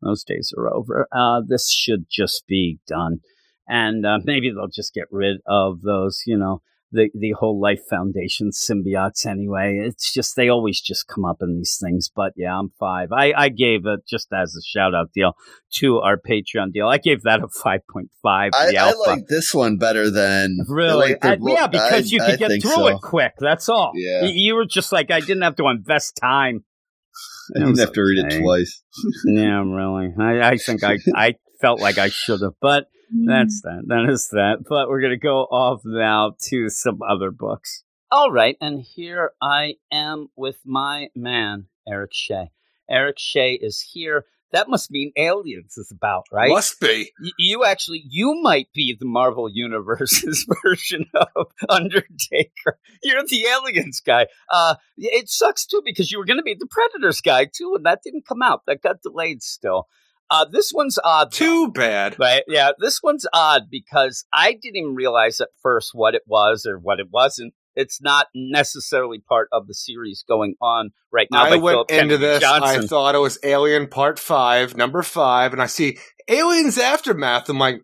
Those 0.01 0.23
days 0.23 0.53
are 0.57 0.73
over. 0.73 1.09
Uh, 1.11 1.41
this 1.45 1.69
should 1.69 2.05
just 2.09 2.47
be 2.47 2.79
done 2.87 3.19
and 3.67 4.05
uh, 4.05 4.19
maybe 4.23 4.49
they'll 4.49 4.67
just 4.67 4.93
get 4.93 5.07
rid 5.11 5.37
of 5.45 5.81
those 5.81 6.23
you 6.25 6.37
know 6.37 6.61
the 6.91 7.09
the 7.13 7.31
whole 7.39 7.59
life 7.61 7.79
foundation 7.89 8.49
symbiotes 8.51 9.25
anyway 9.25 9.79
it's 9.83 10.11
just 10.13 10.35
they 10.35 10.49
always 10.49 10.81
just 10.81 11.07
come 11.07 11.23
up 11.23 11.37
in 11.41 11.55
these 11.57 11.77
things 11.81 12.09
but 12.15 12.33
yeah 12.35 12.57
i'm 12.57 12.71
five 12.79 13.11
i 13.11 13.31
i 13.37 13.47
gave 13.49 13.85
it 13.85 13.99
just 14.09 14.27
as 14.33 14.55
a 14.55 14.61
shout 14.67 14.95
out 14.95 15.11
deal 15.13 15.33
to 15.71 15.99
our 15.99 16.17
patreon 16.17 16.71
deal 16.73 16.87
i 16.87 16.97
gave 16.97 17.21
that 17.23 17.41
a 17.41 17.47
5.5 17.47 18.07
I, 18.25 18.49
I 18.53 18.91
like 19.07 19.27
this 19.27 19.53
one 19.53 19.77
better 19.77 20.09
than 20.09 20.57
Really? 20.67 21.11
like 21.11 21.21
the 21.21 21.37
book. 21.37 21.49
yeah, 21.57 21.67
because 21.67 22.05
I- 22.11 22.15
you 22.15 22.21
I 22.23 22.29
could 22.31 22.39
get 22.39 22.61
through 22.61 22.71
so. 22.71 22.87
it 22.87 23.01
quick. 23.01 23.33
That's 23.39 23.69
all. 23.69 23.91
Yeah. 23.95 24.21
Y- 24.23 24.31
You 24.33 24.55
were 24.55 24.65
just 24.65 24.91
like, 24.91 25.11
I 25.11 25.19
didn't 25.19 25.41
have 25.43 25.55
to 25.57 25.67
invest 25.67 26.17
time. 26.21 26.63
I 27.55 27.59
didn't 27.59 27.79
have 27.79 27.93
to 27.93 28.01
read 28.01 28.25
it 28.25 28.41
twice. 28.41 28.81
yeah, 29.25 29.61
really. 29.63 30.13
I, 30.19 30.49
I 30.51 30.57
think 30.57 30.83
I, 30.83 30.97
I 31.15 31.35
felt 31.61 31.79
like 31.81 31.97
I 31.97 32.09
should 32.09 32.41
have, 32.41 32.53
but 32.61 32.87
that's 33.11 33.61
that. 33.61 33.83
That 33.87 34.09
is 34.09 34.29
that. 34.31 34.63
But 34.67 34.89
we're 34.89 35.01
going 35.01 35.11
to 35.11 35.17
go 35.17 35.41
off 35.41 35.81
now 35.83 36.35
to 36.49 36.69
some 36.69 36.99
other 37.01 37.31
books. 37.31 37.83
All 38.11 38.31
right. 38.31 38.57
And 38.59 38.81
here 38.81 39.31
I 39.41 39.75
am 39.91 40.29
with 40.35 40.57
my 40.65 41.09
man, 41.15 41.67
Eric 41.87 42.11
Shea. 42.13 42.51
Eric 42.89 43.17
Shea 43.19 43.53
is 43.53 43.81
here. 43.81 44.25
That 44.51 44.67
must 44.67 44.89
mean 44.89 45.11
Aliens 45.15 45.77
is 45.77 45.91
about, 45.91 46.25
right? 46.31 46.49
Must 46.49 46.79
be. 46.79 47.11
Y- 47.21 47.29
you 47.37 47.63
actually 47.63 48.03
you 48.09 48.39
might 48.41 48.67
be 48.73 48.95
the 48.99 49.05
marvel 49.05 49.47
universe's 49.47 50.47
version 50.63 51.05
of 51.13 51.47
undertaker 51.69 52.79
you're 53.03 53.23
the 53.23 53.45
aliens 53.45 54.01
guy 54.05 54.25
uh 54.49 54.75
it 54.97 55.29
sucks 55.29 55.65
too 55.65 55.81
because 55.85 56.11
you 56.11 56.17
were 56.17 56.25
going 56.25 56.37
to 56.37 56.43
be 56.43 56.55
the 56.57 56.67
predators 56.69 57.21
guy 57.21 57.45
too 57.45 57.73
and 57.75 57.85
that 57.85 58.01
didn't 58.03 58.25
come 58.27 58.41
out 58.41 58.61
that 58.65 58.81
got 58.81 59.01
delayed 59.01 59.41
still 59.41 59.87
uh 60.29 60.45
this 60.45 60.71
one's 60.73 60.97
odd 61.03 61.31
though. 61.31 61.37
Too 61.37 61.71
bad. 61.71 62.17
Right. 62.19 62.43
Yeah. 62.47 62.71
This 62.79 63.01
one's 63.03 63.25
odd 63.33 63.63
because 63.69 64.25
I 64.33 64.53
didn't 64.53 64.77
even 64.77 64.95
realize 64.95 65.39
at 65.39 65.49
first 65.61 65.91
what 65.93 66.15
it 66.15 66.23
was 66.27 66.65
or 66.65 66.77
what 66.77 66.99
it 66.99 67.07
wasn't. 67.11 67.53
It's 67.75 68.01
not 68.01 68.27
necessarily 68.35 69.19
part 69.19 69.47
of 69.53 69.67
the 69.67 69.73
series 69.73 70.23
going 70.27 70.55
on 70.61 70.89
right 71.13 71.27
now. 71.31 71.45
I 71.45 71.55
went 71.55 71.75
Philip 71.75 71.91
into 71.91 72.17
Kennedy 72.17 72.17
this. 72.17 72.43
I 72.43 72.81
thought 72.81 73.15
it 73.15 73.19
was 73.19 73.39
Alien 73.43 73.87
Part 73.87 74.19
Five, 74.19 74.75
Number 74.75 75.01
Five, 75.01 75.53
and 75.53 75.61
I 75.61 75.67
see 75.67 75.97
Aliens 76.27 76.77
Aftermath. 76.77 77.47
I'm 77.47 77.57
like, 77.57 77.81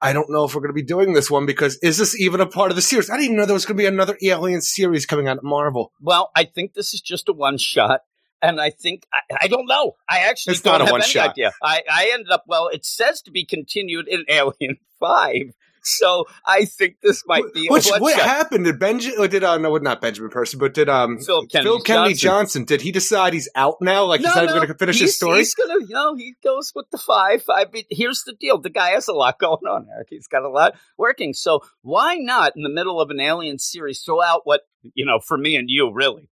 I 0.00 0.12
don't 0.12 0.30
know 0.30 0.44
if 0.44 0.54
we're 0.54 0.60
going 0.60 0.70
to 0.70 0.74
be 0.74 0.84
doing 0.84 1.12
this 1.12 1.30
one 1.30 1.46
because 1.46 1.78
is 1.82 1.98
this 1.98 2.18
even 2.20 2.40
a 2.40 2.46
part 2.46 2.70
of 2.70 2.76
the 2.76 2.82
series? 2.82 3.10
I 3.10 3.14
didn't 3.14 3.24
even 3.24 3.36
know 3.38 3.46
there 3.46 3.54
was 3.54 3.66
going 3.66 3.76
to 3.76 3.82
be 3.82 3.86
another 3.86 4.16
Alien 4.22 4.60
series 4.60 5.06
coming 5.06 5.26
out 5.26 5.38
at 5.38 5.42
Marvel. 5.42 5.92
Well, 6.00 6.30
I 6.36 6.44
think 6.44 6.74
this 6.74 6.94
is 6.94 7.00
just 7.00 7.28
a 7.28 7.32
one 7.32 7.58
shot. 7.58 8.02
And 8.40 8.60
I 8.60 8.70
think 8.70 9.04
I, 9.12 9.36
I 9.42 9.48
don't 9.48 9.66
know. 9.66 9.96
I 10.08 10.20
actually 10.20 10.52
It's 10.52 10.62
don't 10.62 10.74
not 10.74 10.80
a 10.82 10.84
have 10.84 10.92
one 10.92 11.02
any 11.02 11.10
shot. 11.10 11.30
idea. 11.30 11.52
I, 11.62 11.82
I 11.90 12.10
ended 12.14 12.30
up 12.30 12.44
well. 12.46 12.68
It 12.68 12.84
says 12.84 13.20
to 13.22 13.30
be 13.30 13.44
continued 13.44 14.06
in 14.08 14.24
Alien 14.28 14.76
Five, 15.00 15.54
So 15.82 16.24
I 16.46 16.64
think 16.64 16.96
this 17.02 17.22
might 17.26 17.44
be 17.54 17.66
a 17.68 17.70
Which, 17.72 17.88
one 17.88 18.00
what 18.00 18.16
shot. 18.16 18.24
happened? 18.26 18.64
Did 18.64 18.78
Benjamin? 18.78 19.18
Or 19.20 19.28
did 19.28 19.42
uh, 19.44 19.58
no, 19.58 19.76
not 19.78 20.00
Benjamin 20.00 20.30
Percy, 20.30 20.56
but 20.56 20.74
did 20.74 20.88
um 20.88 21.18
Phil 21.18 21.46
Kennedy, 21.46 21.68
Phil 21.68 21.80
Kennedy 21.80 22.14
Johnson. 22.14 22.62
Johnson. 22.62 22.64
Did 22.64 22.80
he 22.82 22.92
decide 22.92 23.32
he's 23.32 23.48
out 23.54 23.76
now? 23.80 24.04
Like 24.04 24.20
he's 24.20 24.26
not 24.34 24.44
even 24.44 24.56
going 24.56 24.68
to 24.68 24.74
finish 24.74 25.00
his 25.00 25.16
story? 25.16 25.38
He's 25.38 25.54
gonna, 25.54 25.80
you 25.80 25.94
know, 25.94 26.14
he 26.16 26.34
goes 26.44 26.72
with 26.74 26.86
the 26.90 26.98
five. 26.98 27.42
I 27.48 27.66
mean, 27.72 27.84
here's 27.90 28.22
the 28.24 28.34
deal: 28.34 28.58
the 28.60 28.70
guy 28.70 28.90
has 28.90 29.08
a 29.08 29.12
lot 29.12 29.38
going 29.40 29.66
on, 29.68 29.86
Eric. 29.92 30.08
He's 30.10 30.26
got 30.26 30.42
a 30.42 30.48
lot 30.50 30.74
working. 30.96 31.32
So 31.32 31.60
why 31.82 32.16
not, 32.16 32.52
in 32.56 32.62
the 32.62 32.68
middle 32.70 33.00
of 33.00 33.10
an 33.10 33.20
Alien 33.20 33.58
series, 33.58 34.00
throw 34.02 34.22
out 34.22 34.42
what 34.44 34.62
you 34.94 35.06
know? 35.06 35.18
For 35.24 35.38
me 35.38 35.56
and 35.56 35.68
you, 35.70 35.92
really, 35.92 36.28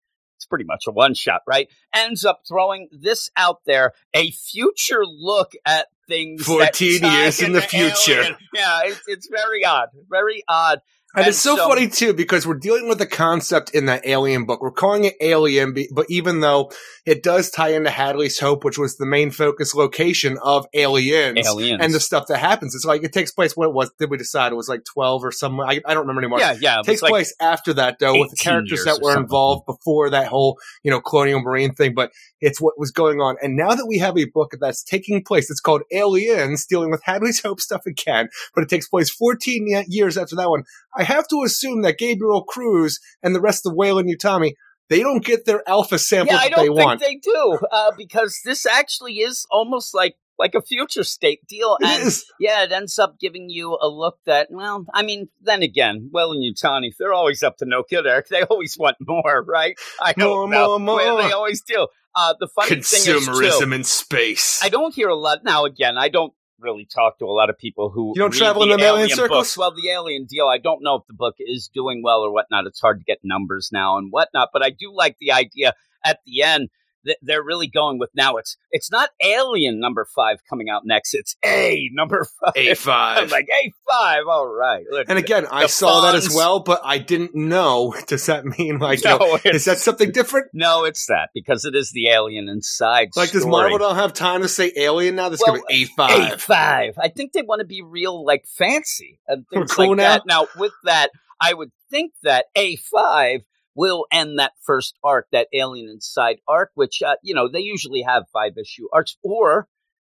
it's 0.43 0.47
pretty 0.49 0.65
much 0.65 0.85
a 0.89 0.91
one 0.91 1.15
shot, 1.15 1.43
right? 1.47 1.69
Ends 1.95 2.25
up 2.25 2.43
throwing 2.47 2.89
this 2.91 3.31
out 3.37 3.61
there, 3.65 3.93
a 4.13 4.33
future 4.33 5.05
look 5.07 5.53
at 5.65 5.87
things. 6.09 6.45
14 6.45 7.05
years 7.05 7.41
in 7.41 7.53
the 7.53 7.61
future. 7.63 8.21
Alien. 8.21 8.37
Yeah, 8.53 8.81
it's, 8.85 9.01
it's 9.07 9.29
very 9.29 9.65
odd, 9.65 9.89
very 10.11 10.43
odd. 10.49 10.81
And, 11.15 11.25
And 11.25 11.29
it's 11.29 11.39
so, 11.39 11.57
so- 11.57 11.69
funny 11.69 11.89
too 11.89 12.15
because 12.15 12.47
we're 12.47 12.55
dealing 12.55 12.89
with 12.89 12.99
the 12.99 13.07
concept 13.07 13.71
in 13.75 13.87
that 13.87 14.07
Alien 14.07 14.47
book. 14.47 14.63
We're 14.63 14.71
calling 14.71 15.05
it 15.05 15.15
Alien, 15.21 15.75
but 15.93 16.07
even 16.09 16.41
though 16.41 16.73
it 17.05 17.23
does 17.23 17.51
tie 17.51 17.71
into 17.75 17.91
Hadley's 17.91 18.39
Hope, 18.39 18.65
which 18.65 18.79
was 18.79 18.97
the 18.97 19.05
main 19.05 19.31
focus 19.31 19.75
location 19.75 20.39
of 20.43 20.67
Aliens, 20.73 21.47
Aliens. 21.47 21.81
and 21.83 21.93
the 21.93 22.01
stuff 22.01 22.29
that 22.29 22.39
happens, 22.39 22.75
it's 22.75 22.85
like 22.87 23.03
it 23.05 23.13
takes 23.13 23.31
place. 23.31 23.55
What 23.57 23.75
was 23.75 23.91
did 23.99 24.09
we 24.11 24.17
decide? 24.17 24.53
It 24.53 24.57
was 24.57 24.69
like 24.69 24.85
twelve 24.85 25.23
or 25.23 25.33
something. 25.33 25.61
I, 25.61 25.81
I 25.87 25.93
don't 25.95 26.07
remember 26.07 26.23
anymore. 26.23 26.41
Yeah, 26.41 26.57
yeah. 26.59 26.81
It 26.81 26.87
takes 26.87 27.03
like- 27.03 27.11
place 27.11 27.35
after 27.41 27.75
that 27.75 27.99
though, 27.99 28.19
with 28.19 28.31
the 28.31 28.37
characters 28.37 28.85
that 28.85 29.01
were 29.03 29.17
involved 29.17 29.67
before 29.67 30.11
that 30.11 30.29
whole 30.29 30.59
you 30.83 30.91
know 30.91 31.01
colonial 31.03 31.41
marine 31.43 31.75
thing. 31.75 31.93
But 31.95 32.13
it's 32.41 32.61
what 32.61 32.79
was 32.79 32.91
going 32.91 33.21
on, 33.21 33.37
and 33.43 33.55
now 33.57 33.75
that 33.75 33.87
we 33.87 33.99
have 33.99 34.17
a 34.17 34.25
book 34.25 34.55
that's 34.59 34.83
taking 34.83 35.23
place, 35.23 35.51
it's 35.51 35.61
called 35.61 35.83
Aliens, 35.93 36.65
dealing 36.65 36.91
with 36.91 37.03
Hadley's 37.05 37.43
Hope 37.43 37.61
stuff 37.61 37.83
again, 37.87 38.29
but 38.55 38.63
it 38.65 38.71
takes 38.71 38.89
place 38.89 39.11
fourteen 39.11 39.67
years 39.89 40.17
after 40.17 40.37
that 40.37 40.49
one. 40.49 40.65
I 40.95 41.02
have 41.03 41.27
to 41.29 41.43
assume 41.45 41.83
that 41.83 41.99
Gabriel 41.99 42.45
Cruz 42.45 42.99
and 43.23 43.35
the 43.35 43.41
rest 43.41 43.67
of 43.67 43.75
Weyland-Yutani, 43.75 44.53
they 44.89 45.01
don't 45.01 45.25
get 45.25 45.45
their 45.47 45.67
alpha 45.69 45.99
sample 45.99 46.35
yeah, 46.35 46.41
I 46.41 46.49
that 46.51 46.57
they 46.59 46.67
don't 46.67 46.77
think 46.77 46.87
want. 46.87 47.01
they 47.01 47.17
do 47.17 47.59
uh, 47.71 47.93
because 47.97 48.41
this 48.45 48.67
actually 48.67 49.15
is 49.21 49.47
almost 49.51 49.95
like 49.95 50.17
like 50.39 50.55
a 50.55 50.63
future 50.63 51.05
state 51.05 51.41
deal, 51.47 51.77
It 51.81 51.87
and 51.87 52.07
is. 52.09 52.25
yeah, 52.41 52.65
it 52.65 52.73
ends 52.73 52.99
up 52.99 53.21
giving 53.21 53.49
you 53.49 53.79
a 53.81 53.87
look 53.87 54.19
that 54.27 54.49
well, 54.51 54.85
I 54.93 55.03
mean, 55.03 55.29
then 55.41 55.63
again, 55.63 56.09
well, 56.13 56.33
and 56.33 56.43
Yutani, 56.43 56.91
they're 56.99 57.13
always 57.13 57.43
up 57.43 57.59
to 57.59 57.65
no 57.67 57.85
good, 57.89 58.07
Eric. 58.07 58.29
They 58.29 58.43
always 58.43 58.77
want 58.79 58.97
more, 59.01 59.45
right? 59.47 59.79
I 60.01 60.15
More, 60.17 60.27
don't 60.49 60.51
know. 60.51 60.79
more, 60.79 60.97
Well, 60.97 61.15
more. 61.15 61.23
They 61.23 61.33
always 61.33 61.63
do. 61.63 61.87
Uh, 62.15 62.35
the 62.41 62.49
funny 62.49 62.69
thing 62.71 62.77
is 62.81 63.05
too, 63.05 63.19
Consumerism 63.21 63.75
in 63.75 63.85
space. 63.85 64.61
I 64.65 64.69
don't 64.69 64.95
hear 64.95 65.09
a 65.09 65.15
lot 65.15 65.45
now. 65.45 65.65
Again, 65.65 65.97
I 65.97 66.09
don't 66.09 66.33
really 66.63 66.85
talk 66.85 67.19
to 67.19 67.25
a 67.25 67.35
lot 67.35 67.51
of 67.51 67.59
people 67.59 67.91
who 67.91 68.13
You 68.15 68.23
don't 68.23 68.33
travel 68.33 68.63
in 68.63 68.69
the 68.71 68.75
alien 68.77 68.95
alien 68.95 69.17
circles? 69.17 69.57
Well, 69.57 69.73
the 69.73 69.91
alien 69.91 70.25
deal, 70.25 70.47
I 70.47 70.59
don't 70.59 70.83
know 70.83 70.97
if 70.97 71.07
the 71.07 71.15
book 71.15 71.37
is 71.39 71.69
doing 71.69 72.03
well 72.03 72.21
or 72.21 72.33
whatnot. 72.33 72.67
It's 72.67 72.81
hard 72.81 73.01
to 73.01 73.05
get 73.05 73.19
numbers 73.23 73.71
now 73.73 73.99
and 73.99 74.11
whatnot, 74.11 74.51
but 74.53 74.63
I 74.63 74.71
do 74.71 74.95
like 74.95 75.17
the 75.19 75.33
idea 75.33 75.75
at 76.05 76.21
the 76.27 76.43
end 76.43 76.69
that 77.05 77.17
they're 77.23 77.43
really 77.43 77.67
going 77.69 77.99
with 77.99 78.11
now. 78.15 78.37
It's 78.37 78.57
it's 78.71 78.91
not 78.91 79.11
Alien 79.23 79.81
number 79.81 80.07
five 80.15 80.39
coming 80.49 80.69
out 80.69 80.83
next. 80.85 81.15
It's 81.15 81.37
A 81.45 81.89
number 81.93 82.27
five. 82.41 82.53
A 82.57 82.75
five. 82.77 83.19
I'm 83.19 83.29
like 83.29 83.49
A 83.49 83.73
five. 83.91 84.23
All 84.29 84.47
right. 84.47 84.85
Look, 84.91 85.09
And 85.09 85.19
again, 85.19 85.47
I 85.51 85.63
the 85.63 85.69
saw 85.69 86.03
that 86.03 86.15
as 86.15 86.35
well, 86.35 86.61
but 86.61 86.81
I 86.85 86.99
didn't 86.99 87.35
know. 87.35 87.95
Does 88.07 88.27
that 88.27 88.45
mean 88.45 88.79
like 88.79 89.01
no, 89.05 89.19
you 89.19 89.51
know, 89.51 89.57
is 89.57 89.65
that 89.67 89.79
something 89.79 90.11
different? 90.13 90.49
No, 90.53 90.85
it's 90.85 91.07
that 91.07 91.31
because 91.35 91.65
it 91.65 91.75
is 91.75 91.91
the 91.93 92.09
alien 92.09 92.49
inside. 92.49 93.09
Like 93.17 93.31
does 93.33 93.43
story. 93.43 93.53
Marvel 93.71 93.79
don't 93.79 93.97
have 93.97 94.13
time 94.13 94.43
to 94.43 94.49
say 94.49 94.73
alien 94.77 95.17
now? 95.17 95.29
This 95.29 95.41
Well, 95.47 95.57
could 95.57 95.65
be 95.69 95.83
A 95.83 95.87
five. 95.97 96.11
A 96.21 96.29
five. 96.31 96.41
five. 96.41 96.95
I 96.99 97.09
think 97.09 97.33
they 97.33 97.43
want 97.43 97.61
to 97.61 97.67
be 97.67 97.83
real, 97.83 98.25
like 98.25 98.45
fancy 98.47 99.19
and 99.29 99.45
things 99.49 99.73
Cool 99.73 99.89
like 99.91 99.97
now? 99.99 100.03
that. 100.15 100.23
Now, 100.27 100.47
with 100.57 100.73
that, 100.85 101.11
I 101.41 101.55
would 101.55 101.71
think 101.91 102.13
that 102.23 102.47
A 102.57 102.77
five 102.77 103.41
will 103.75 104.07
end 104.13 104.39
that 104.39 104.53
first 104.63 104.99
arc, 105.03 105.27
that 105.33 105.49
Alien 105.53 105.89
Inside 105.89 106.39
arc, 106.47 106.71
which 106.75 107.03
uh, 107.03 107.17
you 107.23 107.35
know 107.35 107.49
they 107.49 107.61
usually 107.61 108.03
have 108.03 108.25
five 108.33 108.53
issue 108.59 108.89
arcs, 108.93 109.17
or 109.23 109.69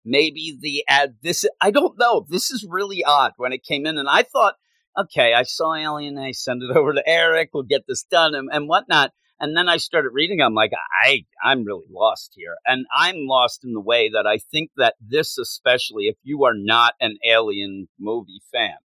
maybe 0.05 0.57
the 0.59 0.83
ad. 0.87 1.15
This 1.21 1.45
I 1.61 1.71
don't 1.71 1.97
know. 1.97 2.25
This 2.27 2.51
is 2.51 2.65
really 2.69 3.03
odd 3.03 3.33
when 3.37 3.53
it 3.53 3.63
came 3.63 3.85
in, 3.85 3.97
and 3.97 4.09
I 4.09 4.23
thought, 4.23 4.55
okay, 4.97 5.33
I 5.33 5.43
saw 5.43 5.75
Alien, 5.75 6.17
I 6.17 6.31
send 6.31 6.63
it 6.63 6.75
over 6.75 6.93
to 6.93 7.07
Eric, 7.07 7.49
we'll 7.53 7.63
get 7.63 7.83
this 7.87 8.03
done 8.03 8.35
and, 8.35 8.49
and 8.51 8.67
whatnot. 8.67 9.11
And 9.39 9.55
then 9.55 9.69
I 9.69 9.77
started 9.77 10.09
reading. 10.13 10.41
I'm 10.41 10.55
like, 10.55 10.71
I, 11.05 11.25
I'm 11.43 11.63
really 11.63 11.85
lost 11.91 12.33
here, 12.35 12.55
and 12.65 12.87
I'm 12.95 13.27
lost 13.27 13.63
in 13.63 13.73
the 13.73 13.79
way 13.79 14.09
that 14.09 14.25
I 14.25 14.39
think 14.39 14.71
that 14.77 14.95
this, 14.99 15.37
especially 15.37 16.05
if 16.05 16.15
you 16.23 16.45
are 16.45 16.55
not 16.55 16.95
an 16.99 17.17
Alien 17.23 17.87
movie 17.99 18.41
fan, 18.51 18.77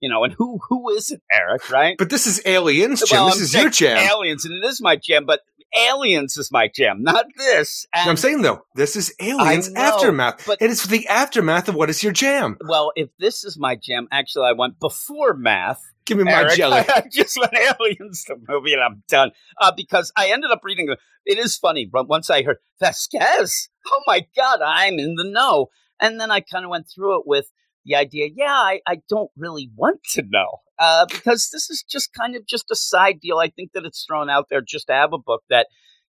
you 0.00 0.08
know, 0.08 0.24
and 0.24 0.32
who, 0.32 0.58
who 0.68 0.90
isn't 0.90 1.22
Eric, 1.32 1.70
right? 1.70 1.96
But 1.98 2.10
this 2.10 2.26
is 2.26 2.40
aliens, 2.44 3.02
Jim. 3.06 3.18
Well, 3.18 3.26
this 3.26 3.38
I'm 3.38 3.42
is 3.42 3.54
your 3.54 3.70
jam. 3.70 3.98
Aliens, 3.98 4.44
and 4.44 4.54
it 4.54 4.66
is 4.66 4.80
my 4.80 4.96
jam, 4.96 5.26
but 5.26 5.40
Aliens 5.76 6.36
is 6.36 6.50
my 6.50 6.68
jam, 6.68 7.02
not 7.02 7.26
this. 7.36 7.86
And, 7.94 8.10
I'm 8.10 8.16
saying 8.16 8.42
though, 8.42 8.64
this 8.74 8.96
is 8.96 9.14
aliens 9.20 9.70
know, 9.70 9.80
aftermath. 9.80 10.44
but- 10.46 10.60
it 10.60 10.70
is 10.70 10.84
the 10.84 11.06
aftermath 11.06 11.68
of 11.68 11.74
what 11.74 11.90
is 11.90 12.02
your 12.02 12.12
jam. 12.12 12.56
well, 12.66 12.92
if 12.96 13.08
this 13.18 13.44
is 13.44 13.58
my 13.58 13.76
jam, 13.76 14.08
actually, 14.10 14.46
I 14.46 14.52
went 14.52 14.80
before 14.80 15.34
math. 15.34 15.80
Give 16.06 16.18
me 16.18 16.24
my 16.24 16.48
jelly. 16.56 16.78
I 16.88 17.04
just 17.10 17.38
went 17.38 17.54
aliens 17.54 18.24
the 18.24 18.36
movie 18.48 18.72
and 18.72 18.82
I'm 18.82 19.04
done. 19.08 19.30
Uh, 19.60 19.70
because 19.70 20.12
I 20.16 20.30
ended 20.32 20.50
up 20.50 20.60
reading. 20.64 20.88
It 21.24 21.38
is 21.38 21.56
funny, 21.56 21.86
but 21.86 22.08
once 22.08 22.30
I 22.30 22.42
heard 22.42 22.56
Vasquez, 22.80 23.68
oh 23.86 24.02
my 24.06 24.26
god, 24.34 24.60
I'm 24.64 24.98
in 24.98 25.14
the 25.14 25.24
know. 25.24 25.68
And 26.00 26.20
then 26.20 26.30
I 26.30 26.40
kind 26.40 26.64
of 26.64 26.70
went 26.70 26.88
through 26.92 27.20
it 27.20 27.26
with 27.26 27.52
the 27.90 27.96
idea. 27.96 28.28
Yeah, 28.34 28.52
I, 28.52 28.80
I 28.86 29.00
don't 29.08 29.30
really 29.36 29.70
want 29.76 30.00
to 30.12 30.22
know 30.28 30.58
uh, 30.78 31.06
because 31.10 31.50
this 31.52 31.68
is 31.70 31.84
just 31.88 32.12
kind 32.14 32.36
of 32.36 32.46
just 32.46 32.70
a 32.70 32.76
side 32.76 33.20
deal. 33.20 33.38
I 33.38 33.48
think 33.48 33.72
that 33.74 33.84
it's 33.84 34.04
thrown 34.08 34.30
out 34.30 34.46
there 34.50 34.62
just 34.66 34.86
to 34.86 34.92
have 34.94 35.12
a 35.12 35.18
book 35.18 35.42
that 35.50 35.66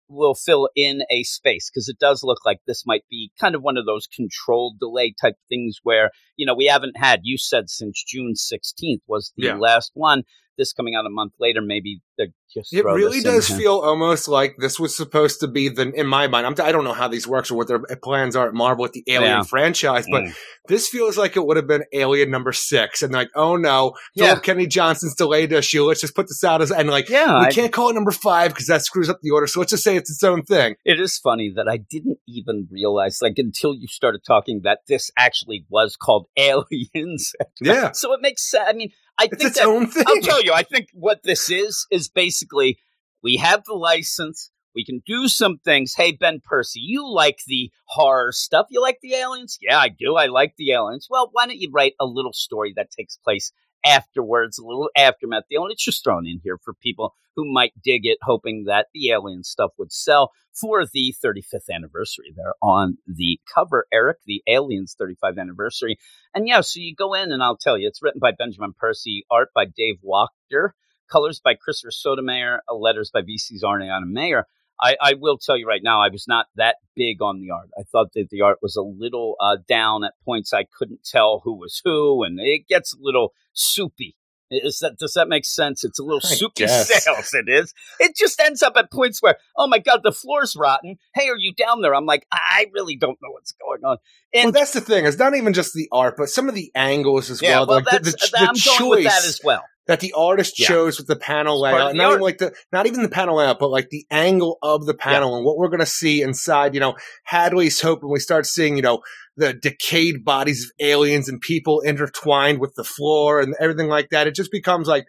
will 0.09 0.36
fill 0.36 0.69
in 0.75 1.01
a 1.11 1.23
space 1.23 1.69
because 1.69 1.89
it 1.89 1.99
does 1.99 2.23
look 2.23 2.39
like 2.45 2.59
this 2.65 2.84
might 2.86 3.03
be 3.09 3.32
kind 3.39 3.55
of 3.55 3.61
one 3.61 3.78
of 3.78 3.86
those 3.86 4.07
controlled 4.07 4.80
delay 4.80 5.13
type 5.19 5.36
things 5.49 5.80
where 5.84 6.11
you 6.38 6.45
know 6.45 6.55
we 6.55 6.65
haven't 6.65 6.95
had 6.97 7.19
you 7.23 7.38
said 7.38 7.69
since 7.69 8.01
june 8.07 8.34
16th 8.34 9.01
was 9.07 9.34
the 9.36 9.47
Yeah. 9.47 9.57
last 9.57 9.91
one 9.95 10.23
this 10.57 10.73
coming 10.73 10.95
out 10.95 11.05
a 11.05 11.09
month 11.09 11.33
later 11.39 11.61
maybe 11.61 12.01
they 12.17 12.27
just 12.53 12.73
It 12.73 12.83
really 12.85 13.21
does 13.21 13.47
feel 13.49 13.73
almost 13.79 14.27
like 14.27 14.55
this 14.59 14.79
was 14.79 14.95
supposed 14.95 15.39
to 15.41 15.47
be 15.47 15.69
the, 15.69 15.91
in 15.91 16.07
my 16.07 16.27
mind, 16.27 16.47
I'm, 16.47 16.55
I 16.65 16.71
don't 16.71 16.83
know 16.83 16.93
how 16.93 17.07
these 17.07 17.27
works 17.27 17.51
or 17.51 17.55
what 17.57 17.67
their 17.67 17.79
plans 18.01 18.35
are 18.35 18.47
at 18.47 18.53
Marvel 18.53 18.81
with 18.83 18.93
the 18.93 19.03
Alien 19.07 19.37
Yeah. 19.37 19.43
franchise, 19.43 20.05
but 20.09 20.23
Mm. 20.23 20.35
this 20.67 20.87
feels 20.87 21.17
like 21.17 21.35
it 21.35 21.45
would 21.45 21.57
have 21.57 21.67
been 21.67 21.83
Alien 21.93 22.31
number 22.31 22.51
six. 22.53 23.03
And 23.03 23.13
like, 23.13 23.29
oh 23.35 23.55
no, 23.57 23.93
Yeah. 24.15 24.27
Philip 24.29 24.43
Kennedy 24.43 24.67
Johnson's 24.67 25.13
delayed 25.13 25.51
issue. 25.51 25.83
Let's 25.83 26.01
just 26.01 26.15
put 26.15 26.27
this 26.27 26.43
out 26.43 26.61
as, 26.61 26.71
and 26.71 26.89
like, 26.89 27.09
yeah 27.09 27.39
we 27.41 27.45
I- 27.47 27.51
can't 27.51 27.71
call 27.73 27.89
it 27.89 27.93
number 27.93 28.11
five 28.11 28.49
because 28.51 28.67
that 28.67 28.81
screws 28.83 29.09
up 29.09 29.19
the 29.21 29.31
order. 29.31 29.45
So 29.45 29.59
let's 29.59 29.71
just 29.71 29.83
say 29.83 29.95
it's 29.95 30.09
its 30.09 30.23
own 30.23 30.41
thing. 30.43 30.75
it 30.85 30.99
is 30.99 31.17
funny 31.19 31.51
that 31.55 31.67
i 31.67 31.77
didn't 31.77 32.17
even 32.27 32.67
realize 32.71 33.19
like 33.21 33.35
until 33.37 33.73
you 33.75 33.87
started 33.87 34.21
talking 34.25 34.61
that 34.63 34.79
this 34.87 35.11
actually 35.19 35.65
was 35.69 35.95
called 35.95 36.25
aliens 36.37 37.33
Yeah. 37.61 37.91
so 37.91 38.13
it 38.13 38.21
makes 38.21 38.49
sense 38.49 38.65
i 38.67 38.73
mean 38.73 38.89
i 39.20 39.28
think 39.28 39.41
its 39.41 39.57
that 39.57 39.68
own 39.68 39.88
thing. 39.88 40.03
I'll 40.07 40.22
tell 40.22 40.43
you, 40.43 40.53
I 40.53 40.63
think 40.63 40.89
what 40.93 41.24
this 41.24 41.49
is 41.49 41.86
is 41.91 42.09
basically 42.09 42.80
we 43.24 43.38
have 43.38 43.63
the 43.65 43.74
license. 43.74 44.51
We 44.76 44.86
can 44.86 45.01
do 45.07 45.28
some 45.28 45.57
things. 45.57 45.95
Hey, 45.97 46.11
Ben 46.11 46.39
Percy, 46.43 46.80
you 46.80 47.11
like 47.11 47.39
the 47.47 47.72
horror 47.86 48.32
stuff. 48.32 48.68
You 48.70 48.80
like 48.80 48.99
the 49.01 49.15
aliens? 49.15 49.57
Yeah, 49.59 49.80
I 49.80 49.89
do. 49.89 50.15
I 50.15 50.28
like 50.28 50.53
the 50.55 50.72
aliens. 50.72 51.07
Well, 51.09 51.30
why 51.32 51.47
don't 51.47 51.57
you 51.57 51.72
write 51.74 51.93
a 51.99 52.05
little 52.05 52.34
story 52.34 52.74
that 52.76 52.91
takes 52.91 53.18
place 53.18 53.51
afterwards, 53.84 54.59
a 54.59 54.65
little 54.65 54.91
aftermath 54.95 55.45
deal? 55.49 55.63
And 55.63 55.72
it's 55.72 55.84
just 55.84 56.03
thrown 56.03 56.28
in 56.28 56.41
here 56.43 56.59
for 56.63 56.76
people 56.76 57.15
who 57.38 57.49
might 57.49 57.71
dig 57.83 58.01
it, 58.05 58.17
hoping 58.23 58.65
that 58.65 58.88
the 58.93 59.11
alien 59.11 59.43
stuff 59.43 59.71
would 59.77 59.93
sell 59.93 60.31
for 60.59 60.85
the 60.85 61.13
35th 61.23 61.69
anniversary. 61.73 62.33
They're 62.35 62.55
on 62.63 62.97
the 63.05 63.39
cover, 63.53 63.85
Eric, 63.93 64.17
the 64.25 64.41
aliens 64.47 64.95
35th 64.99 65.38
anniversary. 65.39 65.97
And 66.33 66.47
yeah, 66.47 66.61
so 66.61 66.79
you 66.79 66.95
go 66.95 67.13
in 67.13 67.31
and 67.31 67.43
I'll 67.43 67.55
tell 67.55 67.77
you, 67.77 67.88
it's 67.88 68.01
written 68.01 68.19
by 68.19 68.31
Benjamin 68.31 68.73
Percy, 68.77 69.23
art 69.29 69.49
by 69.53 69.65
Dave 69.65 69.97
Wachter, 70.03 70.71
colors 71.09 71.39
by 71.39 71.53
Christopher 71.53 71.91
Sotomayor, 71.91 72.61
letters 72.75 73.11
by 73.13 73.21
VC's 73.21 73.63
Ariana 73.63 74.07
Maher. 74.07 74.47
I, 74.81 74.95
I 75.01 75.13
will 75.19 75.38
tell 75.38 75.57
you 75.57 75.67
right 75.67 75.81
now, 75.83 76.01
I 76.01 76.09
was 76.09 76.27
not 76.27 76.47
that 76.55 76.77
big 76.95 77.21
on 77.21 77.39
the 77.39 77.51
art. 77.51 77.69
I 77.77 77.83
thought 77.83 78.13
that 78.13 78.29
the 78.29 78.41
art 78.41 78.59
was 78.61 78.75
a 78.75 78.81
little 78.81 79.35
uh, 79.39 79.57
down 79.67 80.03
at 80.03 80.13
points. 80.23 80.53
I 80.53 80.65
couldn't 80.77 81.03
tell 81.03 81.41
who 81.43 81.55
was 81.55 81.81
who, 81.83 82.23
and 82.23 82.39
it 82.39 82.67
gets 82.67 82.93
a 82.93 82.97
little 82.99 83.33
soupy. 83.53 84.15
Is 84.49 84.79
that 84.79 84.97
does 84.97 85.13
that 85.13 85.27
make 85.27 85.45
sense? 85.45 85.83
It's 85.83 85.99
a 85.99 86.03
little 86.03 86.21
soupy 86.21 86.67
sales. 86.67 87.33
It 87.33 87.49
is. 87.49 87.73
It 87.99 88.15
just 88.15 88.39
ends 88.39 88.63
up 88.63 88.77
at 88.77 88.91
points 88.91 89.21
where, 89.21 89.37
oh 89.57 89.67
my 89.67 89.79
god, 89.79 90.01
the 90.03 90.11
floor's 90.11 90.55
rotten. 90.55 90.97
Hey, 91.13 91.29
are 91.29 91.37
you 91.37 91.53
down 91.53 91.81
there? 91.81 91.93
I'm 91.93 92.05
like, 92.05 92.25
I 92.31 92.67
really 92.73 92.95
don't 92.95 93.17
know 93.21 93.31
what's 93.31 93.53
going 93.53 93.83
on. 93.83 93.97
And 94.33 94.45
well, 94.45 94.51
that's 94.53 94.73
the 94.73 94.81
thing. 94.81 95.05
It's 95.05 95.17
not 95.17 95.35
even 95.35 95.53
just 95.53 95.73
the 95.73 95.89
art, 95.91 96.15
but 96.17 96.29
some 96.29 96.47
of 96.47 96.55
the 96.55 96.71
angles 96.75 97.29
as 97.29 97.41
yeah, 97.41 97.59
well. 97.59 97.67
well, 97.67 97.75
like 97.77 97.85
the, 98.03 98.11
that's 98.11 98.33
uh, 98.33 98.39
the, 98.39 98.47
I'm 98.47 98.55
the 98.55 98.75
going 98.79 98.89
with 98.89 99.03
that 99.03 99.21
choice. 99.21 99.27
as 99.27 99.39
well. 99.43 99.63
That 99.88 99.99
the 99.99 100.13
artist 100.15 100.59
Yeah. 100.59 100.67
chose 100.67 100.97
with 100.97 101.07
the 101.07 101.15
panel 101.15 101.61
part 101.61 101.75
layout, 101.75 101.95
not 101.95 102.09
even 102.11 102.21
like 102.21 102.38
the, 102.38 102.53
not 102.71 102.85
even 102.85 103.01
the 103.01 103.09
panel 103.09 103.38
layout, 103.38 103.59
but 103.59 103.69
like 103.69 103.89
the 103.89 104.05
angle 104.11 104.57
of 104.61 104.85
the 104.85 104.93
panel 104.93 105.35
and 105.35 105.45
what 105.45 105.57
we're 105.57 105.69
going 105.69 105.79
to 105.79 105.85
see 105.85 106.21
inside, 106.21 106.73
you 106.73 106.79
know, 106.79 106.95
Hadley's 107.23 107.81
Hope 107.81 108.03
when 108.03 108.11
we 108.11 108.19
start 108.19 108.45
seeing, 108.45 108.75
you 108.75 108.81
know, 108.81 109.01
the 109.38 109.53
decayed 109.53 110.25
bodies 110.25 110.65
of 110.65 110.71
aliens 110.85 111.29
and 111.29 111.39
people 111.39 111.81
intertwined 111.81 112.59
with 112.59 112.75
the 112.75 112.83
floor 112.83 113.39
and 113.39 113.55
everything 113.59 113.88
like 113.88 114.09
that. 114.09 114.27
It 114.27 114.35
just 114.35 114.51
becomes 114.51 114.88
like, 114.88 115.05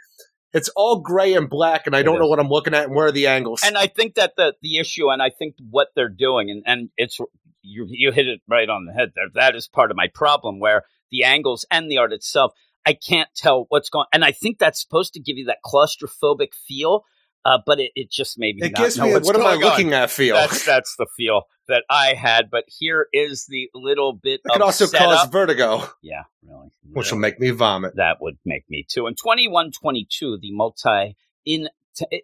it's 0.53 0.71
all 0.77 1.01
gray 1.01 1.35
and 1.35 1.49
black 1.49 1.87
and 1.87 1.95
I 1.95 2.01
It 2.01 2.05
don't 2.05 2.19
know 2.19 2.27
what 2.27 2.41
I'm 2.41 2.49
looking 2.49 2.75
at 2.75 2.85
and 2.85 2.95
where 2.95 3.07
are 3.07 3.13
the 3.13 3.27
angles. 3.27 3.61
And 3.65 3.77
I 3.77 3.87
think 3.87 4.15
that 4.15 4.35
the 4.37 4.55
the 4.63 4.79
issue, 4.79 5.11
and 5.11 5.21
I 5.23 5.31
think 5.31 5.57
what 5.71 5.89
they're 5.95 6.09
doing, 6.09 6.51
and 6.51 6.63
and 6.65 6.89
it's 6.97 7.19
you 7.63 7.87
you 7.91 8.13
hit 8.13 8.27
it 8.27 8.41
right 8.49 8.69
on 8.69 8.87
the 8.87 8.93
head 8.93 9.11
there. 9.15 9.27
That 9.35 9.55
is 9.55 9.69
part 9.69 9.91
of 9.91 9.97
my 9.97 10.09
problem, 10.15 10.59
where 10.59 10.85
the 11.11 11.25
angles 11.25 11.67
and 11.71 11.91
the 11.91 11.99
art 11.99 12.13
itself, 12.13 12.53
I 12.87 12.95
can't 12.95 13.29
tell 13.37 13.67
what's 13.69 13.91
going. 13.91 14.07
And 14.13 14.25
I 14.25 14.33
think 14.33 14.59
that's 14.59 14.81
supposed 14.81 15.13
to 15.15 15.21
give 15.21 15.37
you 15.37 15.47
that 15.47 15.59
claustrophobic 15.65 16.55
feel, 16.55 17.05
uh, 17.45 17.59
but 17.67 17.81
it, 17.81 17.93
it 17.95 18.11
just 18.11 18.39
made 18.39 18.57
me 18.57 18.67
it 18.69 18.75
gives 18.75 18.99
me, 18.99 19.13
what 19.13 19.35
am 19.35 19.43
I 19.43 19.53
going 19.53 19.65
on. 19.65 19.71
looking 19.71 19.93
at 19.93 20.11
feel? 20.11 20.37
That's 20.37 20.65
that's 20.65 20.97
the 20.97 21.07
feel 21.17 21.43
that 21.69 21.85
I 21.91 22.15
had. 22.15 22.51
But 22.51 22.65
here 22.67 23.07
is 23.13 23.47
the 23.49 23.69
little 23.75 24.13
bit. 24.15 24.41
it 24.45 24.53
could 24.53 24.63
also 24.63 24.87
setup. 24.87 25.07
cause 25.19 25.29
vertigo, 25.29 25.83
Yeah, 26.03 26.23
really. 26.43 26.69
which 26.93 27.11
will 27.11 27.19
make 27.19 27.39
me 27.39 27.51
vomit. 27.51 27.97
that 27.97 28.19
would 28.21 28.39
make 28.45 28.65
me 28.71 28.87
too. 28.89 29.07
In 29.07 29.15
twenty 29.15 29.49
one 29.49 29.71
twenty 29.71 30.07
two, 30.11 30.39
the 30.41 30.53
multi 30.53 31.17
in 31.45 31.69
t- 31.95 32.23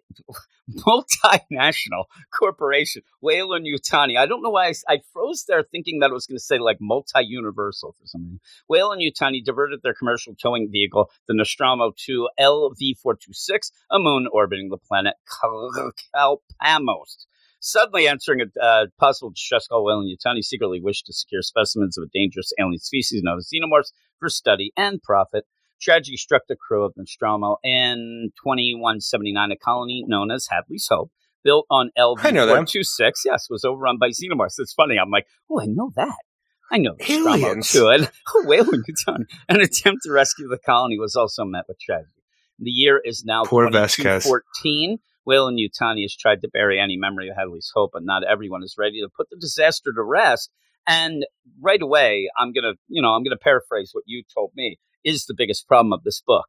multinational 0.87 2.05
corporation 2.33 3.01
Weyland-Yutani. 3.21 4.17
I 4.17 4.25
don't 4.25 4.41
know 4.41 4.49
why 4.49 4.73
I 4.87 4.99
froze 5.13 5.45
there, 5.47 5.63
thinking 5.63 5.99
that 5.99 6.09
it 6.09 6.13
was 6.13 6.25
going 6.25 6.37
to 6.37 6.43
say 6.43 6.57
like 6.59 6.77
multi 6.81 7.23
universal 7.23 7.93
for 7.93 8.05
some 8.05 8.23
reason. 8.23 8.39
Weyland-Yutani 8.69 9.43
diverted 9.43 9.81
their 9.83 9.93
commercial 9.93 10.35
towing 10.35 10.69
vehicle, 10.71 11.09
the 11.27 11.33
Nostromo, 11.33 11.93
to 12.05 12.29
LV 12.39 12.99
four 13.01 13.15
two 13.15 13.33
six, 13.33 13.71
a 13.91 13.99
moon 13.99 14.27
orbiting 14.31 14.69
the 14.69 14.77
planet 14.77 15.15
Cal- 15.41 15.93
Calpamos. 16.15 17.25
Suddenly 17.59 18.07
answering 18.07 18.41
a 18.41 18.63
uh, 18.63 18.85
possible 18.99 19.31
distress 19.31 19.67
call, 19.67 19.83
Weyland-Yutani 19.83 20.43
secretly 20.43 20.79
wished 20.79 21.07
to 21.07 21.13
secure 21.13 21.41
specimens 21.41 21.97
of 21.97 22.03
a 22.03 22.07
dangerous 22.13 22.53
alien 22.59 22.79
species 22.79 23.21
known 23.23 23.39
as 23.39 23.49
xenomorphs 23.51 23.91
for 24.19 24.29
study 24.29 24.71
and 24.77 25.01
profit. 25.01 25.45
Tragedy 25.81 26.17
struck 26.17 26.43
the 26.47 26.55
crew 26.55 26.83
of 26.85 26.93
Nostromo 26.95 27.57
in 27.63 28.31
2179, 28.43 29.51
a 29.51 29.55
colony 29.55 30.03
known 30.07 30.31
as 30.31 30.47
Hadley's 30.49 30.87
Hope, 30.89 31.11
built 31.43 31.65
on 31.69 31.91
LV 31.97 32.19
426. 32.19 33.21
Yes, 33.25 33.47
was 33.49 33.63
overrun 33.63 33.97
by 33.99 34.09
xenomorphs. 34.09 34.55
It's 34.57 34.73
funny. 34.73 34.97
I'm 34.97 35.11
like, 35.11 35.27
oh, 35.49 35.61
I 35.61 35.65
know 35.65 35.91
that. 35.95 36.15
I 36.71 36.77
know 36.79 36.95
Nostromo 36.99 37.35
Aliens. 37.35 37.71
too. 37.71 37.87
And 37.89 38.09
oh, 38.35 38.43
Weyland-Yutani. 38.47 39.25
An 39.49 39.61
attempt 39.61 40.01
to 40.03 40.11
rescue 40.11 40.47
the 40.47 40.57
colony 40.57 40.97
was 40.97 41.15
also 41.15 41.45
met 41.45 41.65
with 41.67 41.79
tragedy. 41.79 42.09
The 42.57 42.71
year 42.71 42.99
is 43.03 43.23
now 43.25 43.43
Poor. 43.43 43.67
2214. 43.69 44.97
Weyland-Yutani 45.25 46.03
has 46.03 46.15
tried 46.15 46.41
to 46.41 46.49
bury 46.51 46.79
any 46.79 46.97
memory 46.97 47.29
of 47.29 47.35
Hadley's 47.35 47.71
Hope, 47.73 47.91
but 47.93 48.03
not 48.03 48.23
everyone 48.23 48.63
is 48.63 48.75
ready 48.77 49.01
to 49.01 49.09
put 49.15 49.29
the 49.29 49.37
disaster 49.39 49.91
to 49.93 50.03
rest. 50.03 50.49
And 50.87 51.25
right 51.61 51.81
away, 51.81 52.29
I'm 52.37 52.53
gonna, 52.53 52.73
you 52.87 53.01
know, 53.01 53.09
I'm 53.09 53.23
gonna 53.23 53.37
paraphrase 53.37 53.89
what 53.93 54.03
you 54.05 54.23
told 54.33 54.51
me 54.55 54.77
is 55.05 55.25
the 55.25 55.35
biggest 55.37 55.67
problem 55.67 55.93
of 55.93 56.03
this 56.03 56.21
book. 56.25 56.45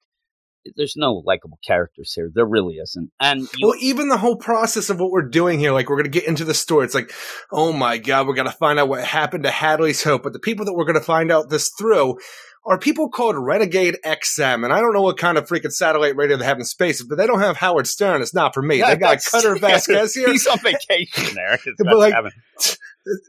There's 0.74 0.94
no 0.96 1.22
likable 1.24 1.60
characters 1.64 2.12
here. 2.12 2.28
There 2.34 2.44
really 2.44 2.74
isn't. 2.76 3.12
And 3.20 3.42
you, 3.56 3.68
well, 3.68 3.76
even 3.80 4.08
the 4.08 4.16
whole 4.16 4.34
process 4.34 4.90
of 4.90 4.98
what 4.98 5.12
we're 5.12 5.28
doing 5.28 5.60
here, 5.60 5.70
like 5.70 5.88
we're 5.88 5.96
going 5.96 6.10
to 6.10 6.18
get 6.18 6.26
into 6.26 6.44
the 6.44 6.54
story. 6.54 6.84
It's 6.84 6.94
like, 6.94 7.12
oh 7.52 7.72
my 7.72 7.98
God, 7.98 8.26
we're 8.26 8.34
going 8.34 8.48
to 8.48 8.56
find 8.56 8.80
out 8.80 8.88
what 8.88 9.04
happened 9.04 9.44
to 9.44 9.50
Hadley's 9.50 10.02
Hope. 10.02 10.24
But 10.24 10.32
the 10.32 10.40
people 10.40 10.64
that 10.64 10.74
we're 10.74 10.84
going 10.84 10.98
to 10.98 11.00
find 11.00 11.30
out 11.30 11.50
this 11.50 11.70
through 11.78 12.18
are 12.66 12.78
people 12.78 13.08
called 13.08 13.36
Renegade 13.38 13.96
XM. 14.04 14.64
And 14.64 14.72
I 14.72 14.80
don't 14.80 14.92
know 14.92 15.02
what 15.02 15.18
kind 15.18 15.38
of 15.38 15.46
freaking 15.46 15.70
satellite 15.70 16.16
radio 16.16 16.36
they 16.36 16.44
have 16.44 16.58
in 16.58 16.64
space, 16.64 17.00
but 17.00 17.16
they 17.16 17.26
don't 17.28 17.40
have 17.40 17.56
Howard 17.56 17.86
Stern. 17.86 18.22
It's 18.22 18.34
not 18.34 18.52
for 18.52 18.62
me. 18.62 18.78
Yeah, 18.78 18.90
they 18.90 18.96
got 18.96 19.22
Cutter 19.22 19.54
Vasquez 19.60 20.14
here. 20.14 20.32
He's 20.32 20.48
on 20.48 20.58
vacation 20.58 21.34
there. 21.34 21.58
But 21.78 21.96
like-. 21.96 22.14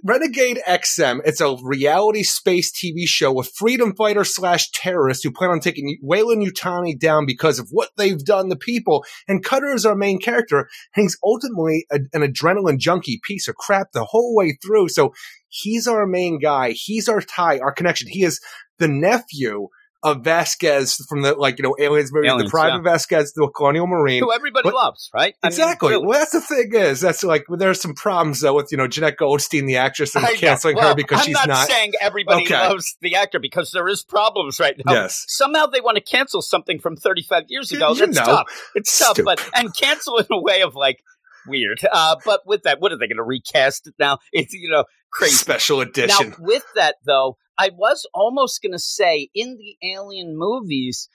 Renegade 0.04 0.60
XM. 0.68 1.20
It's 1.26 1.42
a 1.42 1.56
reality 1.62 2.24
space 2.24 2.72
TV 2.72 3.06
show 3.06 3.32
with 3.32 3.52
freedom 3.56 3.96
fighters 3.96 4.34
slash 4.34 4.72
terrorists 4.72 5.24
who 5.24 5.32
plan 5.32 5.52
on 5.52 5.60
taking 5.60 5.98
Weyland-Yutani 6.02 7.00
down 7.00 7.26
because 7.26 7.60
of 7.60 7.70
what 7.72 7.90
they've 7.98 8.24
done 8.24 8.50
to 8.50 8.56
people. 8.56 9.06
And 9.28 9.44
Cutter 9.44 9.74
is 9.74 9.86
our 9.86 9.96
main 9.96 10.20
character, 10.20 10.68
he's 10.96 11.18
ultimately 11.24 11.86
a, 11.92 12.00
an 12.14 12.22
adrenaline 12.22 12.80
junkie 12.80 13.20
piece 13.24 13.48
of 13.48 13.56
crap 13.56 13.92
the 13.92 14.06
whole 14.06 14.36
way 14.36 14.58
through. 14.66 14.90
So 14.90 15.14
he's 15.48 15.88
our 15.88 16.08
main 16.08 16.40
guy. 16.40 16.72
He's 16.72 17.08
our 17.08 17.22
tie, 17.22 17.60
our 17.60 17.72
connection. 17.72 18.08
He 18.10 18.24
is 18.24 18.42
the 18.80 18.88
nephew 18.88 19.68
of 20.04 20.24
Vasquez 20.24 20.96
from 21.10 21.24
the 21.24 21.34
like 21.34 21.58
you 21.58 21.64
know 21.64 21.76
Aliens 21.80 22.12
movie, 22.14 22.28
Aliens, 22.28 22.50
the 22.50 22.52
Private 22.52 22.84
Vasquez, 22.84 23.34
the 23.34 23.50
Colonial 23.56 23.88
Marine. 23.88 24.22
Who 24.22 24.32
everybody 24.32 24.64
But- 24.64 24.74
loves, 24.76 25.10
right? 25.14 25.34
I 25.42 25.48
mean, 25.48 25.52
Exactly. 25.54 25.90
really. 25.92 26.06
Well, 26.06 26.20
that's 26.20 26.32
the 26.32 26.42
thing 26.42 26.70
is, 26.74 27.02
that's 27.02 27.24
like 27.24 27.46
well, 27.50 27.58
there's 27.58 27.82
some 27.82 27.94
problems 27.96 28.42
though 28.42 28.54
with 28.54 28.72
you 28.72 28.78
know 28.78 28.88
Jenette 28.88 29.18
Goldstein, 29.18 29.66
the 29.66 29.78
actress, 29.78 30.16
and 30.16 30.26
canceling 30.38 30.76
Well, 30.76 30.90
her 30.90 30.96
because 30.96 31.20
I'm 31.20 31.26
she's 31.26 31.34
not, 31.34 31.48
not. 31.48 31.68
saying 31.68 31.94
everybody 32.00 32.44
Okay. 32.44 32.54
loves 32.56 32.96
the 33.02 33.16
actor 33.16 33.40
because 33.40 33.72
there 33.72 33.88
is 33.88 34.04
problems 34.04 34.60
right 34.60 34.76
now. 34.86 34.94
Yes. 34.94 35.26
Somehow 35.28 35.66
they 35.66 35.82
want 35.82 35.96
to 35.96 36.02
cancel 36.04 36.42
something 36.42 36.80
from 36.80 36.96
35 36.96 37.46
years 37.48 37.72
ago. 37.72 37.90
You 37.94 38.06
That's 38.06 38.18
know. 38.18 38.26
tough. 38.26 38.70
It's 38.76 38.98
tough, 39.00 39.18
but 39.26 39.44
and 39.56 39.76
cancel 39.76 40.18
in 40.18 40.28
a 40.32 40.40
way 40.42 40.62
of 40.62 40.76
like 40.76 41.04
weird. 41.48 41.80
Uh, 41.92 42.18
but 42.26 42.42
with 42.46 42.64
that, 42.64 42.80
what 42.80 42.92
are 42.92 42.98
they 42.98 43.08
going 43.08 43.18
to 43.18 43.24
recast 43.24 43.88
it 43.88 43.96
now? 43.98 44.20
It's 44.32 44.54
you 44.54 44.70
know 44.70 44.84
crazy. 45.12 45.36
Special 45.36 45.82
edition. 45.82 46.30
Now, 46.30 46.36
with 46.40 46.64
that 46.76 46.96
though, 47.06 47.38
I 47.58 47.72
was 47.76 48.08
almost 48.14 48.62
going 48.62 48.74
to 48.74 48.80
say 48.80 49.30
in 49.34 49.58
the 49.58 49.78
Alien 49.88 50.38
movies, 50.38 51.10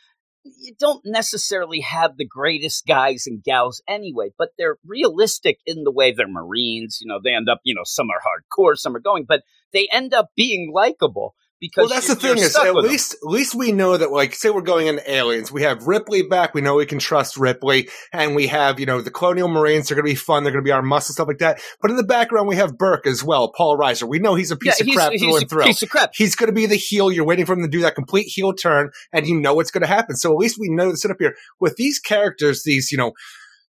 you 0.44 0.74
don't 0.78 1.04
necessarily 1.04 1.80
have 1.80 2.16
the 2.16 2.26
greatest 2.26 2.86
guys 2.86 3.26
and 3.26 3.44
gals 3.44 3.80
anyway, 3.88 4.30
but 4.36 4.50
they're 4.58 4.78
realistic 4.84 5.58
in 5.66 5.84
the 5.84 5.92
way 5.92 6.12
they're 6.12 6.26
Marines. 6.26 6.98
You 7.00 7.06
know, 7.06 7.20
they 7.22 7.32
end 7.32 7.48
up, 7.48 7.60
you 7.64 7.74
know, 7.74 7.84
some 7.84 8.08
are 8.10 8.20
hardcore, 8.20 8.76
some 8.76 8.96
are 8.96 9.00
going, 9.00 9.24
but 9.24 9.42
they 9.72 9.88
end 9.92 10.12
up 10.12 10.30
being 10.36 10.72
likable 10.74 11.34
because 11.62 11.88
well, 11.88 11.94
that's 11.94 12.08
the 12.08 12.16
thing 12.16 12.38
is, 12.38 12.56
at 12.56 12.74
with 12.74 12.82
them. 12.82 12.90
least, 12.90 13.14
at 13.14 13.22
least 13.22 13.54
we 13.54 13.70
know 13.70 13.96
that, 13.96 14.10
like, 14.10 14.34
say 14.34 14.50
we're 14.50 14.62
going 14.62 14.88
into 14.88 15.08
aliens, 15.08 15.52
we 15.52 15.62
have 15.62 15.86
Ripley 15.86 16.22
back. 16.22 16.54
We 16.54 16.60
know 16.60 16.74
we 16.74 16.86
can 16.86 16.98
trust 16.98 17.36
Ripley, 17.36 17.88
and 18.12 18.34
we 18.34 18.48
have, 18.48 18.80
you 18.80 18.86
know, 18.86 19.00
the 19.00 19.12
Colonial 19.12 19.46
Marines. 19.46 19.86
They're 19.86 19.94
going 19.94 20.04
to 20.08 20.10
be 20.10 20.16
fun. 20.16 20.42
They're 20.42 20.52
going 20.52 20.64
to 20.64 20.68
be 20.68 20.72
our 20.72 20.82
muscle 20.82 21.12
stuff 21.12 21.28
like 21.28 21.38
that. 21.38 21.60
But 21.80 21.92
in 21.92 21.96
the 21.96 22.02
background, 22.02 22.48
we 22.48 22.56
have 22.56 22.76
Burke 22.76 23.06
as 23.06 23.22
well, 23.22 23.52
Paul 23.52 23.78
Reiser. 23.78 24.08
We 24.08 24.18
know 24.18 24.34
he's 24.34 24.50
a 24.50 24.56
piece 24.56 24.80
yeah, 24.80 24.82
of 24.82 24.86
he's, 24.86 24.96
crap 24.96 25.12
he's 25.12 25.22
through 25.22 25.36
a 25.36 25.38
and 25.38 25.48
through. 25.48 25.62
piece 25.62 25.82
of 25.84 25.88
crap. 25.88 26.10
He's 26.12 26.34
going 26.34 26.48
to 26.48 26.52
be 26.52 26.66
the 26.66 26.74
heel. 26.74 27.12
You're 27.12 27.24
waiting 27.24 27.46
for 27.46 27.52
him 27.52 27.62
to 27.62 27.68
do 27.68 27.82
that 27.82 27.94
complete 27.94 28.24
heel 28.24 28.52
turn, 28.52 28.90
and 29.12 29.28
you 29.28 29.38
know 29.38 29.54
what's 29.54 29.70
going 29.70 29.82
to 29.82 29.86
happen. 29.86 30.16
So 30.16 30.32
at 30.32 30.38
least 30.38 30.58
we 30.58 30.68
know 30.68 30.90
the 30.90 30.96
setup 30.96 31.18
here 31.20 31.36
with 31.60 31.76
these 31.76 32.00
characters, 32.00 32.64
these 32.64 32.90
you 32.90 32.98
know 32.98 33.12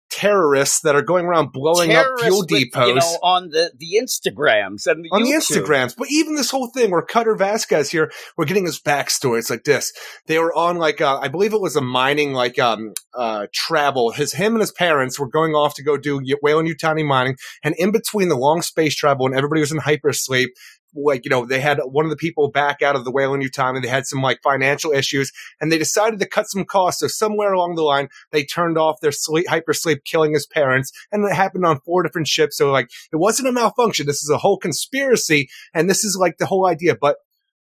terrorists 0.09 0.81
that 0.81 0.95
are 0.95 1.01
going 1.01 1.25
around 1.25 1.51
blowing 1.51 1.91
up 1.91 2.05
fuel 2.19 2.39
with, 2.39 2.47
depots. 2.47 2.87
you 2.87 2.95
know, 2.95 3.17
on 3.23 3.49
the 3.49 3.71
the 3.77 3.99
Instagrams 3.99 4.85
and 4.85 5.03
the 5.03 5.09
on 5.11 5.23
the 5.23 5.31
Instagrams. 5.31 5.95
But 5.97 6.11
even 6.11 6.35
this 6.35 6.51
whole 6.51 6.67
thing 6.67 6.91
where 6.91 7.01
Cutter 7.01 7.35
Vasquez 7.35 7.89
here, 7.89 8.11
we're 8.37 8.45
getting 8.45 8.65
his 8.65 8.79
backstory. 8.79 9.39
It's 9.39 9.49
like 9.49 9.63
this. 9.63 9.91
They 10.27 10.37
were 10.39 10.53
on 10.53 10.77
like, 10.77 11.01
uh, 11.01 11.19
I 11.19 11.29
believe 11.29 11.53
it 11.53 11.61
was 11.61 11.75
a 11.75 11.81
mining, 11.81 12.33
like, 12.33 12.59
um, 12.59 12.93
uh, 13.15 13.47
travel. 13.53 14.11
His, 14.11 14.33
him 14.33 14.53
and 14.53 14.61
his 14.61 14.71
parents 14.71 15.19
were 15.19 15.29
going 15.29 15.53
off 15.53 15.75
to 15.75 15.83
go 15.83 15.97
do 15.97 16.21
Weyland-Yutani 16.41 17.05
mining. 17.05 17.37
And 17.63 17.75
in 17.77 17.91
between 17.91 18.29
the 18.29 18.37
long 18.37 18.61
space 18.61 18.95
travel 18.95 19.25
and 19.25 19.35
everybody 19.35 19.61
was 19.61 19.71
in 19.71 19.79
hypersleep, 19.79 20.49
like, 20.95 21.25
you 21.25 21.29
know, 21.29 21.45
they 21.45 21.59
had 21.59 21.79
one 21.83 22.05
of 22.05 22.11
the 22.11 22.17
people 22.17 22.49
back 22.49 22.81
out 22.81 22.95
of 22.95 23.05
the 23.05 23.11
Weyland-Yutani. 23.11 23.81
They 23.81 23.87
had 23.87 24.05
some 24.05 24.21
like 24.21 24.41
financial 24.43 24.91
issues 24.91 25.31
and 25.59 25.71
they 25.71 25.77
decided 25.77 26.19
to 26.19 26.27
cut 26.27 26.49
some 26.49 26.65
costs. 26.65 27.01
So 27.01 27.07
somewhere 27.07 27.53
along 27.53 27.75
the 27.75 27.83
line, 27.83 28.09
they 28.31 28.43
turned 28.43 28.77
off 28.77 29.01
their 29.01 29.11
sleep, 29.11 29.47
hypersleep, 29.47 30.03
killing 30.05 30.33
his 30.33 30.45
parents. 30.45 30.91
And 31.11 31.25
it 31.25 31.33
happened 31.33 31.65
on 31.65 31.79
four 31.81 32.03
different 32.03 32.27
ships. 32.27 32.57
So 32.57 32.71
like, 32.71 32.89
it 33.11 33.17
wasn't 33.17 33.49
a 33.49 33.51
malfunction. 33.51 34.05
This 34.05 34.23
is 34.23 34.29
a 34.29 34.37
whole 34.37 34.57
conspiracy. 34.57 35.49
And 35.73 35.89
this 35.89 36.03
is 36.03 36.17
like 36.19 36.37
the 36.37 36.45
whole 36.45 36.67
idea, 36.67 36.95
but 36.95 37.17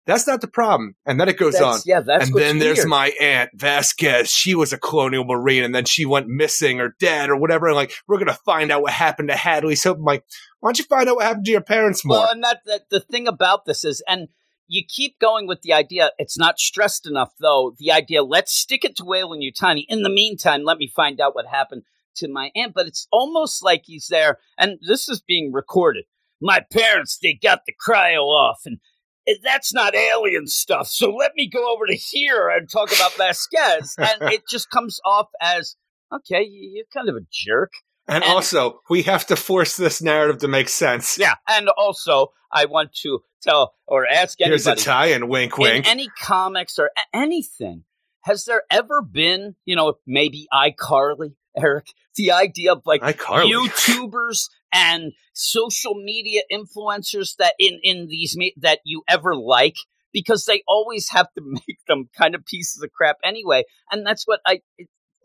that's 0.06 0.26
not 0.26 0.40
the 0.40 0.48
problem. 0.48 0.94
And 1.06 1.18
then 1.18 1.28
it 1.28 1.38
goes 1.38 1.54
That's- 1.54 1.76
on. 1.76 1.80
yeah, 1.86 2.00
that's 2.00 2.26
and 2.26 2.36
then 2.36 2.58
there's 2.58 2.78
weird. 2.78 2.88
my 2.88 3.08
aunt 3.20 3.50
Vasquez. 3.54 4.30
She 4.30 4.54
was 4.54 4.72
a 4.72 4.78
colonial 4.78 5.24
marine, 5.24 5.64
and 5.64 5.74
then 5.74 5.84
she 5.86 6.04
went 6.04 6.26
missing 6.28 6.80
or 6.80 6.94
dead 7.00 7.30
or 7.30 7.36
whatever. 7.36 7.66
And 7.66 7.76
like, 7.76 7.92
we're 8.06 8.18
gonna 8.18 8.38
find 8.44 8.70
out 8.70 8.82
what 8.82 8.92
happened 8.92 9.28
to 9.28 9.36
Hadley. 9.36 9.76
So 9.76 9.94
I'm 9.94 10.02
like, 10.02 10.24
why 10.60 10.68
don't 10.68 10.78
you 10.78 10.84
find 10.84 11.08
out 11.08 11.16
what 11.16 11.24
happened 11.24 11.46
to 11.46 11.52
your 11.52 11.60
parents 11.62 12.04
more? 12.04 12.18
Well, 12.18 12.30
and 12.30 12.44
that, 12.44 12.60
that 12.66 12.90
the 12.90 13.00
thing 13.00 13.26
about 13.26 13.64
this 13.64 13.84
is, 13.84 14.02
and 14.06 14.28
you 14.66 14.82
keep 14.86 15.18
going 15.18 15.46
with 15.46 15.60
the 15.62 15.72
idea. 15.74 16.10
It's 16.18 16.38
not 16.38 16.58
stressed 16.58 17.06
enough, 17.06 17.32
though. 17.38 17.74
The 17.78 17.92
idea, 17.92 18.22
let's 18.22 18.52
stick 18.52 18.84
it 18.84 18.96
to 18.96 19.04
Weyland-Yutani. 19.04 19.84
In 19.88 20.02
the 20.02 20.08
meantime, 20.10 20.62
let 20.64 20.78
me 20.78 20.90
find 20.94 21.20
out 21.20 21.34
what 21.34 21.46
happened 21.46 21.82
to 22.16 22.28
my 22.28 22.50
aunt. 22.56 22.72
But 22.74 22.86
it's 22.86 23.06
almost 23.12 23.62
like 23.62 23.82
he's 23.84 24.06
there, 24.08 24.38
and 24.58 24.78
this 24.86 25.06
is 25.08 25.20
being 25.20 25.52
recorded. 25.52 26.04
My 26.40 26.60
parents, 26.72 27.18
they 27.22 27.38
got 27.40 27.60
the 27.66 27.74
cryo 27.74 28.22
off, 28.22 28.60
and 28.64 28.78
Eh, 29.26 29.34
that's 29.42 29.72
not 29.72 29.94
alien 29.94 30.46
stuff. 30.46 30.88
So 30.88 31.10
let 31.14 31.32
me 31.34 31.48
go 31.48 31.72
over 31.74 31.86
to 31.86 31.94
here 31.96 32.48
and 32.48 32.68
talk 32.70 32.94
about 32.94 33.12
Vasquez, 33.14 33.94
and 33.98 34.32
it 34.32 34.42
just 34.50 34.70
comes 34.70 35.00
off 35.04 35.28
as 35.40 35.76
okay. 36.12 36.42
you- 36.42 36.70
You're 36.74 36.86
kind 36.94 37.08
of 37.08 37.16
a 37.16 37.26
jerk. 37.32 37.72
and, 38.08 38.22
and- 38.22 38.32
also, 38.32 38.80
we 38.90 39.02
have 39.02 39.26
to 39.28 39.36
force 39.36 39.76
this 39.76 40.02
narrative 40.02 40.38
to 40.38 40.48
make 40.48 40.68
sense. 40.68 41.18
Yeah, 41.18 41.34
and 41.48 41.68
also 41.70 42.32
I 42.52 42.66
want 42.66 42.92
to 43.02 43.20
tell 43.42 43.74
or 43.86 44.06
ask 44.06 44.40
anybody. 44.40 44.62
Here's 44.62 44.66
a 44.66 44.76
tie-in, 44.76 45.28
wink, 45.28 45.58
wink. 45.58 45.86
in 45.86 45.90
any 45.90 46.08
comics 46.20 46.78
or 46.78 46.90
anything. 47.12 47.84
has 48.22 48.44
there 48.46 48.62
ever 48.70 49.02
been, 49.02 49.54
you 49.66 49.76
know, 49.76 49.94
maybe 50.06 50.46
iCarly, 50.52 51.34
Eric, 51.56 51.92
the 52.16 52.32
idea 52.32 52.72
of 52.72 52.82
like. 52.84 53.02
YouTubers 53.50 54.48
and 54.72 55.12
social 55.32 55.94
media 55.94 56.42
influencers 56.52 57.36
that 57.38 57.54
in 57.58 57.80
in 57.82 58.08
these 58.08 58.36
me- 58.36 58.54
that 58.56 58.80
you 58.84 59.02
ever 59.08 59.36
like 59.36 59.76
because 60.12 60.44
they 60.44 60.62
always 60.66 61.10
have 61.10 61.32
to 61.34 61.42
make 61.44 61.78
them 61.88 62.08
kind 62.16 62.34
of 62.34 62.44
pieces 62.44 62.82
of 62.82 62.90
crap 62.92 63.16
anyway, 63.24 63.64
and 63.90 64.06
that's 64.06 64.26
what 64.26 64.40
I. 64.46 64.60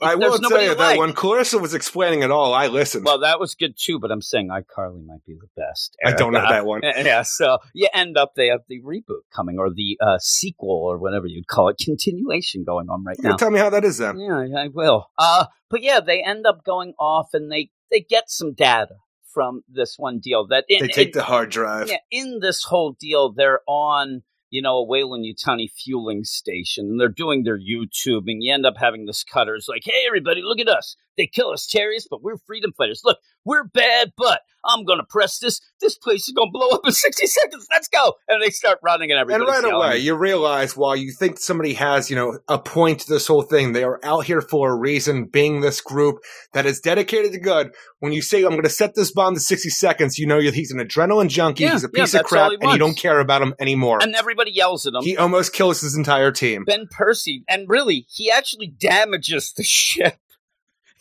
I 0.02 0.16
will 0.16 0.38
tell 0.40 0.62
you 0.62 0.70
that 0.70 0.78
like. 0.78 1.00
when 1.00 1.14
Clarissa 1.14 1.58
was 1.58 1.74
explaining 1.74 2.24
it 2.24 2.32
all, 2.32 2.54
I 2.54 2.68
listened. 2.68 3.06
Well, 3.06 3.20
that 3.20 3.40
was 3.40 3.56
good 3.56 3.76
too, 3.78 4.00
but 4.00 4.12
I'm 4.12 4.22
saying 4.22 4.50
iCarly 4.50 5.06
might 5.06 5.26
be 5.26 5.36
the 5.36 5.48
best. 5.56 5.96
I 6.06 6.14
don't 6.14 6.34
know 6.34 6.42
that 6.42 6.66
one. 6.66 6.82
Yeah, 7.10 7.24
so 7.24 7.58
you 7.74 7.88
end 7.94 8.18
up 8.18 8.36
they 8.36 8.48
have 8.48 8.62
the 8.68 8.82
reboot 8.82 9.22
coming 9.36 9.58
or 9.58 9.70
the 9.70 9.98
uh, 10.02 10.18
sequel 10.20 10.70
or 10.70 10.98
whatever 10.98 11.28
you'd 11.28 11.48
call 11.48 11.70
it, 11.70 11.78
continuation 11.84 12.64
going 12.64 12.90
on 12.90 13.04
right 13.04 13.18
You 13.18 13.30
now. 13.30 13.36
Tell 13.36 13.52
me 13.52 13.60
how 13.60 13.70
that 13.72 13.84
is 13.84 13.98
then. 13.98 14.20
Yeah, 14.20 14.46
I 14.58 14.68
will. 14.68 15.08
Uh, 15.18 15.46
but 15.70 15.82
yeah, 15.82 16.00
they 16.00 16.24
end 16.24 16.46
up 16.46 16.64
going 16.64 16.94
off 17.00 17.30
and 17.34 17.52
they 17.52 17.70
they 17.92 18.02
get 18.02 18.30
some 18.30 18.54
data 18.54 18.96
from 19.34 19.64
this 19.70 19.96
one 19.98 20.20
deal 20.20 20.48
that 20.48 20.66
in, 20.68 20.82
They 20.82 20.88
take 20.88 21.08
in- 21.10 21.14
the 21.14 21.24
hard 21.24 21.50
drive. 21.50 21.88
yeah, 21.90 21.98
in 22.12 22.40
this 22.42 22.64
whole 22.64 22.96
deal, 23.00 23.32
they're 23.32 23.62
on 23.68 24.24
you 24.50 24.62
know 24.62 24.78
a 24.78 24.84
Weyland-Yutani 24.84 25.70
fueling 25.72 26.24
station 26.24 26.86
and 26.88 27.00
they're 27.00 27.10
doing 27.10 27.44
their 27.44 27.60
YouTube, 27.60 28.24
and 28.28 28.44
you 28.44 28.54
end 28.54 28.66
up 28.66 28.78
having 28.78 29.06
this 29.06 29.24
cutters 29.24 29.68
like, 29.68 29.84
"Hey, 29.86 30.04
everybody, 30.08 30.42
look 30.44 30.60
at 30.60 30.68
us! 30.68 30.96
They 31.18 31.28
kill 31.28 31.50
us 31.50 31.68
terrorists, 31.68 32.08
but 32.10 32.24
we're 32.24 32.38
freedom 32.38 32.74
fighters. 32.78 33.02
Look, 33.04 33.20
we're 33.50 33.64
bad, 33.66 34.14
but 34.18 34.42
I'm 34.66 34.84
gonna 34.84 35.06
press 35.10 35.40
this. 35.40 35.62
This 35.80 35.98
place 35.98 36.28
is 36.28 36.34
gonna 36.36 36.52
blow 36.52 36.68
up 36.72 36.82
in 36.86 36.92
60 36.92 37.26
seconds. 37.28 37.66
Let's 37.72 37.88
go!" 37.88 38.14
And 38.28 38.42
they 38.44 38.50
start 38.50 38.80
running, 38.84 39.10
and 39.10 39.18
everything. 39.20 39.42
And 39.42 39.50
right 39.50 39.74
away, 39.74 39.98
you 40.00 40.16
realize 40.16 40.76
while 40.76 40.96
you 40.98 41.12
think 41.12 41.40
somebody 41.40 41.74
has, 41.76 42.10
you 42.10 42.16
know, 42.18 42.40
a 42.50 42.60
point 42.60 43.00
to 43.02 43.10
this 43.10 43.26
whole 43.28 43.42
thing, 43.42 43.72
they 43.72 43.84
are 43.86 44.00
out 44.04 44.26
here 44.26 44.42
for 44.42 44.70
a 44.72 44.76
reason, 44.76 45.26
being 45.26 45.62
this 45.62 45.80
group 45.80 46.18
that 46.54 46.66
is 46.66 46.80
dedicated 46.82 47.32
to 47.32 47.40
good. 47.40 47.72
When 48.00 48.12
you 48.12 48.22
say, 48.22 48.44
I'm 48.44 48.52
going 48.52 48.64
to 48.64 48.70
set 48.70 48.96
this 48.96 49.12
bomb 49.12 49.34
to 49.34 49.40
60 49.42 49.70
seconds, 49.70 50.18
you 50.18 50.26
know 50.28 50.40
he's 50.40 50.72
an 50.72 50.80
adrenaline 50.80 51.28
junkie, 51.30 51.64
Yeah, 51.64 51.72
he's 51.74 51.84
a 51.84 51.90
yeah, 51.94 52.04
piece 52.04 52.14
of 52.14 52.24
crap, 52.26 52.52
and 52.62 52.72
you 52.72 52.78
don't 52.78 52.98
care 52.98 53.20
about 53.20 53.42
him 53.42 53.54
anymore. 53.60 54.00
and 54.02 54.14
everybody 54.16 54.52
yells 54.52 54.86
at 54.86 54.94
him. 54.94 55.02
he 55.04 55.18
almost 55.18 55.52
kills 55.54 55.82
his 55.82 55.96
entire 55.98 56.32
team. 56.32 56.64
Ben 56.66 56.88
Percy, 56.92 57.44
and 57.50 57.68
really, 57.70 58.06
he 58.10 58.30
actually 58.32 58.68
damages 58.68 59.54
the 59.56 59.64
ship. 59.68 60.16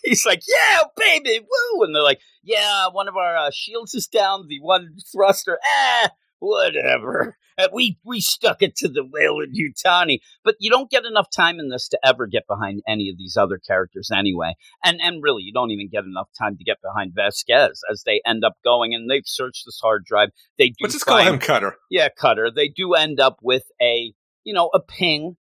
He's 0.05 0.25
like, 0.27 0.43
"Yeah, 0.47 0.83
baby, 0.97 1.41
woo!" 1.41 1.85
And 1.85 1.95
they're 1.95 2.03
like, 2.03 2.21
"Yeah, 2.43 2.89
one 2.93 3.09
of 3.09 3.17
our 3.17 3.37
uh, 3.37 3.51
shields 3.53 3.95
is 3.95 4.07
down. 4.07 4.47
The 4.49 4.61
one 4.61 4.97
thruster, 5.13 5.59
ah, 5.65 6.11
whatever." 6.39 7.37
And 7.61 7.71
we 7.73 7.99
we 8.05 8.21
stuck 8.21 8.63
it 8.63 8.77
to 8.77 8.89
the 8.89 9.05
Weyland-Yutani, 9.05 10.21
but 10.45 10.55
you 10.61 10.71
don't 10.71 10.91
get 10.91 11.05
enough 11.05 11.29
time 11.29 11.59
in 11.59 11.71
this 11.71 11.89
to 11.89 11.99
ever 12.05 12.29
get 12.29 12.47
behind 12.47 12.83
any 12.87 13.11
of 13.11 13.19
these 13.19 13.37
other 13.37 13.59
characters 13.59 14.11
anyway. 14.15 14.55
And 14.85 15.01
and 15.03 15.21
really, 15.23 15.43
you 15.43 15.53
don't 15.53 15.73
even 15.73 15.89
get 15.91 16.05
enough 16.05 16.29
time 16.39 16.57
to 16.57 16.65
get 16.65 16.77
behind 16.81 17.15
Vasquez 17.17 17.81
as 17.91 18.05
they 18.07 18.21
end 18.25 18.45
up 18.45 18.55
going 18.63 18.95
and 18.95 19.11
they've 19.11 19.27
searched 19.27 19.65
this 19.67 19.81
hard 19.83 20.05
drive. 20.05 20.29
They 20.57 20.69
do 20.69 20.75
Let's 20.83 20.95
just 20.95 21.07
call 21.07 21.19
him 21.19 21.41
Cutter. 21.41 21.75
yeah, 21.91 22.09
Cutter. 22.17 22.51
They 22.55 22.69
do 22.69 22.95
end 22.95 23.19
up 23.19 23.39
with 23.43 23.65
a, 23.83 24.13
you 24.45 24.55
know, 24.55 24.71
a 24.73 24.79
ping 24.79 25.37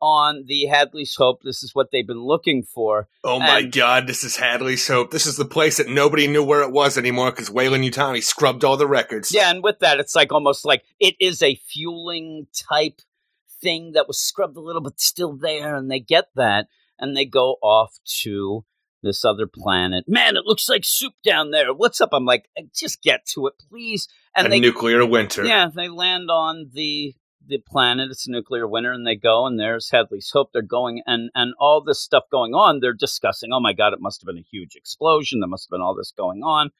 on 0.00 0.44
the 0.46 0.66
Hadley's 0.66 1.14
Hope. 1.14 1.42
This 1.42 1.62
is 1.62 1.74
what 1.74 1.90
they've 1.90 2.06
been 2.06 2.22
looking 2.22 2.62
for. 2.62 3.08
Oh 3.22 3.38
my 3.38 3.62
god, 3.62 4.06
this 4.06 4.24
is 4.24 4.36
Hadley's 4.36 4.86
Hope. 4.86 5.10
This 5.10 5.26
is 5.26 5.36
the 5.36 5.44
place 5.44 5.76
that 5.76 5.88
nobody 5.88 6.26
knew 6.26 6.42
where 6.42 6.62
it 6.62 6.72
was 6.72 6.96
anymore 6.96 7.30
because 7.30 7.50
Weyland-Yutani 7.50 8.22
scrubbed 8.22 8.64
all 8.64 8.76
the 8.76 8.86
records. 8.86 9.32
Yeah, 9.32 9.50
and 9.50 9.62
with 9.62 9.80
that, 9.80 10.00
it's 10.00 10.16
like 10.16 10.32
almost 10.32 10.64
like 10.64 10.84
it 10.98 11.16
is 11.20 11.42
a 11.42 11.54
fueling 11.54 12.46
type 12.68 13.00
thing 13.60 13.92
that 13.92 14.08
was 14.08 14.18
scrubbed 14.18 14.56
a 14.56 14.60
little, 14.60 14.82
but 14.82 15.00
still 15.00 15.36
there. 15.36 15.74
And 15.74 15.90
they 15.90 16.00
get 16.00 16.26
that, 16.34 16.68
and 16.98 17.16
they 17.16 17.24
go 17.26 17.56
off 17.62 17.98
to 18.22 18.64
this 19.02 19.24
other 19.24 19.46
planet. 19.46 20.04
Man, 20.06 20.36
it 20.36 20.44
looks 20.44 20.68
like 20.68 20.84
soup 20.84 21.14
down 21.24 21.50
there. 21.50 21.72
What's 21.72 22.00
up? 22.00 22.10
I'm 22.12 22.26
like, 22.26 22.48
just 22.74 23.02
get 23.02 23.24
to 23.34 23.46
it, 23.46 23.54
please. 23.70 24.08
And 24.36 24.46
a 24.46 24.50
they 24.50 24.60
nuclear 24.60 25.04
winter. 25.06 25.44
Yeah, 25.44 25.70
they 25.74 25.88
land 25.88 26.30
on 26.30 26.70
the 26.72 27.14
the 27.50 27.58
planet. 27.58 28.10
It's 28.10 28.26
a 28.26 28.30
nuclear 28.30 28.66
winter, 28.66 28.92
and 28.92 29.06
they 29.06 29.16
go, 29.16 29.46
and 29.46 29.60
there's 29.60 29.90
Hadley's 29.90 30.30
Hope. 30.32 30.50
They're 30.52 30.62
going, 30.62 31.02
and 31.06 31.30
and 31.34 31.52
all 31.58 31.82
this 31.82 32.00
stuff 32.00 32.24
going 32.30 32.54
on. 32.54 32.80
They're 32.80 32.94
discussing. 32.94 33.50
Oh 33.52 33.60
my 33.60 33.74
God, 33.74 33.92
it 33.92 34.00
must 34.00 34.22
have 34.22 34.26
been 34.26 34.38
a 34.38 34.46
huge 34.50 34.74
explosion. 34.76 35.40
There 35.40 35.48
must 35.48 35.66
have 35.66 35.76
been 35.76 35.82
all 35.82 35.94
this 35.94 36.12
going 36.16 36.42
on. 36.42 36.70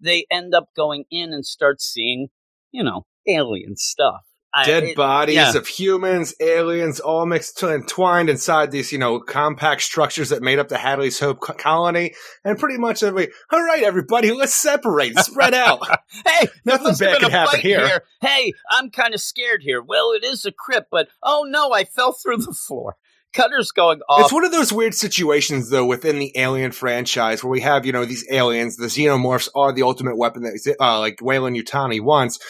They 0.00 0.26
end 0.30 0.54
up 0.54 0.68
going 0.74 1.04
in 1.10 1.34
and 1.34 1.44
start 1.44 1.82
seeing, 1.82 2.28
you 2.72 2.82
know, 2.82 3.04
alien 3.26 3.76
stuff. 3.76 4.24
I- 4.52 4.64
Dead 4.64 4.82
it- 4.84 4.96
bodies 4.96 5.36
yeah. 5.36 5.56
of 5.56 5.66
humans, 5.66 6.34
aliens, 6.40 6.98
all 7.00 7.24
mixed 7.26 7.62
entwined 7.62 8.28
inside 8.28 8.70
these, 8.70 8.90
you 8.90 8.98
know, 8.98 9.20
compact 9.20 9.82
structures 9.82 10.30
that 10.30 10.42
made 10.42 10.58
up 10.58 10.68
the 10.68 10.78
Hadley's 10.78 11.20
Hope 11.20 11.40
co- 11.40 11.52
colony. 11.54 12.14
And 12.44 12.58
pretty 12.58 12.78
much 12.78 13.02
every, 13.02 13.28
all 13.52 13.62
right, 13.62 13.82
everybody, 13.82 14.32
let's 14.32 14.54
separate, 14.54 15.16
spread 15.18 15.54
out. 15.54 15.80
Hey, 16.26 16.48
Nothing 16.64 16.94
bad 16.98 17.20
could 17.20 17.30
happen 17.30 17.52
fight 17.52 17.60
here. 17.62 18.02
Hey, 18.20 18.52
I'm 18.70 18.90
kind 18.90 19.14
of 19.14 19.20
scared 19.20 19.62
here. 19.62 19.80
Well, 19.82 20.12
it 20.12 20.24
is 20.24 20.44
a 20.44 20.52
crypt, 20.52 20.88
but 20.90 21.08
oh 21.22 21.46
no, 21.48 21.72
I 21.72 21.84
fell 21.84 22.12
through 22.12 22.38
the 22.38 22.52
floor. 22.52 22.96
Cutter's 23.32 23.70
going 23.70 24.00
off. 24.08 24.22
It's 24.22 24.32
one 24.32 24.44
of 24.44 24.50
those 24.50 24.72
weird 24.72 24.92
situations, 24.94 25.70
though, 25.70 25.86
within 25.86 26.18
the 26.18 26.32
Alien 26.36 26.72
franchise 26.72 27.44
where 27.44 27.50
we 27.50 27.60
have, 27.60 27.86
you 27.86 27.92
know, 27.92 28.04
these 28.04 28.26
aliens. 28.28 28.76
The 28.76 28.86
xenomorphs 28.86 29.48
are 29.54 29.72
the 29.72 29.82
ultimate 29.82 30.16
weapon 30.16 30.42
that, 30.42 30.76
uh, 30.80 30.98
like 30.98 31.20
Weyland-Yutani 31.22 32.00
wants. 32.00 32.40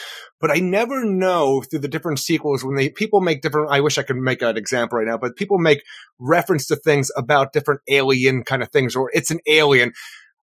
But 0.40 0.50
I 0.50 0.56
never 0.60 1.04
know 1.04 1.60
through 1.60 1.80
the 1.80 1.88
different 1.88 2.18
sequels 2.18 2.64
when 2.64 2.74
they 2.74 2.88
people 2.88 3.20
make 3.20 3.42
different. 3.42 3.70
I 3.70 3.80
wish 3.80 3.98
I 3.98 4.02
could 4.02 4.16
make 4.16 4.40
an 4.42 4.56
example 4.56 4.98
right 4.98 5.06
now, 5.06 5.18
but 5.18 5.36
people 5.36 5.58
make 5.58 5.82
reference 6.18 6.66
to 6.68 6.76
things 6.76 7.10
about 7.16 7.52
different 7.52 7.82
alien 7.88 8.42
kind 8.44 8.62
of 8.62 8.70
things, 8.70 8.96
or 8.96 9.10
it's 9.12 9.30
an 9.30 9.40
alien. 9.46 9.92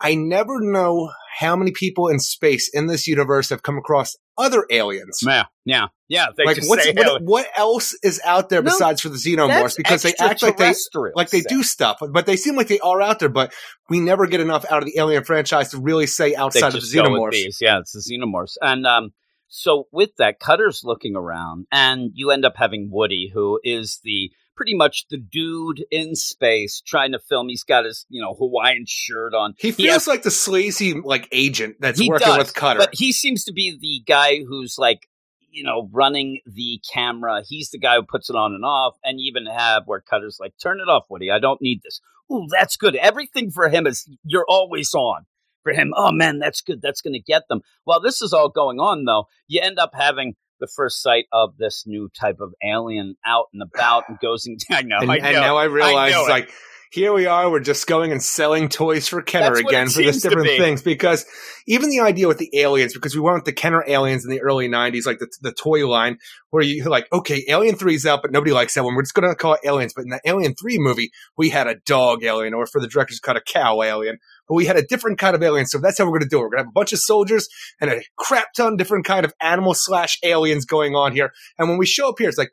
I 0.01 0.14
never 0.16 0.60
know 0.60 1.12
how 1.39 1.55
many 1.55 1.70
people 1.70 2.09
in 2.09 2.19
space 2.19 2.69
in 2.73 2.89
this 2.89 3.06
universe 3.06 3.51
have 3.51 3.62
come 3.62 3.78
across 3.78 4.16
other 4.36 4.66
aliens. 4.70 5.20
yeah, 5.23 5.44
yeah, 5.64 5.86
yeah. 6.09 6.27
They 6.36 6.44
like 6.44 6.56
just 6.56 6.69
what's, 6.69 6.85
say 6.85 6.93
what, 6.93 7.23
what 7.23 7.47
else 7.56 7.97
is 8.02 8.20
out 8.24 8.48
there 8.48 8.62
No, 8.62 8.70
besides 8.70 9.01
for 9.01 9.10
the 9.10 9.16
xenomorphs? 9.16 9.77
Because 9.77 10.02
they 10.02 10.14
act 10.19 10.43
like 10.43 10.56
they 10.56 10.74
like 11.14 11.31
they 11.31 11.43
do 11.43 11.62
stuff, 11.62 11.98
but 12.01 12.27
they 12.27 12.36
seem 12.36 12.56
like 12.56 12.66
they 12.69 12.81
are 12.81 13.01
out 13.01 13.20
there. 13.20 13.28
But 13.28 13.52
we 13.89 14.01
never 14.01 14.27
get 14.27 14.40
enough 14.40 14.64
out 14.70 14.82
of 14.82 14.86
the 14.86 14.98
Alien 14.98 15.23
franchise 15.23 15.70
to 15.70 15.78
really 15.78 16.06
say 16.06 16.31
They 16.31 16.36
outside 16.36 16.69
of 16.69 16.73
the 16.74 16.81
just 16.81 16.94
go 16.94 17.02
with 17.02 17.10
xenomorphs. 17.10 17.31
these. 17.32 17.59
Yeah, 17.60 17.78
it's 17.78 17.93
the 17.93 18.01
xenomorphs. 18.01 18.56
And 18.60 18.86
um, 18.86 19.12
so 19.54 19.86
with 19.92 20.16
that, 20.16 20.40
Cutter's 20.40 20.80
looking 20.82 21.14
around, 21.14 21.66
and 21.70 22.10
you 22.14 22.30
end 22.30 22.46
up 22.46 22.54
having 22.56 22.88
Woody, 22.90 23.30
who 23.32 23.60
is 23.62 24.00
the 24.02 24.32
pretty 24.56 24.74
much 24.74 25.06
the 25.10 25.18
dude 25.18 25.84
in 25.90 26.14
space 26.14 26.80
trying 26.86 27.12
to 27.12 27.18
film. 27.18 27.48
He's 27.48 27.62
got 27.62 27.84
his 27.84 28.06
you 28.08 28.22
know 28.22 28.32
Hawaiian 28.34 28.84
shirt 28.88 29.34
on. 29.34 29.52
He 29.58 29.70
feels 29.70 29.92
has- 29.92 30.06
like 30.08 30.22
the 30.22 30.30
sleazy 30.30 30.94
like 30.94 31.28
agent 31.32 31.76
that's 31.80 32.00
He 32.00 32.08
working 32.08 32.28
does, 32.28 32.38
with 32.38 32.54
Cutter. 32.54 32.78
but 32.80 32.90
he 32.94 33.12
seems 33.12 33.44
to 33.44 33.52
be 33.52 33.76
the 33.78 34.02
guy 34.10 34.38
who's 34.42 34.76
like 34.78 35.06
you 35.50 35.64
know 35.64 35.90
running 35.92 36.40
the 36.46 36.80
camera. 36.90 37.42
He's 37.46 37.68
the 37.70 37.78
guy 37.78 37.96
who 37.96 38.04
puts 38.04 38.30
it 38.30 38.36
on 38.36 38.54
and 38.54 38.64
off, 38.64 38.94
and 39.04 39.20
you 39.20 39.28
even 39.28 39.44
have 39.52 39.82
where 39.84 40.00
Cutter's 40.00 40.38
like, 40.40 40.54
"Turn 40.62 40.80
it 40.80 40.88
off, 40.88 41.04
Woody. 41.10 41.30
I 41.30 41.38
don't 41.38 41.60
need 41.60 41.82
this." 41.84 42.00
Ooh, 42.32 42.46
that's 42.48 42.76
good. 42.76 42.96
Everything 42.96 43.50
for 43.50 43.68
him 43.68 43.86
is 43.86 44.08
you're 44.24 44.46
always 44.48 44.94
on. 44.94 45.26
For 45.62 45.72
him, 45.72 45.93
oh 45.97 46.10
man, 46.12 46.39
that's 46.39 46.60
good. 46.60 46.82
That's 46.82 47.01
going 47.01 47.12
to 47.14 47.20
get 47.20 47.48
them. 47.48 47.60
While 47.84 48.01
this 48.01 48.20
is 48.20 48.32
all 48.32 48.48
going 48.48 48.80
on, 48.80 49.05
though, 49.05 49.26
you 49.47 49.60
end 49.62 49.78
up 49.78 49.93
having 49.94 50.34
the 50.60 50.66
first 50.66 51.02
sight 51.02 51.26
of 51.32 51.56
this 51.59 51.84
new 51.86 52.09
type 52.18 52.39
of 52.40 52.55
alien 52.64 53.16
out 53.26 53.47
and 53.52 53.62
about 53.62 54.05
and 54.09 54.18
goes 54.20 54.47
and 54.47 54.60
I 54.70 54.82
know, 54.82 54.98
and, 55.01 55.10
I 55.10 55.16
and 55.16 55.34
know, 55.34 55.40
now 55.40 55.56
I 55.56 55.64
realize 55.64 56.14
it. 56.14 56.28
like 56.28 56.51
here 56.93 57.14
we 57.14 57.24
are. 57.24 57.51
We're 57.51 57.60
just 57.60 57.86
going 57.86 58.12
and 58.12 58.23
selling 58.23 58.69
toys 58.69 59.09
for 59.09 59.23
Kenner 59.23 59.55
That's 59.55 59.60
again 59.60 59.89
for 59.89 60.02
just 60.02 60.23
different 60.23 60.48
be. 60.48 60.59
things 60.59 60.82
because 60.82 61.24
even 61.66 61.89
the 61.89 62.01
idea 62.01 62.28
with 62.28 62.36
the 62.36 62.51
aliens 62.52 62.93
because 62.93 63.14
we 63.14 63.20
went 63.23 63.47
the 63.47 63.52
Kenner 63.52 63.82
aliens 63.89 64.27
in 64.27 64.31
the 64.31 64.43
early 64.43 64.69
'90s, 64.69 65.06
like 65.06 65.19
the 65.19 65.28
the 65.40 65.52
toy 65.52 65.89
line 65.89 66.19
where 66.51 66.62
you're 66.62 66.90
like 66.90 67.10
okay, 67.10 67.44
Alien 67.48 67.77
Three's 67.77 68.05
out, 68.05 68.20
but 68.20 68.31
nobody 68.31 68.52
likes 68.52 68.74
that 68.74 68.85
one. 68.85 68.94
We're 68.94 69.02
just 69.02 69.14
going 69.14 69.28
to 69.28 69.35
call 69.35 69.55
it 69.55 69.60
Aliens. 69.64 69.94
But 69.94 70.02
in 70.02 70.10
the 70.10 70.20
Alien 70.27 70.55
Three 70.55 70.78
movie, 70.78 71.10
we 71.36 71.48
had 71.48 71.66
a 71.66 71.77
dog 71.86 72.24
alien, 72.24 72.52
or 72.52 72.66
for 72.66 72.81
the 72.81 72.89
director's 72.89 73.20
cut, 73.20 73.36
a 73.36 73.40
cow 73.40 73.81
alien. 73.81 74.19
But 74.47 74.56
we 74.56 74.66
had 74.66 74.77
a 74.77 74.86
different 74.86 75.19
kind 75.19 75.35
of 75.35 75.43
alien, 75.43 75.66
so 75.66 75.78
that's 75.78 75.97
how 75.97 76.05
we're 76.05 76.19
going 76.19 76.23
to 76.23 76.28
do 76.28 76.40
it. 76.40 76.43
We're 76.43 76.51
going 76.51 76.59
to 76.59 76.64
have 76.64 76.73
a 76.73 76.78
bunch 76.78 76.93
of 76.93 76.98
soldiers 76.98 77.48
and 77.81 77.90
a 77.90 78.02
crap 78.16 78.52
ton 78.55 78.77
different 78.77 79.06
kind 79.06 79.24
of 79.24 79.32
animal 79.40 79.73
slash 79.74 80.19
aliens 80.23 80.66
going 80.66 80.94
on 80.94 81.12
here. 81.12 81.32
And 81.59 81.70
when 81.70 81.78
we 81.78 81.86
show 81.86 82.10
up 82.10 82.16
here, 82.19 82.28
it's 82.28 82.39
like, 82.39 82.51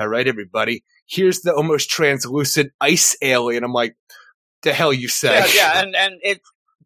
all 0.00 0.08
right, 0.08 0.26
everybody, 0.26 0.82
here's 1.06 1.42
the 1.42 1.54
almost 1.54 1.90
translucent 1.90 2.72
ice 2.80 3.16
alien. 3.20 3.62
I'm 3.62 3.74
like, 3.74 3.96
the 4.62 4.72
hell 4.72 4.92
you 4.92 5.08
say? 5.08 5.38
yeah, 5.38 5.46
yeah, 5.54 5.82
and 5.82 5.94
and 5.94 6.14
it 6.22 6.40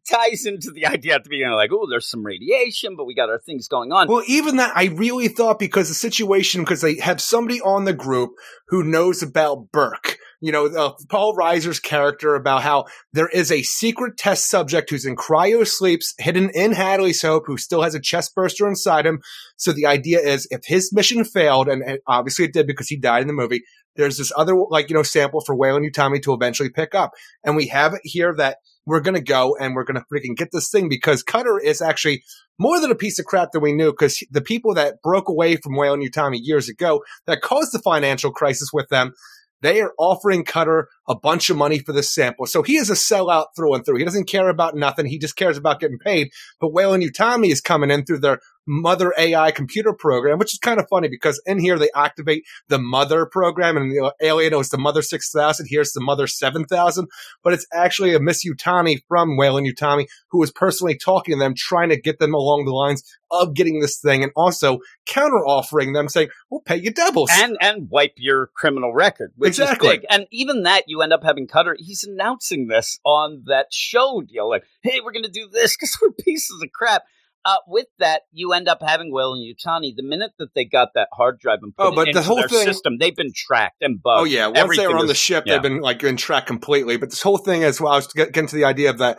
ties 0.08 0.46
into 0.46 0.70
the 0.70 0.86
idea 0.86 1.14
at 1.14 1.24
the 1.24 1.30
beginning, 1.30 1.54
like, 1.54 1.70
oh, 1.72 1.86
there's 1.88 2.08
some 2.08 2.24
radiation, 2.24 2.96
but 2.96 3.04
we 3.04 3.14
got 3.14 3.30
our 3.30 3.38
things 3.38 3.68
going 3.68 3.92
on. 3.92 4.08
Well, 4.08 4.22
even 4.26 4.56
that, 4.56 4.76
I 4.76 4.86
really 4.86 5.28
thought 5.28 5.58
because 5.58 5.88
the 5.88 5.94
situation, 5.94 6.62
because 6.62 6.80
they 6.80 6.96
have 6.96 7.20
somebody 7.20 7.60
on 7.60 7.84
the 7.84 7.92
group 7.92 8.32
who 8.68 8.82
knows 8.82 9.22
about 9.22 9.70
Burke. 9.72 10.18
You 10.40 10.52
know, 10.52 10.66
uh, 10.66 10.92
Paul 11.08 11.34
Reiser's 11.34 11.80
character 11.80 12.34
about 12.34 12.62
how 12.62 12.84
there 13.14 13.28
is 13.28 13.50
a 13.50 13.62
secret 13.62 14.18
test 14.18 14.50
subject 14.50 14.90
who's 14.90 15.06
in 15.06 15.16
cryo 15.16 15.66
sleeps, 15.66 16.12
hidden 16.18 16.50
in 16.50 16.72
Hadley's 16.72 17.22
Hope, 17.22 17.44
who 17.46 17.56
still 17.56 17.80
has 17.80 17.94
a 17.94 18.00
chest 18.00 18.34
burster 18.34 18.68
inside 18.68 19.06
him. 19.06 19.20
So 19.56 19.72
the 19.72 19.86
idea 19.86 20.20
is 20.20 20.46
if 20.50 20.60
his 20.66 20.92
mission 20.92 21.24
failed, 21.24 21.68
and, 21.68 21.82
and 21.82 21.98
obviously 22.06 22.44
it 22.44 22.52
did 22.52 22.66
because 22.66 22.88
he 22.88 22.98
died 22.98 23.22
in 23.22 23.28
the 23.28 23.32
movie, 23.32 23.62
there's 23.96 24.18
this 24.18 24.32
other 24.36 24.54
like 24.68 24.90
you 24.90 24.96
know 24.96 25.02
sample 25.02 25.40
for 25.40 25.54
Weyland-Yutani 25.54 26.20
to 26.22 26.34
eventually 26.34 26.68
pick 26.68 26.94
up, 26.94 27.12
and 27.42 27.56
we 27.56 27.68
have 27.68 27.94
it 27.94 28.00
here 28.04 28.34
that 28.36 28.58
we're 28.86 29.00
gonna 29.00 29.20
go 29.20 29.56
and 29.60 29.74
we're 29.74 29.84
gonna 29.84 30.04
freaking 30.12 30.36
get 30.36 30.50
this 30.52 30.70
thing 30.70 30.88
because 30.88 31.22
Cutter 31.22 31.58
is 31.58 31.80
actually 31.80 32.22
more 32.58 32.80
than 32.80 32.90
a 32.90 32.96
piece 32.96 33.18
of 33.18 33.24
crap 33.24 33.52
that 33.52 33.60
we 33.60 33.72
knew 33.72 33.90
because 33.90 34.22
the 34.30 34.40
people 34.40 34.74
that 34.74 35.02
broke 35.02 35.28
away 35.28 35.56
from 35.56 35.76
Weyland-Yutani 35.76 36.38
years 36.42 36.68
ago 36.68 37.02
that 37.26 37.42
caused 37.42 37.72
the 37.72 37.80
financial 37.80 38.30
crisis 38.30 38.70
with 38.72 38.88
them. 38.88 39.14
They 39.62 39.80
are 39.80 39.94
offering 39.98 40.44
Cutter 40.44 40.88
a 41.08 41.14
bunch 41.18 41.48
of 41.48 41.56
money 41.56 41.78
for 41.78 41.92
this 41.94 42.14
sample. 42.14 42.44
So 42.44 42.62
he 42.62 42.76
is 42.76 42.90
a 42.90 42.94
sellout 42.94 43.46
through 43.56 43.74
and 43.74 43.84
through. 43.84 43.96
He 43.96 44.04
doesn't 44.04 44.28
care 44.28 44.50
about 44.50 44.76
nothing. 44.76 45.06
He 45.06 45.18
just 45.18 45.36
cares 45.36 45.56
about 45.56 45.80
getting 45.80 45.98
paid. 45.98 46.32
But 46.60 46.74
Weyland-Yutani 46.74 47.50
is 47.50 47.62
coming 47.62 47.90
in 47.90 48.04
through 48.04 48.18
their 48.18 48.40
Mother 48.66 49.14
AI 49.18 49.50
computer 49.50 49.92
program, 49.92 50.38
which 50.38 50.54
is 50.54 50.58
kind 50.58 50.80
of 50.80 50.86
funny 50.88 51.08
because 51.08 51.40
in 51.46 51.58
here 51.58 51.78
they 51.78 51.90
activate 51.94 52.44
the 52.68 52.78
Mother 52.78 53.26
program 53.26 53.76
and 53.76 53.90
the 53.90 54.14
Alien 54.22 54.52
It 54.52 54.56
was 54.56 54.70
the 54.70 54.78
Mother 54.78 55.02
6000. 55.02 55.66
Here's 55.68 55.92
the 55.92 56.00
Mother 56.00 56.26
7000, 56.26 57.08
but 57.42 57.52
it's 57.52 57.66
actually 57.72 58.14
a 58.14 58.20
Miss 58.20 58.44
Yutani 58.44 59.00
from 59.08 59.36
Weyland-Yutani 59.36 60.06
who 60.30 60.42
is 60.42 60.50
personally 60.50 60.96
talking 60.96 61.36
to 61.36 61.38
them, 61.38 61.54
trying 61.56 61.90
to 61.90 62.00
get 62.00 62.18
them 62.18 62.34
along 62.34 62.64
the 62.64 62.72
lines 62.72 63.02
of 63.30 63.54
getting 63.54 63.80
this 63.80 63.98
thing 63.98 64.22
and 64.22 64.32
also 64.36 64.78
counter 65.06 65.44
offering 65.46 65.92
them 65.92 66.08
saying, 66.08 66.28
we'll 66.50 66.60
pay 66.60 66.76
you 66.76 66.92
doubles. 66.92 67.30
and 67.32 67.56
and 67.60 67.90
wipe 67.90 68.14
your 68.16 68.48
criminal 68.54 68.92
record, 68.94 69.32
which 69.36 69.50
Exactly. 69.50 70.00
And 70.08 70.26
even 70.30 70.62
that, 70.62 70.84
you 70.86 71.02
end 71.02 71.12
up 71.12 71.24
having 71.24 71.46
Cutter. 71.46 71.76
He's 71.78 72.04
announcing 72.04 72.68
this 72.68 72.98
on 73.04 73.42
that 73.46 73.66
show 73.72 74.22
deal, 74.22 74.48
like, 74.48 74.64
"Hey, 74.82 75.00
we're 75.00 75.12
going 75.12 75.24
to 75.24 75.30
do 75.30 75.48
this 75.50 75.76
because 75.76 75.96
we're 76.00 76.12
pieces 76.12 76.60
of 76.62 76.70
crap." 76.72 77.04
Uh, 77.46 77.56
with 77.68 77.86
that, 77.98 78.22
you 78.32 78.52
end 78.52 78.68
up 78.68 78.78
having 78.80 79.12
Weyland-Yutani. 79.12 79.94
The 79.96 80.02
minute 80.02 80.32
that 80.38 80.54
they 80.54 80.64
got 80.64 80.88
that 80.94 81.08
hard 81.12 81.38
drive 81.38 81.58
and 81.62 81.76
put 81.76 81.86
Oh, 81.86 81.94
but 81.94 82.04
the 82.04 82.08
into 82.10 82.22
whole 82.22 82.36
their 82.36 82.48
thing- 82.48 82.64
system, 82.64 82.96
they've 82.98 83.14
been 83.14 83.32
tracked 83.34 83.82
and 83.82 84.02
bugged. 84.02 84.20
Oh 84.20 84.24
yeah, 84.24 84.46
once 84.46 84.76
they 84.76 84.86
were 84.86 84.96
on 84.96 85.06
the 85.06 85.14
ship, 85.14 85.44
yeah. 85.46 85.54
they've 85.54 85.62
been 85.62 85.80
like 85.80 86.02
in 86.02 86.16
track 86.16 86.46
completely. 86.46 86.96
But 86.96 87.10
this 87.10 87.22
whole 87.22 87.38
thing 87.38 87.62
is, 87.62 87.80
well, 87.80 87.92
I 87.92 87.96
was 87.96 88.06
getting 88.06 88.46
to 88.46 88.56
the 88.56 88.64
idea 88.64 88.90
of 88.90 88.98
that 88.98 89.18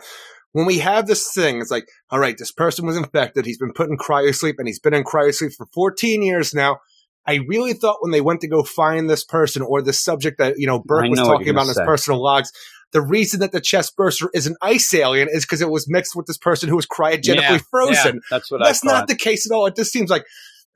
when 0.52 0.64
we 0.64 0.78
have 0.78 1.06
this 1.06 1.32
thing, 1.34 1.60
it's 1.60 1.70
like, 1.70 1.86
all 2.10 2.18
right, 2.18 2.34
this 2.38 2.50
person 2.50 2.86
was 2.86 2.96
infected. 2.96 3.44
He's 3.44 3.58
been 3.58 3.74
put 3.74 3.90
in 3.90 3.98
cryosleep, 3.98 4.54
and 4.58 4.66
he's 4.66 4.80
been 4.80 4.94
in 4.94 5.04
cryosleep 5.04 5.54
for 5.54 5.66
14 5.74 6.22
years 6.22 6.54
now. 6.54 6.78
I 7.26 7.40
really 7.46 7.74
thought 7.74 7.98
when 8.00 8.10
they 8.12 8.20
went 8.20 8.40
to 8.40 8.48
go 8.48 8.62
find 8.62 9.10
this 9.10 9.22
person 9.24 9.60
or 9.60 9.82
this 9.82 10.02
subject 10.02 10.38
that 10.38 10.54
you 10.58 10.66
know 10.66 10.78
Burke 10.78 11.10
was 11.10 11.18
talking 11.18 11.48
about 11.50 11.62
in 11.62 11.68
his 11.68 11.80
personal 11.84 12.22
logs. 12.22 12.50
The 12.96 13.02
reason 13.02 13.40
that 13.40 13.52
the 13.52 13.60
chest 13.60 13.94
burster 13.94 14.30
is 14.32 14.46
an 14.46 14.56
ice 14.62 14.94
alien 14.94 15.28
is 15.30 15.44
because 15.44 15.60
it 15.60 15.68
was 15.68 15.84
mixed 15.86 16.16
with 16.16 16.24
this 16.24 16.38
person 16.38 16.70
who 16.70 16.76
was 16.76 16.86
cryogenically 16.86 17.36
Yeah, 17.42 17.58
frozen. 17.70 18.14
Yeah, 18.16 18.20
that's 18.30 18.50
what 18.50 18.62
That's 18.64 18.82
not 18.82 19.06
the 19.06 19.14
case 19.14 19.46
at 19.50 19.54
all. 19.54 19.66
It 19.66 19.76
just 19.76 19.92
seems 19.92 20.08
like, 20.08 20.24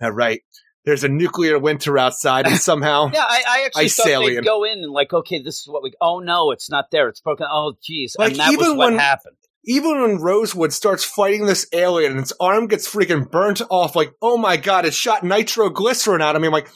all 0.02 0.10
right, 0.10 0.42
there's 0.84 1.02
a 1.02 1.09
nuclear 1.09 1.59
winter 1.59 1.97
outside, 1.97 2.47
and 2.47 2.56
somehow 2.70 3.09
Yeah, 3.10 3.24
I, 3.26 3.42
I 3.48 3.62
actually 3.64 3.84
Ice 3.86 3.97
thought 3.97 4.09
alien. 4.09 4.34
they'd 4.42 4.44
go 4.44 4.64
in 4.64 4.80
and 4.84 4.92
like, 4.92 5.14
okay, 5.14 5.42
this 5.42 5.60
is 5.60 5.66
what 5.66 5.82
we. 5.82 5.92
Oh 5.98 6.18
no, 6.18 6.51
it's 6.51 6.68
not 6.68 6.90
there. 6.92 7.09
It's 7.09 7.22
broken. 7.22 7.47
Oh, 7.51 7.72
geez, 7.82 8.16
Like, 8.18 8.32
and 8.32 8.40
that 8.40 8.48
was 8.48 8.66
even 8.66 8.76
what 8.76 8.90
when- 8.90 8.98
happened. 8.98 9.36
even 9.64 9.98
when 10.02 10.20
Rosewood 10.20 10.74
starts 10.74 11.02
fighting 11.02 11.47
this 11.47 11.66
alien 11.72 12.12
and 12.12 12.20
its 12.20 12.34
arm 12.38 12.66
gets 12.66 12.86
freaking 12.86 13.30
burnt 13.30 13.62
off, 13.70 13.97
like, 13.97 14.12
oh 14.20 14.36
my 14.36 14.59
god, 14.59 14.84
it 14.84 14.92
shot 14.92 15.24
nitroglycerin 15.24 16.20
out 16.20 16.36
of 16.36 16.42
me. 16.42 16.48
I'm 16.48 16.52
like, 16.52 16.68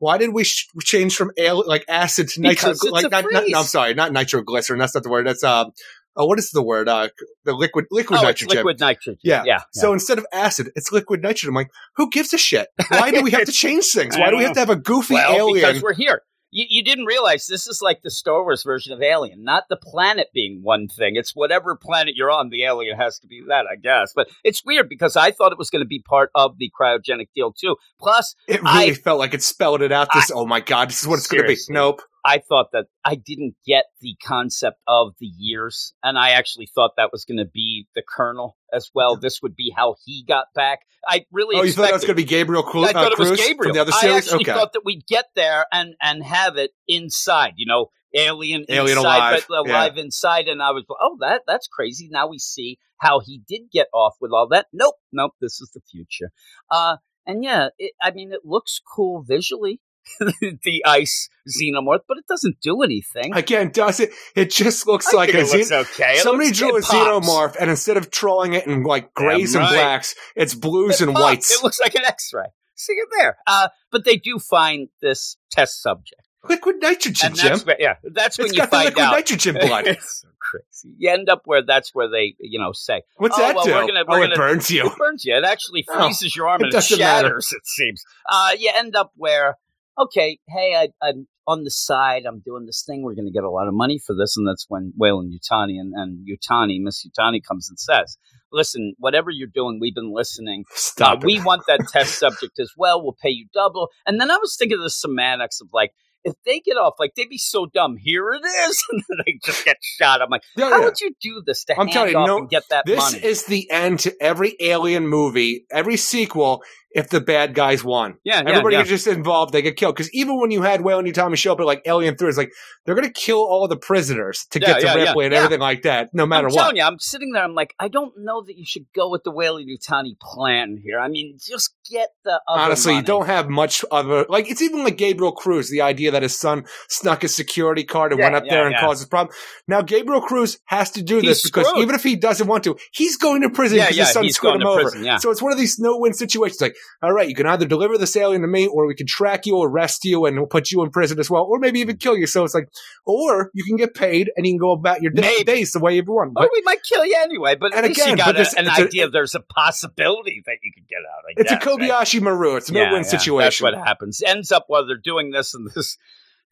why 0.00 0.18
did 0.18 0.32
we 0.34 0.42
sh- 0.44 0.66
change 0.82 1.14
from 1.14 1.30
like 1.38 1.84
acid 1.88 2.28
to 2.30 2.40
nitro? 2.40 2.72
Like, 2.90 3.10
not, 3.10 3.24
not, 3.30 3.44
no, 3.46 3.58
I'm 3.58 3.64
sorry, 3.64 3.94
not 3.94 4.12
nitroglycerin. 4.12 4.80
That's 4.80 4.94
not 4.94 5.04
the 5.04 5.10
word. 5.10 5.26
That's 5.26 5.44
um, 5.44 5.70
oh, 6.16 6.26
what 6.26 6.38
is 6.38 6.50
the 6.50 6.62
word? 6.62 6.88
Uh, 6.88 7.08
the 7.44 7.52
liquid 7.52 7.84
liquid 7.90 8.18
Oh, 8.18 8.22
nitrogen. 8.22 8.56
liquid 8.56 8.80
nitrogen. 8.80 9.18
Yeah. 9.22 9.42
yeah. 9.46 9.60
So 9.72 9.92
instead 9.92 10.18
of 10.18 10.26
acid, 10.32 10.70
it's 10.74 10.90
liquid 10.90 11.22
nitrogen. 11.22 11.50
I'm 11.50 11.54
like, 11.54 11.70
who 11.96 12.10
gives 12.10 12.32
a 12.32 12.38
shit? 12.38 12.68
Why 12.88 13.10
do 13.10 13.22
we 13.22 13.30
have 13.32 13.44
to 13.44 13.52
change 13.52 13.86
things? 13.92 14.16
Why 14.16 14.30
do 14.30 14.36
we 14.38 14.44
have 14.44 14.54
to 14.54 14.60
have 14.60 14.70
a 14.70 14.76
goofy 14.76 15.14
well, 15.14 15.36
alien? 15.36 15.66
because 15.68 15.82
we're 15.82 15.94
here. 15.94 16.22
You, 16.52 16.66
you 16.68 16.82
didn't 16.84 17.04
realize 17.04 17.46
this 17.46 17.66
is 17.66 17.80
like 17.80 18.02
the 18.02 18.10
Star 18.10 18.42
Wars 18.42 18.62
version 18.64 18.92
of 18.92 19.00
Alien, 19.02 19.44
not 19.44 19.64
the 19.68 19.76
planet 19.76 20.28
being 20.34 20.60
one 20.62 20.88
thing. 20.88 21.16
It's 21.16 21.34
whatever 21.34 21.76
planet 21.76 22.14
you're 22.16 22.30
on, 22.30 22.50
the 22.50 22.64
alien 22.64 22.96
has 22.96 23.18
to 23.20 23.26
be 23.26 23.42
that, 23.48 23.66
I 23.70 23.76
guess. 23.76 24.12
But 24.14 24.28
it's 24.42 24.64
weird 24.64 24.88
because 24.88 25.16
I 25.16 25.30
thought 25.30 25.52
it 25.52 25.58
was 25.58 25.70
going 25.70 25.84
to 25.84 25.88
be 25.88 26.00
part 26.00 26.30
of 26.34 26.58
the 26.58 26.70
cryogenic 26.78 27.28
deal 27.34 27.52
too. 27.52 27.76
Plus, 28.00 28.34
it 28.48 28.62
really 28.62 28.90
I- 28.90 28.94
felt 28.94 29.18
like 29.18 29.34
it 29.34 29.42
spelled 29.42 29.82
it 29.82 29.92
out. 29.92 30.08
This, 30.12 30.30
oh 30.34 30.46
my 30.46 30.60
god, 30.60 30.88
this 30.88 31.00
is 31.02 31.06
what 31.08 31.18
it's 31.18 31.26
going 31.28 31.42
to 31.42 31.48
be. 31.48 31.56
Nope. 31.68 32.02
I 32.24 32.38
thought 32.38 32.72
that 32.72 32.86
I 33.04 33.14
didn't 33.14 33.54
get 33.66 33.84
the 34.00 34.14
concept 34.22 34.78
of 34.86 35.14
the 35.18 35.26
years, 35.26 35.94
and 36.02 36.18
I 36.18 36.30
actually 36.30 36.68
thought 36.74 36.92
that 36.96 37.10
was 37.12 37.24
going 37.24 37.38
to 37.38 37.46
be 37.46 37.86
the 37.94 38.02
Colonel 38.06 38.56
as 38.72 38.90
well. 38.94 39.16
This 39.16 39.40
would 39.42 39.56
be 39.56 39.72
how 39.74 39.96
he 40.04 40.24
got 40.26 40.46
back. 40.54 40.80
I 41.06 41.24
really 41.32 41.56
Oh, 41.56 41.62
you 41.62 41.72
thought 41.72 41.82
that 41.82 41.92
was 41.92 42.02
going 42.02 42.16
to 42.16 42.22
be 42.22 42.24
Gabriel 42.24 42.62
Cru- 42.62 42.84
I 42.84 42.92
thought 42.92 43.12
uh, 43.12 43.16
it 43.16 43.18
was 43.18 43.40
Gabriel. 43.40 43.70
from 43.70 43.72
the 43.72 43.80
other 43.80 43.92
series? 43.92 44.14
I 44.14 44.18
actually 44.18 44.44
okay. 44.44 44.52
thought 44.52 44.74
that 44.74 44.84
we'd 44.84 45.06
get 45.06 45.26
there 45.34 45.64
and 45.72 45.94
and 46.02 46.22
have 46.24 46.56
it 46.56 46.72
inside. 46.86 47.54
You 47.56 47.66
know, 47.66 47.86
alien, 48.14 48.64
Alien 48.68 48.98
inside, 48.98 49.16
alive, 49.16 49.46
but 49.48 49.66
yeah. 49.66 49.72
alive 49.72 49.96
inside. 49.96 50.48
And 50.48 50.62
I 50.62 50.72
was, 50.72 50.84
oh, 50.88 51.16
that 51.20 51.42
that's 51.46 51.68
crazy. 51.68 52.08
Now 52.10 52.28
we 52.28 52.38
see 52.38 52.78
how 52.98 53.20
he 53.20 53.42
did 53.48 53.62
get 53.72 53.86
off 53.94 54.14
with 54.20 54.32
all 54.32 54.48
that. 54.48 54.66
Nope, 54.72 54.96
nope. 55.12 55.32
This 55.40 55.60
is 55.60 55.70
the 55.74 55.80
future. 55.90 56.30
Uh, 56.70 56.96
and 57.26 57.44
yeah, 57.44 57.68
it, 57.78 57.92
I 58.02 58.10
mean, 58.10 58.32
it 58.32 58.40
looks 58.44 58.80
cool 58.94 59.22
visually. 59.26 59.80
the 60.20 60.82
ice 60.84 61.28
xenomorph, 61.48 62.00
but 62.08 62.18
it 62.18 62.26
doesn't 62.28 62.60
do 62.60 62.82
anything. 62.82 63.34
Again, 63.34 63.70
does 63.72 64.00
it? 64.00 64.10
It 64.34 64.50
just 64.50 64.86
looks 64.86 65.12
I 65.12 65.16
like 65.16 65.34
a 65.34 65.38
it 65.40 65.48
looks 65.52 65.70
xen- 65.70 65.80
okay. 65.94 66.12
It 66.14 66.22
Somebody 66.22 66.48
looks- 66.48 66.58
drew 66.58 66.76
a 66.76 66.80
pops. 66.80 66.94
xenomorph, 66.94 67.56
and 67.60 67.70
instead 67.70 67.96
of 67.96 68.10
drawing 68.10 68.54
it 68.54 68.66
in 68.66 68.82
like 68.82 69.14
grays 69.14 69.52
Damn 69.52 69.62
and 69.62 69.70
right. 69.72 69.76
blacks, 69.82 70.14
it's 70.36 70.54
blues 70.54 71.00
It 71.00 71.06
and 71.08 71.14
pops. 71.14 71.22
whites. 71.22 71.50
It 71.58 71.62
looks 71.62 71.80
like 71.80 71.94
an 71.94 72.04
X-ray. 72.04 72.46
See 72.76 72.92
it 72.94 73.08
there. 73.18 73.36
Uh, 73.46 73.68
but 73.90 74.04
they 74.04 74.16
do 74.16 74.38
find 74.38 74.88
this 75.02 75.36
test 75.50 75.82
subject. 75.82 76.22
liquid 76.48 76.76
nitrogen, 76.80 77.26
and 77.28 77.36
Jim. 77.36 77.48
that's 77.50 77.66
where, 77.66 77.76
yeah, 77.78 77.94
that's 78.14 78.38
when 78.38 78.46
It's 78.46 78.54
you 78.54 78.60
got 78.62 78.70
the 78.70 78.76
find 78.76 78.84
liquid 78.86 79.04
out. 79.04 79.10
nitrogen 79.12 79.54
blood. 79.60 79.86
it's 79.86 80.22
so 80.22 80.28
crazy. 80.40 80.94
You 80.98 81.10
end 81.10 81.28
up 81.28 81.42
where 81.44 81.62
that's 81.62 81.90
where 81.94 82.08
they, 82.08 82.34
you 82.40 82.58
know, 82.58 82.72
say 82.72 83.02
What's 83.18 83.36
Oh, 83.38 83.42
that 83.42 83.54
well, 83.54 83.64
do? 83.66 83.72
we're 83.74 83.86
gonna- 83.86 84.00
oh, 84.00 84.04
we're 84.08 84.24
it 84.24 84.28
gonna- 84.28 84.36
burns 84.36 84.70
you. 84.70 84.86
it 84.86 84.96
burns 84.96 85.24
you. 85.26 85.36
It 85.36 85.44
actually 85.44 85.84
Oh, 85.90 86.06
freezes 86.06 86.34
your 86.34 86.48
arm 86.48 86.62
it 86.62 86.64
and 86.64 86.72
it 86.72 86.76
doesn't 86.76 86.98
matter. 86.98 87.26
shatters. 87.28 87.52
It 87.52 87.66
seems. 87.66 88.02
Uh, 88.26 88.52
you 88.58 88.72
end 88.74 88.96
up 88.96 89.12
where 89.16 89.58
okay, 90.04 90.38
hey, 90.48 90.74
I, 90.76 91.06
I'm 91.06 91.26
on 91.46 91.64
the 91.64 91.70
side. 91.70 92.22
I'm 92.26 92.40
doing 92.40 92.66
this 92.66 92.84
thing. 92.86 93.02
We're 93.02 93.14
going 93.14 93.26
to 93.26 93.32
get 93.32 93.44
a 93.44 93.50
lot 93.50 93.68
of 93.68 93.74
money 93.74 93.98
for 94.04 94.14
this, 94.14 94.36
and 94.36 94.46
that's 94.46 94.66
when 94.68 94.92
Weyland-Yutani 94.96 95.78
and, 95.80 95.92
and 95.94 96.26
Yutani, 96.26 96.78
Miss 96.80 97.06
Yutani, 97.06 97.40
comes 97.46 97.68
and 97.68 97.78
says, 97.78 98.18
"Listen, 98.52 98.94
whatever 98.98 99.30
you're 99.30 99.48
doing, 99.52 99.78
we've 99.80 99.94
been 99.94 100.12
listening. 100.14 100.64
Uh, 101.00 101.16
we 101.22 101.40
want 101.40 101.62
that 101.66 101.80
test 101.92 102.18
subject 102.18 102.58
as 102.58 102.72
well. 102.76 103.02
We'll 103.02 103.16
pay 103.20 103.30
you 103.30 103.46
double. 103.52 103.88
And 104.06 104.20
then 104.20 104.30
I 104.30 104.36
was 104.36 104.56
thinking 104.58 104.78
of 104.78 104.84
the 104.84 104.90
semantics 104.90 105.60
of 105.60 105.68
like, 105.72 105.92
if 106.24 106.34
they 106.44 106.60
get 106.60 106.76
off, 106.76 106.94
like 106.98 107.14
they'd 107.16 107.28
be 107.28 107.38
so 107.38 107.66
dumb. 107.72 107.96
Here 107.96 108.30
it 108.30 108.44
is, 108.44 108.84
and 108.92 109.02
then 109.08 109.18
they 109.26 109.38
just 109.44 109.64
get 109.64 109.76
shot. 109.80 110.20
I'm 110.22 110.28
like, 110.30 110.42
Yeah, 110.56 110.70
how 110.70 110.78
yeah. 110.78 110.84
would 110.84 111.00
you 111.00 111.12
do 111.20 111.42
this 111.44 111.64
to 111.64 111.72
I'm 111.72 111.86
hand 111.88 111.92
telling 111.92 112.10
you, 112.12 112.18
off 112.18 112.26
no, 112.26 112.38
and 112.38 112.50
get 112.50 112.64
that 112.70 112.84
This 112.86 112.98
money? 112.98 113.18
This 113.20 113.40
is 113.40 113.46
the 113.46 113.70
end 113.70 114.00
to 114.00 114.14
every 114.22 114.56
alien 114.60 115.08
movie, 115.08 115.64
every 115.70 115.96
sequel. 115.96 116.62
If 116.92 117.08
the 117.08 117.20
bad 117.20 117.54
guys 117.54 117.84
won, 117.84 118.16
yeah, 118.24 118.42
yeah, 118.42 118.48
everybody 118.50 118.74
yeah. 118.74 118.80
gets 118.80 118.90
just 118.90 119.06
involved. 119.06 119.52
They 119.52 119.62
get 119.62 119.76
killed 119.76 119.94
because 119.94 120.12
even 120.12 120.40
when 120.40 120.50
you 120.50 120.62
had 120.62 120.80
Weyland-Yutani 120.80 121.36
show 121.36 121.52
up 121.52 121.60
at 121.60 121.66
like 121.66 121.82
Alien 121.86 122.16
Three, 122.16 122.28
it's 122.28 122.36
like 122.36 122.50
they're 122.84 122.96
going 122.96 123.06
to 123.06 123.12
kill 123.12 123.38
all 123.38 123.68
the 123.68 123.76
prisoners 123.76 124.46
to 124.50 124.60
Yeah, 124.60 124.66
get 124.66 124.80
to 124.80 124.86
yeah, 124.86 124.96
yeah, 124.96 125.04
Ripley 125.04 125.26
and 125.26 125.32
yeah. 125.32 125.38
everything 125.38 125.60
like 125.60 125.82
that, 125.82 126.10
no 126.12 126.26
matter 126.26 126.48
I'm 126.48 126.52
what. 126.54 126.62
telling 126.62 126.76
you, 126.76 126.82
I'm 126.82 126.98
sitting 126.98 127.30
there. 127.30 127.44
I'm 127.44 127.54
like, 127.54 127.74
I 127.78 127.86
don't 127.86 128.12
know 128.18 128.42
that 128.42 128.56
you 128.56 128.64
should 128.66 128.86
go 128.92 129.08
with 129.08 129.22
the 129.22 129.30
Weyland-Yutani 129.30 130.18
plan 130.20 130.78
here. 130.82 130.98
I 130.98 131.06
mean, 131.06 131.38
just 131.40 131.74
get 131.88 132.08
the 132.24 132.40
other 132.48 132.60
Honestly, 132.60 132.96
you 132.96 133.02
don't 133.02 133.26
have 133.26 133.48
much 133.48 133.84
other 133.92 134.26
like 134.28 134.50
it's 134.50 134.60
even 134.60 134.82
like 134.82 134.96
Gabriel 134.96 135.30
Cruz, 135.32 135.70
the 135.70 135.82
idea 135.82 136.10
that 136.10 136.22
his 136.22 136.36
son 136.36 136.64
snuck 136.88 137.22
his 137.22 137.36
security 137.36 137.84
card 137.84 138.10
and 138.12 138.18
Yeah, 138.18 138.26
went 138.26 138.34
up 138.34 138.44
yeah, 138.46 138.54
there 138.54 138.66
and 138.66 138.72
yeah. 138.72 138.80
caused 138.80 139.00
this 139.00 139.08
problem. 139.08 139.32
Now 139.68 139.80
Gabriel 139.82 140.22
Cruz 140.22 140.58
has 140.64 140.90
to 140.92 141.02
do 141.02 141.16
He's 141.20 141.24
this 141.24 141.42
because 141.44 141.68
screwed. 141.68 141.82
even 141.84 141.94
if 141.94 142.02
he 142.02 142.16
doesn't 142.16 142.48
want 142.48 142.64
to, 142.64 142.76
he's 142.92 143.16
going 143.16 143.42
to 143.42 143.50
prison 143.50 143.78
because 143.78 143.96
yeah, 143.96 144.04
his 144.04 144.12
son 144.12 144.28
screwed 144.30 144.56
him 144.60 144.66
over. 144.66 144.82
prison, 144.82 145.04
yeah. 145.04 145.18
So 145.18 145.30
it's 145.30 145.40
one 145.40 145.52
of 145.52 145.58
these 145.58 145.78
no-win 145.78 146.14
situations. 146.14 146.60
Like, 146.60 146.74
all 147.02 147.12
right, 147.12 147.28
you 147.28 147.34
can 147.34 147.46
either 147.46 147.66
deliver 147.66 147.96
this 147.98 148.16
alien 148.16 148.42
to 148.42 148.48
me, 148.48 148.66
or 148.66 148.86
we 148.86 148.94
can 148.94 149.06
track 149.06 149.46
you, 149.46 149.60
arrest 149.62 150.04
you, 150.04 150.26
and 150.26 150.36
we'll 150.36 150.46
put 150.46 150.70
you 150.70 150.82
in 150.82 150.90
prison 150.90 151.18
as 151.18 151.30
well, 151.30 151.44
or 151.44 151.58
maybe 151.58 151.80
even 151.80 151.96
kill 151.96 152.16
you. 152.16 152.26
So 152.26 152.44
it's 152.44 152.54
like, 152.54 152.68
or 153.06 153.50
you 153.54 153.64
can 153.64 153.76
get 153.76 153.94
paid 153.94 154.30
and 154.36 154.46
you 154.46 154.52
can 154.52 154.58
go 154.58 154.72
about 154.72 155.02
your 155.02 155.12
day- 155.12 155.42
days 155.42 155.72
the 155.72 155.80
way 155.80 155.94
you 155.96 156.02
want. 156.04 156.32
Or 156.36 156.48
we 156.52 156.62
might 156.64 156.82
kill 156.82 157.04
you 157.04 157.16
anyway, 157.20 157.56
but 157.56 157.74
And 157.74 157.86
again, 157.86 158.10
you 158.10 158.16
got 158.16 158.26
but 158.26 158.34
a, 158.36 158.38
this- 158.38 158.54
an 158.54 158.66
it's 158.66 158.78
a- 158.78 158.82
idea 158.82 159.08
there's 159.08 159.34
a 159.34 159.40
possibility 159.40 160.42
that 160.46 160.56
you 160.62 160.72
could 160.74 160.88
get 160.88 160.98
out. 160.98 161.24
I 161.28 161.32
it's 161.40 161.52
a 161.52 161.56
guess, 161.56 161.66
right? 161.66 161.78
Kobayashi 162.04 162.20
Maru. 162.20 162.56
It's 162.56 162.68
a 162.68 162.72
no-win 162.72 162.90
Yeah, 162.90 162.96
yeah, 162.98 163.02
situation. 163.02 163.64
That's 163.64 163.76
what 163.76 163.86
happens. 163.86 164.22
Ends 164.24 164.52
up 164.52 164.64
while 164.68 164.86
they're 164.86 164.96
doing 164.96 165.30
this 165.30 165.54
and 165.54 165.70
this 165.74 165.96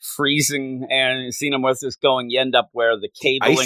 freezing 0.00 0.86
and 0.90 1.32
xenomorph 1.32 1.82
is 1.82 1.96
going, 1.96 2.30
you 2.30 2.40
end 2.40 2.54
up 2.54 2.70
where 2.72 2.96
the 2.98 3.08
cabling 3.08 3.56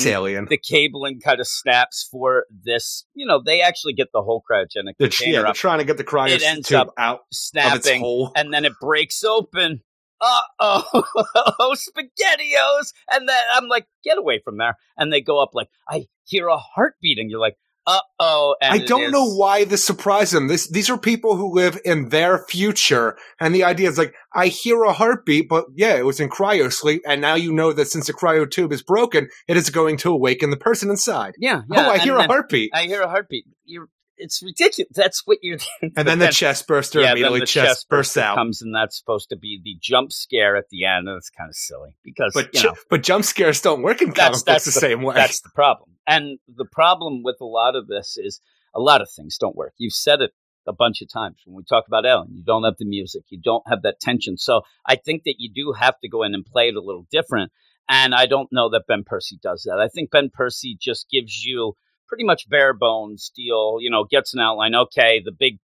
the 0.48 0.58
cabling 0.58 1.20
kind 1.20 1.40
of 1.40 1.46
snaps 1.46 2.08
for 2.10 2.46
this. 2.50 3.04
You 3.14 3.26
know, 3.26 3.40
they 3.44 3.60
actually 3.60 3.92
get 3.92 4.08
the 4.12 4.22
whole 4.22 4.42
cryogenic 4.50 4.96
The, 4.98 5.04
yeah, 5.04 5.08
container 5.08 5.38
they're 5.38 5.46
up, 5.48 5.54
trying 5.56 5.78
to 5.78 5.84
get 5.84 5.96
the 5.96 6.04
cryo 6.04 6.30
It 6.30 6.42
ends 6.42 6.68
tube 6.68 6.80
up 6.80 6.94
out 6.96 7.20
snapping, 7.32 8.30
and 8.34 8.52
then 8.52 8.64
it 8.64 8.72
breaks 8.80 9.24
open. 9.24 9.82
Uh 10.20 10.40
oh, 10.60 11.74
spaghettios! 11.76 12.92
And 13.10 13.28
then 13.28 13.42
I'm 13.54 13.66
like, 13.66 13.86
get 14.04 14.18
away 14.18 14.40
from 14.44 14.56
there. 14.56 14.76
And 14.96 15.12
they 15.12 15.20
go 15.20 15.42
up 15.42 15.50
like, 15.52 15.68
I 15.88 16.06
hear 16.24 16.46
a 16.46 16.58
heartbeat, 16.58 17.18
and 17.18 17.28
you're 17.28 17.40
like, 17.40 17.56
uh 17.86 18.00
oh. 18.20 18.54
I 18.62 18.78
don't 18.78 19.10
know 19.10 19.34
why 19.34 19.64
this 19.64 19.84
surprised 19.84 20.32
them. 20.32 20.48
This 20.48 20.68
these 20.68 20.88
are 20.88 20.98
people 20.98 21.36
who 21.36 21.52
live 21.52 21.80
in 21.84 22.10
their 22.10 22.38
future, 22.38 23.16
and 23.40 23.54
the 23.54 23.64
idea 23.64 23.88
is 23.88 23.98
like 23.98 24.14
I 24.32 24.46
hear 24.46 24.82
a 24.84 24.92
heartbeat, 24.92 25.48
but 25.48 25.66
yeah, 25.74 25.96
it 25.96 26.06
was 26.06 26.20
in 26.20 26.28
cryo 26.28 26.72
sleep, 26.72 27.02
and 27.06 27.20
now 27.20 27.34
you 27.34 27.52
know 27.52 27.72
that 27.72 27.88
since 27.88 28.06
the 28.06 28.12
cryo 28.12 28.48
tube 28.48 28.72
is 28.72 28.82
broken, 28.82 29.28
it 29.48 29.56
is 29.56 29.70
going 29.70 29.96
to 29.98 30.10
awaken 30.10 30.50
the 30.50 30.56
person 30.56 30.90
inside. 30.90 31.34
Yeah, 31.38 31.62
yeah. 31.70 31.86
oh, 31.86 31.90
I 31.90 31.94
and 31.94 32.02
hear 32.02 32.16
a 32.16 32.26
heartbeat, 32.26 32.70
I 32.72 32.84
hear 32.84 33.02
a 33.02 33.08
heartbeat. 33.08 33.46
You're. 33.64 33.88
It's 34.22 34.42
ridiculous. 34.42 34.90
That's 34.94 35.22
what 35.26 35.38
you're. 35.42 35.58
and 35.96 36.06
then 36.08 36.18
the 36.18 36.28
chest 36.28 36.66
burster 36.66 37.00
yeah, 37.00 37.08
then 37.08 37.12
immediately 37.18 37.40
the 37.40 37.46
chest, 37.46 37.88
bursts 37.88 38.16
out. 38.16 38.36
comes, 38.36 38.62
and 38.62 38.74
that's 38.74 38.98
supposed 38.98 39.28
to 39.30 39.36
be 39.36 39.60
the 39.62 39.76
jump 39.80 40.12
scare 40.12 40.56
at 40.56 40.68
the 40.70 40.84
end, 40.84 41.08
and 41.08 41.16
it's 41.16 41.30
kind 41.30 41.50
of 41.50 41.56
silly 41.56 41.96
because 42.02 42.32
But 42.34 42.54
you 42.54 42.62
know, 42.62 42.74
but 42.88 43.02
jump 43.02 43.24
scares 43.24 43.60
don't 43.60 43.82
work 43.82 44.00
in 44.00 44.08
comic 44.08 44.16
that's 44.16 44.30
books 44.30 44.42
that's 44.42 44.64
the, 44.66 44.72
same 44.72 45.02
way. 45.02 45.14
That's 45.14 45.40
the 45.40 45.50
problem. 45.54 45.90
And 46.06 46.38
the 46.48 46.64
problem 46.64 47.22
with 47.22 47.36
a 47.40 47.46
lot 47.46 47.76
of 47.76 47.86
this 47.86 48.16
is 48.16 48.40
a 48.74 48.80
lot 48.80 49.02
of 49.02 49.10
things 49.10 49.38
don't 49.38 49.56
work. 49.56 49.74
You've 49.78 49.92
said 49.92 50.20
it 50.20 50.32
a 50.66 50.72
bunch 50.72 51.02
of 51.02 51.12
times 51.12 51.36
when 51.44 51.56
we 51.56 51.64
talk 51.64 51.84
about 51.86 52.06
Ellen. 52.06 52.28
You 52.32 52.42
don't 52.44 52.64
have 52.64 52.76
the 52.78 52.84
music. 52.84 53.24
You 53.28 53.40
don't 53.42 53.64
have 53.68 53.82
that 53.82 54.00
tension. 54.00 54.36
So 54.36 54.62
I 54.86 54.96
think 54.96 55.24
that 55.24 55.36
you 55.38 55.50
do 55.52 55.72
have 55.72 55.98
to 56.00 56.08
go 56.08 56.22
in 56.22 56.34
and 56.34 56.44
play 56.44 56.68
it 56.68 56.76
a 56.76 56.80
little 56.80 57.06
different. 57.10 57.52
And 57.88 58.14
I 58.14 58.26
don't 58.26 58.52
know 58.52 58.70
that 58.70 58.84
Ben 58.86 59.04
Percy 59.04 59.38
does 59.42 59.64
that. 59.64 59.78
I 59.80 59.88
think 59.88 60.10
Ben 60.10 60.30
Percy 60.32 60.76
just 60.80 61.10
gives 61.10 61.44
you 61.44 61.74
pretty 62.12 62.24
much 62.24 62.46
bare 62.50 62.74
bones 62.74 63.32
deal, 63.34 63.78
you 63.80 63.88
know, 63.90 64.04
gets 64.04 64.34
an 64.34 64.40
outline. 64.40 64.74
Okay, 64.74 65.22
the 65.24 65.32
big 65.32 65.58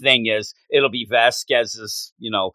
thing 0.00 0.24
is 0.26 0.54
it'll 0.70 0.88
be 0.88 1.06
Vasquez's, 1.08 2.14
you 2.18 2.30
know, 2.30 2.52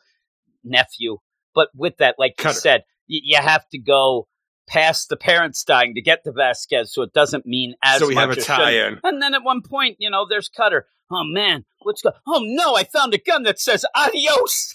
nephew. 0.63 1.17
But 1.53 1.69
with 1.75 1.97
that, 1.97 2.15
like 2.17 2.33
you 2.39 2.43
said, 2.53 2.81
y- 3.07 3.19
you 3.23 3.37
have 3.37 3.69
to 3.69 3.77
go 3.77 4.27
past 4.67 5.09
the 5.09 5.15
parents 5.15 5.63
dying 5.63 5.93
to 5.93 6.01
get 6.01 6.23
to 6.23 6.31
Vasquez, 6.31 6.91
so 6.91 7.03
it 7.03 7.13
doesn't 7.13 7.45
mean 7.45 7.75
as 7.83 7.99
so 7.99 8.07
we 8.07 8.15
have 8.15 8.31
a 8.31 8.35
tie-in. 8.35 8.99
And 9.03 9.21
then 9.21 9.35
at 9.35 9.43
one 9.43 9.61
point, 9.61 9.97
you 9.99 10.09
know, 10.09 10.25
there's 10.27 10.49
Cutter. 10.49 10.87
Oh 11.11 11.23
man, 11.23 11.65
what's 11.83 12.01
go? 12.01 12.13
Oh 12.27 12.41
no, 12.43 12.75
I 12.75 12.83
found 12.83 13.13
a 13.13 13.19
gun 13.19 13.43
that 13.43 13.59
says 13.59 13.85
adios. 13.95 14.73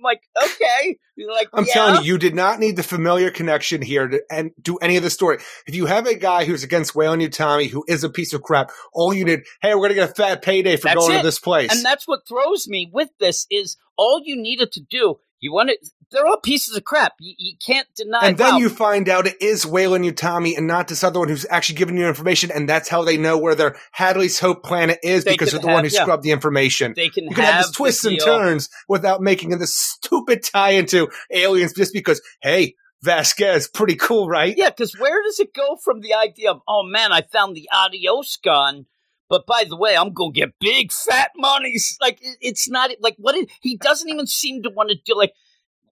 I'm 0.00 0.04
like, 0.04 0.22
okay. 0.42 0.98
You're 1.14 1.30
like, 1.30 1.48
I'm 1.52 1.66
yeah. 1.66 1.72
telling 1.72 2.04
you, 2.04 2.12
you 2.12 2.18
did 2.18 2.34
not 2.34 2.58
need 2.58 2.76
the 2.76 2.82
familiar 2.82 3.30
connection 3.30 3.82
here 3.82 4.08
to 4.08 4.22
and 4.30 4.52
do 4.60 4.78
any 4.78 4.96
of 4.96 5.02
the 5.02 5.10
story. 5.10 5.38
If 5.66 5.74
you 5.74 5.86
have 5.86 6.06
a 6.06 6.14
guy 6.14 6.46
who's 6.46 6.64
against 6.64 6.94
Weyland-Yutani, 6.94 7.68
who 7.68 7.84
is 7.86 8.02
a 8.02 8.08
piece 8.08 8.32
of 8.32 8.42
crap, 8.42 8.70
all 8.94 9.12
you 9.12 9.26
did, 9.26 9.46
hey, 9.60 9.74
we're 9.74 9.82
gonna 9.82 9.94
get 9.94 10.10
a 10.10 10.14
fat 10.14 10.42
payday 10.42 10.76
for 10.76 10.88
That's 10.88 10.96
going 10.96 11.12
it. 11.12 11.18
to 11.18 11.22
this 11.22 11.38
place. 11.38 11.70
And 11.70 11.84
that's 11.84 12.08
what 12.08 12.26
throws 12.26 12.66
me 12.66 12.90
with 12.90 13.10
this 13.18 13.46
is 13.50 13.76
all 13.96 14.22
you 14.24 14.40
needed 14.40 14.72
to 14.72 14.80
do. 14.80 15.16
You 15.40 15.52
want 15.52 15.70
it? 15.70 15.86
They're 16.12 16.26
all 16.26 16.38
pieces 16.38 16.76
of 16.76 16.84
crap. 16.84 17.14
You, 17.20 17.34
you 17.38 17.52
can't 17.64 17.86
deny. 17.94 18.26
And 18.26 18.36
then 18.36 18.54
wow, 18.54 18.58
you 18.58 18.68
find 18.68 19.08
out 19.08 19.26
it 19.26 19.40
is 19.40 19.64
Weyland-Yutani 19.64 20.56
and 20.56 20.66
not 20.66 20.88
this 20.88 21.04
other 21.04 21.20
one 21.20 21.28
who's 21.28 21.46
actually 21.48 21.76
giving 21.76 21.96
you 21.96 22.06
information, 22.06 22.50
and 22.50 22.68
that's 22.68 22.88
how 22.88 23.04
they 23.04 23.16
know 23.16 23.38
where 23.38 23.54
their 23.54 23.76
Hadley's 23.92 24.40
Hope 24.40 24.64
planet 24.64 24.98
is 25.02 25.24
They 25.24 25.32
because 25.32 25.52
they're 25.52 25.60
the 25.60 25.68
one 25.68 25.84
who 25.84 25.90
yeah. 25.90 26.02
scrubbed 26.02 26.22
the 26.22 26.32
information. 26.32 26.94
they 26.96 27.08
can 27.08 27.24
You 27.24 27.34
can 27.34 27.44
have, 27.44 27.54
have, 27.54 27.62
this 27.64 27.70
the 27.70 27.76
twists 27.76 28.04
and 28.04 28.20
turns 28.20 28.68
without 28.88 29.20
making 29.20 29.50
this 29.58 29.76
stupid 29.76 30.42
tie 30.42 30.70
into 30.70 31.08
aliens 31.30 31.72
just 31.74 31.92
because, 31.92 32.20
hey, 32.42 32.74
Vasquez, 33.02 33.68
pretty 33.68 33.96
cool, 33.96 34.28
right? 34.28 34.56
Yeah, 34.56 34.70
because 34.70 34.98
where 34.98 35.22
does 35.22 35.40
it 35.40 35.54
go 35.54 35.76
from 35.82 36.00
the 36.00 36.14
idea 36.14 36.50
of, 36.50 36.60
oh 36.68 36.82
man, 36.82 37.12
I 37.12 37.22
found 37.22 37.56
the 37.56 37.68
adios 37.72 38.36
gun, 38.42 38.86
but 39.28 39.46
by 39.46 39.64
the 39.66 39.76
way, 39.76 39.96
I'm 39.96 40.12
gonna 40.12 40.32
get 40.32 40.58
big 40.60 40.92
fat 40.92 41.30
monies. 41.36 41.96
Like 42.00 42.18
it's 42.20 42.68
not 42.68 42.90
like 43.00 43.14
what 43.16 43.36
it, 43.36 43.48
he 43.60 43.76
doesn't 43.76 44.08
even 44.08 44.26
seem 44.26 44.62
to 44.64 44.70
want 44.70 44.90
to 44.90 44.96
do. 45.04 45.16
Like, 45.16 45.32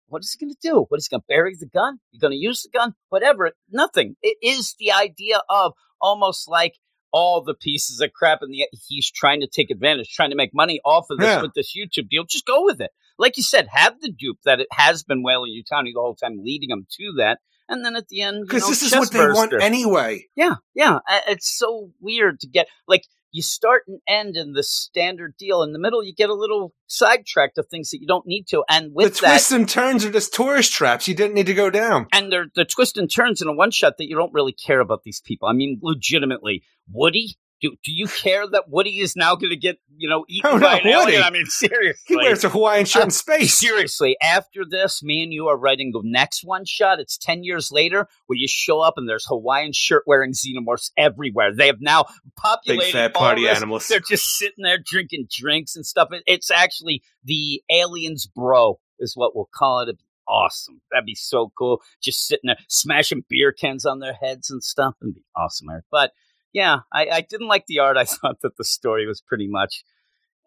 what 0.09 0.21
is 0.23 0.33
he 0.33 0.45
gonna 0.45 0.55
do? 0.61 0.87
What 0.89 0.99
is 0.99 1.07
he 1.07 1.15
gonna 1.15 1.25
bury 1.29 1.55
the 1.59 1.67
gun? 1.67 1.99
He's 2.11 2.21
gonna 2.21 2.35
use 2.35 2.63
the 2.63 2.77
gun? 2.77 2.95
Whatever. 3.09 3.53
Nothing. 3.71 4.17
It 4.23 4.37
is 4.43 4.75
the 4.79 4.93
idea 4.93 5.41
of 5.49 5.73
almost 6.01 6.49
like 6.49 6.75
all 7.13 7.43
the 7.43 7.55
pieces 7.55 8.01
of 8.01 8.13
crap, 8.13 8.43
and 8.43 8.53
the 8.53 8.67
he's 8.87 9.11
trying 9.11 9.41
to 9.41 9.47
take 9.47 9.71
advantage, 9.71 10.13
trying 10.13 10.31
to 10.31 10.37
make 10.37 10.51
money 10.53 10.81
off 10.85 11.07
of 11.11 11.19
this 11.19 11.27
Yeah. 11.27 11.43
with 11.43 11.55
this 11.55 11.75
YouTube 11.75 12.09
deal. 12.11 12.25
Just 12.25 12.45
go 12.45 12.65
with 12.65 12.81
it. 12.81 12.91
Like 13.19 13.37
you 13.37 13.43
said, 13.43 13.69
have 13.73 14.01
the 14.01 14.13
dupe 14.13 14.39
that 14.45 14.61
it 14.61 14.69
has 14.73 15.03
been 15.03 15.23
Weyland-Yutani 15.23 15.93
the 15.95 16.01
whole 16.01 16.15
time, 16.15 16.39
leading 16.43 16.71
him 16.71 16.87
to 16.99 17.13
that. 17.19 17.39
And 17.69 17.85
then 17.85 17.97
at 17.97 18.09
the 18.09 18.23
end, 18.23 18.47
Because 18.47 18.69
this 18.69 18.83
is 18.83 18.93
what 18.95 19.11
they 19.11 19.27
want 19.27 19.53
anyway. 19.61 20.27
Yeah, 20.37 20.57
yeah. 20.75 21.01
It's 21.27 21.51
so 21.59 21.91
weird 22.01 22.41
to 22.41 22.47
get 22.49 22.69
like 22.87 23.03
you 23.31 23.43
start 23.43 23.83
and 23.87 24.01
end 24.09 24.37
in 24.37 24.53
the 24.53 24.63
standard 24.63 25.35
deal. 25.39 25.63
In 25.63 25.73
the 25.73 25.79
middle, 25.79 26.03
you 26.03 26.15
get 26.15 26.31
a 26.31 26.35
little 26.35 26.73
sidetracked 26.87 27.59
of 27.59 27.67
things 27.69 27.91
that 27.91 28.01
you 28.01 28.07
don't 28.07 28.27
need 28.27 28.47
to. 28.49 28.65
And 28.69 28.87
The 28.87 28.95
with 28.95 29.21
that, 29.21 29.33
twists 29.33 29.53
and 29.53 29.69
turns 29.69 30.05
are 30.05 30.11
just 30.11 30.33
tourist 30.35 30.73
traps. 30.73 31.09
You 31.09 31.15
didn't 31.15 31.35
need 31.35 31.47
to 31.47 31.55
go 31.55 31.71
down. 31.71 32.07
and 32.13 32.33
they're 32.33 32.47
the 32.55 32.65
twist 32.65 32.97
and 32.97 33.11
turns 33.11 33.43
in 33.43 33.49
a 33.49 33.53
one 33.53 33.71
shot 33.71 33.95
that 33.99 34.09
you 34.09 34.17
don't 34.17 34.33
really 34.33 34.53
care 34.53 34.81
about 34.81 35.03
these 35.05 35.21
people. 35.21 35.49
I 35.49 35.53
mean, 35.53 35.79
legitimately, 35.83 36.63
Woody. 36.91 37.37
Do, 37.61 37.73
do 37.85 37.91
you 37.93 38.07
care 38.07 38.47
that 38.47 38.69
Woody 38.69 39.01
is 39.01 39.17
now 39.17 39.35
going 39.35 39.51
to 39.51 39.57
get 39.57 39.79
you 39.97 40.09
know 40.09 40.25
eaten 40.29 40.51
Oh, 40.51 40.57
no, 40.59 40.67
by 40.67 40.79
an 40.79 40.87
alien? 40.87 41.23
I 41.23 41.31
mean, 41.31 41.47
seriously. 41.47 42.05
He 42.07 42.17
wears 42.17 42.45
a 42.45 42.49
Hawaiian 42.49 42.85
shirt 42.87 43.03
in 43.03 43.09
uh, 43.09 43.11
space. 43.11 43.55
Seriously, 43.55 44.17
after 44.23 44.65
this, 44.69 45.03
me 45.03 45.23
and 45.25 45.33
you 45.33 45.49
are 45.49 45.57
writing 45.59 45.91
the 45.93 46.01
next 46.05 46.45
one 46.45 46.65
shot. 46.65 47.01
It's 47.01 47.17
10 47.19 47.43
years 47.43 47.71
later 47.73 48.07
where 48.27 48.37
you 48.37 48.47
show 48.49 48.81
up 48.81 48.95
and 48.97 49.09
there's 49.09 49.27
Hawaiian 49.27 49.73
shirt 49.73 50.05
wearing 50.07 50.33
xenomorphs 50.33 50.91
everywhere. 50.97 51.55
They 51.55 51.67
have 51.67 51.81
now 51.81 52.05
populated 52.37 52.85
Big 52.85 52.93
fat 52.93 53.13
all 53.17 53.23
party 53.23 53.43
this. 53.45 53.57
animals. 53.57 53.89
They're 53.89 54.01
just 54.01 54.25
sitting 54.37 54.63
there 54.63 54.79
drinking 54.83 55.27
drinks 55.31 55.75
and 55.77 55.85
stuff. 55.85 56.09
It- 56.13 56.23
It's 56.27 56.51
actually 56.51 57.03
the 57.25 57.63
aliens 57.71 58.27
bro 58.27 58.79
is 59.01 59.13
what 59.17 59.35
we'll 59.35 59.49
call 59.53 59.81
it. 59.81 59.85
It'd 59.85 59.99
be 59.99 60.05
awesome. 60.29 60.81
That'd 60.93 61.07
be 61.07 61.15
so 61.15 61.51
cool. 61.59 61.81
Just 62.03 62.27
sitting 62.27 62.47
there 62.49 62.59
smashing 62.69 63.25
beer 63.29 63.53
cans 63.53 63.85
on 63.85 63.99
their 64.01 64.13
heads 64.15 64.51
and 64.51 64.63
stuff. 64.63 64.95
It'd 65.03 65.15
be 65.15 65.25
awesome, 65.37 65.69
Eric. 65.71 65.85
But 65.91 66.13
yeah, 66.53 66.81
I, 66.93 67.07
I 67.07 67.21
didn't 67.21 67.49
like 67.49 67.67
the 67.67 67.81
art. 67.81 67.97
I 67.97 68.05
thought 68.05 68.41
that 68.43 68.57
the 68.57 68.65
story 68.65 69.07
was 69.07 69.21
pretty 69.21 69.49
much 69.49 69.85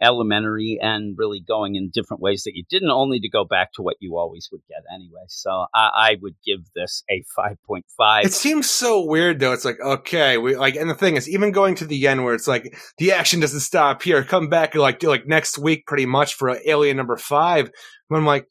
elementary 0.02 0.80
and 0.82 1.16
really 1.18 1.40
going 1.40 1.76
in 1.76 1.92
different 1.94 2.22
ways 2.22 2.44
that 2.44 2.56
you 2.56 2.64
didn't 2.70 2.90
only 2.90 3.20
to 3.20 3.30
go 3.30 3.46
back 3.46 3.72
to 3.72 3.84
what 3.84 3.98
you 4.00 4.18
always 4.18 4.50
would 4.52 4.62
get 4.68 4.84
anyway. 4.94 5.22
So 5.28 5.68
I, 5.74 5.90
I 5.94 6.18
would 6.20 6.36
give 6.44 6.62
this 6.76 7.04
a 7.10 7.24
5.5. 7.38 8.26
It 8.26 8.34
seems 8.34 8.70
so 8.70 9.06
weird 9.06 9.40
though. 9.40 9.54
It's 9.54 9.64
like, 9.64 9.80
okay, 9.80 10.38
we 10.38 10.56
like, 10.56 10.76
and 10.76 10.90
the 10.90 10.96
thing 10.96 11.18
is, 11.18 11.30
even 11.30 11.52
going 11.52 11.76
to 11.76 11.86
the 11.86 12.08
end 12.08 12.24
where 12.24 12.34
it's 12.34 12.48
like, 12.48 12.76
the 12.98 13.12
action 13.12 13.40
doesn't 13.40 13.60
stop 13.60 14.02
here. 14.02 14.24
Come 14.24 14.50
back 14.50 14.74
like, 14.74 15.04
like 15.04 15.28
next 15.28 15.60
week 15.60 15.86
pretty 15.86 16.08
much 16.08 16.34
for 16.34 16.58
Alien 16.66 16.98
number 16.98 17.18
five. 17.18 17.70
When 18.08 18.20
I'm 18.20 18.26
like, 18.26 18.48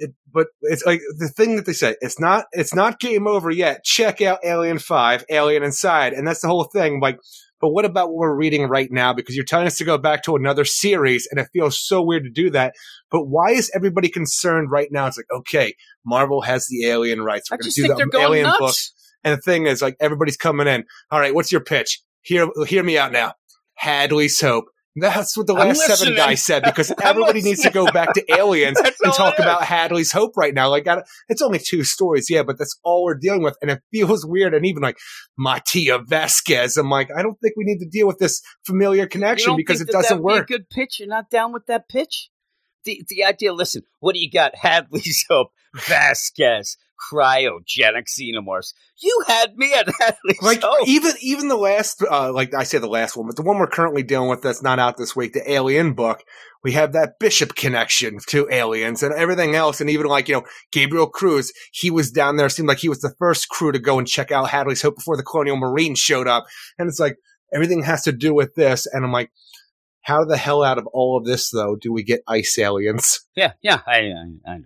it, 0.00 0.10
but 0.32 0.48
it's 0.62 0.84
like 0.84 1.00
the 1.18 1.28
thing 1.28 1.56
that 1.56 1.66
they 1.66 1.72
say, 1.72 1.94
it's 2.00 2.18
not, 2.18 2.46
it's 2.52 2.74
not 2.74 2.98
game 2.98 3.28
over 3.28 3.50
yet. 3.50 3.84
Check 3.84 4.20
out 4.20 4.40
Alien 4.44 4.78
five, 4.78 5.24
Alien 5.30 5.62
Inside. 5.62 6.12
And 6.12 6.26
that's 6.26 6.40
the 6.40 6.48
whole 6.48 6.64
thing. 6.64 7.00
Like, 7.00 7.18
but 7.60 7.70
what 7.70 7.84
about 7.84 8.08
what 8.08 8.16
we're 8.16 8.34
reading 8.34 8.64
right 8.68 8.90
now? 8.90 9.12
Because 9.12 9.36
you're 9.36 9.44
telling 9.44 9.66
us 9.66 9.76
to 9.76 9.84
go 9.84 9.98
back 9.98 10.22
to 10.24 10.34
another 10.34 10.64
series 10.64 11.28
and 11.30 11.38
it 11.38 11.48
feels 11.52 11.78
so 11.78 12.02
weird 12.02 12.24
to 12.24 12.30
do 12.30 12.50
that. 12.50 12.74
But 13.10 13.26
why 13.26 13.50
is 13.50 13.70
everybody 13.74 14.08
concerned 14.08 14.70
right 14.70 14.88
now? 14.90 15.06
It's 15.06 15.18
like, 15.18 15.26
okay, 15.30 15.74
Marvel 16.04 16.40
has 16.40 16.66
the 16.68 16.86
alien 16.86 17.20
rights. 17.22 17.50
We're 17.50 17.58
going 17.58 17.70
to 17.70 17.82
do 17.82 17.88
the 17.88 18.18
alien 18.18 18.46
nuts. 18.46 18.58
book. 18.58 18.74
And 19.22 19.36
the 19.36 19.42
thing 19.42 19.66
is, 19.66 19.82
like, 19.82 19.96
everybody's 20.00 20.38
coming 20.38 20.66
in. 20.66 20.84
All 21.10 21.20
right, 21.20 21.34
what's 21.34 21.52
your 21.52 21.60
pitch? 21.60 22.00
Hear, 22.22 22.48
hear 22.66 22.82
me 22.82 22.96
out 22.96 23.12
now. 23.12 23.34
Hadley's 23.74 24.40
Hope. 24.40 24.64
That's 24.96 25.36
what 25.36 25.46
the 25.46 25.52
last 25.52 25.82
seven 25.82 26.16
guys 26.16 26.42
said 26.42 26.62
because 26.64 26.92
everybody 27.02 27.42
needs 27.42 27.62
to 27.62 27.70
go 27.70 27.90
back 27.92 28.12
to 28.14 28.24
aliens 28.36 28.78
and 28.80 29.12
talk 29.14 29.38
about 29.38 29.62
Hadley's 29.62 30.10
Hope 30.10 30.36
right 30.36 30.52
now. 30.52 30.68
Like, 30.68 30.86
it's 31.28 31.42
only 31.42 31.60
two 31.60 31.84
stories, 31.84 32.28
yeah, 32.28 32.42
but 32.42 32.58
that's 32.58 32.76
all 32.82 33.04
we're 33.04 33.14
dealing 33.14 33.42
with. 33.42 33.56
And 33.62 33.70
it 33.70 33.82
feels 33.92 34.26
weird. 34.26 34.52
And 34.52 34.66
even 34.66 34.82
like 34.82 34.98
Matia 35.38 36.02
Vasquez, 36.06 36.76
I'm 36.76 36.90
like, 36.90 37.10
I 37.16 37.22
don't 37.22 37.38
think 37.40 37.54
we 37.56 37.64
need 37.64 37.78
to 37.78 37.88
deal 37.88 38.06
with 38.06 38.18
this 38.18 38.42
familiar 38.66 39.06
connection 39.06 39.56
because 39.56 39.80
it 39.80 39.86
that 39.86 39.92
doesn't 39.92 40.22
that'd 40.22 40.22
be 40.22 40.24
work. 40.24 40.50
a 40.50 40.52
good 40.52 40.68
pitch. 40.70 40.98
You're 40.98 41.08
not 41.08 41.30
down 41.30 41.52
with 41.52 41.66
that 41.66 41.88
pitch? 41.88 42.30
The, 42.84 43.02
the 43.08 43.24
idea, 43.24 43.52
listen, 43.52 43.82
what 44.00 44.14
do 44.14 44.20
you 44.20 44.30
got? 44.30 44.56
Hadley's 44.56 45.24
Hope, 45.28 45.48
Vasquez, 45.86 46.76
cryogenic 47.12 48.06
xenomorphs. 48.06 48.74
You 48.98 49.22
had 49.26 49.56
me 49.56 49.72
at 49.72 49.88
Hadley's 49.98 50.38
Like 50.42 50.62
Hope. 50.62 50.86
even 50.86 51.12
even 51.20 51.48
the 51.48 51.56
last 51.56 52.02
uh 52.02 52.32
like 52.32 52.54
I 52.54 52.64
say 52.64 52.78
the 52.78 52.88
last 52.88 53.16
one, 53.16 53.26
but 53.26 53.36
the 53.36 53.42
one 53.42 53.58
we're 53.58 53.66
currently 53.66 54.02
dealing 54.02 54.28
with 54.28 54.42
that's 54.42 54.62
not 54.62 54.78
out 54.78 54.96
this 54.96 55.16
week, 55.16 55.32
the 55.32 55.50
Alien 55.50 55.94
book, 55.94 56.22
we 56.62 56.72
have 56.72 56.92
that 56.92 57.18
Bishop 57.18 57.54
connection 57.54 58.18
to 58.28 58.48
aliens 58.50 59.02
and 59.02 59.14
everything 59.14 59.54
else, 59.54 59.80
and 59.80 59.88
even 59.88 60.06
like 60.06 60.28
you 60.28 60.34
know 60.34 60.44
Gabriel 60.72 61.08
Cruz, 61.08 61.52
he 61.72 61.90
was 61.90 62.10
down 62.10 62.36
there. 62.36 62.48
Seemed 62.48 62.68
like 62.68 62.78
he 62.78 62.88
was 62.88 63.00
the 63.00 63.14
first 63.18 63.48
crew 63.48 63.72
to 63.72 63.78
go 63.78 63.98
and 63.98 64.06
check 64.06 64.30
out 64.30 64.50
Hadley's 64.50 64.82
Hope 64.82 64.96
before 64.96 65.16
the 65.16 65.22
Colonial 65.22 65.56
Marines 65.56 65.98
showed 65.98 66.28
up, 66.28 66.44
and 66.78 66.88
it's 66.88 67.00
like 67.00 67.16
everything 67.54 67.82
has 67.84 68.02
to 68.02 68.12
do 68.12 68.34
with 68.34 68.54
this, 68.54 68.86
and 68.86 69.04
I'm 69.04 69.12
like. 69.12 69.30
How 70.02 70.24
the 70.24 70.38
hell 70.38 70.62
out 70.62 70.78
of 70.78 70.86
all 70.94 71.18
of 71.18 71.26
this 71.26 71.50
though 71.50 71.76
do 71.76 71.92
we 71.92 72.02
get 72.02 72.22
ice 72.26 72.58
aliens? 72.58 73.20
yeah, 73.36 73.52
yeah, 73.60 73.80
I, 73.86 73.98
I, 73.98 74.24
I 74.46 74.52
don't 74.54 74.64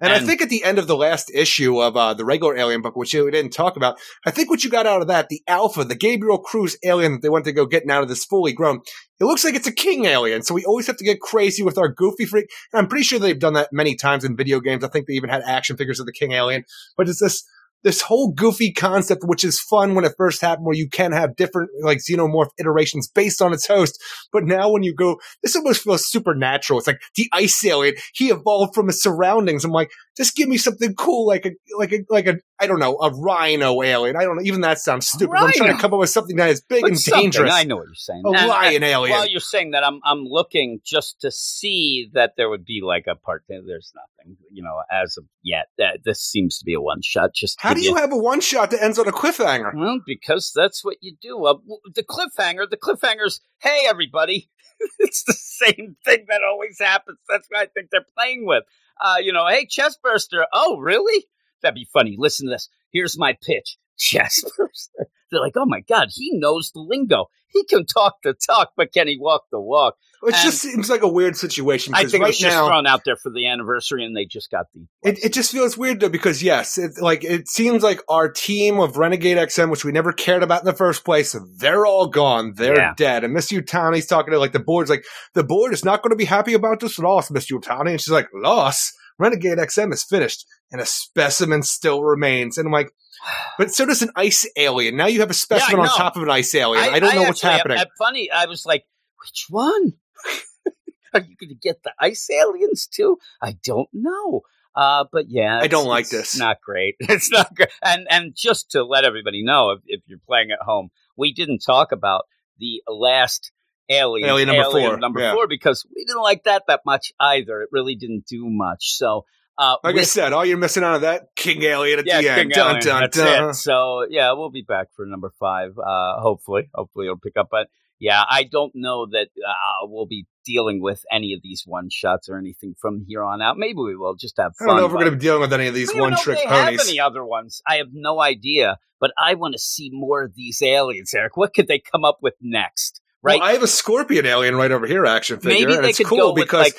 know. 0.00 0.06
And, 0.06 0.12
I 0.12 0.26
think 0.26 0.42
at 0.42 0.48
the 0.48 0.64
end 0.64 0.78
of 0.78 0.86
the 0.86 0.96
last 0.96 1.30
issue 1.34 1.80
of 1.80 1.96
uh, 1.96 2.14
the 2.14 2.24
regular 2.24 2.56
Alien 2.56 2.82
book, 2.82 2.96
which 2.96 3.14
we 3.14 3.30
didn't 3.30 3.52
talk 3.52 3.76
about, 3.76 3.98
I 4.26 4.30
think 4.30 4.50
what 4.50 4.64
you 4.64 4.70
got 4.70 4.86
out 4.86 5.00
of 5.00 5.08
that, 5.08 5.28
the 5.28 5.42
Alpha, 5.46 5.84
the 5.84 5.94
Gabriel 5.94 6.38
Cruz 6.38 6.76
alien 6.84 7.12
that 7.12 7.22
they 7.22 7.28
went 7.28 7.44
to 7.46 7.52
go 7.52 7.66
get 7.66 7.86
now 7.86 8.00
that 8.00 8.10
it's 8.10 8.24
fully 8.24 8.52
grown, 8.52 8.80
it 9.20 9.24
looks 9.24 9.44
like 9.44 9.54
it's 9.54 9.66
a 9.66 9.72
king 9.72 10.04
alien. 10.04 10.42
So 10.42 10.54
we 10.54 10.64
always 10.64 10.86
have 10.86 10.96
to 10.96 11.04
get 11.04 11.20
crazy 11.20 11.62
with 11.62 11.78
our 11.78 11.88
goofy 11.88 12.24
freak. 12.24 12.50
And 12.72 12.80
I'm 12.80 12.88
pretty 12.88 13.04
sure 13.04 13.18
they've 13.18 13.38
done 13.38 13.54
that 13.54 13.72
many 13.72 13.94
times 13.94 14.24
in 14.24 14.36
video 14.36 14.60
games. 14.60 14.84
I 14.84 14.88
think 14.88 15.06
they 15.06 15.14
even 15.14 15.30
had 15.30 15.42
action 15.42 15.76
figures 15.76 16.00
of 16.00 16.06
the 16.06 16.12
king 16.12 16.32
alien. 16.32 16.64
But 16.96 17.08
it's 17.08 17.20
this 17.20 17.44
this 17.84 18.00
whole 18.00 18.32
goofy 18.32 18.72
concept, 18.72 19.22
which 19.24 19.44
is 19.44 19.60
fun 19.60 19.94
when 19.94 20.04
it 20.04 20.14
first 20.16 20.40
happened, 20.40 20.66
where 20.66 20.76
you 20.76 20.88
can 20.88 21.12
have 21.12 21.36
different 21.36 21.70
like 21.82 21.98
xenomorph 21.98 22.48
iterations 22.58 23.08
based 23.08 23.40
on 23.40 23.52
its 23.52 23.66
host. 23.66 24.02
But 24.32 24.44
now 24.44 24.70
when 24.70 24.82
you 24.82 24.94
go, 24.94 25.20
this 25.42 25.54
almost 25.54 25.82
feels 25.82 26.10
supernatural. 26.10 26.78
It's 26.78 26.88
like 26.88 27.02
the 27.14 27.28
ice 27.32 27.64
alien. 27.64 27.94
He 28.14 28.30
evolved 28.30 28.74
from 28.74 28.86
his 28.86 29.02
surroundings. 29.02 29.64
I'm 29.64 29.70
like, 29.70 29.90
just 30.16 30.36
give 30.36 30.48
me 30.48 30.56
something 30.56 30.94
cool, 30.94 31.26
like 31.26 31.44
a 31.44 31.50
like 31.76 31.92
a 31.92 32.04
like 32.08 32.26
a 32.26 32.36
I 32.60 32.66
don't 32.66 32.78
know, 32.78 32.96
a 32.98 33.10
rhino 33.10 33.82
alien. 33.82 34.16
I 34.16 34.22
don't 34.22 34.36
know. 34.36 34.42
Even 34.42 34.60
that 34.60 34.78
sounds 34.78 35.08
stupid. 35.08 35.34
I'm 35.36 35.50
trying 35.52 35.74
to 35.74 35.80
come 35.80 35.92
up 35.92 35.98
with 35.98 36.10
something 36.10 36.36
that 36.36 36.50
is 36.50 36.60
big 36.60 36.82
But 36.82 36.92
and 36.92 37.04
dangerous. 37.04 37.52
I 37.52 37.64
know 37.64 37.76
what 37.76 37.86
you're 37.86 37.94
saying. 37.94 38.22
A 38.24 38.30
And- 38.30 38.48
lion 38.48 38.82
alien. 38.84 39.16
While 39.16 39.26
you're 39.28 39.40
saying 39.40 39.72
that, 39.72 39.84
I'm 39.84 40.00
I'm 40.04 40.24
looking 40.24 40.80
just 40.84 41.20
to 41.22 41.30
see 41.30 42.10
that 42.14 42.34
there 42.36 42.48
would 42.48 42.64
be 42.64 42.80
like 42.82 43.06
a 43.08 43.16
part. 43.16 43.44
There's 43.48 43.92
nothing, 43.94 44.36
you 44.52 44.62
know, 44.62 44.82
as 44.90 45.16
of 45.16 45.24
yet. 45.42 45.66
That 45.78 46.00
this 46.04 46.20
seems 46.20 46.58
to 46.58 46.64
be 46.64 46.74
a 46.74 46.80
one 46.80 47.00
shot. 47.02 47.34
Just 47.34 47.60
How 47.60 47.74
do 47.74 47.82
you 47.82 47.96
have 47.96 48.12
a 48.12 48.16
one 48.18 48.40
shot 48.40 48.70
that 48.70 48.82
ends 48.82 48.98
on 48.98 49.08
a 49.08 49.12
cliffhanger? 49.12 49.74
Well, 49.74 50.00
because 50.06 50.52
that's 50.54 50.84
what 50.84 50.96
you 51.00 51.16
do. 51.20 51.44
Uh, 51.44 51.54
the 51.94 52.04
cliffhanger, 52.04 52.68
the 52.70 52.76
cliffhanger's, 52.76 53.40
hey, 53.60 53.84
everybody. 53.88 54.48
it's 54.98 55.22
the 55.24 55.32
same 55.34 55.96
thing 56.04 56.26
that 56.28 56.40
always 56.48 56.78
happens. 56.80 57.18
That's 57.28 57.46
what 57.48 57.60
I 57.60 57.66
think 57.66 57.90
they're 57.90 58.06
playing 58.16 58.46
with. 58.46 58.64
Uh, 59.02 59.16
you 59.20 59.32
know, 59.32 59.46
hey, 59.48 59.66
chestburster. 59.66 60.44
Oh, 60.52 60.78
really? 60.78 61.26
That'd 61.62 61.74
be 61.74 61.88
funny. 61.92 62.16
Listen 62.18 62.46
to 62.46 62.52
this. 62.52 62.68
Here's 62.92 63.18
my 63.18 63.36
pitch. 63.42 63.76
Chestburster. 63.98 65.06
They're 65.34 65.42
like, 65.42 65.56
oh 65.56 65.66
my 65.66 65.80
God, 65.80 66.08
he 66.12 66.30
knows 66.32 66.70
the 66.72 66.80
lingo. 66.80 67.26
He 67.52 67.64
can 67.64 67.86
talk 67.86 68.14
the 68.24 68.34
talk, 68.34 68.70
but 68.76 68.92
can 68.92 69.06
he 69.06 69.16
walk 69.20 69.42
the 69.52 69.60
walk? 69.60 69.94
It 70.24 70.34
And- 70.34 70.42
just 70.42 70.60
seems 70.62 70.88
like 70.90 71.02
a 71.02 71.08
weird 71.08 71.36
situation 71.36 71.94
I 71.94 72.00
think 72.02 72.14
it 72.14 72.20
right 72.20 72.26
was 72.28 72.38
just 72.38 72.52
now 72.56 72.66
thrown 72.66 72.86
out 72.86 73.02
there 73.04 73.14
for 73.14 73.30
the 73.30 73.46
anniversary 73.46 74.04
and 74.04 74.16
they 74.16 74.24
just 74.24 74.50
got 74.50 74.66
the. 74.74 74.86
It, 75.08 75.22
it 75.26 75.32
just 75.34 75.52
feels 75.52 75.76
weird 75.78 76.00
though 76.00 76.08
because 76.08 76.42
yes, 76.42 76.78
it, 76.78 76.92
like 77.00 77.22
it 77.22 77.46
seems 77.46 77.82
like 77.82 78.00
our 78.08 78.28
team 78.30 78.80
of 78.80 78.96
Renegade 78.96 79.36
XM, 79.36 79.70
which 79.70 79.84
we 79.84 79.92
never 79.92 80.12
cared 80.12 80.42
about 80.42 80.62
in 80.62 80.66
the 80.66 80.72
first 80.72 81.04
place, 81.04 81.36
they're 81.58 81.84
all 81.86 82.06
gone. 82.08 82.54
They're 82.56 82.74
Yeah. 82.76 82.94
dead. 82.96 83.22
And 83.22 83.34
Miss 83.34 83.52
Yutani's 83.52 84.06
talking 84.06 84.32
to 84.32 84.38
like 84.38 84.52
the 84.52 84.58
board's 84.60 84.90
like 84.90 85.04
the 85.34 85.44
board 85.44 85.72
is 85.74 85.84
not 85.84 86.02
going 86.02 86.10
to 86.10 86.16
be 86.16 86.24
happy 86.24 86.54
about 86.54 86.80
this 86.80 86.98
loss, 86.98 87.30
Miss 87.30 87.50
Yutani, 87.50 87.90
and 87.90 88.00
she's 88.00 88.10
like 88.10 88.28
loss. 88.34 88.92
Renegade 89.16 89.58
XM 89.58 89.92
is 89.92 90.02
finished, 90.02 90.44
and 90.72 90.80
a 90.80 90.86
specimen 90.86 91.62
still 91.62 92.02
remains. 92.02 92.58
And 92.58 92.66
I'm 92.66 92.72
like, 92.72 92.90
but 93.58 93.72
so 93.72 93.86
does 93.86 94.02
an 94.02 94.10
ice 94.16 94.46
alien. 94.56 94.96
Now 94.96 95.06
you 95.06 95.20
have 95.20 95.30
a 95.30 95.34
specimen 95.34 95.80
on 95.80 95.88
top 95.88 96.16
of 96.16 96.22
an 96.22 96.30
ice 96.30 96.54
alien. 96.54 96.92
I, 96.92 96.98
don't 96.98 97.14
know 97.14 97.22
what's 97.22 97.44
actually- 97.44 97.56
happening. 97.58 97.78
uh, 97.78 97.84
funny, 97.98 98.30
I 98.30 98.46
was 98.46 98.66
like, 98.66 98.84
which 99.22 99.46
one? 99.48 99.94
Are 101.14 101.20
you 101.20 101.36
going 101.36 101.50
to 101.50 101.54
get 101.54 101.82
the 101.84 101.92
ice 101.98 102.28
aliens 102.30 102.86
too? 102.86 103.18
I 103.40 103.56
don't 103.64 103.88
know. 103.92 104.42
Uh, 104.74 105.04
but 105.12 105.26
yeah, 105.28 105.60
I 105.62 105.68
don't 105.68 105.86
like 105.86 106.02
it's 106.02 106.10
this. 106.10 106.38
Not 106.38 106.60
great. 106.60 106.96
It's 107.00 107.30
not 107.30 107.54
great. 107.54 107.68
And 107.82 108.08
and 108.10 108.34
just 108.34 108.72
to 108.72 108.82
let 108.82 109.04
everybody 109.04 109.44
know, 109.44 109.70
if, 109.70 109.80
if 109.86 110.00
you're 110.06 110.18
playing 110.26 110.50
at 110.50 110.58
home, 110.60 110.90
we 111.16 111.32
didn't 111.32 111.60
talk 111.60 111.92
about 111.92 112.24
the 112.58 112.82
last 112.88 113.52
alien, 113.88 114.28
Alien 114.28 114.48
number 114.48 114.70
four, 114.70 114.96
number 114.96 115.20
yeah. 115.20 115.34
four, 115.34 115.46
because 115.46 115.86
we 115.94 116.04
didn't 116.04 116.22
like 116.22 116.44
that 116.44 116.64
that 116.66 116.80
much 116.84 117.12
either. 117.20 117.62
It 117.62 117.68
really 117.70 117.94
didn't 117.94 118.26
do 118.26 118.44
much. 118.46 118.96
So, 118.96 119.26
uh, 119.56 119.76
like 119.84 119.96
I 119.96 120.02
said, 120.02 120.32
all 120.32 120.44
you're 120.44 120.58
missing 120.58 120.82
out 120.82 120.96
of 120.96 121.00
that 121.02 121.34
King 121.36 121.62
Alien 121.62 122.00
at 122.00 122.06
yeah, 122.06 122.20
the 122.20 122.28
end. 122.30 122.40
King 122.40 122.48
Dun, 122.50 122.66
Alien, 122.66 122.84
dun, 122.84 123.00
that's 123.02 123.16
dun. 123.16 123.50
it. 123.50 123.54
So 123.54 124.06
yeah, 124.08 124.32
we'll 124.32 124.50
be 124.50 124.62
back 124.62 124.88
for 124.94 125.06
number 125.06 125.32
five. 125.38 125.78
Uh, 125.78 126.20
hopefully, 126.20 126.68
hopefully 126.74 127.06
it'll 127.06 127.18
pick 127.18 127.36
up. 127.36 127.48
But 127.50 127.68
yeah, 128.00 128.22
I 128.28 128.44
don't 128.44 128.72
know 128.74 129.06
that 129.06 129.28
uh, 129.46 129.86
we'll 129.86 130.06
be 130.06 130.26
dealing 130.44 130.82
with 130.82 131.04
any 131.10 131.34
of 131.34 131.40
these 131.42 131.62
one 131.64 131.88
shots 131.90 132.28
or 132.28 132.36
anything 132.36 132.74
from 132.80 133.04
here 133.06 133.22
on 133.22 133.40
out. 133.40 133.56
Maybe 133.56 133.78
we 133.78 133.96
will 133.96 134.14
just 134.14 134.36
have 134.38 134.56
fun. 134.56 134.68
I 134.68 134.72
don't 134.72 134.80
know 134.80 134.86
if 134.86 134.92
we're 134.92 134.98
going 134.98 135.12
to 135.12 135.16
be 135.16 135.22
dealing 135.22 135.40
with 135.40 135.52
any 135.52 135.68
of 135.68 135.74
these 135.74 135.90
I 135.90 135.94
don't 135.94 136.00
even 136.00 136.10
one 136.12 136.22
trick 136.22 136.38
they 136.38 136.48
have 136.48 136.64
ponies. 136.66 136.88
any 136.88 137.00
other 137.00 137.24
ones. 137.24 137.62
I 137.66 137.76
have 137.76 137.88
no 137.92 138.20
idea. 138.20 138.78
But 139.00 139.12
I 139.18 139.34
want 139.34 139.52
to 139.52 139.58
see 139.58 139.90
more 139.92 140.22
of 140.22 140.34
these 140.34 140.62
aliens, 140.62 141.12
Eric. 141.14 141.36
What 141.36 141.54
could 141.54 141.68
they 141.68 141.78
come 141.78 142.04
up 142.04 142.18
with 142.22 142.34
next? 142.40 143.00
Right? 143.22 143.38
Well, 143.38 143.48
I 143.48 143.52
have 143.52 143.62
a 143.62 143.68
scorpion 143.68 144.26
alien 144.26 144.56
right 144.56 144.70
over 144.70 144.86
here, 144.86 145.06
action 145.06 145.40
figure, 145.40 145.68
Maybe 145.68 145.78
and 145.78 145.86
it's 145.86 145.98
cool 146.00 146.34
with, 146.34 146.42
because 146.42 146.64
like- 146.64 146.78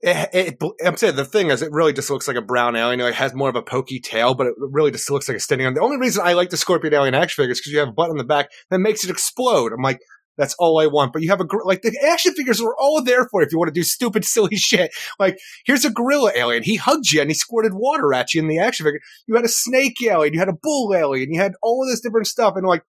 it, 0.00 0.58
it, 0.60 0.62
I'm 0.84 0.96
saying 0.96 1.16
the 1.16 1.24
thing 1.24 1.50
is, 1.50 1.62
it 1.62 1.72
really 1.72 1.92
just 1.92 2.10
looks 2.10 2.28
like 2.28 2.36
a 2.36 2.42
brown 2.42 2.76
alien. 2.76 3.00
It 3.00 3.14
has 3.14 3.34
more 3.34 3.48
of 3.48 3.56
a 3.56 3.62
pokey 3.62 4.00
tail, 4.00 4.34
but 4.34 4.46
it 4.46 4.54
really 4.58 4.90
just 4.90 5.10
looks 5.10 5.28
like 5.28 5.36
a 5.36 5.40
standing 5.40 5.66
on. 5.66 5.74
The 5.74 5.80
only 5.80 5.96
reason 5.96 6.22
I 6.24 6.34
like 6.34 6.50
the 6.50 6.56
scorpion 6.56 6.94
alien 6.94 7.14
action 7.14 7.42
figure 7.42 7.52
is 7.52 7.60
because 7.60 7.72
you 7.72 7.78
have 7.78 7.88
a 7.88 7.92
button 7.92 8.12
on 8.12 8.18
the 8.18 8.24
back 8.24 8.50
that 8.70 8.78
makes 8.78 9.04
it 9.04 9.10
explode. 9.10 9.72
I'm 9.72 9.82
like. 9.82 10.00
That's 10.36 10.56
all 10.58 10.80
I 10.80 10.88
want. 10.88 11.12
But 11.12 11.22
you 11.22 11.28
have 11.28 11.40
a, 11.40 11.46
like, 11.64 11.82
the 11.82 11.96
action 12.04 12.34
figures 12.34 12.60
are 12.60 12.74
all 12.76 13.00
there 13.04 13.28
for 13.30 13.40
if 13.40 13.52
you 13.52 13.58
want 13.58 13.68
to 13.68 13.80
do 13.80 13.84
stupid, 13.84 14.24
silly 14.24 14.56
shit. 14.56 14.90
Like, 15.18 15.38
here's 15.64 15.84
a 15.84 15.90
gorilla 15.90 16.32
alien. 16.34 16.64
He 16.64 16.74
hugged 16.74 17.12
you 17.12 17.20
and 17.20 17.30
he 17.30 17.34
squirted 17.34 17.72
water 17.72 18.12
at 18.12 18.34
you 18.34 18.42
in 18.42 18.48
the 18.48 18.58
action 18.58 18.84
figure. 18.84 18.98
You 19.28 19.36
had 19.36 19.44
a 19.44 19.48
snake 19.48 19.94
alien. 20.02 20.34
You 20.34 20.40
had 20.40 20.48
a 20.48 20.56
bull 20.60 20.92
alien. 20.92 21.32
You 21.32 21.40
had 21.40 21.52
all 21.62 21.84
of 21.84 21.88
this 21.88 22.00
different 22.00 22.26
stuff. 22.26 22.54
And 22.56 22.66
like, 22.66 22.82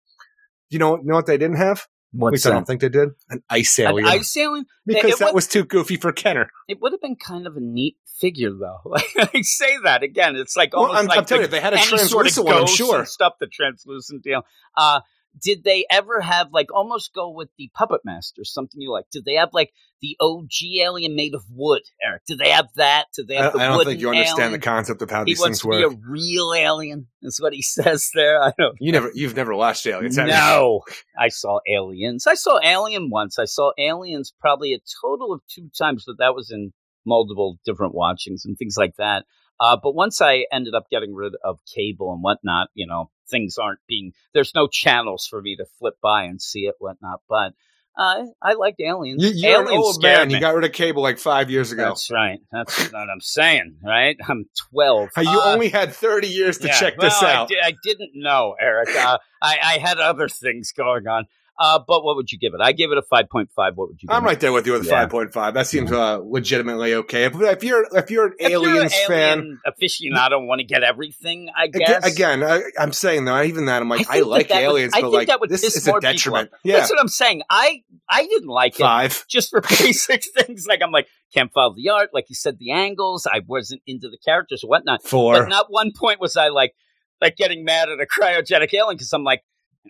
you 0.71 0.79
know, 0.79 0.97
you 0.97 1.03
know 1.03 1.13
what 1.13 1.27
they 1.27 1.37
didn't 1.37 1.57
have? 1.57 1.85
At 2.15 2.19
What's 2.19 2.31
least 2.33 2.47
I 2.47 2.51
don't 2.51 2.65
think 2.65 2.81
they 2.81 2.89
did. 2.89 3.09
An 3.29 3.43
ice 3.49 3.77
An 3.79 4.05
ice 4.05 4.37
alien? 4.37 4.65
because 4.85 5.11
it 5.13 5.19
that 5.19 5.25
would- 5.27 5.35
was 5.35 5.47
too 5.47 5.65
goofy 5.65 5.97
for 5.97 6.11
Kenner. 6.11 6.49
It 6.67 6.81
would 6.81 6.91
have 6.93 7.01
been 7.01 7.15
kind 7.17 7.45
of 7.45 7.57
a 7.57 7.59
neat 7.59 7.97
figure, 8.19 8.51
though. 8.51 8.95
I 9.17 9.41
say 9.41 9.77
that 9.83 10.01
again, 10.03 10.35
it's 10.35 10.55
like 10.55 10.73
Well, 10.73 10.83
almost 10.83 10.99
I'm, 10.99 11.05
like 11.07 11.17
I'm 11.19 11.25
telling 11.25 11.43
you, 11.43 11.47
the- 11.49 11.57
if 11.57 11.61
they 11.61 11.65
had 11.65 11.73
a 11.73 11.77
any 11.77 11.85
sort 11.85 12.01
of 12.01 12.09
translucent 12.33 12.45
one, 12.47 12.55
I'm 12.57 12.67
sure. 12.67 12.99
and 12.99 13.07
stuff. 13.07 13.33
The 13.39 13.47
translucent 13.47 14.23
deal. 14.23 14.45
Uh, 14.77 15.01
did 15.41 15.63
they 15.63 15.85
ever 15.89 16.21
have 16.21 16.47
like 16.51 16.67
almost 16.73 17.13
go 17.13 17.29
with 17.29 17.49
the 17.57 17.69
Puppet 17.75 18.01
Master? 18.05 18.43
Something 18.43 18.81
you 18.81 18.91
like? 18.91 19.05
Did 19.11 19.25
they 19.25 19.35
have 19.35 19.49
like 19.53 19.71
the 20.01 20.15
OG 20.19 20.49
alien 20.81 21.15
made 21.15 21.33
of 21.33 21.43
wood, 21.49 21.81
Eric? 22.05 22.21
Did 22.27 22.37
they 22.39 22.49
have 22.49 22.67
that? 22.75 23.05
Did 23.15 23.27
they 23.27 23.37
I, 23.37 23.43
have 23.43 23.53
the 23.53 23.59
I 23.59 23.67
don't 23.67 23.85
think 23.85 23.99
you 24.01 24.09
understand 24.09 24.39
alien? 24.39 24.51
the 24.53 24.59
concept 24.59 25.01
of 25.01 25.09
how 25.11 25.25
He 25.25 25.31
these 25.31 25.39
wants 25.39 25.61
things 25.61 25.61
to 25.61 25.67
work. 25.67 25.89
be 25.91 25.95
a 25.95 26.09
real 26.09 26.53
alien. 26.55 27.07
Is 27.21 27.39
what 27.41 27.53
he 27.53 27.61
says 27.63 28.09
there. 28.13 28.41
I 28.41 28.53
don't. 28.57 28.75
You 28.79 28.91
never, 28.91 29.11
you've 29.13 29.35
never 29.35 29.55
watched 29.55 29.85
Aliens, 29.87 30.15
have? 30.17 30.27
No, 30.27 30.81
I 31.19 31.29
saw 31.29 31.59
Aliens. 31.67 32.27
I 32.27 32.35
saw 32.35 32.59
Alien 32.63 33.09
once. 33.09 33.39
I 33.39 33.45
saw 33.45 33.71
Aliens 33.79 34.33
probably 34.39 34.73
a 34.73 34.79
total 35.01 35.33
of 35.33 35.41
two 35.53 35.69
times, 35.77 36.03
but 36.07 36.17
that 36.19 36.35
was 36.35 36.51
in 36.51 36.71
multiple 37.05 37.57
different 37.65 37.93
watchings 37.93 38.43
and 38.45 38.57
things 38.57 38.75
like 38.77 38.95
that. 38.97 39.25
Uh, 39.59 39.77
but 39.81 39.95
once 39.95 40.21
I 40.21 40.45
ended 40.51 40.75
up 40.75 40.85
getting 40.91 41.13
rid 41.15 41.33
of 41.43 41.59
cable 41.73 42.11
and 42.13 42.21
whatnot, 42.21 42.67
you 42.73 42.85
know, 42.87 43.09
things 43.29 43.57
aren't 43.57 43.79
being 43.87 44.13
there's 44.33 44.53
no 44.55 44.67
channels 44.67 45.27
for 45.29 45.41
me 45.41 45.55
to 45.57 45.65
flip 45.79 45.95
by 46.01 46.23
and 46.23 46.41
see 46.41 46.61
it, 46.61 46.75
whatnot. 46.79 47.21
But 47.29 47.53
uh, 47.97 48.25
I 48.41 48.53
liked 48.55 48.81
Aliens. 48.81 49.23
You, 49.23 49.29
you're 49.33 49.61
an 49.61 49.67
Aliens 49.67 49.85
old 49.85 50.03
man. 50.03 50.29
You 50.29 50.39
got 50.39 50.53
rid 50.53 50.65
of 50.65 50.73
cable 50.73 51.01
like 51.01 51.17
five 51.17 51.49
years 51.49 51.71
ago. 51.71 51.85
That's 51.89 52.11
right. 52.11 52.39
That's 52.51 52.91
what 52.91 53.09
I'm 53.09 53.21
saying. 53.21 53.77
Right? 53.83 54.17
I'm 54.27 54.45
12. 54.73 55.09
You 55.21 55.29
Uh, 55.29 55.53
only 55.53 55.69
had 55.69 55.93
30 55.93 56.27
years 56.27 56.57
to 56.59 56.67
yeah, 56.67 56.77
check 56.79 56.99
this 56.99 57.21
well, 57.21 57.31
I 57.31 57.33
out. 57.35 57.47
di- 57.47 57.61
I, 57.63 57.73
didn't 57.83 58.11
know, 58.13 58.55
Eric. 58.59 58.89
Uh, 58.95 59.17
I, 59.41 59.57
I 59.63 59.77
had 59.77 59.97
other 59.99 60.27
things 60.27 60.73
going 60.73 61.07
on. 61.07 61.25
Uh, 61.57 61.79
but 61.87 62.03
what 62.03 62.17
would 62.17 62.31
you 62.31 62.37
give 62.37 62.53
it? 62.53 62.59
I 62.61 62.73
give 62.73 62.91
it 62.91 62.97
a 62.97 63.01
5.5. 63.01 63.47
What 63.55 63.75
would 63.77 64.01
you 64.01 64.07
give 64.07 64.15
I'm 64.15 64.23
it? 64.23 64.27
right 64.27 64.39
there 64.39 64.51
with 64.51 64.65
you 64.67 64.73
with 64.73 64.85
Yeah. 64.85 65.07
5.5. 65.07 65.53
That 65.53 65.67
seems 65.67 65.89
uh, 65.91 66.17
legitimately 66.21 66.93
okay. 66.95 67.23
If, 67.25 67.35
if 67.39 67.63
you're 67.63 67.85
if 67.93 68.11
you're 68.11 68.25
an 68.27 68.33
If 68.39 68.49
you're 68.51 68.59
an 68.61 68.67
Aliens 68.75 68.95
fan, 69.07 69.59
aficionado, 69.65 70.45
want 70.45 70.59
to 70.59 70.65
get 70.65 70.83
everything, 70.83 71.49
I 71.55 71.67
guess. 71.67 72.05
Again, 72.11 72.43
I, 72.43 72.61
I'm 72.77 72.91
saying 72.91 73.25
though, 73.25 73.41
even 73.41 73.65
that, 73.67 73.81
I'm 73.81 73.89
like, 73.89 74.01
I, 74.09 74.15
think 74.15 74.27
like 74.27 74.47
that 74.49 74.53
that 74.55 74.67
would- 74.67 74.79
aliens, 74.79 74.93
I 74.93 75.01
but 75.01 75.07
think 75.07 75.13
like, 75.13 75.27
that 75.29 75.39
would 75.39 75.49
this 75.49 75.63
is 75.63 75.87
a 75.87 75.99
detriment. 75.99 76.51
Yeah, 76.63 76.77
That's 76.77 76.89
what 76.89 76.99
I'm 76.99 77.07
saying. 77.07 77.41
I 77.49 77.83
I 78.09 78.25
didn't 78.27 78.49
like 78.49 78.75
it 78.75 78.79
five. 78.83 79.25
just 79.29 79.49
for 79.49 79.61
basic 79.79 80.25
things. 80.37 80.67
Like 80.67 80.81
I'm 80.83 80.91
like 80.91 81.07
can't 81.33 81.51
follow 81.53 81.73
the 81.73 81.89
art. 81.89 82.09
Like 82.13 82.25
you 82.29 82.35
said, 82.35 82.57
the 82.59 82.71
angles. 82.71 83.27
I 83.31 83.41
wasn't 83.47 83.81
into 83.87 84.09
the 84.09 84.17
characters 84.17 84.63
or 84.63 84.67
whatnot. 84.67 85.03
Four. 85.03 85.39
But 85.39 85.49
not 85.49 85.67
one 85.69 85.91
point 85.97 86.19
was 86.19 86.35
I 86.37 86.49
like 86.49 86.73
like 87.21 87.37
getting 87.37 87.63
mad 87.63 87.87
at 87.89 87.99
a 87.99 88.05
cryogenic 88.05 88.73
alien 88.73 88.95
because 88.97 89.13
I'm 89.13 89.23
like, 89.23 89.39
"Uh, 89.39 89.43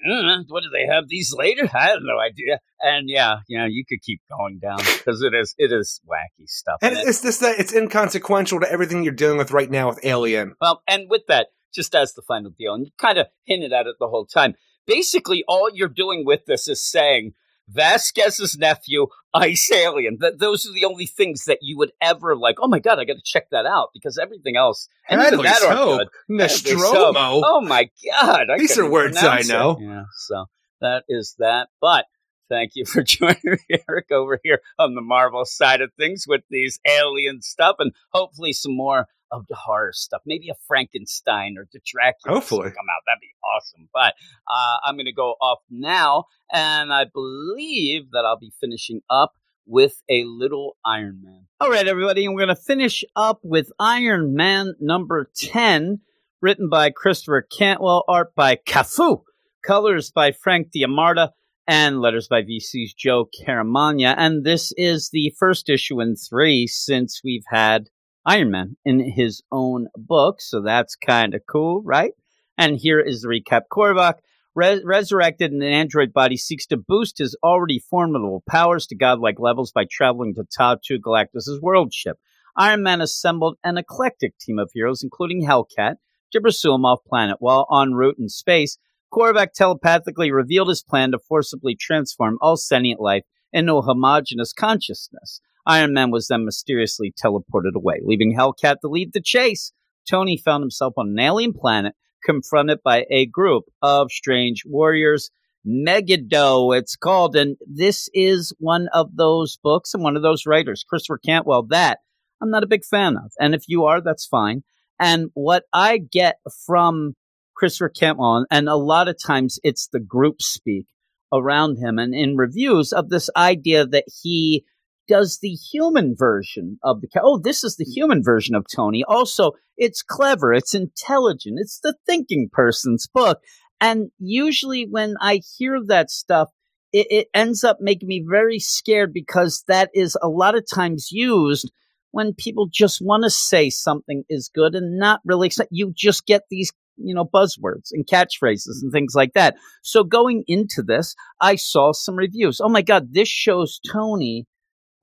Hmm, 0.03 0.41
what 0.47 0.61
do 0.63 0.69
they 0.71 0.85
have 0.91 1.05
these 1.07 1.33
later? 1.35 1.69
I 1.73 1.87
have 1.87 1.99
no 2.01 2.19
idea. 2.19 2.59
And 2.81 3.09
yeah, 3.09 3.37
you 3.47 3.57
know, 3.57 3.65
you 3.65 3.83
could 3.87 4.01
keep 4.01 4.21
going 4.29 4.59
down 4.59 4.77
because 4.77 5.21
it 5.21 5.33
is 5.33 5.53
it 5.57 5.71
is 5.71 6.01
wacky 6.07 6.47
stuff. 6.47 6.77
and 6.81 6.91
And 6.97 6.99
it- 7.05 7.09
it's 7.09 7.21
just 7.21 7.39
that 7.41 7.59
it's 7.59 7.73
inconsequential 7.73 8.59
to 8.59 8.71
everything 8.71 9.03
you're 9.03 9.13
dealing 9.13 9.37
with 9.37 9.51
right 9.51 9.69
now 9.71 9.87
with 9.89 9.99
Alien. 10.03 10.55
well, 10.61 10.81
and 10.87 11.09
with 11.09 11.23
that, 11.27 11.47
just 11.73 11.95
as 11.95 12.13
the 12.13 12.21
final 12.21 12.51
deal, 12.51 12.73
and 12.73 12.85
you 12.85 12.91
kind 12.97 13.17
of 13.17 13.27
hinted 13.45 13.73
at 13.73 13.87
it 13.87 13.95
the 13.99 14.07
whole 14.07 14.25
time. 14.25 14.53
Basically, 14.87 15.43
all 15.47 15.69
you're 15.73 15.87
doing 15.89 16.23
with 16.25 16.45
this 16.45 16.67
is 16.67 16.81
saying 16.81 17.33
Vasquez's 17.67 18.57
nephew, 18.57 19.07
Ice 19.35 19.71
Alien. 19.71 20.17
That 20.19 20.39
those 20.39 20.65
are 20.65 20.73
the 20.73 20.85
only 20.85 21.05
things 21.05 21.45
that 21.45 21.59
you 21.61 21.77
would 21.77 21.91
ever 22.01 22.35
like. 22.35 22.57
Oh 22.59 22.67
my 22.67 22.79
god, 22.79 22.99
I 22.99 23.05
got 23.05 23.13
to 23.15 23.21
check 23.23 23.49
that 23.51 23.65
out 23.65 23.89
because 23.93 24.17
everything 24.17 24.55
else, 24.55 24.87
and 25.09 25.21
even 25.21 25.41
that 25.43 25.61
aren't 25.63 25.99
good. 25.99 26.07
Nostromo. 26.29 27.41
Oh 27.43 27.61
my 27.61 27.89
god! 28.11 28.49
I 28.49 28.57
These 28.57 28.77
are 28.77 28.89
words 28.89 29.17
I 29.21 29.41
know. 29.41 29.77
Yeah, 29.79 30.03
so 30.27 30.45
that 30.81 31.03
is 31.09 31.35
that. 31.39 31.69
But 31.81 32.05
thank 32.49 32.71
you 32.75 32.85
for 32.85 33.03
joining 33.03 33.39
me, 33.43 33.79
Eric, 33.89 34.11
over 34.11 34.39
here 34.43 34.61
on 34.79 34.95
the 34.95 35.01
Marvel 35.01 35.45
side 35.45 35.81
of 35.81 35.91
things 35.93 36.25
with 36.27 36.41
these 36.49 36.79
alien 36.87 37.41
stuff, 37.41 37.77
and 37.79 37.91
hopefully 38.11 38.53
some 38.53 38.75
more 38.75 39.07
of 39.31 39.45
the 39.47 39.55
horror 39.55 39.91
stuff. 39.93 40.21
Maybe 40.25 40.49
a 40.49 40.55
Frankenstein 40.67 41.55
or 41.57 41.67
the 41.71 41.79
Dracula. 41.85 42.35
Hopefully. 42.35 42.69
come 42.69 42.89
out. 42.89 43.01
That'd 43.05 43.21
be 43.21 43.33
awesome. 43.43 43.89
But 43.93 44.13
uh, 44.49 44.77
I'm 44.83 44.95
going 44.95 45.05
to 45.05 45.13
go 45.13 45.35
off 45.41 45.59
now, 45.69 46.25
and 46.51 46.93
I 46.93 47.05
believe 47.11 48.11
that 48.11 48.25
I'll 48.25 48.39
be 48.39 48.53
finishing 48.59 49.01
up 49.09 49.33
with 49.65 50.01
a 50.09 50.23
little 50.25 50.77
Iron 50.85 51.21
Man. 51.23 51.47
All 51.59 51.69
right, 51.69 51.87
everybody, 51.87 52.25
and 52.25 52.35
we're 52.35 52.45
going 52.45 52.55
to 52.55 52.61
finish 52.61 53.03
up 53.15 53.39
with 53.43 53.71
Iron 53.79 54.35
Man 54.35 54.73
number 54.79 55.31
10, 55.35 55.99
written 56.41 56.69
by 56.69 56.91
Christopher 56.91 57.47
Cantwell, 57.57 58.03
art 58.07 58.35
by 58.35 58.57
Cafu, 58.67 59.21
colors 59.65 60.11
by 60.11 60.31
Frank 60.31 60.67
D'Armata, 60.71 61.31
and 61.67 61.99
letters 61.99 62.27
by 62.27 62.43
VC's 62.43 62.93
Joe 62.93 63.27
Caramagna. 63.43 64.13
And 64.17 64.43
this 64.43 64.71
is 64.77 65.09
the 65.11 65.33
first 65.39 65.69
issue 65.69 65.99
in 65.99 66.15
three 66.15 66.67
since 66.67 67.21
we've 67.23 67.45
had 67.47 67.89
Iron 68.25 68.49
Man 68.51 68.77
in 68.83 68.99
his 68.99 69.43
own 69.51 69.87
book. 69.95 70.41
So 70.41 70.61
that's 70.61 70.95
kind 70.95 71.35
of 71.35 71.41
cool, 71.47 71.81
right? 71.83 72.13
And 72.57 72.77
here 72.77 72.99
is 72.99 73.21
the 73.21 73.27
recap. 73.27 73.63
Korvac, 73.71 74.15
re- 74.55 74.81
resurrected 74.83 75.51
in 75.51 75.61
an 75.61 75.71
android 75.71 76.11
body, 76.11 76.37
seeks 76.37 76.65
to 76.67 76.77
boost 76.77 77.19
his 77.19 77.37
already 77.43 77.79
formidable 77.79 78.43
powers 78.49 78.87
to 78.87 78.95
godlike 78.95 79.39
levels 79.39 79.71
by 79.71 79.85
traveling 79.89 80.33
to 80.35 80.45
Taa 80.45 80.77
II, 80.89 80.99
Galactus' 80.99 81.61
world 81.61 81.93
ship. 81.93 82.17
Iron 82.57 82.81
Man 82.81 83.01
assembled 83.01 83.57
an 83.63 83.77
eclectic 83.77 84.37
team 84.39 84.57
of 84.57 84.71
heroes, 84.73 85.03
including 85.03 85.45
Hellcat, 85.45 85.95
to 86.31 86.41
pursue 86.41 86.73
him 86.73 86.85
off 86.85 87.03
planet. 87.05 87.37
While 87.39 87.67
en 87.71 87.93
route 87.93 88.17
in 88.17 88.29
space, 88.29 88.77
Korvac 89.13 89.51
telepathically 89.53 90.31
revealed 90.31 90.69
his 90.69 90.83
plan 90.83 91.11
to 91.11 91.19
forcibly 91.19 91.75
transform 91.75 92.37
all 92.41 92.57
sentient 92.57 92.99
life 92.99 93.23
into 93.53 93.75
a 93.75 93.81
homogeneous 93.81 94.51
consciousness. 94.51 95.41
Iron 95.65 95.93
Man 95.93 96.11
was 96.11 96.27
then 96.27 96.45
mysteriously 96.45 97.13
teleported 97.23 97.75
away, 97.75 97.99
leaving 98.03 98.35
Hellcat 98.35 98.81
to 98.81 98.87
lead 98.87 99.13
the 99.13 99.21
chase. 99.21 99.71
Tony 100.09 100.37
found 100.37 100.61
himself 100.61 100.93
on 100.97 101.09
an 101.09 101.19
alien 101.19 101.53
planet, 101.53 101.93
confronted 102.23 102.79
by 102.83 103.05
a 103.09 103.25
group 103.25 103.65
of 103.81 104.11
strange 104.11 104.63
warriors. 104.65 105.31
Megiddo, 105.63 106.71
it's 106.73 106.95
called. 106.95 107.35
And 107.35 107.57
this 107.67 108.09
is 108.13 108.53
one 108.59 108.87
of 108.93 109.15
those 109.15 109.57
books 109.63 109.93
and 109.93 110.03
one 110.03 110.15
of 110.15 110.21
those 110.21 110.45
writers, 110.45 110.85
Christopher 110.87 111.17
Cantwell, 111.17 111.63
that 111.69 111.99
I'm 112.41 112.51
not 112.51 112.63
a 112.63 112.67
big 112.67 112.85
fan 112.85 113.17
of. 113.17 113.31
And 113.39 113.55
if 113.55 113.63
you 113.67 113.85
are, 113.85 114.01
that's 114.01 114.27
fine. 114.27 114.63
And 114.99 115.29
what 115.33 115.63
I 115.73 115.97
get 115.97 116.37
from 116.65 117.15
Christopher 117.55 117.89
Cantwell, 117.89 118.45
and 118.51 118.69
a 118.69 118.75
lot 118.75 119.07
of 119.07 119.17
times 119.23 119.59
it's 119.63 119.87
the 119.87 119.99
group 119.99 120.41
speak 120.41 120.85
around 121.33 121.77
him 121.77 121.97
and 121.97 122.13
in 122.13 122.37
reviews 122.37 122.93
of 122.93 123.09
this 123.09 123.29
idea 123.35 123.85
that 123.87 124.05
he 124.21 124.63
does 125.07 125.39
the 125.41 125.49
human 125.49 126.15
version 126.17 126.79
of 126.83 127.01
the 127.01 127.07
oh 127.21 127.37
this 127.37 127.63
is 127.63 127.75
the 127.77 127.85
human 127.85 128.23
version 128.23 128.55
of 128.55 128.65
tony. 128.73 129.03
Also 129.07 129.51
it's 129.77 130.01
clever 130.01 130.53
it's 130.53 130.73
intelligent 130.73 131.57
it's 131.59 131.79
the 131.79 131.95
thinking 132.05 132.49
person's 132.51 133.07
book. 133.07 133.39
And 133.81 134.09
usually 134.19 134.87
when 134.89 135.15
i 135.21 135.41
hear 135.57 135.79
that 135.87 136.09
stuff 136.09 136.49
it, 136.93 137.07
it 137.09 137.27
ends 137.33 137.63
up 137.63 137.77
making 137.81 138.07
me 138.07 138.23
very 138.27 138.59
scared 138.59 139.13
because 139.13 139.63
that 139.67 139.89
is 139.93 140.17
a 140.21 140.29
lot 140.29 140.55
of 140.55 140.65
times 140.71 141.09
used 141.11 141.69
when 142.11 142.33
people 142.33 142.69
just 142.71 143.01
want 143.01 143.23
to 143.25 143.29
say 143.29 143.69
something 143.69 144.23
is 144.29 144.49
good 144.53 144.73
and 144.75 144.97
not 144.97 145.19
really 145.25 145.51
you 145.69 145.91
just 145.93 146.25
get 146.25 146.43
these 146.49 146.71
you 146.97 147.13
know 147.13 147.25
buzzwords 147.25 147.89
and 147.91 148.07
catchphrases 148.07 148.81
and 148.81 148.93
things 148.93 149.13
like 149.15 149.33
that. 149.33 149.55
So 149.83 150.03
going 150.03 150.43
into 150.47 150.81
this 150.81 151.15
i 151.41 151.55
saw 151.55 151.91
some 151.91 152.15
reviews. 152.15 152.61
Oh 152.61 152.69
my 152.69 152.81
god 152.81 153.13
this 153.13 153.27
shows 153.27 153.79
tony 153.91 154.47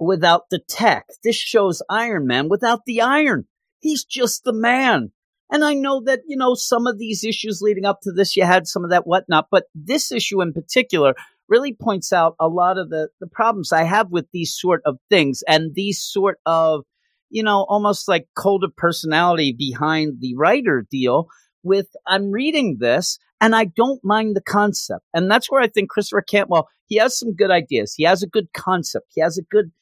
without 0.05 0.45
the 0.51 0.59
tech 0.69 1.07
this 1.23 1.37
shows 1.37 1.83
iron 1.89 2.27
man 2.27 2.49
without 2.49 2.81
the 2.87 3.01
iron 3.01 3.47
he's 3.81 4.05
just 4.05 4.45
the 4.45 4.53
man 4.53 5.11
and 5.51 5.65
i 5.65 5.75
know 5.75 6.03
that 6.05 6.21
you 6.27 6.37
know 6.37 6.55
some 6.55 6.87
of 6.87 6.99
these 6.99 7.25
issues 7.25 7.61
leading 7.63 7.85
up 7.85 8.01
to 8.03 8.13
this 8.13 8.37
you 8.37 8.45
had 8.45 8.67
some 8.67 8.85
of 8.85 8.91
that 8.91 9.07
whatnot 9.07 9.47
but 9.51 9.65
this 9.75 10.11
issue 10.13 10.41
in 10.41 10.53
particular 10.53 11.15
really 11.49 11.75
points 11.75 12.13
out 12.13 12.35
a 12.41 12.49
lot 12.49 12.79
of 12.79 12.91
the 12.91 13.09
the 13.21 13.27
problems 13.27 13.73
i 13.73 13.83
have 13.83 14.11
with 14.11 14.27
these 14.33 14.55
sort 14.55 14.81
of 14.85 14.97
things 15.11 15.43
and 15.47 15.75
these 15.75 16.03
sort 16.03 16.39
of 16.47 16.85
you 17.33 17.43
know, 17.43 17.65
almost 17.69 18.07
like 18.07 18.29
cult 18.37 18.63
of 18.63 18.77
personality 18.77 19.55
behind 19.59 20.21
the 20.21 20.37
writer 20.37 20.87
deal 20.89 21.29
with 21.65 21.89
I'm 22.07 22.31
reading 22.31 22.77
this 22.79 23.19
and 23.41 23.57
I 23.57 23.65
don't 23.65 24.05
mind 24.05 24.37
the 24.37 24.43
concept. 24.43 25.05
And 25.15 25.31
that's 25.31 25.51
where 25.51 25.63
I 25.63 25.67
think 25.67 25.89
Christopher 25.89 26.23
Cantwell, 26.23 26.69
he 26.87 26.97
has 26.97 27.19
some 27.19 27.35
good 27.35 27.51
ideas. 27.51 27.95
He 27.97 28.05
has 28.05 28.23
a 28.23 28.29
good 28.29 28.53
concept. 28.53 29.07
He 29.15 29.23
has 29.23 29.39
a 29.39 29.43
good 29.43 29.73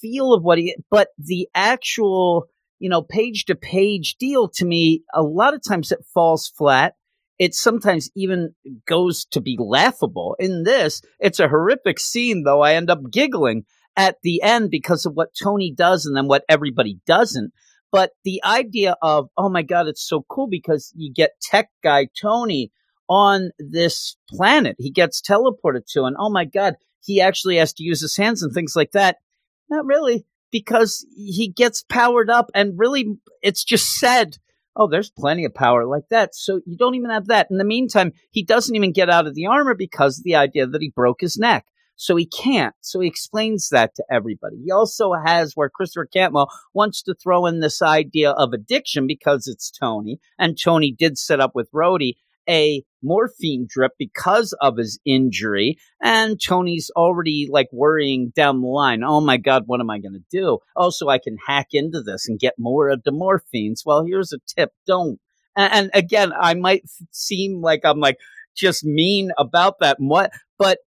feel 0.00 0.32
of 0.32 0.42
what 0.42 0.58
he, 0.58 0.76
but 0.90 1.08
the 1.18 1.48
actual, 1.54 2.46
you 2.78 2.88
know, 2.88 3.02
page 3.02 3.44
to 3.46 3.54
page 3.54 4.16
deal 4.18 4.48
to 4.48 4.64
me, 4.64 5.02
a 5.14 5.22
lot 5.22 5.54
of 5.54 5.62
times 5.66 5.92
it 5.92 6.04
falls 6.12 6.48
flat. 6.48 6.94
It 7.38 7.54
sometimes 7.54 8.10
even 8.14 8.54
goes 8.86 9.24
to 9.26 9.40
be 9.40 9.56
laughable. 9.58 10.36
In 10.38 10.64
this, 10.64 11.00
it's 11.18 11.40
a 11.40 11.48
horrific 11.48 11.98
scene, 11.98 12.42
though 12.44 12.60
I 12.60 12.74
end 12.74 12.90
up 12.90 13.00
giggling 13.10 13.64
at 13.96 14.16
the 14.22 14.42
end 14.42 14.70
because 14.70 15.06
of 15.06 15.14
what 15.14 15.34
Tony 15.40 15.72
does 15.74 16.06
and 16.06 16.16
then 16.16 16.28
what 16.28 16.44
everybody 16.48 16.98
doesn't. 17.06 17.52
But 17.92 18.12
the 18.24 18.40
idea 18.44 18.96
of, 19.02 19.28
oh 19.36 19.48
my 19.48 19.62
God, 19.62 19.88
it's 19.88 20.06
so 20.06 20.24
cool 20.28 20.48
because 20.48 20.92
you 20.96 21.12
get 21.12 21.40
tech 21.42 21.70
guy 21.82 22.08
Tony 22.20 22.70
on 23.08 23.50
this 23.58 24.16
planet. 24.28 24.76
He 24.78 24.90
gets 24.90 25.20
teleported 25.20 25.86
to, 25.92 26.04
and 26.04 26.16
oh 26.18 26.30
my 26.30 26.44
God, 26.44 26.74
he 27.04 27.20
actually 27.20 27.56
has 27.56 27.72
to 27.74 27.82
use 27.82 28.00
his 28.00 28.16
hands 28.16 28.42
and 28.42 28.52
things 28.52 28.76
like 28.76 28.92
that. 28.92 29.16
Not 29.70 29.86
really, 29.86 30.26
because 30.50 31.06
he 31.14 31.48
gets 31.48 31.82
powered 31.82 32.28
up, 32.28 32.50
and 32.54 32.74
really, 32.76 33.16
it's 33.40 33.64
just 33.64 33.98
said, 33.98 34.36
oh, 34.76 34.88
there's 34.88 35.10
plenty 35.10 35.44
of 35.44 35.54
power 35.54 35.86
like 35.86 36.08
that. 36.10 36.34
So 36.34 36.60
you 36.66 36.76
don't 36.76 36.94
even 36.94 37.10
have 37.10 37.26
that. 37.26 37.48
In 37.50 37.58
the 37.58 37.64
meantime, 37.64 38.12
he 38.30 38.44
doesn't 38.44 38.74
even 38.74 38.92
get 38.92 39.10
out 39.10 39.26
of 39.26 39.34
the 39.34 39.46
armor 39.46 39.74
because 39.74 40.18
of 40.18 40.24
the 40.24 40.36
idea 40.36 40.66
that 40.66 40.82
he 40.82 40.92
broke 40.94 41.20
his 41.20 41.36
neck. 41.38 41.66
So 41.96 42.16
he 42.16 42.26
can't. 42.26 42.74
So 42.80 43.00
he 43.00 43.08
explains 43.08 43.68
that 43.68 43.94
to 43.96 44.04
everybody. 44.10 44.56
He 44.64 44.70
also 44.70 45.12
has 45.12 45.52
where 45.54 45.68
Christopher 45.68 46.08
Cantwell 46.10 46.50
wants 46.72 47.02
to 47.02 47.14
throw 47.14 47.44
in 47.44 47.60
this 47.60 47.82
idea 47.82 48.30
of 48.30 48.54
addiction 48.54 49.06
because 49.06 49.46
it's 49.46 49.70
Tony, 49.70 50.18
and 50.38 50.58
Tony 50.58 50.94
did 50.98 51.18
set 51.18 51.40
up 51.40 51.52
with 51.54 51.70
Rhodey 51.72 52.14
a 52.48 52.82
morphine 53.02 53.66
drip 53.68 53.92
because 53.98 54.54
of 54.60 54.76
his 54.76 54.98
injury. 55.04 55.78
And 56.02 56.40
Tony's 56.40 56.90
already 56.94 57.48
like 57.50 57.68
worrying 57.72 58.32
down 58.34 58.60
the 58.60 58.68
line. 58.68 59.02
Oh 59.04 59.20
my 59.20 59.36
God, 59.36 59.64
what 59.66 59.80
am 59.80 59.90
I 59.90 59.98
going 59.98 60.14
to 60.14 60.24
do? 60.30 60.58
Oh, 60.76 60.90
also, 60.90 61.08
I 61.08 61.18
can 61.18 61.36
hack 61.46 61.68
into 61.72 62.02
this 62.02 62.28
and 62.28 62.38
get 62.38 62.54
more 62.58 62.88
of 62.88 63.02
the 63.04 63.12
morphines. 63.12 63.82
Well, 63.86 64.04
here's 64.04 64.32
a 64.32 64.38
tip. 64.56 64.72
Don't. 64.86 65.20
And, 65.56 65.72
and 65.72 65.90
again, 65.94 66.32
I 66.38 66.54
might 66.54 66.82
seem 67.12 67.60
like 67.60 67.82
I'm 67.84 68.00
like 68.00 68.16
just 68.56 68.84
mean 68.84 69.30
about 69.38 69.76
that. 69.80 69.98
and 70.00 70.10
What, 70.10 70.32
but 70.58 70.78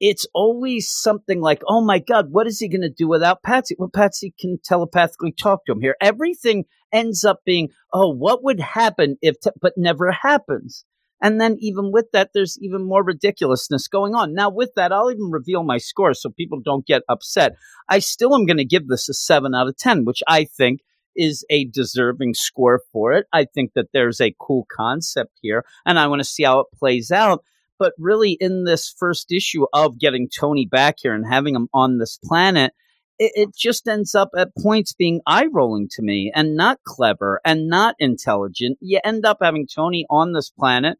it's 0.00 0.26
always 0.34 0.90
something 0.90 1.40
like, 1.40 1.62
oh 1.68 1.84
my 1.84 1.98
God, 1.98 2.28
what 2.30 2.46
is 2.46 2.58
he 2.58 2.68
going 2.68 2.80
to 2.82 2.88
do 2.88 3.06
without 3.06 3.42
Patsy? 3.42 3.76
Well, 3.78 3.90
Patsy 3.92 4.32
can 4.38 4.58
telepathically 4.64 5.32
talk 5.32 5.66
to 5.66 5.72
him 5.72 5.80
here. 5.80 5.96
Everything 6.00 6.64
ends 6.92 7.24
up 7.24 7.40
being, 7.44 7.68
oh, 7.92 8.08
what 8.08 8.42
would 8.42 8.60
happen 8.60 9.16
if, 9.20 9.38
t-? 9.40 9.50
but 9.60 9.74
never 9.76 10.10
happens. 10.10 10.84
And 11.22 11.40
then 11.40 11.56
even 11.60 11.92
with 11.92 12.06
that, 12.12 12.30
there's 12.32 12.58
even 12.60 12.82
more 12.82 13.04
ridiculousness 13.04 13.88
going 13.88 14.14
on. 14.14 14.34
Now, 14.34 14.50
with 14.50 14.70
that, 14.76 14.92
I'll 14.92 15.10
even 15.10 15.30
reveal 15.30 15.62
my 15.62 15.78
score 15.78 16.14
so 16.14 16.30
people 16.30 16.60
don't 16.60 16.86
get 16.86 17.02
upset. 17.08 17.56
I 17.88 17.98
still 17.98 18.34
am 18.34 18.46
going 18.46 18.56
to 18.56 18.64
give 18.64 18.88
this 18.88 19.08
a 19.08 19.14
seven 19.14 19.54
out 19.54 19.68
of 19.68 19.76
10, 19.76 20.04
which 20.04 20.22
I 20.26 20.44
think 20.44 20.80
is 21.16 21.44
a 21.50 21.66
deserving 21.66 22.34
score 22.34 22.80
for 22.92 23.12
it. 23.12 23.26
I 23.32 23.44
think 23.44 23.72
that 23.74 23.88
there's 23.92 24.20
a 24.20 24.34
cool 24.40 24.66
concept 24.74 25.38
here 25.42 25.64
and 25.84 25.98
I 25.98 26.06
want 26.06 26.20
to 26.20 26.24
see 26.24 26.44
how 26.44 26.60
it 26.60 26.66
plays 26.78 27.10
out. 27.10 27.44
But 27.78 27.94
really, 27.98 28.32
in 28.32 28.64
this 28.64 28.94
first 28.98 29.32
issue 29.32 29.64
of 29.72 29.98
getting 29.98 30.28
Tony 30.28 30.66
back 30.66 30.96
here 31.00 31.14
and 31.14 31.24
having 31.26 31.54
him 31.54 31.68
on 31.72 31.96
this 31.96 32.18
planet, 32.22 32.74
it, 33.18 33.32
it 33.34 33.56
just 33.56 33.88
ends 33.88 34.14
up 34.14 34.30
at 34.36 34.54
points 34.56 34.92
being 34.92 35.22
eye 35.26 35.46
rolling 35.50 35.88
to 35.92 36.02
me 36.02 36.30
and 36.34 36.56
not 36.56 36.78
clever 36.84 37.40
and 37.44 37.68
not 37.68 37.94
intelligent. 37.98 38.76
You 38.80 39.00
end 39.02 39.24
up 39.24 39.38
having 39.40 39.66
Tony 39.66 40.04
on 40.10 40.32
this 40.32 40.50
planet 40.50 40.98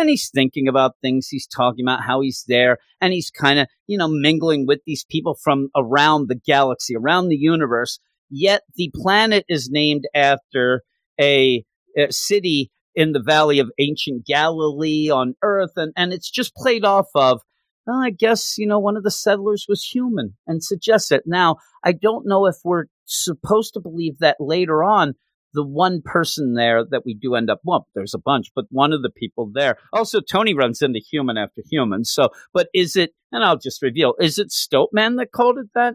and 0.00 0.08
he's 0.08 0.30
thinking 0.34 0.66
about 0.66 0.96
things. 1.02 1.28
He's 1.28 1.46
talking 1.46 1.84
about 1.84 2.02
how 2.02 2.20
he's 2.20 2.44
there 2.48 2.78
and 3.00 3.12
he's 3.12 3.30
kind 3.30 3.58
of, 3.58 3.68
you 3.86 3.98
know, 3.98 4.08
mingling 4.08 4.66
with 4.66 4.80
these 4.86 5.04
people 5.08 5.36
from 5.42 5.68
around 5.76 6.28
the 6.28 6.40
galaxy, 6.46 6.96
around 6.96 7.28
the 7.28 7.36
universe. 7.36 8.00
Yet 8.30 8.62
the 8.74 8.90
planet 8.94 9.44
is 9.48 9.68
named 9.70 10.04
after 10.14 10.82
a, 11.20 11.64
a 11.96 12.10
city 12.10 12.70
in 12.94 13.12
the 13.12 13.22
valley 13.22 13.58
of 13.58 13.70
ancient 13.78 14.26
Galilee 14.26 15.10
on 15.10 15.34
Earth, 15.42 15.72
and, 15.76 15.92
and 15.96 16.12
it's 16.12 16.30
just 16.30 16.54
played 16.54 16.84
off 16.84 17.06
of, 17.14 17.40
well, 17.86 17.98
I 17.98 18.10
guess, 18.10 18.58
you 18.58 18.66
know, 18.66 18.78
one 18.78 18.96
of 18.96 19.04
the 19.04 19.10
settlers 19.10 19.66
was 19.68 19.84
human 19.84 20.36
and 20.46 20.62
suggests 20.62 21.10
it. 21.12 21.22
Now, 21.26 21.56
I 21.84 21.92
don't 21.92 22.26
know 22.26 22.46
if 22.46 22.56
we're 22.64 22.86
supposed 23.04 23.74
to 23.74 23.80
believe 23.80 24.18
that 24.18 24.36
later 24.40 24.82
on, 24.82 25.14
the 25.52 25.64
one 25.64 26.02
person 26.04 26.54
there 26.54 26.84
that 26.84 27.02
we 27.04 27.14
do 27.14 27.34
end 27.34 27.50
up, 27.50 27.60
well, 27.64 27.86
there's 27.94 28.14
a 28.14 28.18
bunch, 28.18 28.50
but 28.54 28.66
one 28.70 28.92
of 28.92 29.02
the 29.02 29.10
people 29.10 29.50
there. 29.52 29.76
Also, 29.92 30.20
Tony 30.20 30.54
runs 30.54 30.82
into 30.82 31.00
human 31.00 31.36
after 31.36 31.62
human. 31.68 32.04
So, 32.04 32.30
but 32.52 32.68
is 32.74 32.96
it, 32.96 33.10
and 33.32 33.44
I'll 33.44 33.58
just 33.58 33.82
reveal, 33.82 34.14
is 34.20 34.38
it 34.38 34.48
Stiltman 34.48 35.16
that 35.18 35.32
called 35.32 35.58
it 35.58 35.70
that? 35.74 35.94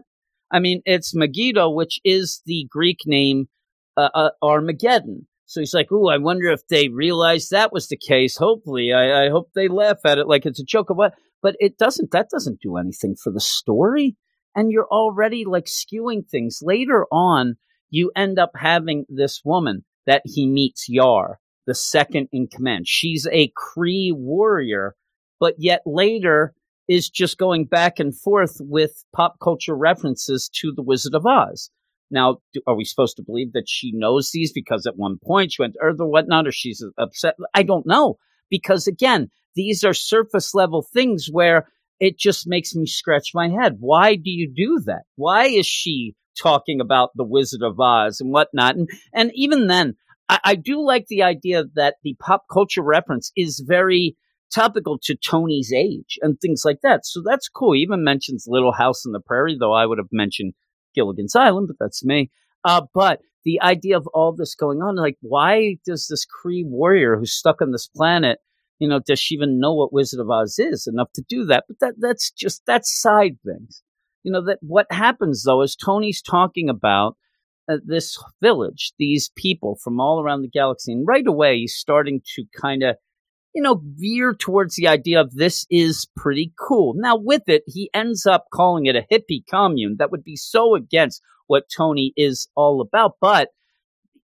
I 0.50 0.58
mean, 0.58 0.82
it's 0.84 1.14
Megiddo, 1.14 1.70
which 1.70 2.00
is 2.04 2.42
the 2.46 2.66
Greek 2.70 3.00
name 3.06 3.48
uh, 3.96 4.10
uh, 4.14 4.30
Armageddon. 4.42 5.26
So 5.46 5.60
he's 5.60 5.74
like, 5.74 5.90
"Ooh, 5.92 6.08
I 6.08 6.18
wonder 6.18 6.50
if 6.50 6.66
they 6.68 6.88
realized 6.88 7.50
that 7.50 7.72
was 7.72 7.88
the 7.88 7.96
case. 7.96 8.36
Hopefully, 8.36 8.92
I, 8.92 9.26
I 9.26 9.30
hope 9.30 9.50
they 9.54 9.68
laugh 9.68 9.98
at 10.04 10.18
it 10.18 10.26
like 10.26 10.44
it's 10.44 10.60
a 10.60 10.64
joke 10.64 10.90
of 10.90 10.96
what." 10.96 11.14
But 11.42 11.56
it 11.60 11.78
doesn't. 11.78 12.10
That 12.10 12.28
doesn't 12.30 12.60
do 12.60 12.76
anything 12.76 13.14
for 13.14 13.32
the 13.32 13.40
story, 13.40 14.16
and 14.54 14.72
you're 14.72 14.88
already 14.88 15.44
like 15.44 15.66
skewing 15.66 16.28
things. 16.28 16.60
Later 16.62 17.06
on, 17.12 17.56
you 17.90 18.10
end 18.16 18.38
up 18.38 18.52
having 18.56 19.04
this 19.08 19.42
woman 19.44 19.84
that 20.06 20.22
he 20.24 20.46
meets, 20.46 20.88
Yar, 20.88 21.38
the 21.66 21.74
second 21.74 22.28
in 22.32 22.46
command. 22.46 22.86
She's 22.86 23.26
a 23.30 23.52
Kree 23.56 24.12
warrior, 24.12 24.94
but 25.40 25.54
yet 25.58 25.82
later 25.84 26.54
is 26.88 27.10
just 27.10 27.38
going 27.38 27.64
back 27.64 27.98
and 27.98 28.16
forth 28.16 28.58
with 28.60 29.04
pop 29.14 29.36
culture 29.42 29.76
references 29.76 30.48
to 30.60 30.72
the 30.72 30.82
Wizard 30.82 31.14
of 31.14 31.26
Oz. 31.26 31.70
Now, 32.10 32.38
do, 32.52 32.60
are 32.66 32.76
we 32.76 32.84
supposed 32.84 33.16
to 33.16 33.24
believe 33.24 33.52
that 33.52 33.68
she 33.68 33.90
knows 33.92 34.30
these 34.32 34.52
because 34.52 34.86
at 34.86 34.96
one 34.96 35.18
point 35.24 35.52
she 35.52 35.62
went 35.62 35.74
to 35.74 35.80
Earth 35.82 35.96
or 35.98 36.08
whatnot, 36.08 36.46
or 36.46 36.52
she's 36.52 36.84
upset? 36.96 37.34
I 37.52 37.64
don't 37.64 37.86
know. 37.86 38.18
Because 38.48 38.86
again, 38.86 39.28
these 39.56 39.82
are 39.82 39.94
surface 39.94 40.54
level 40.54 40.82
things 40.82 41.28
where 41.30 41.66
it 41.98 42.16
just 42.16 42.46
makes 42.46 42.74
me 42.74 42.86
scratch 42.86 43.30
my 43.34 43.48
head. 43.48 43.76
Why 43.80 44.14
do 44.14 44.30
you 44.30 44.52
do 44.54 44.80
that? 44.86 45.02
Why 45.16 45.46
is 45.46 45.66
she 45.66 46.14
talking 46.40 46.80
about 46.80 47.10
the 47.14 47.24
Wizard 47.24 47.62
of 47.62 47.78
Oz 47.80 48.20
and 48.20 48.32
whatnot? 48.32 48.76
And, 48.76 48.88
and 49.12 49.30
even 49.34 49.66
then, 49.66 49.94
I, 50.28 50.40
I 50.44 50.54
do 50.54 50.84
like 50.84 51.06
the 51.08 51.22
idea 51.22 51.64
that 51.74 51.96
the 52.02 52.16
pop 52.20 52.44
culture 52.52 52.82
reference 52.82 53.32
is 53.36 53.64
very 53.66 54.16
topical 54.54 54.98
to 55.02 55.16
Tony's 55.16 55.72
age 55.72 56.18
and 56.22 56.40
things 56.40 56.62
like 56.64 56.80
that. 56.82 57.04
So 57.04 57.22
that's 57.24 57.48
cool. 57.48 57.72
He 57.72 57.80
even 57.80 58.04
mentions 58.04 58.46
Little 58.46 58.72
House 58.72 59.04
on 59.06 59.12
the 59.12 59.20
Prairie, 59.20 59.56
though 59.58 59.72
I 59.72 59.86
would 59.86 59.98
have 59.98 60.08
mentioned 60.12 60.54
Gilligan's 60.94 61.36
Island, 61.36 61.68
but 61.68 61.76
that's 61.78 62.04
me. 62.04 62.30
Uh, 62.64 62.82
but 62.94 63.20
the 63.44 63.60
idea 63.60 63.96
of 63.96 64.06
all 64.08 64.32
this 64.32 64.54
going 64.54 64.82
on, 64.82 64.96
like, 64.96 65.16
why 65.20 65.76
does 65.84 66.08
this 66.08 66.26
Kree 66.26 66.64
warrior 66.66 67.16
who's 67.16 67.32
stuck 67.32 67.62
on 67.62 67.70
this 67.70 67.88
planet, 67.88 68.38
you 68.78 68.88
know, 68.88 68.98
does 68.98 69.20
she 69.20 69.34
even 69.34 69.60
know 69.60 69.74
what 69.74 69.92
Wizard 69.92 70.20
of 70.20 70.30
Oz 70.30 70.58
is 70.58 70.86
enough 70.86 71.12
to 71.14 71.24
do 71.28 71.44
that? 71.46 71.64
But 71.68 71.78
that 71.80 71.94
that's 71.98 72.30
just 72.30 72.62
that's 72.66 73.00
side 73.00 73.38
things. 73.44 73.82
You 74.26 74.32
know 74.32 74.44
that 74.46 74.58
what 74.60 74.86
happens 74.90 75.44
though 75.44 75.62
is 75.62 75.76
Tony's 75.76 76.20
talking 76.20 76.68
about 76.68 77.16
uh, 77.70 77.76
this 77.84 78.18
village, 78.42 78.92
these 78.98 79.30
people 79.36 79.78
from 79.82 80.00
all 80.00 80.20
around 80.20 80.42
the 80.42 80.48
galaxy, 80.48 80.92
and 80.92 81.06
right 81.06 81.26
away 81.26 81.58
he's 81.58 81.76
starting 81.76 82.20
to 82.34 82.44
kind 82.60 82.82
of 82.82 82.96
you 83.56 83.62
know, 83.62 83.80
veer 83.96 84.34
towards 84.34 84.76
the 84.76 84.86
idea 84.86 85.18
of 85.18 85.32
this 85.32 85.66
is 85.70 86.06
pretty 86.14 86.52
cool. 86.60 86.92
Now, 86.94 87.16
with 87.16 87.44
it, 87.46 87.62
he 87.66 87.88
ends 87.94 88.26
up 88.26 88.44
calling 88.52 88.84
it 88.84 88.96
a 88.96 89.06
hippie 89.10 89.44
commune. 89.50 89.96
That 89.98 90.10
would 90.10 90.22
be 90.22 90.36
so 90.36 90.74
against 90.74 91.22
what 91.46 91.64
Tony 91.74 92.12
is 92.18 92.48
all 92.54 92.82
about. 92.82 93.12
But 93.18 93.48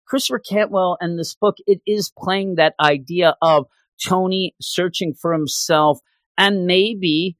Christopher 0.06 0.42
Cantwell 0.46 0.98
and 1.00 1.18
this 1.18 1.34
book, 1.34 1.56
it 1.66 1.80
is 1.86 2.12
playing 2.18 2.56
that 2.56 2.74
idea 2.78 3.34
of 3.40 3.64
Tony 4.06 4.54
searching 4.60 5.14
for 5.14 5.32
himself 5.32 6.00
and 6.36 6.66
maybe 6.66 7.38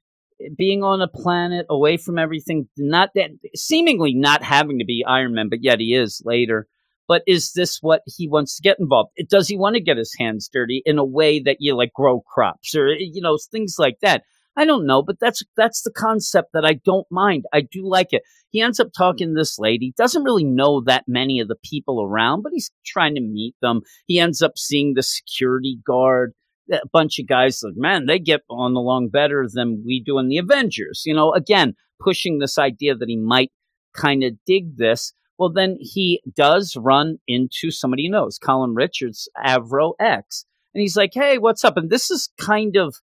being 0.57 0.83
on 0.83 1.01
a 1.01 1.09
planet 1.09 1.67
away 1.71 1.97
from 1.97 2.19
everything, 2.19 2.69
not 2.77 3.11
that 3.15 3.31
seemingly 3.55 4.15
not 4.15 4.43
having 4.43 4.79
to 4.79 4.85
be 4.85 5.05
Iron 5.07 5.35
Man, 5.35 5.49
but 5.49 5.63
yet 5.63 5.81
he 5.81 5.95
is 5.95 6.23
later 6.25 6.67
but 7.07 7.23
is 7.27 7.53
this 7.53 7.79
what 7.81 8.03
he 8.07 8.29
wants 8.29 8.57
to 8.57 8.63
get 8.63 8.79
involved? 8.79 9.11
Does 9.29 9.49
he 9.49 9.57
want 9.57 9.75
to 9.77 9.83
get 9.83 9.97
his 9.97 10.15
hands 10.19 10.49
dirty 10.53 10.83
in 10.85 10.99
a 10.99 11.05
way 11.05 11.41
that 11.41 11.59
you 11.61 11.77
like 11.77 11.93
grow 11.93 12.21
crops 12.21 12.75
or 12.75 12.89
you 12.89 13.21
know 13.21 13.37
things 13.51 13.77
like 13.79 13.99
that? 14.03 14.23
I 14.57 14.65
don't 14.65 14.87
know, 14.87 15.03
but 15.03 15.19
that's 15.21 15.43
that's 15.57 15.83
the 15.83 15.91
concept 15.91 16.51
that 16.55 16.65
I 16.65 16.75
don't 16.75 17.07
mind. 17.11 17.45
I 17.53 17.61
do 17.61 17.87
like 17.89 18.13
it. 18.13 18.23
He 18.51 18.61
ends 18.61 18.79
up 18.79 18.89
talking 18.97 19.29
to 19.29 19.35
this 19.35 19.59
lady. 19.59 19.93
Doesn't 19.97 20.23
really 20.23 20.45
know 20.45 20.81
that 20.83 21.05
many 21.09 21.41
of 21.41 21.49
the 21.49 21.57
people 21.65 22.03
around, 22.03 22.43
but 22.43 22.53
he's 22.53 22.71
trying 22.87 23.17
to 23.17 23.21
meet 23.21 23.57
them. 23.61 23.81
He 24.07 24.21
ends 24.21 24.43
up 24.43 24.53
seeing 24.57 24.95
the 24.95 25.03
security 25.03 25.79
guard. 25.85 26.35
A 26.73 26.87
bunch 26.93 27.19
of 27.19 27.27
guys 27.27 27.61
like, 27.63 27.75
man, 27.77 28.07
they 28.07 28.19
get 28.19 28.41
on 28.49 28.75
along 28.75 29.09
better 29.09 29.47
than 29.53 29.83
we 29.85 30.03
do 30.05 30.19
in 30.19 30.29
the 30.29 30.39
Avengers. 30.39 31.03
You 31.05 31.15
know, 31.15 31.33
again, 31.33 31.75
pushing 32.01 32.39
this 32.39 32.59
idea 32.59 32.95
that 32.95 33.09
he 33.09 33.17
might 33.17 33.53
kind 33.95 34.25
of 34.25 34.33
dig 34.47 34.77
this. 34.77 35.13
Well, 35.39 35.53
then 35.53 35.77
he 35.81 36.23
does 36.35 36.77
run 36.77 37.19
into 37.27 37.71
somebody 37.71 38.05
he 38.05 38.09
knows, 38.09 38.39
Colin 38.39 38.75
Richards, 38.75 39.29
Avro 39.45 39.95
X. 40.01 40.47
And 40.75 40.81
he's 40.81 40.97
like, 40.97 41.13
hey, 41.13 41.39
what's 41.39 41.65
up? 41.65 41.77
And 41.77 41.91
this 41.91 42.11
is 42.11 42.31
kind 42.41 42.77
of 42.77 42.97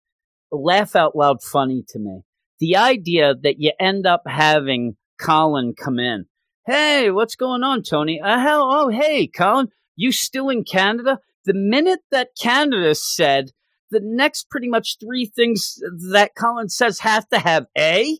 laugh 0.52 0.96
out 0.96 1.16
loud 1.16 1.42
funny 1.42 1.84
to 1.90 2.00
me. 2.00 2.22
The 2.60 2.78
idea 2.78 3.34
that 3.42 3.56
you 3.60 3.72
end 3.80 4.06
up 4.06 4.24
having 4.28 4.96
Colin 5.20 5.74
come 5.74 6.00
in. 6.00 6.26
Hey, 6.66 7.10
what's 7.10 7.36
going 7.36 7.64
on, 7.64 7.84
Tony? 7.84 8.22
Uh, 8.22 8.40
hell, 8.40 8.70
oh, 8.72 8.90
hey, 8.90 9.28
Colin, 9.28 9.70
you 9.96 10.12
still 10.12 10.50
in 10.50 10.64
Canada? 10.64 11.20
The 11.46 11.54
minute 11.54 12.02
that 12.12 12.30
Canada 12.40 12.96
said, 12.96 13.52
the 13.90 14.02
next 14.04 14.50
pretty 14.50 14.70
much 14.70 14.98
three 15.00 15.26
things 15.26 15.80
that 16.12 16.32
Colin 16.36 16.70
says 16.70 17.00
have 17.00 17.28
to 17.30 17.40
have 17.40 17.66
A. 17.78 18.18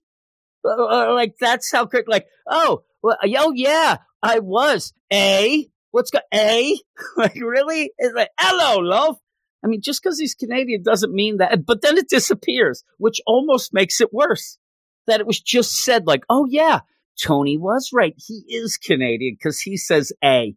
Uh, 0.64 0.70
uh 0.70 1.14
like 1.14 1.36
that's 1.40 1.72
how 1.72 1.86
quick. 1.86 2.06
Like, 2.08 2.28
oh, 2.48 2.84
well, 3.02 3.18
oh 3.24 3.54
yeah, 3.56 3.98
I 4.22 4.40
was. 4.40 4.94
A? 5.12 5.68
What's 5.92 6.12
got 6.12 6.24
A? 6.34 6.78
like 7.18 7.36
really? 7.36 7.92
It's 7.98 8.16
like, 8.16 8.30
hello, 8.40 8.80
love. 8.80 9.18
I 9.64 9.68
mean, 9.68 9.82
just 9.82 10.02
because 10.02 10.20
he's 10.20 10.34
Canadian 10.34 10.84
doesn't 10.84 11.14
mean 11.14 11.38
that. 11.38 11.66
But 11.66 11.82
then 11.82 11.98
it 11.98 12.10
disappears, 12.10 12.84
which 12.98 13.22
almost 13.28 13.74
makes 13.74 14.02
it 14.02 14.14
worse. 14.14 14.58
That 15.08 15.20
it 15.20 15.28
was 15.28 15.40
just 15.40 15.84
said, 15.84 16.06
like, 16.06 16.24
oh 16.30 16.46
yeah, 16.50 16.82
Tony 17.22 17.58
was 17.58 17.90
right. 17.94 18.14
He 18.18 18.44
is 18.48 18.78
Canadian 18.78 19.36
because 19.38 19.60
he 19.60 19.78
says 19.78 20.12
A. 20.24 20.56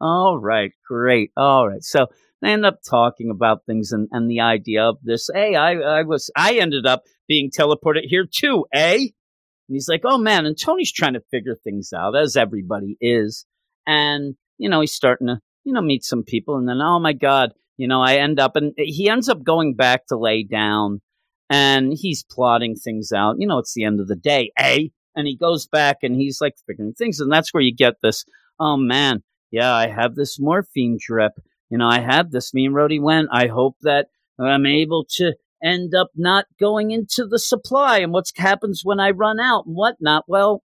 All 0.00 0.38
right, 0.38 0.72
great. 0.88 1.30
All 1.36 1.68
right. 1.68 1.82
So 1.82 2.06
they 2.40 2.52
end 2.52 2.64
up 2.64 2.78
talking 2.88 3.30
about 3.30 3.66
things 3.66 3.92
and, 3.92 4.08
and 4.12 4.30
the 4.30 4.40
idea 4.40 4.84
of 4.84 4.96
this. 5.02 5.28
Hey, 5.32 5.56
I, 5.56 5.74
I 5.74 6.02
was, 6.04 6.30
I 6.34 6.54
ended 6.54 6.86
up 6.86 7.02
being 7.28 7.50
teleported 7.50 8.04
here 8.04 8.26
too. 8.30 8.64
A. 8.74 8.94
And 8.96 9.10
he's 9.68 9.88
like, 9.88 10.02
oh 10.04 10.18
man. 10.18 10.46
And 10.46 10.58
Tony's 10.58 10.92
trying 10.92 11.14
to 11.14 11.22
figure 11.30 11.54
things 11.54 11.92
out, 11.92 12.16
as 12.16 12.36
everybody 12.36 12.96
is. 13.00 13.44
And, 13.86 14.36
you 14.56 14.68
know, 14.68 14.80
he's 14.80 14.94
starting 14.94 15.26
to, 15.26 15.40
you 15.64 15.72
know, 15.72 15.82
meet 15.82 16.02
some 16.04 16.22
people. 16.22 16.56
And 16.56 16.68
then, 16.68 16.80
oh 16.80 16.98
my 16.98 17.12
God, 17.12 17.52
you 17.76 17.86
know, 17.86 18.00
I 18.00 18.16
end 18.16 18.40
up, 18.40 18.56
and 18.56 18.72
he 18.76 19.08
ends 19.08 19.28
up 19.28 19.44
going 19.44 19.74
back 19.74 20.06
to 20.06 20.16
lay 20.16 20.42
down 20.42 21.00
and 21.50 21.92
he's 21.92 22.24
plotting 22.24 22.76
things 22.76 23.12
out. 23.12 23.36
You 23.38 23.46
know, 23.46 23.58
it's 23.58 23.74
the 23.74 23.84
end 23.84 24.00
of 24.00 24.08
the 24.08 24.16
day, 24.16 24.52
eh? 24.56 24.84
And 25.14 25.26
he 25.26 25.36
goes 25.36 25.66
back 25.66 25.98
and 26.02 26.14
he's 26.14 26.40
like 26.40 26.54
figuring 26.66 26.94
things. 26.94 27.20
And 27.20 27.30
that's 27.30 27.52
where 27.52 27.62
you 27.62 27.74
get 27.74 27.94
this, 28.02 28.24
oh 28.58 28.76
man, 28.76 29.22
yeah, 29.50 29.74
I 29.74 29.88
have 29.88 30.14
this 30.14 30.38
morphine 30.38 30.98
drip. 31.00 31.32
You 31.70 31.78
know, 31.78 31.88
I 31.88 32.00
have 32.00 32.30
this. 32.30 32.52
Me 32.54 32.66
and 32.66 32.74
Rhodey 32.74 33.00
went. 33.00 33.28
I 33.32 33.46
hope 33.46 33.76
that 33.82 34.06
I'm 34.38 34.66
able 34.66 35.06
to 35.16 35.34
end 35.62 35.94
up 35.94 36.08
not 36.16 36.46
going 36.58 36.90
into 36.90 37.26
the 37.26 37.38
supply 37.38 37.98
and 37.98 38.12
what 38.12 38.26
happens 38.36 38.80
when 38.82 38.98
I 38.98 39.10
run 39.10 39.38
out 39.38 39.66
and 39.66 39.74
whatnot. 39.74 40.24
Well, 40.26 40.62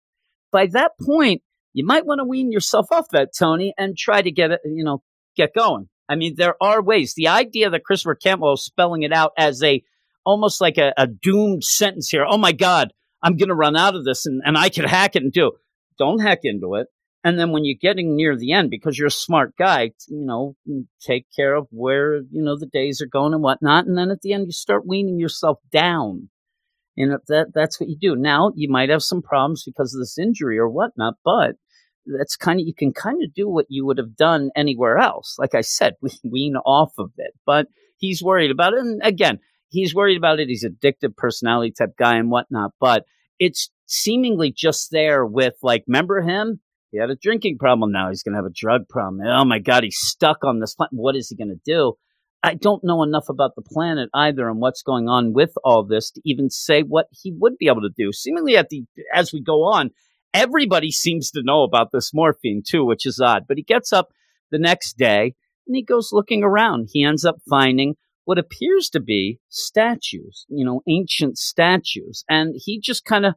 by 0.52 0.66
that 0.68 0.92
point, 1.00 1.42
you 1.72 1.84
might 1.84 2.06
want 2.06 2.20
to 2.20 2.24
wean 2.24 2.52
yourself 2.52 2.86
off 2.92 3.08
that, 3.10 3.30
Tony, 3.36 3.74
and 3.76 3.96
try 3.96 4.22
to 4.22 4.30
get 4.30 4.52
it, 4.52 4.60
you 4.64 4.84
know, 4.84 5.02
get 5.36 5.54
going. 5.54 5.88
I 6.08 6.14
mean, 6.14 6.34
there 6.36 6.54
are 6.62 6.82
ways. 6.82 7.14
The 7.14 7.28
idea 7.28 7.70
that 7.70 7.84
Christopher 7.84 8.14
Cantwell 8.14 8.52
is 8.52 8.64
spelling 8.64 9.02
it 9.02 9.12
out 9.12 9.32
as 9.36 9.62
a 9.62 9.82
almost 10.24 10.60
like 10.60 10.78
a, 10.78 10.92
a 10.96 11.06
doomed 11.06 11.64
sentence 11.64 12.08
here. 12.08 12.24
Oh 12.28 12.38
my 12.38 12.52
God, 12.52 12.92
I'm 13.22 13.36
going 13.36 13.48
to 13.48 13.54
run 13.54 13.76
out 13.76 13.94
of 13.94 14.04
this 14.04 14.26
and, 14.26 14.42
and 14.44 14.56
I 14.56 14.68
could 14.68 14.86
hack 14.86 15.16
it 15.16 15.22
and 15.22 15.32
do. 15.32 15.52
Don't 15.98 16.20
hack 16.20 16.40
into 16.44 16.74
it. 16.76 16.86
And 17.24 17.38
then 17.38 17.52
when 17.52 17.64
you're 17.64 17.78
getting 17.80 18.14
near 18.14 18.36
the 18.36 18.52
end, 18.52 18.68
because 18.68 18.98
you're 18.98 19.08
a 19.08 19.10
smart 19.10 19.56
guy, 19.56 19.92
you 20.08 20.26
know, 20.26 20.56
take 21.00 21.26
care 21.34 21.54
of 21.54 21.66
where, 21.70 22.16
you 22.16 22.42
know, 22.42 22.58
the 22.58 22.66
days 22.66 23.00
are 23.00 23.06
going 23.06 23.32
and 23.32 23.42
whatnot. 23.42 23.86
And 23.86 23.96
then 23.96 24.10
at 24.10 24.20
the 24.20 24.34
end, 24.34 24.44
you 24.46 24.52
start 24.52 24.86
weaning 24.86 25.18
yourself 25.18 25.58
down. 25.72 26.28
And 26.98 27.18
that, 27.28 27.52
that's 27.54 27.80
what 27.80 27.88
you 27.88 27.96
do. 27.98 28.14
Now, 28.14 28.52
you 28.54 28.68
might 28.70 28.90
have 28.90 29.02
some 29.02 29.22
problems 29.22 29.64
because 29.64 29.94
of 29.94 30.00
this 30.00 30.18
injury 30.18 30.58
or 30.58 30.68
whatnot, 30.68 31.14
but 31.24 31.56
that's 32.06 32.36
kind 32.36 32.60
of, 32.60 32.66
you 32.66 32.74
can 32.74 32.92
kind 32.92 33.22
of 33.24 33.32
do 33.32 33.48
what 33.48 33.66
you 33.70 33.86
would 33.86 33.96
have 33.98 34.16
done 34.16 34.50
anywhere 34.54 34.98
else. 34.98 35.36
Like 35.38 35.54
I 35.54 35.62
said, 35.62 35.94
wean 36.24 36.56
off 36.56 36.92
of 36.98 37.10
it. 37.16 37.32
But 37.46 37.68
he's 37.96 38.22
worried 38.22 38.50
about 38.50 38.74
it. 38.74 38.80
And 38.80 39.00
again, 39.02 39.38
he's 39.68 39.94
worried 39.94 40.18
about 40.18 40.40
it. 40.40 40.48
He's 40.48 40.64
addictive 40.64 41.16
personality 41.16 41.72
type 41.72 41.96
guy 41.98 42.16
and 42.16 42.30
whatnot. 42.30 42.72
But 42.78 43.04
it's 43.38 43.70
seemingly 43.86 44.52
just 44.52 44.90
there 44.90 45.24
with 45.24 45.54
like, 45.62 45.84
remember 45.88 46.20
him? 46.20 46.60
He 46.94 47.00
had 47.00 47.10
a 47.10 47.16
drinking 47.16 47.58
problem. 47.58 47.90
Now 47.90 48.10
he's 48.10 48.22
going 48.22 48.34
to 48.34 48.38
have 48.38 48.46
a 48.46 48.54
drug 48.54 48.88
problem. 48.88 49.26
Oh 49.26 49.44
my 49.44 49.58
God, 49.58 49.82
he's 49.82 49.98
stuck 49.98 50.44
on 50.44 50.60
this 50.60 50.76
planet. 50.76 50.92
What 50.92 51.16
is 51.16 51.28
he 51.28 51.34
going 51.34 51.48
to 51.48 51.60
do? 51.64 51.94
I 52.40 52.54
don't 52.54 52.84
know 52.84 53.02
enough 53.02 53.28
about 53.28 53.56
the 53.56 53.62
planet 53.62 54.10
either 54.14 54.48
and 54.48 54.60
what's 54.60 54.82
going 54.82 55.08
on 55.08 55.32
with 55.32 55.50
all 55.64 55.84
this 55.84 56.12
to 56.12 56.20
even 56.24 56.50
say 56.50 56.82
what 56.82 57.08
he 57.10 57.34
would 57.36 57.58
be 57.58 57.66
able 57.66 57.80
to 57.80 57.90
do. 57.96 58.12
Seemingly, 58.12 58.56
at 58.56 58.68
the 58.68 58.84
as 59.12 59.32
we 59.32 59.42
go 59.42 59.64
on, 59.64 59.90
everybody 60.32 60.92
seems 60.92 61.32
to 61.32 61.42
know 61.42 61.64
about 61.64 61.88
this 61.92 62.14
morphine 62.14 62.62
too, 62.64 62.84
which 62.84 63.06
is 63.06 63.18
odd. 63.18 63.46
But 63.48 63.56
he 63.56 63.64
gets 63.64 63.92
up 63.92 64.10
the 64.52 64.58
next 64.60 64.96
day 64.96 65.34
and 65.66 65.74
he 65.74 65.82
goes 65.82 66.10
looking 66.12 66.44
around. 66.44 66.90
He 66.92 67.02
ends 67.02 67.24
up 67.24 67.38
finding 67.50 67.96
what 68.24 68.38
appears 68.38 68.88
to 68.90 69.00
be 69.00 69.40
statues, 69.48 70.46
you 70.48 70.64
know, 70.64 70.82
ancient 70.86 71.38
statues, 71.38 72.24
and 72.28 72.54
he 72.56 72.78
just 72.78 73.04
kind 73.04 73.26
of 73.26 73.34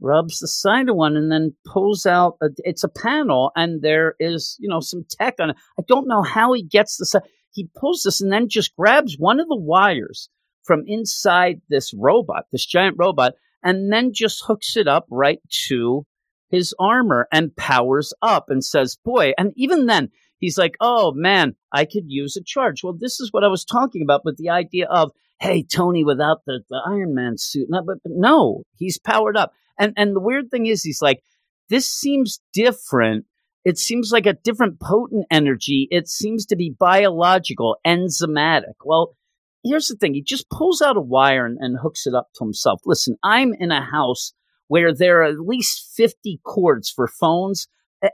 rubs 0.00 0.40
the 0.40 0.48
side 0.48 0.88
of 0.88 0.96
one 0.96 1.16
and 1.16 1.30
then 1.30 1.54
pulls 1.66 2.06
out 2.06 2.36
a, 2.42 2.48
it's 2.58 2.84
a 2.84 2.88
panel 2.88 3.52
and 3.56 3.82
there 3.82 4.14
is 4.18 4.56
you 4.60 4.68
know 4.68 4.80
some 4.80 5.04
tech 5.10 5.34
on 5.40 5.50
it 5.50 5.56
i 5.78 5.82
don't 5.86 6.08
know 6.08 6.22
how 6.22 6.52
he 6.52 6.62
gets 6.62 6.96
this 6.96 7.14
he 7.52 7.68
pulls 7.76 8.02
this 8.02 8.20
and 8.20 8.32
then 8.32 8.48
just 8.48 8.74
grabs 8.76 9.16
one 9.18 9.40
of 9.40 9.48
the 9.48 9.56
wires 9.56 10.28
from 10.64 10.82
inside 10.86 11.60
this 11.68 11.92
robot 11.94 12.44
this 12.52 12.66
giant 12.66 12.96
robot 12.98 13.34
and 13.62 13.92
then 13.92 14.12
just 14.12 14.42
hooks 14.46 14.76
it 14.76 14.88
up 14.88 15.06
right 15.10 15.40
to 15.50 16.04
his 16.48 16.74
armor 16.78 17.28
and 17.32 17.54
powers 17.56 18.12
up 18.22 18.46
and 18.48 18.64
says 18.64 18.98
boy 19.04 19.32
and 19.38 19.52
even 19.56 19.86
then 19.86 20.10
he's 20.40 20.58
like, 20.58 20.76
oh 20.80 21.12
man, 21.12 21.54
I 21.72 21.84
could 21.84 22.04
use 22.08 22.36
a 22.36 22.42
charge. 22.42 22.82
Well, 22.82 22.96
this 22.98 23.20
is 23.20 23.32
what 23.32 23.44
I 23.44 23.48
was 23.48 23.64
talking 23.64 24.02
about, 24.02 24.22
but 24.24 24.36
the 24.36 24.48
idea 24.48 24.86
of, 24.88 25.12
hey, 25.38 25.62
Tony 25.62 26.02
without 26.02 26.38
the, 26.46 26.60
the 26.68 26.82
Iron 26.84 27.14
Man 27.14 27.38
suit. 27.38 27.68
No, 27.70 27.82
but, 27.82 27.98
but 28.02 28.12
no, 28.14 28.64
he's 28.76 28.98
powered 28.98 29.36
up. 29.36 29.52
And, 29.80 29.94
and 29.96 30.14
the 30.14 30.20
weird 30.20 30.50
thing 30.50 30.66
is, 30.66 30.82
he's 30.82 31.02
like, 31.02 31.22
this 31.70 31.88
seems 31.90 32.40
different. 32.52 33.24
It 33.64 33.78
seems 33.78 34.12
like 34.12 34.26
a 34.26 34.34
different 34.34 34.78
potent 34.78 35.26
energy. 35.30 35.88
It 35.90 36.08
seems 36.08 36.46
to 36.46 36.56
be 36.56 36.74
biological, 36.78 37.76
enzymatic. 37.86 38.74
Well, 38.84 39.16
here's 39.64 39.88
the 39.88 39.96
thing. 39.96 40.14
He 40.14 40.22
just 40.22 40.50
pulls 40.50 40.82
out 40.82 40.96
a 40.96 41.00
wire 41.00 41.46
and, 41.46 41.58
and 41.60 41.78
hooks 41.80 42.06
it 42.06 42.14
up 42.14 42.28
to 42.34 42.44
himself. 42.44 42.80
Listen, 42.84 43.16
I'm 43.22 43.54
in 43.58 43.72
a 43.72 43.82
house 43.82 44.34
where 44.68 44.94
there 44.94 45.22
are 45.22 45.24
at 45.24 45.40
least 45.40 45.92
50 45.96 46.40
cords 46.44 46.90
for 46.90 47.08
phones. 47.08 47.66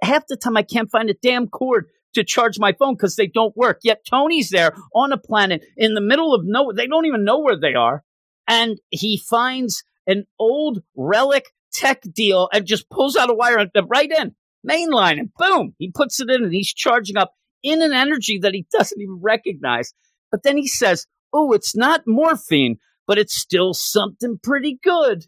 Half 0.03 0.29
the 0.29 0.37
time 0.37 0.57
I 0.57 0.63
can't 0.63 0.91
find 0.91 1.11
a 1.11 1.15
damn 1.15 1.49
cord 1.49 1.87
to 2.15 2.25
charge 2.25 2.59
my 2.59 2.73
phone 2.73 2.95
because 2.95 3.17
they 3.17 3.27
don't 3.27 3.57
work. 3.57 3.81
Yet 3.83 4.07
Tony's 4.09 4.51
there 4.51 4.73
on 4.95 5.13
a 5.13 5.19
planet 5.19 5.65
in 5.77 5.95
the 5.95 6.01
middle 6.01 6.35
of 6.35 6.45
nowhere. 6.45 6.75
They 6.75 6.87
don't 6.87 7.07
even 7.07 7.25
know 7.25 7.41
where 7.41 7.59
they 7.59 7.75
are. 7.75 8.03
And 8.49 8.79
he 8.91 9.19
finds 9.19 9.85
an 10.07 10.25
old 10.39 10.83
relic 10.97 11.53
tech 11.73 12.03
deal 12.13 12.49
and 12.53 12.67
just 12.67 12.89
pulls 12.91 13.17
out 13.17 13.31
a 13.31 13.35
wire 13.35 13.59
and 13.59 13.71
right 13.89 14.11
in 14.11 14.35
main 14.67 14.91
line 14.91 15.19
and 15.19 15.31
boom, 15.39 15.75
he 15.79 15.91
puts 15.91 16.21
it 16.21 16.29
in 16.29 16.45
and 16.45 16.53
he's 16.53 16.73
charging 16.73 17.17
up 17.17 17.33
in 17.63 17.81
an 17.81 17.93
energy 17.93 18.39
that 18.39 18.53
he 18.53 18.67
doesn't 18.73 19.01
even 19.01 19.21
recognize. 19.23 19.95
But 20.31 20.43
then 20.43 20.59
he 20.59 20.67
says, 20.67 21.07
Oh, 21.33 21.53
it's 21.53 21.77
not 21.77 22.03
morphine, 22.07 22.77
but 23.07 23.19
it's 23.19 23.37
still 23.37 23.75
something 23.75 24.39
pretty 24.43 24.79
good. 24.83 25.27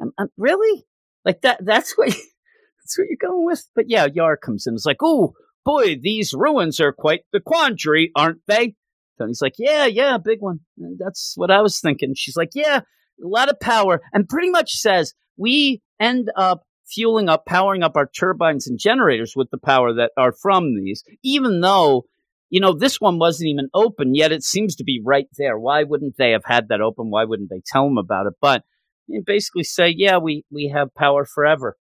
Um, 0.00 0.12
really? 0.36 0.84
Like 1.24 1.42
that, 1.42 1.64
that's 1.64 1.96
what, 1.96 2.08
you, 2.08 2.14
that's 2.82 2.98
what 2.98 3.06
you're 3.08 3.30
going 3.30 3.44
with? 3.44 3.64
But 3.74 3.86
yeah, 3.88 4.06
Yar 4.12 4.36
comes 4.36 4.66
in. 4.66 4.74
It's 4.74 4.86
like, 4.86 5.02
Oh 5.02 5.34
boy, 5.64 5.96
these 6.00 6.32
ruins 6.34 6.80
are 6.80 6.92
quite 6.92 7.20
the 7.32 7.40
quandary, 7.40 8.10
aren't 8.16 8.40
they? 8.46 8.74
Tony's 9.18 9.42
like, 9.42 9.54
Yeah, 9.58 9.86
yeah, 9.86 10.16
big 10.18 10.40
one. 10.40 10.60
And 10.78 10.98
that's 10.98 11.34
what 11.36 11.50
I 11.50 11.60
was 11.60 11.80
thinking. 11.80 12.14
She's 12.16 12.36
like, 12.36 12.50
Yeah, 12.54 12.78
a 12.78 13.28
lot 13.28 13.50
of 13.50 13.60
power 13.60 14.00
and 14.12 14.28
pretty 14.28 14.50
much 14.50 14.72
says 14.72 15.12
we 15.40 15.80
end 15.98 16.30
up 16.36 16.62
fueling 16.86 17.28
up, 17.28 17.46
powering 17.46 17.82
up 17.82 17.96
our 17.96 18.06
turbines 18.06 18.66
and 18.66 18.78
generators 18.78 19.34
with 19.34 19.48
the 19.50 19.58
power 19.58 19.94
that 19.94 20.10
are 20.16 20.32
from 20.32 20.76
these, 20.76 21.02
even 21.22 21.60
though, 21.60 22.04
you 22.50 22.60
know, 22.60 22.74
this 22.74 23.00
one 23.00 23.18
wasn't 23.18 23.48
even 23.48 23.68
open, 23.72 24.14
yet 24.14 24.32
it 24.32 24.42
seems 24.42 24.76
to 24.76 24.84
be 24.84 25.00
right 25.02 25.28
there. 25.38 25.58
Why 25.58 25.84
wouldn't 25.84 26.16
they 26.18 26.32
have 26.32 26.44
had 26.44 26.68
that 26.68 26.80
open? 26.80 27.10
Why 27.10 27.24
wouldn't 27.24 27.48
they 27.48 27.62
tell 27.64 27.84
them 27.84 27.98
about 27.98 28.26
it? 28.26 28.34
But 28.40 28.64
you 29.06 29.22
basically 29.24 29.64
say, 29.64 29.94
yeah, 29.96 30.18
we, 30.18 30.44
we 30.50 30.68
have 30.74 30.94
power 30.94 31.24
forever. 31.24 31.76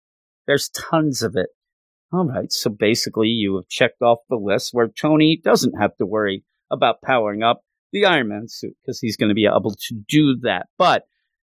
There's 0.47 0.69
tons 0.71 1.23
of 1.23 1.37
it. 1.37 1.49
All 2.13 2.27
right. 2.27 2.53
So 2.53 2.71
basically, 2.71 3.29
you 3.29 3.57
have 3.57 3.69
checked 3.69 4.03
off 4.03 4.19
the 4.29 4.37
list 4.37 4.71
where 4.73 4.89
Tony 4.89 5.41
doesn't 5.43 5.81
have 5.81 5.97
to 5.97 6.07
worry 6.07 6.45
about 6.71 7.03
powering 7.03 7.43
up 7.43 7.63
the 7.93 8.05
Iron 8.05 8.29
Man 8.29 8.47
suit 8.49 8.77
because 8.83 9.01
he's 9.01 9.17
going 9.17 9.31
to 9.31 9.35
be 9.35 9.47
able 9.47 9.75
to 9.75 9.95
do 10.09 10.37
that. 10.43 10.67
But 10.79 11.05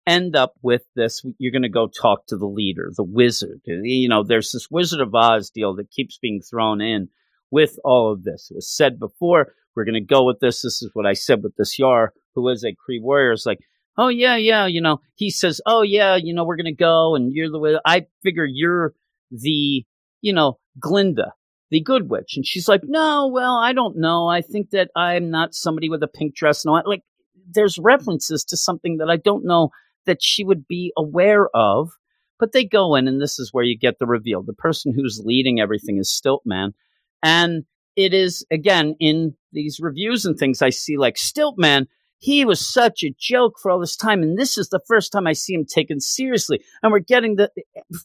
end 0.07 0.35
up 0.35 0.53
with 0.61 0.83
this 0.95 1.21
you're 1.37 1.51
going 1.51 1.61
to 1.61 1.69
go 1.69 1.87
talk 1.87 2.25
to 2.25 2.37
the 2.37 2.47
leader 2.47 2.89
the 2.95 3.03
wizard. 3.03 3.59
You 3.65 4.07
know 4.07 4.23
there's 4.23 4.51
this 4.51 4.71
wizard 4.71 5.01
of 5.01 5.13
oz 5.13 5.49
deal 5.49 5.75
that 5.75 5.91
keeps 5.91 6.17
being 6.17 6.41
thrown 6.41 6.81
in 6.81 7.09
with 7.51 7.77
all 7.83 8.11
of 8.11 8.23
this. 8.23 8.47
It 8.49 8.55
was 8.55 8.73
said 8.73 8.99
before 8.99 9.53
we're 9.75 9.85
going 9.85 9.93
to 9.95 10.01
go 10.01 10.23
with 10.23 10.39
this. 10.39 10.61
This 10.61 10.81
is 10.81 10.89
what 10.93 11.05
i 11.05 11.13
said 11.13 11.43
with 11.43 11.55
this 11.57 11.77
yar 11.77 12.13
who 12.33 12.47
is 12.49 12.63
a 12.63 12.69
Kree 12.69 13.01
warrior. 13.01 13.33
Is 13.33 13.45
like 13.45 13.59
oh 13.97 14.07
yeah 14.07 14.37
yeah 14.37 14.65
you 14.65 14.81
know. 14.81 15.01
He 15.15 15.29
says 15.29 15.59
oh 15.65 15.81
yeah 15.81 16.15
you 16.15 16.33
know 16.33 16.45
we're 16.45 16.55
going 16.55 16.65
to 16.65 16.71
go 16.71 17.15
and 17.15 17.33
you're 17.33 17.49
the 17.49 17.59
wi- 17.59 17.81
i 17.85 18.05
figure 18.23 18.47
you're 18.49 18.93
the 19.29 19.85
you 20.21 20.33
know 20.33 20.57
glinda 20.79 21.33
the 21.69 21.81
good 21.81 22.09
witch. 22.09 22.37
And 22.37 22.45
she's 22.45 22.69
like 22.69 22.81
no 22.85 23.27
well 23.27 23.57
i 23.57 23.73
don't 23.73 23.97
know. 23.97 24.29
I 24.29 24.41
think 24.41 24.69
that 24.69 24.89
i'm 24.95 25.29
not 25.29 25.53
somebody 25.53 25.89
with 25.89 26.01
a 26.01 26.07
pink 26.07 26.33
dress. 26.33 26.65
No 26.65 26.81
like 26.85 27.03
there's 27.49 27.77
references 27.77 28.45
to 28.45 28.57
something 28.57 28.97
that 28.97 29.09
i 29.09 29.17
don't 29.17 29.45
know 29.45 29.71
that 30.07 30.23
she 30.23 30.43
would 30.43 30.67
be 30.67 30.91
aware 30.97 31.47
of. 31.55 31.91
But 32.39 32.51
they 32.51 32.65
go 32.65 32.95
in, 32.95 33.07
and 33.07 33.21
this 33.21 33.39
is 33.39 33.51
where 33.51 33.63
you 33.63 33.77
get 33.77 33.99
the 33.99 34.05
reveal. 34.05 34.43
The 34.43 34.53
person 34.53 34.93
who's 34.93 35.21
leading 35.23 35.59
everything 35.59 35.97
is 35.97 36.09
Stiltman. 36.09 36.73
And 37.23 37.63
it 37.95 38.13
is, 38.13 38.45
again, 38.51 38.95
in 38.99 39.35
these 39.51 39.79
reviews 39.79 40.25
and 40.25 40.37
things, 40.37 40.61
I 40.61 40.69
see 40.69 40.97
like 40.97 41.15
Stiltman, 41.15 41.87
he 42.19 42.45
was 42.45 42.65
such 42.65 43.03
a 43.03 43.15
joke 43.17 43.55
for 43.59 43.71
all 43.71 43.79
this 43.79 43.95
time. 43.95 44.21
And 44.21 44.37
this 44.37 44.57
is 44.57 44.69
the 44.69 44.81
first 44.87 45.11
time 45.11 45.25
I 45.25 45.33
see 45.33 45.53
him 45.53 45.65
taken 45.65 45.99
seriously. 45.99 46.61
And 46.83 46.91
we're 46.91 46.99
getting 46.99 47.35
the, 47.37 47.51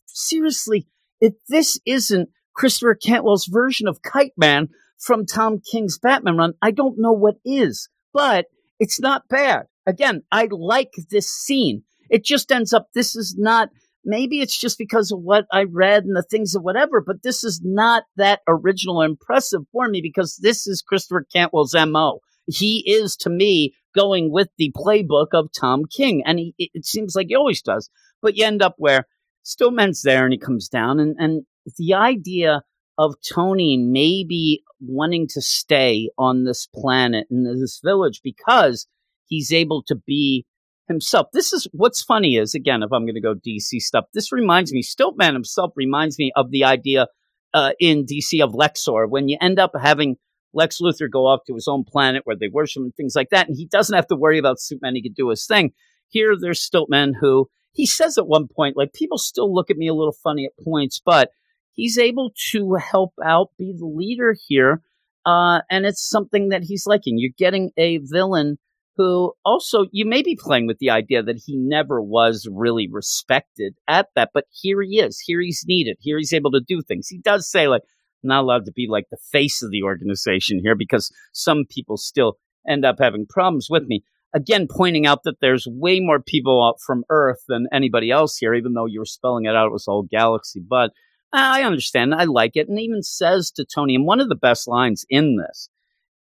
seriously, 0.06 0.86
if 1.20 1.34
this 1.48 1.78
isn't 1.84 2.30
Christopher 2.54 2.94
Cantwell's 2.94 3.46
version 3.46 3.86
of 3.86 4.02
Kite 4.02 4.32
Man 4.36 4.68
from 4.98 5.26
Tom 5.26 5.60
King's 5.60 5.98
Batman 5.98 6.36
run, 6.36 6.54
I 6.62 6.70
don't 6.70 6.98
know 6.98 7.12
what 7.12 7.36
is. 7.44 7.88
But 8.14 8.46
it's 8.78 9.00
not 9.00 9.28
bad. 9.28 9.66
Again, 9.86 10.22
I 10.32 10.48
like 10.50 10.92
this 11.10 11.28
scene 11.28 11.84
it 12.12 12.24
just 12.24 12.52
ends 12.52 12.72
up 12.72 12.88
this 12.94 13.16
is 13.16 13.34
not 13.36 13.70
maybe 14.04 14.40
it's 14.40 14.58
just 14.58 14.78
because 14.78 15.10
of 15.10 15.20
what 15.20 15.46
I 15.50 15.64
read 15.64 16.04
and 16.04 16.14
the 16.16 16.22
things 16.22 16.54
of 16.54 16.62
whatever, 16.62 17.00
but 17.00 17.22
this 17.22 17.42
is 17.42 17.60
not 17.64 18.04
that 18.16 18.40
original 18.46 19.02
or 19.02 19.06
impressive 19.06 19.62
for 19.72 19.88
me 19.88 20.00
because 20.02 20.36
this 20.36 20.66
is 20.66 20.82
Christopher 20.82 21.26
Cantwell's 21.34 21.74
MO. 21.74 22.20
He 22.46 22.82
is 22.86 23.16
to 23.18 23.30
me 23.30 23.74
going 23.94 24.32
with 24.32 24.48
the 24.58 24.72
playbook 24.76 25.28
of 25.32 25.50
Tom 25.58 25.84
King, 25.84 26.22
and 26.26 26.38
he, 26.38 26.54
it 26.58 26.84
seems 26.84 27.14
like 27.14 27.28
he 27.28 27.36
always 27.36 27.62
does. 27.62 27.88
But 28.20 28.36
you 28.36 28.44
end 28.44 28.62
up 28.62 28.74
where 28.78 29.06
Stiltman's 29.44 30.02
there 30.02 30.24
and 30.24 30.32
he 30.32 30.38
comes 30.38 30.68
down, 30.68 30.98
and, 30.98 31.16
and 31.18 31.44
the 31.78 31.94
idea 31.94 32.62
of 32.98 33.14
Tony 33.26 33.76
maybe 33.76 34.62
wanting 34.80 35.28
to 35.28 35.40
stay 35.40 36.10
on 36.18 36.44
this 36.44 36.66
planet 36.66 37.26
in 37.30 37.44
this 37.44 37.80
village 37.82 38.20
because 38.22 38.86
he's 39.26 39.52
able 39.52 39.82
to 39.84 39.94
be 39.94 40.44
himself. 40.88 41.28
This 41.32 41.52
is 41.52 41.66
what's 41.72 42.02
funny 42.02 42.36
is 42.36 42.54
again, 42.54 42.82
if 42.82 42.92
I'm 42.92 43.04
going 43.04 43.14
to 43.14 43.20
go 43.20 43.34
DC 43.34 43.80
stuff, 43.80 44.04
this 44.14 44.32
reminds 44.32 44.72
me. 44.72 44.82
Stiltman 44.82 45.32
himself 45.32 45.72
reminds 45.76 46.18
me 46.18 46.32
of 46.36 46.50
the 46.50 46.64
idea 46.64 47.06
uh, 47.54 47.72
in 47.78 48.04
DC 48.04 48.42
of 48.42 48.52
Lexor 48.52 49.08
when 49.08 49.28
you 49.28 49.36
end 49.40 49.58
up 49.58 49.72
having 49.80 50.16
Lex 50.54 50.80
Luthor 50.80 51.10
go 51.10 51.26
off 51.26 51.40
to 51.46 51.54
his 51.54 51.68
own 51.68 51.84
planet 51.84 52.22
where 52.24 52.36
they 52.36 52.48
worship 52.48 52.82
and 52.82 52.94
things 52.94 53.14
like 53.14 53.30
that, 53.30 53.48
and 53.48 53.56
he 53.56 53.66
doesn't 53.66 53.94
have 53.96 54.06
to 54.08 54.16
worry 54.16 54.38
about 54.38 54.60
Superman. 54.60 54.94
He 54.94 55.02
can 55.02 55.14
do 55.14 55.30
his 55.30 55.46
thing. 55.46 55.72
Here, 56.08 56.34
there's 56.38 56.68
Stiltman 56.68 57.12
who 57.18 57.48
he 57.72 57.86
says 57.86 58.18
at 58.18 58.26
one 58.26 58.48
point, 58.48 58.76
like 58.76 58.92
people 58.92 59.18
still 59.18 59.52
look 59.52 59.70
at 59.70 59.76
me 59.76 59.88
a 59.88 59.94
little 59.94 60.14
funny 60.22 60.44
at 60.44 60.64
points, 60.64 61.00
but 61.04 61.30
he's 61.72 61.98
able 61.98 62.32
to 62.50 62.74
help 62.74 63.14
out, 63.24 63.48
be 63.58 63.74
the 63.76 63.86
leader 63.86 64.36
here. 64.46 64.82
Uh, 65.24 65.60
and 65.70 65.86
it's 65.86 66.06
something 66.06 66.50
that 66.50 66.64
he's 66.64 66.86
liking. 66.86 67.14
You're 67.16 67.32
getting 67.38 67.70
a 67.76 67.98
villain 67.98 68.58
who 68.96 69.32
also 69.44 69.86
you 69.92 70.04
may 70.04 70.22
be 70.22 70.38
playing 70.40 70.66
with 70.66 70.78
the 70.78 70.90
idea 70.90 71.22
that 71.22 71.42
he 71.44 71.56
never 71.56 72.02
was 72.02 72.46
really 72.50 72.88
respected 72.90 73.74
at 73.88 74.08
that, 74.14 74.30
but 74.34 74.44
here 74.50 74.82
he 74.82 75.00
is. 75.00 75.18
Here 75.18 75.40
he's 75.40 75.64
needed. 75.66 75.96
Here 76.00 76.18
he's 76.18 76.32
able 76.32 76.50
to 76.52 76.60
do 76.60 76.82
things. 76.82 77.08
He 77.08 77.18
does 77.18 77.50
say 77.50 77.68
like 77.68 77.82
not 78.22 78.42
allowed 78.42 78.64
to 78.66 78.72
be 78.72 78.86
like 78.88 79.06
the 79.10 79.16
face 79.16 79.62
of 79.62 79.70
the 79.70 79.82
organization 79.82 80.60
here 80.62 80.76
because 80.76 81.10
some 81.32 81.64
people 81.68 81.96
still 81.96 82.36
end 82.68 82.84
up 82.84 82.96
having 82.98 83.26
problems 83.26 83.68
with 83.70 83.84
me. 83.84 84.04
Again, 84.34 84.66
pointing 84.70 85.06
out 85.06 85.24
that 85.24 85.40
there's 85.40 85.66
way 85.68 86.00
more 86.00 86.20
people 86.20 86.64
out 86.64 86.80
from 86.80 87.04
Earth 87.10 87.42
than 87.48 87.66
anybody 87.72 88.10
else 88.10 88.38
here, 88.38 88.54
even 88.54 88.72
though 88.72 88.86
you 88.86 89.00
were 89.00 89.04
spelling 89.04 89.44
it 89.44 89.54
out, 89.54 89.66
it 89.66 89.72
was 89.72 89.88
all 89.88 90.04
galaxy. 90.04 90.62
But 90.66 90.90
uh, 91.34 91.40
I 91.40 91.62
understand. 91.64 92.14
I 92.14 92.24
like 92.24 92.52
it. 92.54 92.68
And 92.68 92.78
even 92.78 93.02
says 93.02 93.50
to 93.52 93.64
Tony, 93.64 93.94
and 93.94 94.06
one 94.06 94.20
of 94.20 94.28
the 94.28 94.34
best 94.34 94.66
lines 94.68 95.04
in 95.10 95.36
this 95.36 95.68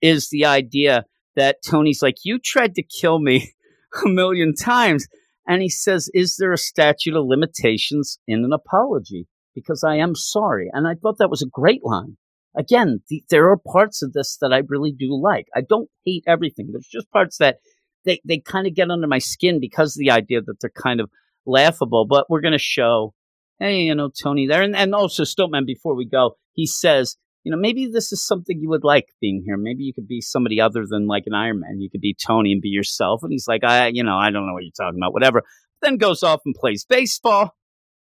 is 0.01 0.29
the 0.29 0.45
idea 0.45 1.05
that 1.35 1.57
Tony's 1.65 2.01
like, 2.01 2.17
You 2.23 2.39
tried 2.39 2.75
to 2.75 2.83
kill 2.83 3.19
me 3.19 3.53
a 4.05 4.09
million 4.09 4.53
times. 4.55 5.07
And 5.47 5.61
he 5.61 5.69
says, 5.69 6.09
Is 6.13 6.37
there 6.37 6.53
a 6.53 6.57
statute 6.57 7.15
of 7.15 7.25
limitations 7.25 8.19
in 8.27 8.43
an 8.43 8.53
apology? 8.53 9.27
Because 9.55 9.83
I 9.83 9.95
am 9.95 10.15
sorry. 10.15 10.69
And 10.71 10.87
I 10.87 10.95
thought 10.95 11.17
that 11.17 11.29
was 11.29 11.41
a 11.41 11.47
great 11.47 11.83
line. 11.83 12.17
Again, 12.55 13.01
the, 13.09 13.23
there 13.29 13.49
are 13.49 13.57
parts 13.57 14.01
of 14.01 14.13
this 14.13 14.37
that 14.41 14.51
I 14.53 14.61
really 14.67 14.91
do 14.91 15.17
like. 15.21 15.47
I 15.55 15.61
don't 15.61 15.89
hate 16.05 16.23
everything. 16.27 16.69
There's 16.71 16.87
just 16.87 17.09
parts 17.11 17.37
that 17.37 17.57
they, 18.05 18.19
they 18.25 18.39
kind 18.39 18.67
of 18.67 18.75
get 18.75 18.91
under 18.91 19.07
my 19.07 19.19
skin 19.19 19.59
because 19.59 19.95
of 19.95 19.99
the 19.99 20.11
idea 20.11 20.41
that 20.41 20.55
they're 20.59 20.69
kind 20.69 20.99
of 20.99 21.09
laughable. 21.45 22.05
But 22.05 22.29
we're 22.29 22.41
going 22.41 22.51
to 22.53 22.59
show, 22.59 23.13
hey, 23.59 23.81
you 23.81 23.95
know, 23.95 24.09
Tony 24.09 24.47
there. 24.47 24.61
And, 24.61 24.75
and 24.75 24.93
also, 24.93 25.23
Stiltman, 25.23 25.65
before 25.65 25.95
we 25.95 26.05
go, 26.05 26.37
he 26.53 26.65
says, 26.65 27.17
you 27.43 27.51
know, 27.51 27.57
maybe 27.57 27.87
this 27.87 28.11
is 28.11 28.25
something 28.25 28.59
you 28.59 28.69
would 28.69 28.83
like 28.83 29.07
being 29.19 29.41
here. 29.45 29.57
Maybe 29.57 29.83
you 29.83 29.93
could 29.93 30.07
be 30.07 30.21
somebody 30.21 30.61
other 30.61 30.85
than 30.87 31.07
like 31.07 31.23
an 31.25 31.33
Iron 31.33 31.61
Man. 31.61 31.81
You 31.81 31.89
could 31.89 32.01
be 32.01 32.13
Tony 32.13 32.51
and 32.51 32.61
be 32.61 32.69
yourself. 32.69 33.23
And 33.23 33.31
he's 33.31 33.47
like, 33.47 33.63
I, 33.63 33.87
you 33.87 34.03
know, 34.03 34.15
I 34.15 34.29
don't 34.29 34.45
know 34.45 34.53
what 34.53 34.63
you're 34.63 34.71
talking 34.71 34.99
about, 34.99 35.13
whatever. 35.13 35.43
Then 35.81 35.97
goes 35.97 36.21
off 36.21 36.41
and 36.45 36.53
plays 36.53 36.85
baseball. 36.85 37.55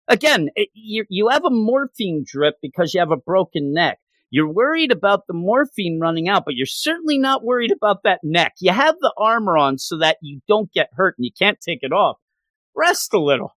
Again, 0.07 0.49
it, 0.56 0.70
you, 0.74 1.06
you 1.10 1.30
have 1.30 1.44
a 1.44 1.49
morphine 1.49 2.24
drip 2.26 2.56
because 2.62 2.94
you 2.94 3.02
have 3.02 3.12
a 3.12 3.18
broken 3.18 3.74
neck. 3.74 3.99
You're 4.30 4.52
worried 4.52 4.91
about 4.91 5.28
the 5.28 5.34
morphine 5.34 5.99
running 5.99 6.30
out, 6.30 6.44
but 6.45 6.56
you're 6.56 6.66
certainly 6.66 7.18
not 7.18 7.44
worried 7.44 7.72
about 7.72 8.03
that 8.03 8.20
neck. 8.24 8.53
You 8.60 8.72
have 8.72 8.95
the 8.99 9.14
armor 9.18 9.57
on 9.57 9.78
so 9.78 9.98
that 9.98 10.18
you 10.22 10.41
don't 10.48 10.72
get 10.72 10.90
hurt 10.94 11.16
and 11.18 11.26
you 11.26 11.32
can't 11.38 11.60
take 11.60 11.80
it 11.82 11.91
off. 11.91 12.18
Rest 12.76 13.14
a 13.14 13.20
little. 13.20 13.56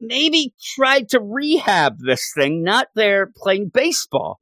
Maybe 0.00 0.54
try 0.74 1.02
to 1.10 1.20
rehab 1.20 1.98
this 2.00 2.32
thing, 2.36 2.62
not 2.62 2.88
there 2.94 3.30
playing 3.34 3.70
baseball 3.72 4.40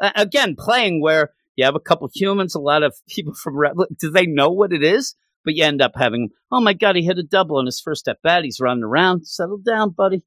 again 0.00 0.56
playing 0.58 1.00
where 1.00 1.32
You 1.56 1.64
have 1.64 1.76
a 1.76 1.80
couple 1.80 2.08
humans, 2.12 2.54
a 2.54 2.60
lot 2.60 2.82
of 2.82 2.94
people 3.08 3.34
from. 3.34 3.56
Do 3.98 4.10
they 4.10 4.26
know 4.26 4.50
what 4.50 4.72
it 4.72 4.82
is? 4.82 5.14
But 5.44 5.54
you 5.54 5.64
end 5.64 5.82
up 5.82 5.92
having, 5.94 6.30
oh 6.50 6.60
my 6.60 6.72
God, 6.72 6.96
he 6.96 7.02
hit 7.04 7.18
a 7.18 7.22
double 7.22 7.58
on 7.58 7.66
his 7.66 7.78
first 7.78 8.08
at 8.08 8.22
bat. 8.22 8.44
He's 8.44 8.60
running 8.60 8.82
around. 8.82 9.26
Settle 9.26 9.58
down, 9.58 9.90
buddy. 9.90 10.22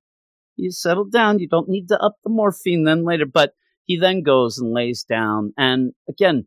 You 0.56 0.72
settle 0.72 1.06
down. 1.06 1.40
You 1.40 1.48
don't 1.48 1.70
need 1.70 1.88
to 1.88 2.00
up 2.00 2.18
the 2.24 2.30
morphine 2.30 2.84
then 2.84 3.04
later. 3.04 3.26
But 3.26 3.54
he 3.86 3.98
then 3.98 4.22
goes 4.22 4.60
and 4.60 4.72
lays 4.72 5.04
down. 5.04 5.54
And 5.58 5.94
again, 6.08 6.46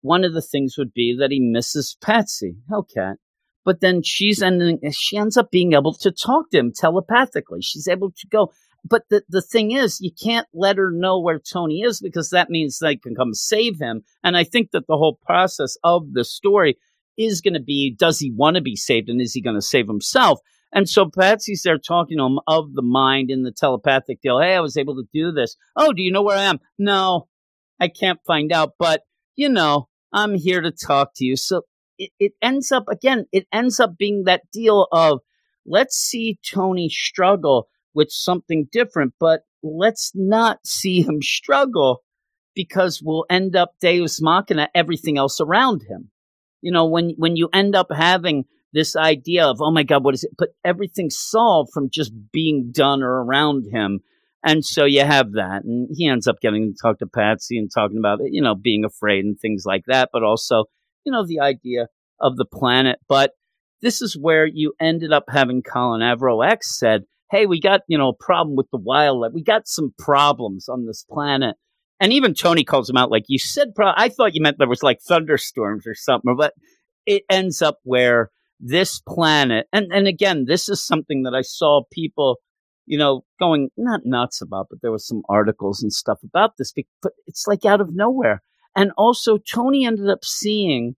one 0.00 0.24
of 0.24 0.32
the 0.32 0.40
things 0.40 0.76
would 0.78 0.94
be 0.94 1.16
that 1.18 1.30
he 1.30 1.40
misses 1.40 1.96
Patsy, 2.00 2.56
Hellcat. 2.70 3.16
But 3.64 3.80
then 3.80 4.02
she's 4.02 4.40
ending, 4.40 4.78
she 4.92 5.16
ends 5.18 5.36
up 5.36 5.50
being 5.50 5.72
able 5.72 5.92
to 5.94 6.12
talk 6.12 6.50
to 6.50 6.58
him 6.58 6.72
telepathically. 6.72 7.60
She's 7.60 7.88
able 7.88 8.12
to 8.12 8.26
go. 8.28 8.52
But 8.88 9.04
the, 9.10 9.22
the 9.28 9.42
thing 9.42 9.72
is, 9.72 10.00
you 10.00 10.10
can't 10.12 10.46
let 10.52 10.76
her 10.76 10.90
know 10.90 11.18
where 11.18 11.40
Tony 11.40 11.80
is 11.80 12.00
because 12.00 12.30
that 12.30 12.50
means 12.50 12.78
they 12.78 12.96
can 12.96 13.14
come 13.14 13.34
save 13.34 13.80
him. 13.80 14.02
And 14.22 14.36
I 14.36 14.44
think 14.44 14.70
that 14.70 14.86
the 14.86 14.96
whole 14.96 15.18
process 15.24 15.76
of 15.82 16.12
the 16.12 16.24
story 16.24 16.76
is 17.16 17.40
going 17.40 17.54
to 17.54 17.60
be 17.60 17.94
does 17.98 18.18
he 18.18 18.30
want 18.30 18.56
to 18.56 18.62
be 18.62 18.76
saved 18.76 19.08
and 19.08 19.20
is 19.20 19.32
he 19.32 19.40
going 19.40 19.56
to 19.56 19.62
save 19.62 19.88
himself? 19.88 20.40
And 20.72 20.88
so 20.88 21.08
Patsy's 21.08 21.62
there 21.62 21.78
talking 21.78 22.18
to 22.18 22.24
him 22.24 22.38
of 22.46 22.74
the 22.74 22.82
mind 22.82 23.30
in 23.30 23.42
the 23.42 23.52
telepathic 23.52 24.20
deal. 24.20 24.40
Hey, 24.40 24.54
I 24.54 24.60
was 24.60 24.76
able 24.76 24.96
to 24.96 25.08
do 25.12 25.32
this. 25.32 25.56
Oh, 25.74 25.92
do 25.92 26.02
you 26.02 26.12
know 26.12 26.22
where 26.22 26.36
I 26.36 26.44
am? 26.44 26.58
No, 26.78 27.28
I 27.80 27.88
can't 27.88 28.20
find 28.26 28.52
out, 28.52 28.72
but 28.78 29.02
you 29.36 29.48
know, 29.48 29.88
I'm 30.12 30.34
here 30.34 30.60
to 30.60 30.70
talk 30.70 31.12
to 31.16 31.24
you. 31.24 31.36
So 31.36 31.62
it, 31.98 32.10
it 32.18 32.32
ends 32.42 32.72
up, 32.72 32.84
again, 32.88 33.26
it 33.32 33.46
ends 33.52 33.80
up 33.80 33.96
being 33.96 34.24
that 34.24 34.42
deal 34.52 34.86
of 34.92 35.20
let's 35.64 35.96
see 35.96 36.38
Tony 36.46 36.88
struggle 36.88 37.68
with 37.96 38.10
something 38.10 38.68
different, 38.70 39.14
but 39.18 39.40
let's 39.62 40.12
not 40.14 40.64
see 40.64 41.02
him 41.08 41.20
struggle 41.22 42.02
because 42.54 43.02
we'll 43.04 43.26
end 43.28 43.56
up 43.56 43.72
Deus 43.80 44.20
Machina 44.22 44.68
everything 44.74 45.18
else 45.18 45.40
around 45.40 45.82
him. 45.88 46.10
You 46.62 46.72
know, 46.72 46.86
when, 46.86 47.14
when 47.16 47.36
you 47.36 47.48
end 47.52 47.74
up 47.74 47.88
having 47.94 48.44
this 48.72 48.96
idea 48.96 49.46
of, 49.46 49.58
oh 49.60 49.70
my 49.70 49.82
God, 49.82 50.04
what 50.04 50.14
is 50.14 50.24
it? 50.24 50.30
But 50.38 50.50
everything's 50.64 51.18
solved 51.18 51.70
from 51.72 51.90
just 51.90 52.12
being 52.32 52.70
done 52.72 53.02
or 53.02 53.24
around 53.24 53.66
him. 53.72 54.00
And 54.42 54.64
so 54.64 54.84
you 54.84 55.04
have 55.04 55.32
that. 55.32 55.64
And 55.64 55.88
he 55.92 56.08
ends 56.08 56.26
up 56.26 56.40
getting 56.40 56.72
to 56.72 56.78
talk 56.80 56.98
to 56.98 57.06
Patsy 57.06 57.58
and 57.58 57.70
talking 57.72 57.98
about, 57.98 58.20
you 58.24 58.42
know, 58.42 58.54
being 58.54 58.84
afraid 58.84 59.24
and 59.24 59.38
things 59.38 59.64
like 59.66 59.84
that, 59.86 60.10
but 60.12 60.22
also, 60.22 60.64
you 61.04 61.12
know, 61.12 61.26
the 61.26 61.40
idea 61.40 61.88
of 62.20 62.36
the 62.36 62.44
planet. 62.44 62.98
But 63.08 63.32
this 63.82 64.00
is 64.00 64.16
where 64.16 64.46
you 64.46 64.72
ended 64.80 65.12
up 65.12 65.24
having 65.28 65.62
Colin 65.62 66.00
Avro 66.00 66.46
X 66.46 66.78
said, 66.78 67.02
Hey, 67.30 67.46
we 67.46 67.60
got, 67.60 67.80
you 67.88 67.98
know, 67.98 68.10
a 68.10 68.24
problem 68.24 68.56
with 68.56 68.70
the 68.70 68.78
wildlife. 68.78 69.32
We 69.32 69.42
got 69.42 69.66
some 69.66 69.92
problems 69.98 70.68
on 70.68 70.86
this 70.86 71.04
planet. 71.10 71.56
And 71.98 72.12
even 72.12 72.34
Tony 72.34 72.62
calls 72.62 72.90
him 72.90 72.96
out, 72.96 73.10
like 73.10 73.24
you 73.28 73.38
said, 73.38 73.74
pro- 73.74 73.92
I 73.96 74.10
thought 74.10 74.34
you 74.34 74.42
meant 74.42 74.58
there 74.58 74.68
was 74.68 74.82
like 74.82 75.00
thunderstorms 75.00 75.86
or 75.86 75.94
something, 75.94 76.36
but 76.36 76.52
it 77.06 77.22
ends 77.30 77.62
up 77.62 77.78
where 77.84 78.30
this 78.60 79.00
planet, 79.00 79.66
and, 79.72 79.92
and 79.92 80.06
again, 80.06 80.44
this 80.46 80.68
is 80.68 80.84
something 80.84 81.22
that 81.22 81.34
I 81.34 81.42
saw 81.42 81.82
people, 81.92 82.36
you 82.84 82.98
know, 82.98 83.24
going 83.40 83.70
not 83.76 84.00
nuts 84.04 84.42
about, 84.42 84.66
but 84.70 84.80
there 84.82 84.92
was 84.92 85.06
some 85.06 85.22
articles 85.28 85.82
and 85.82 85.92
stuff 85.92 86.18
about 86.22 86.52
this, 86.58 86.72
but 87.02 87.12
it's 87.26 87.46
like 87.46 87.64
out 87.64 87.80
of 87.80 87.94
nowhere. 87.94 88.42
And 88.76 88.92
also, 88.98 89.38
Tony 89.38 89.86
ended 89.86 90.10
up 90.10 90.24
seeing 90.24 90.96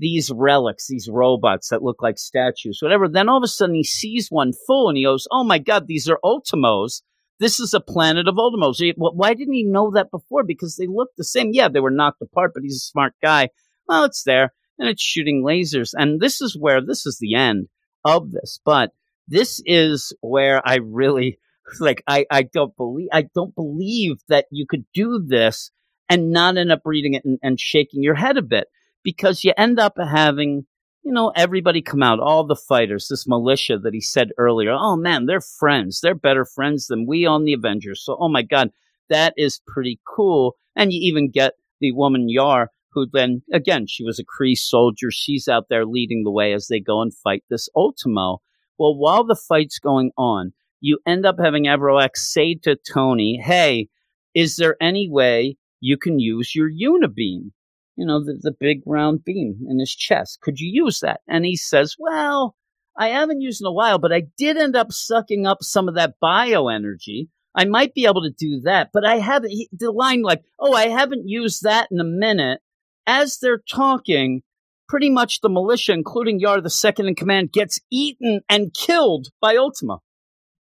these 0.00 0.32
relics, 0.34 0.88
these 0.88 1.08
robots 1.08 1.68
that 1.68 1.82
look 1.82 2.02
like 2.02 2.18
statues, 2.18 2.78
whatever. 2.80 3.06
Then 3.06 3.28
all 3.28 3.36
of 3.36 3.44
a 3.44 3.48
sudden 3.48 3.74
he 3.74 3.84
sees 3.84 4.28
one 4.30 4.52
full 4.66 4.88
and 4.88 4.96
he 4.96 5.04
goes, 5.04 5.28
Oh 5.30 5.44
my 5.44 5.58
God, 5.58 5.86
these 5.86 6.08
are 6.08 6.18
Ultimos. 6.24 7.02
This 7.38 7.60
is 7.60 7.72
a 7.74 7.80
planet 7.80 8.26
of 8.26 8.34
Ultimos. 8.34 8.80
Why 8.96 9.34
didn't 9.34 9.54
he 9.54 9.64
know 9.64 9.92
that 9.92 10.10
before? 10.10 10.42
Because 10.42 10.76
they 10.76 10.86
look 10.86 11.10
the 11.16 11.24
same. 11.24 11.50
Yeah, 11.52 11.68
they 11.68 11.80
were 11.80 11.90
knocked 11.90 12.22
apart, 12.22 12.52
but 12.54 12.62
he's 12.62 12.76
a 12.76 12.90
smart 12.90 13.14
guy. 13.22 13.50
Well, 13.86 14.04
it's 14.04 14.24
there 14.24 14.52
and 14.78 14.88
it's 14.88 15.02
shooting 15.02 15.44
lasers. 15.44 15.90
And 15.94 16.20
this 16.20 16.40
is 16.40 16.56
where 16.58 16.80
this 16.84 17.06
is 17.06 17.18
the 17.20 17.34
end 17.34 17.68
of 18.04 18.30
this. 18.32 18.58
But 18.64 18.90
this 19.28 19.62
is 19.66 20.14
where 20.22 20.66
I 20.66 20.76
really 20.76 21.38
like 21.80 22.02
I, 22.06 22.24
I 22.30 22.42
don't 22.42 22.74
believe 22.76 23.08
I 23.12 23.26
don't 23.34 23.54
believe 23.54 24.16
that 24.28 24.46
you 24.50 24.66
could 24.68 24.86
do 24.94 25.22
this 25.24 25.70
and 26.08 26.32
not 26.32 26.56
end 26.56 26.72
up 26.72 26.80
reading 26.84 27.14
it 27.14 27.24
and, 27.24 27.38
and 27.42 27.60
shaking 27.60 28.02
your 28.02 28.14
head 28.14 28.36
a 28.38 28.42
bit 28.42 28.66
because 29.02 29.44
you 29.44 29.52
end 29.56 29.78
up 29.78 29.94
having 29.98 30.66
you 31.02 31.12
know 31.12 31.32
everybody 31.34 31.80
come 31.80 32.02
out 32.02 32.20
all 32.20 32.46
the 32.46 32.56
fighters 32.56 33.08
this 33.08 33.26
militia 33.26 33.78
that 33.78 33.94
he 33.94 34.00
said 34.00 34.30
earlier 34.38 34.72
oh 34.72 34.96
man 34.96 35.26
they're 35.26 35.40
friends 35.40 36.00
they're 36.00 36.14
better 36.14 36.44
friends 36.44 36.86
than 36.86 37.06
we 37.06 37.24
on 37.24 37.44
the 37.44 37.54
avengers 37.54 38.02
so 38.04 38.16
oh 38.20 38.28
my 38.28 38.42
god 38.42 38.70
that 39.08 39.32
is 39.36 39.62
pretty 39.66 39.98
cool 40.06 40.56
and 40.76 40.92
you 40.92 41.00
even 41.02 41.30
get 41.30 41.54
the 41.80 41.92
woman 41.92 42.28
yar 42.28 42.70
who 42.92 43.06
then 43.12 43.42
again 43.52 43.86
she 43.86 44.04
was 44.04 44.18
a 44.18 44.24
Kree 44.24 44.56
soldier. 44.56 45.10
She's 45.10 45.48
out 45.48 45.68
there 45.68 45.86
leading 45.86 46.24
the 46.24 46.30
way 46.30 46.52
as 46.52 46.66
they 46.66 46.80
go 46.80 47.02
and 47.02 47.14
fight 47.14 47.44
this 47.48 47.68
Ultimo. 47.76 48.38
Well, 48.78 48.96
while 48.96 49.24
the 49.24 49.36
fight's 49.36 49.78
going 49.78 50.10
on, 50.16 50.52
you 50.80 50.98
end 51.06 51.26
up 51.26 51.36
having 51.38 51.64
Avrox 51.64 52.16
say 52.16 52.54
to 52.62 52.76
Tony, 52.76 53.36
"Hey, 53.42 53.88
is 54.34 54.56
there 54.56 54.76
any 54.80 55.08
way 55.08 55.56
you 55.80 55.96
can 55.96 56.18
use 56.18 56.54
your 56.54 56.70
unibeam? 56.70 57.52
You 58.00 58.06
know, 58.06 58.24
the, 58.24 58.38
the 58.40 58.56
big 58.58 58.82
round 58.86 59.24
beam 59.24 59.66
in 59.68 59.78
his 59.78 59.94
chest. 59.94 60.40
Could 60.40 60.58
you 60.58 60.70
use 60.84 61.00
that?" 61.00 61.20
And 61.28 61.44
he 61.44 61.56
says, 61.56 61.96
"Well." 61.98 62.56
I 62.98 63.10
haven't 63.10 63.40
used 63.40 63.62
in 63.62 63.66
a 63.66 63.72
while, 63.72 63.98
but 63.98 64.12
I 64.12 64.24
did 64.36 64.58
end 64.58 64.76
up 64.76 64.92
sucking 64.92 65.46
up 65.46 65.58
some 65.62 65.88
of 65.88 65.94
that 65.94 66.16
bioenergy. 66.22 67.28
I 67.54 67.64
might 67.64 67.94
be 67.94 68.04
able 68.04 68.22
to 68.22 68.34
do 68.36 68.60
that, 68.64 68.90
but 68.92 69.06
I 69.06 69.16
haven't. 69.16 69.50
He, 69.50 69.70
the 69.72 69.90
line 69.90 70.22
like, 70.22 70.42
"Oh, 70.58 70.74
I 70.74 70.88
haven't 70.88 71.28
used 71.28 71.62
that 71.62 71.88
in 71.90 72.00
a 72.00 72.04
minute," 72.04 72.60
as 73.06 73.38
they're 73.38 73.62
talking, 73.70 74.42
pretty 74.88 75.08
much 75.08 75.40
the 75.40 75.48
militia, 75.48 75.92
including 75.92 76.40
Yar, 76.40 76.60
the 76.60 76.68
second 76.68 77.06
in 77.06 77.14
command, 77.14 77.52
gets 77.52 77.80
eaten 77.90 78.40
and 78.48 78.74
killed 78.74 79.28
by 79.40 79.56
Ultimo. 79.56 80.02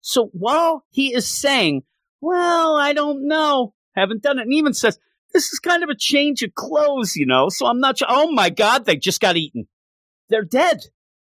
So 0.02 0.30
while 0.34 0.84
he 0.90 1.14
is 1.14 1.26
saying, 1.26 1.84
well, 2.22 2.76
I 2.76 2.94
don't 2.94 3.28
know, 3.28 3.74
haven't 3.96 4.22
done 4.22 4.40
it, 4.40 4.44
and 4.44 4.54
even 4.54 4.74
says, 4.74 5.00
this 5.34 5.52
is 5.52 5.60
kind 5.60 5.84
of 5.84 5.90
a 5.90 5.96
change 5.96 6.42
of 6.44 6.56
clothes, 6.56 7.16
you 7.16 7.26
know, 7.26 7.50
so 7.50 7.66
I'm 7.66 7.80
not 7.80 7.98
sure. 7.98 8.08
Oh 8.10 8.32
my 8.32 8.50
God, 8.50 8.86
they 8.86 8.96
just 8.96 9.22
got 9.22 9.38
eaten. 9.38 9.68
They're 10.30 10.44
dead. 10.44 10.80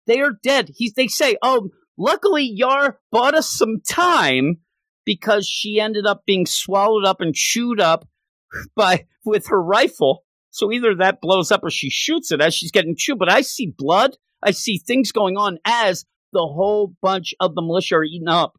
They 0.06 0.20
are 0.20 0.32
dead. 0.42 0.70
He, 0.74 0.92
they 0.94 1.08
say, 1.08 1.36
oh, 1.42 1.70
luckily 1.96 2.44
Yar 2.44 2.98
bought 3.10 3.34
us 3.34 3.50
some 3.50 3.80
time 3.86 4.58
because 5.04 5.46
she 5.46 5.80
ended 5.80 6.06
up 6.06 6.24
being 6.26 6.46
swallowed 6.46 7.04
up 7.04 7.20
and 7.20 7.34
chewed 7.34 7.80
up 7.80 8.06
by 8.76 9.06
with 9.24 9.48
her 9.48 9.62
rifle 9.62 10.24
so 10.54 10.70
either 10.70 10.94
that 10.94 11.20
blows 11.20 11.50
up 11.50 11.64
or 11.64 11.70
she 11.70 11.90
shoots 11.90 12.30
it 12.30 12.40
as 12.40 12.54
she's 12.54 12.70
getting 12.70 12.94
chewed. 12.96 13.18
But 13.18 13.28
I 13.28 13.40
see 13.40 13.74
blood. 13.76 14.16
I 14.40 14.52
see 14.52 14.78
things 14.78 15.10
going 15.10 15.36
on 15.36 15.58
as 15.64 16.04
the 16.32 16.46
whole 16.46 16.94
bunch 17.02 17.34
of 17.40 17.56
the 17.56 17.62
militia 17.62 17.96
are 17.96 18.04
eaten 18.04 18.28
up. 18.28 18.56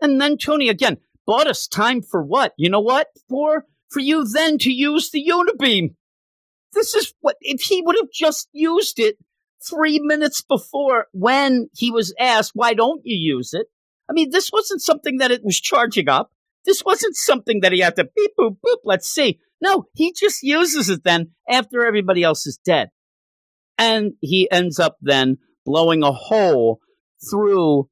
And 0.00 0.20
then 0.20 0.36
Tony 0.36 0.68
again 0.68 0.96
bought 1.28 1.46
us 1.46 1.68
time 1.68 2.02
for 2.02 2.24
what? 2.24 2.54
You 2.56 2.70
know 2.70 2.80
what? 2.80 3.06
For 3.28 3.66
for 3.90 4.00
you 4.00 4.24
then 4.24 4.58
to 4.58 4.70
use 4.70 5.10
the 5.10 5.24
unibeam. 5.24 5.94
This 6.72 6.94
is 6.94 7.14
what 7.20 7.36
if 7.40 7.62
he 7.62 7.82
would 7.82 7.96
have 7.96 8.10
just 8.12 8.48
used 8.52 8.98
it 8.98 9.16
three 9.68 9.98
minutes 10.02 10.42
before 10.42 11.06
when 11.12 11.68
he 11.74 11.90
was 11.90 12.14
asked, 12.18 12.52
why 12.54 12.74
don't 12.74 13.00
you 13.04 13.16
use 13.36 13.52
it? 13.52 13.66
I 14.08 14.12
mean, 14.12 14.30
this 14.30 14.50
wasn't 14.52 14.82
something 14.82 15.18
that 15.18 15.30
it 15.30 15.42
was 15.44 15.60
charging 15.60 16.08
up. 16.08 16.30
This 16.64 16.84
wasn't 16.84 17.16
something 17.16 17.60
that 17.60 17.72
he 17.72 17.80
had 17.80 17.96
to 17.96 18.08
beep 18.14 18.32
boop 18.38 18.56
boop. 18.64 18.78
Let's 18.84 19.08
see. 19.08 19.38
No, 19.60 19.86
he 19.94 20.12
just 20.12 20.42
uses 20.42 20.88
it 20.88 21.02
then 21.04 21.30
after 21.48 21.84
everybody 21.84 22.22
else 22.22 22.46
is 22.46 22.58
dead. 22.64 22.90
And 23.76 24.12
he 24.20 24.50
ends 24.50 24.78
up 24.78 24.96
then 25.00 25.38
blowing 25.64 26.02
a 26.02 26.12
hole 26.12 26.80
through 27.30 27.88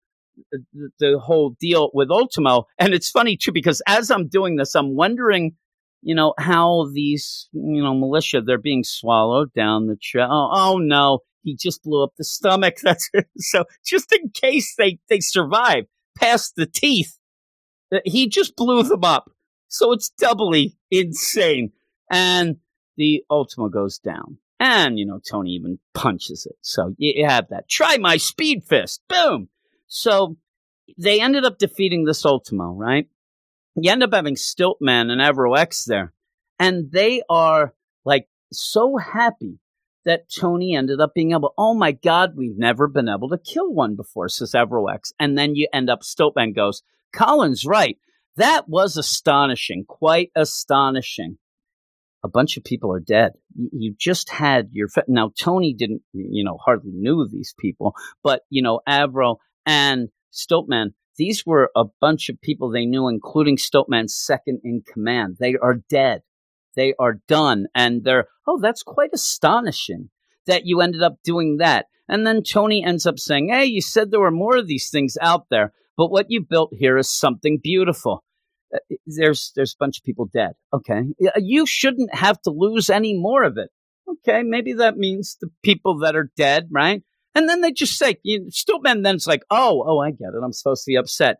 the, 0.50 0.90
the 0.98 1.18
whole 1.18 1.56
deal 1.60 1.90
with 1.92 2.10
Ultimo. 2.10 2.64
And 2.78 2.94
it's 2.94 3.10
funny 3.10 3.36
too, 3.36 3.52
because 3.52 3.82
as 3.86 4.10
I'm 4.10 4.28
doing 4.28 4.56
this, 4.56 4.74
I'm 4.74 4.94
wondering, 4.94 5.56
you 6.02 6.14
know, 6.14 6.34
how 6.38 6.88
these, 6.92 7.48
you 7.52 7.82
know, 7.82 7.94
militia, 7.94 8.40
they're 8.40 8.58
being 8.58 8.84
swallowed 8.84 9.52
down 9.52 9.86
the 9.86 9.96
trail. 9.96 10.28
Oh, 10.30 10.50
oh 10.52 10.78
no, 10.78 11.20
he 11.42 11.56
just 11.56 11.82
blew 11.82 12.02
up 12.02 12.12
the 12.16 12.24
stomach. 12.24 12.76
That's 12.82 13.08
it. 13.12 13.26
So 13.38 13.64
just 13.84 14.12
in 14.12 14.30
case 14.30 14.74
they, 14.76 14.98
they 15.08 15.20
survive 15.20 15.84
past 16.18 16.54
the 16.56 16.66
teeth, 16.66 17.18
uh, 17.92 17.98
he 18.04 18.28
just 18.28 18.56
blew 18.56 18.82
them 18.82 19.04
up. 19.04 19.30
So 19.68 19.92
it's 19.92 20.10
doubly 20.10 20.76
insane. 20.90 21.72
And 22.10 22.56
the 22.96 23.24
Ultimo 23.30 23.68
goes 23.68 23.98
down. 23.98 24.38
And, 24.58 24.98
you 24.98 25.06
know, 25.06 25.20
Tony 25.28 25.50
even 25.50 25.78
punches 25.92 26.46
it. 26.46 26.56
So 26.62 26.94
you 26.96 27.26
have 27.26 27.48
that. 27.50 27.68
Try 27.68 27.98
my 27.98 28.16
speed 28.16 28.64
fist. 28.64 29.02
Boom. 29.08 29.48
So 29.86 30.36
they 30.98 31.20
ended 31.20 31.44
up 31.44 31.58
defeating 31.58 32.04
this 32.04 32.24
Ultimo, 32.24 32.72
right? 32.72 33.08
You 33.76 33.92
end 33.92 34.02
up 34.02 34.14
having 34.14 34.36
Stiltman 34.36 35.10
and 35.10 35.20
Avro 35.20 35.56
X 35.58 35.84
there. 35.84 36.12
And 36.58 36.90
they 36.90 37.22
are 37.28 37.74
like 38.04 38.28
so 38.52 38.96
happy 38.96 39.58
that 40.04 40.30
Tony 40.30 40.74
ended 40.74 41.00
up 41.00 41.12
being 41.14 41.32
able, 41.32 41.52
oh 41.58 41.74
my 41.74 41.92
God, 41.92 42.34
we've 42.36 42.56
never 42.56 42.88
been 42.88 43.08
able 43.08 43.28
to 43.28 43.38
kill 43.38 43.72
one 43.72 43.96
before, 43.96 44.28
says 44.28 44.52
Avro 44.52 44.92
X. 44.92 45.12
And 45.18 45.36
then 45.36 45.54
you 45.56 45.68
end 45.72 45.90
up, 45.90 46.02
Stiltman 46.02 46.54
goes, 46.54 46.82
Colin's 47.14 47.64
right. 47.66 47.98
That 48.36 48.68
was 48.68 48.96
astonishing, 48.96 49.84
quite 49.88 50.30
astonishing. 50.36 51.38
a 52.26 52.28
bunch 52.28 52.56
of 52.56 52.64
people 52.64 52.92
are 52.92 53.00
dead. 53.00 53.32
You, 53.72 53.94
just 53.98 54.30
had 54.30 54.68
your 54.72 54.88
now 55.08 55.32
Tony 55.38 55.74
didn't 55.74 56.02
you 56.12 56.44
know 56.44 56.58
hardly 56.64 56.92
knew 56.92 57.26
these 57.30 57.54
people, 57.58 57.94
but 58.22 58.42
you 58.50 58.62
know 58.62 58.80
Avro 58.88 59.36
and 59.64 60.08
Stiltman. 60.32 60.92
These 61.18 61.44
were 61.46 61.70
a 61.74 61.84
bunch 62.00 62.28
of 62.28 62.40
people 62.40 62.70
they 62.70 62.86
knew, 62.86 63.08
including 63.08 63.56
Stiltman's 63.56 64.14
second 64.14 64.60
in 64.64 64.82
command. 64.82 65.36
They 65.40 65.56
are 65.56 65.74
dead. 65.88 66.22
They 66.74 66.94
are 66.98 67.20
done, 67.26 67.66
and 67.74 68.04
they're 68.04 68.26
oh, 68.46 68.60
that's 68.60 68.82
quite 68.82 69.10
astonishing 69.12 70.10
that 70.46 70.66
you 70.66 70.80
ended 70.80 71.02
up 71.02 71.18
doing 71.24 71.56
that. 71.56 71.86
And 72.08 72.26
then 72.26 72.42
Tony 72.42 72.84
ends 72.84 73.06
up 73.06 73.18
saying, 73.18 73.48
Hey, 73.48 73.64
you 73.64 73.80
said 73.80 74.10
there 74.10 74.20
were 74.20 74.30
more 74.30 74.56
of 74.56 74.66
these 74.66 74.90
things 74.90 75.16
out 75.20 75.46
there, 75.50 75.72
but 75.96 76.10
what 76.10 76.26
you 76.28 76.40
built 76.40 76.72
here 76.72 76.98
is 76.98 77.10
something 77.10 77.58
beautiful. 77.62 78.22
Uh, 78.74 78.78
There's 79.06 79.52
there's 79.56 79.72
a 79.72 79.82
bunch 79.82 79.98
of 79.98 80.04
people 80.04 80.28
dead. 80.32 80.52
Okay. 80.72 81.02
You 81.36 81.66
shouldn't 81.66 82.14
have 82.14 82.40
to 82.42 82.50
lose 82.50 82.90
any 82.90 83.14
more 83.14 83.42
of 83.42 83.56
it. 83.56 83.70
Okay, 84.08 84.42
maybe 84.42 84.74
that 84.74 84.96
means 84.96 85.36
the 85.40 85.48
people 85.64 85.98
that 85.98 86.14
are 86.14 86.30
dead, 86.36 86.68
right? 86.70 87.02
And 87.36 87.48
then 87.48 87.60
they 87.60 87.70
just 87.70 87.98
say, 87.98 88.16
you, 88.24 88.48
Then 88.82 89.06
it's 89.06 89.26
like, 89.26 89.44
oh, 89.50 89.84
oh, 89.86 90.00
I 90.00 90.10
get 90.10 90.34
it. 90.34 90.42
I'm 90.42 90.52
supposed 90.52 90.84
to 90.84 90.90
be 90.90 90.96
upset. 90.96 91.36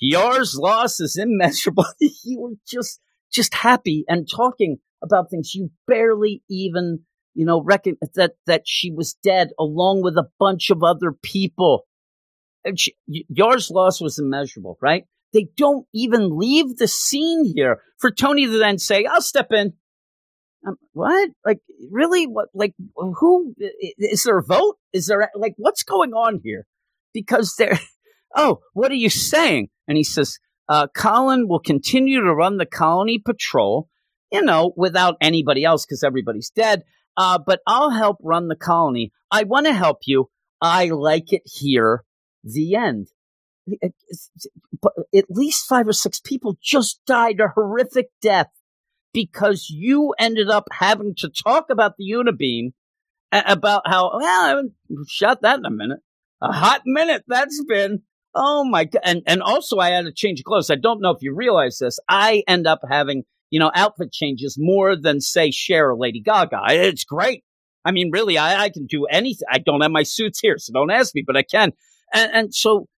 Yar's 0.00 0.56
loss 0.56 0.98
is 0.98 1.16
immeasurable. 1.16 1.84
you 2.00 2.40
were 2.40 2.56
just 2.66 3.00
just 3.32 3.54
happy 3.54 4.04
and 4.08 4.28
talking 4.28 4.78
about 5.02 5.30
things 5.30 5.54
you 5.54 5.70
barely 5.86 6.42
even 6.48 7.00
you 7.34 7.44
know, 7.44 7.62
reckon 7.62 7.96
that 8.14 8.32
that 8.46 8.62
she 8.64 8.90
was 8.90 9.14
dead 9.22 9.50
along 9.58 10.02
with 10.02 10.16
a 10.16 10.28
bunch 10.38 10.70
of 10.70 10.82
other 10.82 11.12
people. 11.12 11.86
And 12.64 12.78
she, 12.78 12.94
y- 13.06 13.24
Yar's 13.28 13.70
loss 13.70 14.00
was 14.00 14.18
immeasurable, 14.18 14.78
right? 14.80 15.04
They 15.32 15.48
don't 15.56 15.86
even 15.92 16.38
leave 16.38 16.76
the 16.76 16.88
scene 16.88 17.44
here 17.44 17.82
for 17.98 18.10
Tony 18.10 18.46
to 18.46 18.58
then 18.58 18.78
say, 18.78 19.04
"I'll 19.04 19.20
step 19.20 19.52
in." 19.52 19.74
Um, 20.66 20.76
what? 20.92 21.30
Like, 21.44 21.60
really? 21.90 22.26
What? 22.26 22.48
Like, 22.54 22.74
who 22.96 23.54
is 23.98 24.24
there 24.24 24.38
a 24.38 24.42
vote? 24.42 24.76
Is 24.92 25.06
there 25.06 25.30
like 25.34 25.54
what's 25.56 25.82
going 25.82 26.12
on 26.12 26.40
here? 26.42 26.66
Because 27.12 27.54
they're, 27.56 27.78
oh, 28.36 28.60
what 28.72 28.90
are 28.90 28.96
you 28.96 29.10
saying? 29.10 29.68
And 29.86 29.96
he 29.96 30.04
says, 30.04 30.38
uh, 30.68 30.86
Colin 30.94 31.48
will 31.48 31.60
continue 31.60 32.22
to 32.22 32.34
run 32.34 32.56
the 32.56 32.66
colony 32.66 33.18
patrol, 33.18 33.88
you 34.32 34.42
know, 34.42 34.72
without 34.76 35.16
anybody 35.20 35.64
else 35.64 35.84
because 35.84 36.02
everybody's 36.02 36.50
dead 36.50 36.84
uh, 37.16 37.38
but 37.38 37.60
I'll 37.66 37.90
help 37.90 38.18
run 38.22 38.48
the 38.48 38.56
colony. 38.56 39.12
I 39.30 39.44
want 39.44 39.66
to 39.66 39.72
help 39.72 39.98
you. 40.06 40.30
I 40.60 40.86
like 40.86 41.32
it 41.32 41.42
here. 41.44 42.04
The 42.42 42.74
end. 42.74 43.08
But 44.82 44.92
at 45.14 45.24
least 45.30 45.66
five 45.66 45.88
or 45.88 45.92
six 45.92 46.20
people 46.20 46.56
just 46.62 47.00
died 47.06 47.40
a 47.40 47.48
horrific 47.48 48.08
death 48.20 48.48
because 49.14 49.68
you 49.70 50.14
ended 50.18 50.50
up 50.50 50.68
having 50.70 51.14
to 51.18 51.30
talk 51.30 51.70
about 51.70 51.96
the 51.96 52.12
Unibeam, 52.12 52.72
about 53.32 53.82
how, 53.86 54.10
well, 54.18 54.44
I 54.44 54.48
haven't 54.48 54.72
shot 55.08 55.40
that 55.40 55.58
in 55.58 55.64
a 55.64 55.70
minute. 55.70 56.00
A 56.42 56.52
hot 56.52 56.82
minute 56.84 57.24
that's 57.26 57.64
been. 57.66 58.02
Oh 58.34 58.64
my 58.64 58.84
god! 58.84 59.00
And 59.04 59.22
and 59.26 59.40
also 59.40 59.78
I 59.78 59.90
had 59.90 60.04
to 60.04 60.12
change 60.12 60.42
clothes. 60.42 60.68
I 60.68 60.74
don't 60.74 61.00
know 61.00 61.12
if 61.12 61.22
you 61.22 61.34
realize 61.34 61.78
this. 61.78 61.98
I 62.08 62.42
end 62.46 62.66
up 62.66 62.80
having 62.90 63.22
you 63.54 63.60
know, 63.60 63.70
outfit 63.72 64.10
changes 64.10 64.56
more 64.58 64.96
than 64.96 65.20
say 65.20 65.52
Cher 65.52 65.90
or 65.90 65.96
Lady 65.96 66.20
Gaga. 66.20 66.58
It's 66.70 67.04
great. 67.04 67.44
I 67.84 67.92
mean, 67.92 68.10
really, 68.12 68.36
I, 68.36 68.64
I 68.64 68.68
can 68.68 68.86
do 68.86 69.04
anything. 69.04 69.46
I 69.48 69.58
don't 69.58 69.80
have 69.80 69.92
my 69.92 70.02
suits 70.02 70.40
here, 70.40 70.56
so 70.58 70.72
don't 70.72 70.90
ask 70.90 71.14
me, 71.14 71.22
but 71.24 71.36
I 71.36 71.44
can. 71.44 71.70
And, 72.12 72.32
and 72.34 72.54
so 72.54 72.88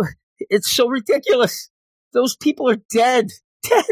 uh, 0.00 0.06
it's 0.38 0.74
so 0.74 0.88
ridiculous. 0.88 1.68
Those 2.14 2.36
people 2.36 2.70
are 2.70 2.78
dead, 2.90 3.32
dead. 3.68 3.84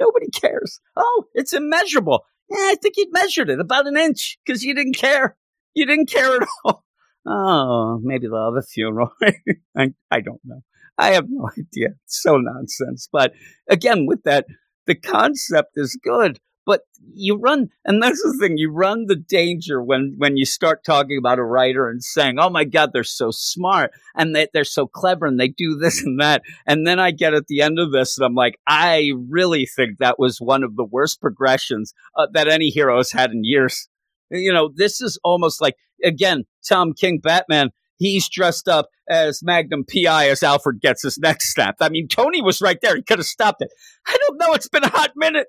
Nobody 0.00 0.28
cares. 0.30 0.80
Oh, 0.96 1.24
it's 1.34 1.52
immeasurable. 1.52 2.24
Yeah, 2.48 2.56
I 2.56 2.76
think 2.82 2.94
you 2.96 3.06
measured 3.12 3.50
it 3.50 3.60
about 3.60 3.86
an 3.86 3.96
inch 3.96 4.38
because 4.44 4.64
you 4.64 4.74
didn't 4.74 4.96
care. 4.96 5.36
You 5.74 5.86
didn't 5.86 6.10
care 6.10 6.36
at 6.36 6.48
all. 6.64 6.84
Oh, 7.26 8.00
maybe 8.02 8.28
they'll 8.28 8.46
have 8.46 8.56
a 8.56 8.62
funeral. 8.66 9.12
I, 9.76 9.92
I 10.10 10.20
don't 10.20 10.40
know. 10.42 10.62
I 10.96 11.10
have 11.12 11.26
no 11.28 11.50
idea. 11.58 11.88
It's 12.06 12.22
so 12.22 12.38
nonsense. 12.38 13.10
But 13.12 13.34
again, 13.68 14.06
with 14.06 14.22
that, 14.22 14.46
the 14.86 14.94
concept 14.94 15.72
is 15.76 16.00
good, 16.02 16.40
but 16.66 16.82
you 17.12 17.36
run, 17.36 17.68
and 17.84 18.02
that's 18.02 18.22
the 18.22 18.36
thing, 18.40 18.58
you 18.58 18.70
run 18.70 19.06
the 19.06 19.16
danger 19.16 19.82
when, 19.82 20.14
when 20.18 20.36
you 20.36 20.44
start 20.44 20.84
talking 20.84 21.18
about 21.18 21.38
a 21.38 21.44
writer 21.44 21.88
and 21.88 22.02
saying, 22.02 22.38
oh 22.38 22.50
my 22.50 22.64
God, 22.64 22.90
they're 22.92 23.04
so 23.04 23.30
smart 23.30 23.92
and 24.14 24.34
they, 24.34 24.48
they're 24.52 24.64
so 24.64 24.86
clever 24.86 25.26
and 25.26 25.38
they 25.38 25.48
do 25.48 25.76
this 25.80 26.02
and 26.02 26.20
that. 26.20 26.42
And 26.66 26.86
then 26.86 26.98
I 26.98 27.10
get 27.10 27.34
at 27.34 27.46
the 27.46 27.62
end 27.62 27.78
of 27.78 27.92
this 27.92 28.18
and 28.18 28.24
I'm 28.24 28.34
like, 28.34 28.58
I 28.66 29.12
really 29.28 29.66
think 29.66 29.98
that 29.98 30.18
was 30.18 30.40
one 30.40 30.62
of 30.62 30.76
the 30.76 30.84
worst 30.84 31.20
progressions 31.20 31.94
uh, 32.16 32.26
that 32.32 32.48
any 32.48 32.68
hero 32.68 32.96
has 32.98 33.12
had 33.12 33.30
in 33.30 33.44
years. 33.44 33.88
You 34.30 34.52
know, 34.52 34.70
this 34.72 35.00
is 35.00 35.18
almost 35.24 35.60
like, 35.60 35.74
again, 36.04 36.44
Tom 36.68 36.92
King 36.92 37.18
Batman. 37.18 37.70
He's 37.96 38.30
dressed 38.30 38.66
up 38.66 38.88
as 39.10 39.42
Magnum 39.42 39.84
PI 39.84 40.30
as 40.30 40.42
Alfred 40.42 40.80
gets 40.80 41.02
his 41.02 41.18
neck 41.18 41.42
snapped. 41.42 41.82
I 41.82 41.90
mean, 41.90 42.08
Tony 42.08 42.40
was 42.40 42.62
right 42.62 42.78
there. 42.80 42.96
He 42.96 43.02
could 43.02 43.18
have 43.18 43.26
stopped 43.26 43.60
it. 43.60 43.70
I 44.06 44.16
don't 44.20 44.38
know. 44.38 44.54
It's 44.54 44.68
been 44.68 44.84
a 44.84 44.88
hot 44.88 45.10
minute. 45.16 45.48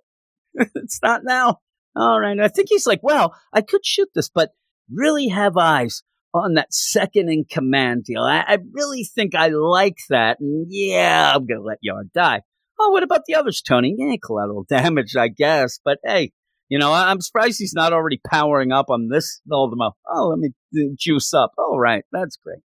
it's 0.75 0.99
not 1.01 1.21
now. 1.23 1.59
All 1.95 2.19
right. 2.19 2.39
I 2.39 2.47
think 2.47 2.69
he's 2.69 2.87
like, 2.87 3.01
well, 3.03 3.35
I 3.53 3.61
could 3.61 3.85
shoot 3.85 4.09
this, 4.15 4.29
but 4.29 4.51
really 4.91 5.27
have 5.27 5.57
eyes 5.57 6.03
on 6.33 6.53
that 6.53 6.73
second 6.73 7.29
in 7.29 7.43
command 7.43 8.05
deal. 8.05 8.23
I, 8.23 8.43
I 8.47 8.57
really 8.73 9.03
think 9.03 9.35
I 9.35 9.47
like 9.47 9.97
that. 10.09 10.39
And 10.39 10.67
yeah, 10.69 11.33
I'm 11.35 11.45
going 11.45 11.59
to 11.59 11.65
let 11.65 11.79
Yar 11.81 12.03
die. 12.13 12.41
Oh, 12.79 12.89
what 12.91 13.03
about 13.03 13.25
the 13.27 13.35
others, 13.35 13.61
Tony? 13.61 13.93
Yeah, 13.97 14.15
collateral 14.23 14.63
damage, 14.69 15.15
I 15.15 15.27
guess. 15.27 15.79
But 15.83 15.99
hey, 16.03 16.31
you 16.69 16.79
know, 16.79 16.91
I- 16.93 17.11
I'm 17.11 17.19
surprised 17.21 17.57
he's 17.59 17.73
not 17.73 17.91
already 17.93 18.21
powering 18.29 18.71
up 18.71 18.85
on 18.89 19.09
this 19.09 19.41
Ultimo. 19.51 19.91
Oh, 20.09 20.27
let 20.29 20.39
me 20.39 20.51
uh, 20.77 20.93
juice 20.97 21.33
up. 21.33 21.51
All 21.57 21.77
right. 21.77 22.05
That's 22.13 22.37
great. 22.37 22.59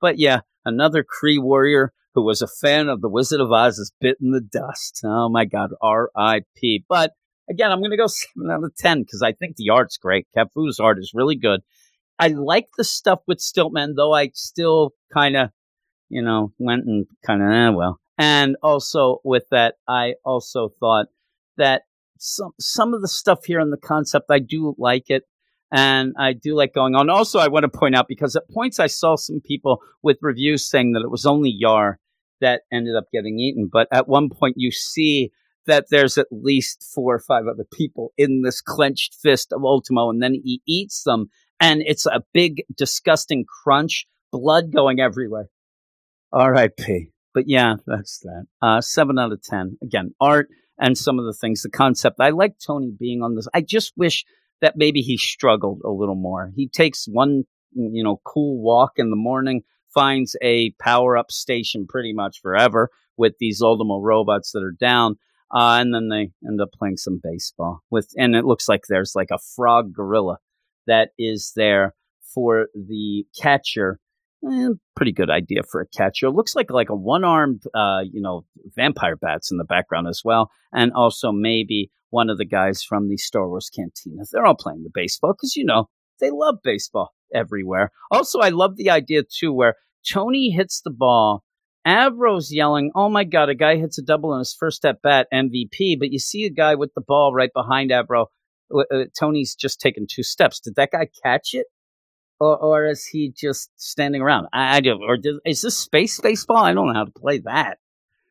But 0.00 0.18
yeah, 0.18 0.40
another 0.64 1.04
Kree 1.04 1.40
warrior 1.40 1.92
who 2.14 2.24
was 2.24 2.42
a 2.42 2.48
fan 2.48 2.88
of 2.88 3.00
The 3.00 3.08
Wizard 3.08 3.40
of 3.40 3.52
Oz 3.52 3.78
is 3.78 3.92
bitten 4.00 4.32
the 4.32 4.40
dust. 4.40 5.00
Oh 5.04 5.28
my 5.30 5.44
God, 5.44 5.70
R.I.P. 5.80 6.84
But 6.88 7.12
again, 7.48 7.70
I'm 7.70 7.80
going 7.80 7.90
to 7.90 7.96
go 7.96 8.06
7 8.08 8.50
out 8.50 8.64
of 8.64 8.74
10 8.76 9.02
because 9.02 9.22
I 9.22 9.32
think 9.32 9.56
the 9.56 9.70
art's 9.70 9.96
great. 9.96 10.26
Cafu's 10.36 10.80
art 10.80 10.98
is 10.98 11.12
really 11.14 11.36
good. 11.36 11.60
I 12.18 12.28
like 12.28 12.68
the 12.76 12.84
stuff 12.84 13.20
with 13.26 13.38
Stiltman, 13.38 13.94
though 13.96 14.12
I 14.12 14.30
still 14.34 14.94
kind 15.12 15.36
of, 15.36 15.50
you 16.08 16.22
know, 16.22 16.52
went 16.58 16.84
and 16.86 17.06
kind 17.26 17.42
of, 17.42 17.48
eh, 17.48 17.70
well. 17.70 18.00
And 18.18 18.56
also 18.62 19.20
with 19.24 19.44
that, 19.50 19.76
I 19.88 20.14
also 20.24 20.68
thought 20.78 21.06
that 21.56 21.82
some 22.18 22.52
some 22.60 22.94
of 22.94 23.00
the 23.00 23.08
stuff 23.08 23.44
here 23.44 23.58
in 23.58 23.70
the 23.70 23.76
concept, 23.76 24.26
I 24.30 24.38
do 24.38 24.76
like 24.78 25.10
it 25.10 25.24
and 25.72 26.14
I 26.18 26.34
do 26.34 26.54
like 26.54 26.74
going 26.74 26.94
on. 26.94 27.10
Also, 27.10 27.38
I 27.38 27.48
want 27.48 27.64
to 27.64 27.78
point 27.78 27.96
out 27.96 28.06
because 28.06 28.36
at 28.36 28.48
points 28.50 28.78
I 28.78 28.86
saw 28.86 29.16
some 29.16 29.40
people 29.44 29.80
with 30.02 30.18
reviews 30.20 30.64
saying 30.64 30.92
that 30.92 31.02
it 31.02 31.10
was 31.10 31.26
only 31.26 31.50
Yar 31.50 31.98
that 32.40 32.62
ended 32.70 32.94
up 32.94 33.04
getting 33.12 33.38
eaten, 33.38 33.68
but 33.72 33.88
at 33.90 34.06
one 34.06 34.28
point 34.28 34.54
you 34.58 34.70
see 34.70 35.32
that 35.66 35.86
there's 35.90 36.18
at 36.18 36.26
least 36.30 36.82
four 36.94 37.14
or 37.14 37.20
five 37.20 37.46
other 37.46 37.66
people 37.72 38.12
in 38.16 38.42
this 38.42 38.60
clenched 38.60 39.16
fist 39.22 39.52
of 39.52 39.64
Ultimo, 39.64 40.10
and 40.10 40.22
then 40.22 40.34
he 40.34 40.60
eats 40.66 41.02
them, 41.04 41.30
and 41.60 41.82
it's 41.84 42.06
a 42.06 42.22
big, 42.32 42.62
disgusting 42.76 43.44
crunch, 43.62 44.06
blood 44.30 44.72
going 44.72 45.00
everywhere. 45.00 45.48
R.I.P. 46.32 47.08
But 47.34 47.44
yeah, 47.46 47.76
that's 47.86 48.20
that. 48.20 48.46
Uh, 48.60 48.80
seven 48.80 49.18
out 49.18 49.32
of 49.32 49.42
ten. 49.42 49.78
Again, 49.82 50.14
art 50.20 50.48
and 50.78 50.96
some 50.96 51.18
of 51.18 51.24
the 51.24 51.32
things, 51.32 51.62
the 51.62 51.70
concept. 51.70 52.16
I 52.20 52.30
like 52.30 52.56
Tony 52.58 52.92
being 52.98 53.22
on 53.22 53.34
this. 53.34 53.48
I 53.54 53.60
just 53.60 53.92
wish 53.96 54.24
that 54.60 54.76
maybe 54.76 55.00
he 55.00 55.16
struggled 55.16 55.80
a 55.84 55.90
little 55.90 56.14
more. 56.14 56.50
He 56.54 56.68
takes 56.68 57.06
one, 57.06 57.44
you 57.72 58.02
know, 58.02 58.20
cool 58.24 58.60
walk 58.62 58.92
in 58.96 59.10
the 59.10 59.16
morning, 59.16 59.62
finds 59.92 60.36
a 60.42 60.72
power 60.80 61.16
up 61.16 61.30
station 61.30 61.86
pretty 61.86 62.12
much 62.12 62.40
forever 62.40 62.90
with 63.16 63.34
these 63.38 63.60
Ultimo 63.60 64.00
robots 64.00 64.52
that 64.52 64.62
are 64.62 64.72
down. 64.72 65.16
Uh, 65.54 65.78
and 65.80 65.94
then 65.94 66.08
they 66.08 66.30
end 66.46 66.60
up 66.60 66.70
playing 66.72 66.96
some 66.96 67.20
baseball 67.22 67.80
with, 67.90 68.08
and 68.16 68.34
it 68.34 68.44
looks 68.44 68.68
like 68.68 68.82
there's 68.88 69.12
like 69.14 69.30
a 69.30 69.38
frog 69.54 69.92
gorilla 69.92 70.38
that 70.86 71.10
is 71.18 71.52
there 71.56 71.94
for 72.34 72.68
the 72.74 73.24
catcher. 73.38 73.98
Eh, 74.50 74.68
pretty 74.96 75.12
good 75.12 75.30
idea 75.30 75.62
for 75.70 75.80
a 75.80 75.86
catcher. 75.86 76.26
It 76.26 76.32
looks 76.32 76.56
like 76.56 76.70
like 76.70 76.88
a 76.88 76.96
one 76.96 77.24
armed, 77.24 77.62
uh, 77.74 78.00
you 78.10 78.20
know, 78.20 78.44
vampire 78.74 79.16
bats 79.16 79.52
in 79.52 79.58
the 79.58 79.64
background 79.64 80.08
as 80.08 80.22
well, 80.24 80.50
and 80.72 80.92
also 80.94 81.30
maybe 81.32 81.90
one 82.10 82.28
of 82.28 82.38
the 82.38 82.44
guys 82.44 82.82
from 82.82 83.08
the 83.08 83.16
Star 83.16 83.48
Wars 83.48 83.70
Cantina. 83.74 84.24
They're 84.30 84.46
all 84.46 84.56
playing 84.56 84.82
the 84.82 84.90
baseball 84.92 85.32
because 85.32 85.54
you 85.54 85.64
know 85.64 85.88
they 86.20 86.30
love 86.30 86.56
baseball 86.64 87.10
everywhere. 87.34 87.90
Also, 88.10 88.40
I 88.40 88.48
love 88.48 88.76
the 88.76 88.90
idea 88.90 89.22
too 89.22 89.52
where 89.52 89.74
Tony 90.10 90.50
hits 90.50 90.80
the 90.80 90.90
ball. 90.90 91.44
Avro's 91.86 92.52
yelling, 92.52 92.92
"Oh 92.94 93.08
my 93.08 93.24
God! 93.24 93.48
A 93.48 93.54
guy 93.54 93.76
hits 93.76 93.98
a 93.98 94.02
double 94.02 94.32
in 94.34 94.38
his 94.38 94.54
first 94.58 94.84
at 94.84 95.02
bat, 95.02 95.26
MVP!" 95.32 95.98
But 95.98 96.12
you 96.12 96.18
see 96.18 96.44
a 96.44 96.50
guy 96.50 96.74
with 96.74 96.92
the 96.94 97.00
ball 97.00 97.32
right 97.34 97.50
behind 97.54 97.90
Avro. 97.90 98.26
Uh, 98.72 98.84
uh, 98.90 99.04
Tony's 99.18 99.54
just 99.54 99.80
taken 99.80 100.06
two 100.08 100.22
steps. 100.22 100.60
Did 100.60 100.76
that 100.76 100.90
guy 100.92 101.08
catch 101.24 101.54
it, 101.54 101.66
or, 102.38 102.56
or 102.56 102.86
is 102.86 103.04
he 103.06 103.32
just 103.36 103.70
standing 103.76 104.22
around? 104.22 104.46
I, 104.52 104.76
I 104.76 104.80
do. 104.80 104.98
Or 105.02 105.16
did, 105.16 105.36
is 105.44 105.62
this 105.62 105.76
space 105.76 106.20
baseball? 106.20 106.64
I 106.64 106.72
don't 106.72 106.86
know 106.86 106.94
how 106.94 107.04
to 107.04 107.10
play 107.10 107.38
that. 107.44 107.78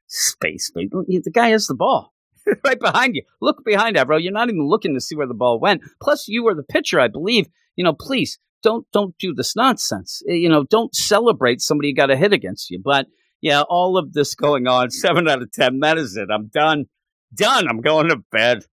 Space 0.07 0.71
baseball. 0.73 1.03
The 1.07 1.31
guy 1.31 1.49
has 1.49 1.67
the 1.67 1.75
ball. 1.75 2.13
right 2.65 2.79
behind 2.79 3.15
you. 3.15 3.23
Look 3.39 3.63
behind 3.63 3.95
Avro. 3.97 4.21
You're 4.21 4.31
not 4.33 4.49
even 4.49 4.65
looking 4.65 4.93
to 4.95 5.01
see 5.01 5.15
where 5.15 5.27
the 5.27 5.33
ball 5.33 5.59
went. 5.59 5.81
Plus, 6.01 6.27
you 6.27 6.43
were 6.43 6.55
the 6.55 6.63
pitcher, 6.63 6.99
I 6.99 7.07
believe. 7.07 7.47
You 7.75 7.83
know, 7.83 7.93
please 7.93 8.39
don't 8.63 8.85
don't 8.91 9.17
do 9.17 9.33
this 9.33 9.55
nonsense. 9.55 10.21
Eh, 10.27 10.33
You 10.33 10.49
know, 10.49 10.63
don't 10.63 10.95
celebrate 10.95 11.61
somebody 11.61 11.93
got 11.93 12.11
a 12.11 12.17
hit 12.17 12.33
against 12.33 12.69
you. 12.69 12.81
But 12.83 13.07
yeah, 13.41 13.61
all 13.61 13.97
of 13.97 14.13
this 14.13 14.35
going 14.35 14.68
on, 14.68 14.91
seven 14.91 15.27
out 15.27 15.41
of 15.41 15.51
ten. 15.51 15.80
That 15.80 15.97
is 15.97 16.15
it. 16.15 16.30
I'm 16.31 16.47
done. 16.47 16.85
Done. 17.34 17.68
I'm 17.68 17.81
going 17.81 18.09
to 18.09 18.18
bed. 18.31 18.65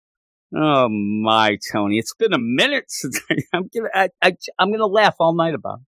Oh 0.57 0.89
my, 0.89 1.59
Tony! 1.73 1.99
It's 1.99 2.15
been 2.15 2.33
a 2.33 2.39
minute 2.39 2.85
since 2.89 3.21
I, 3.31 3.37
I'm 3.53 3.69
gonna 3.75 4.11
I'm 4.59 4.71
gonna 4.71 4.87
laugh 4.87 5.17
all 5.19 5.35
night 5.35 5.55
about. 5.55 5.81
It. 5.81 5.87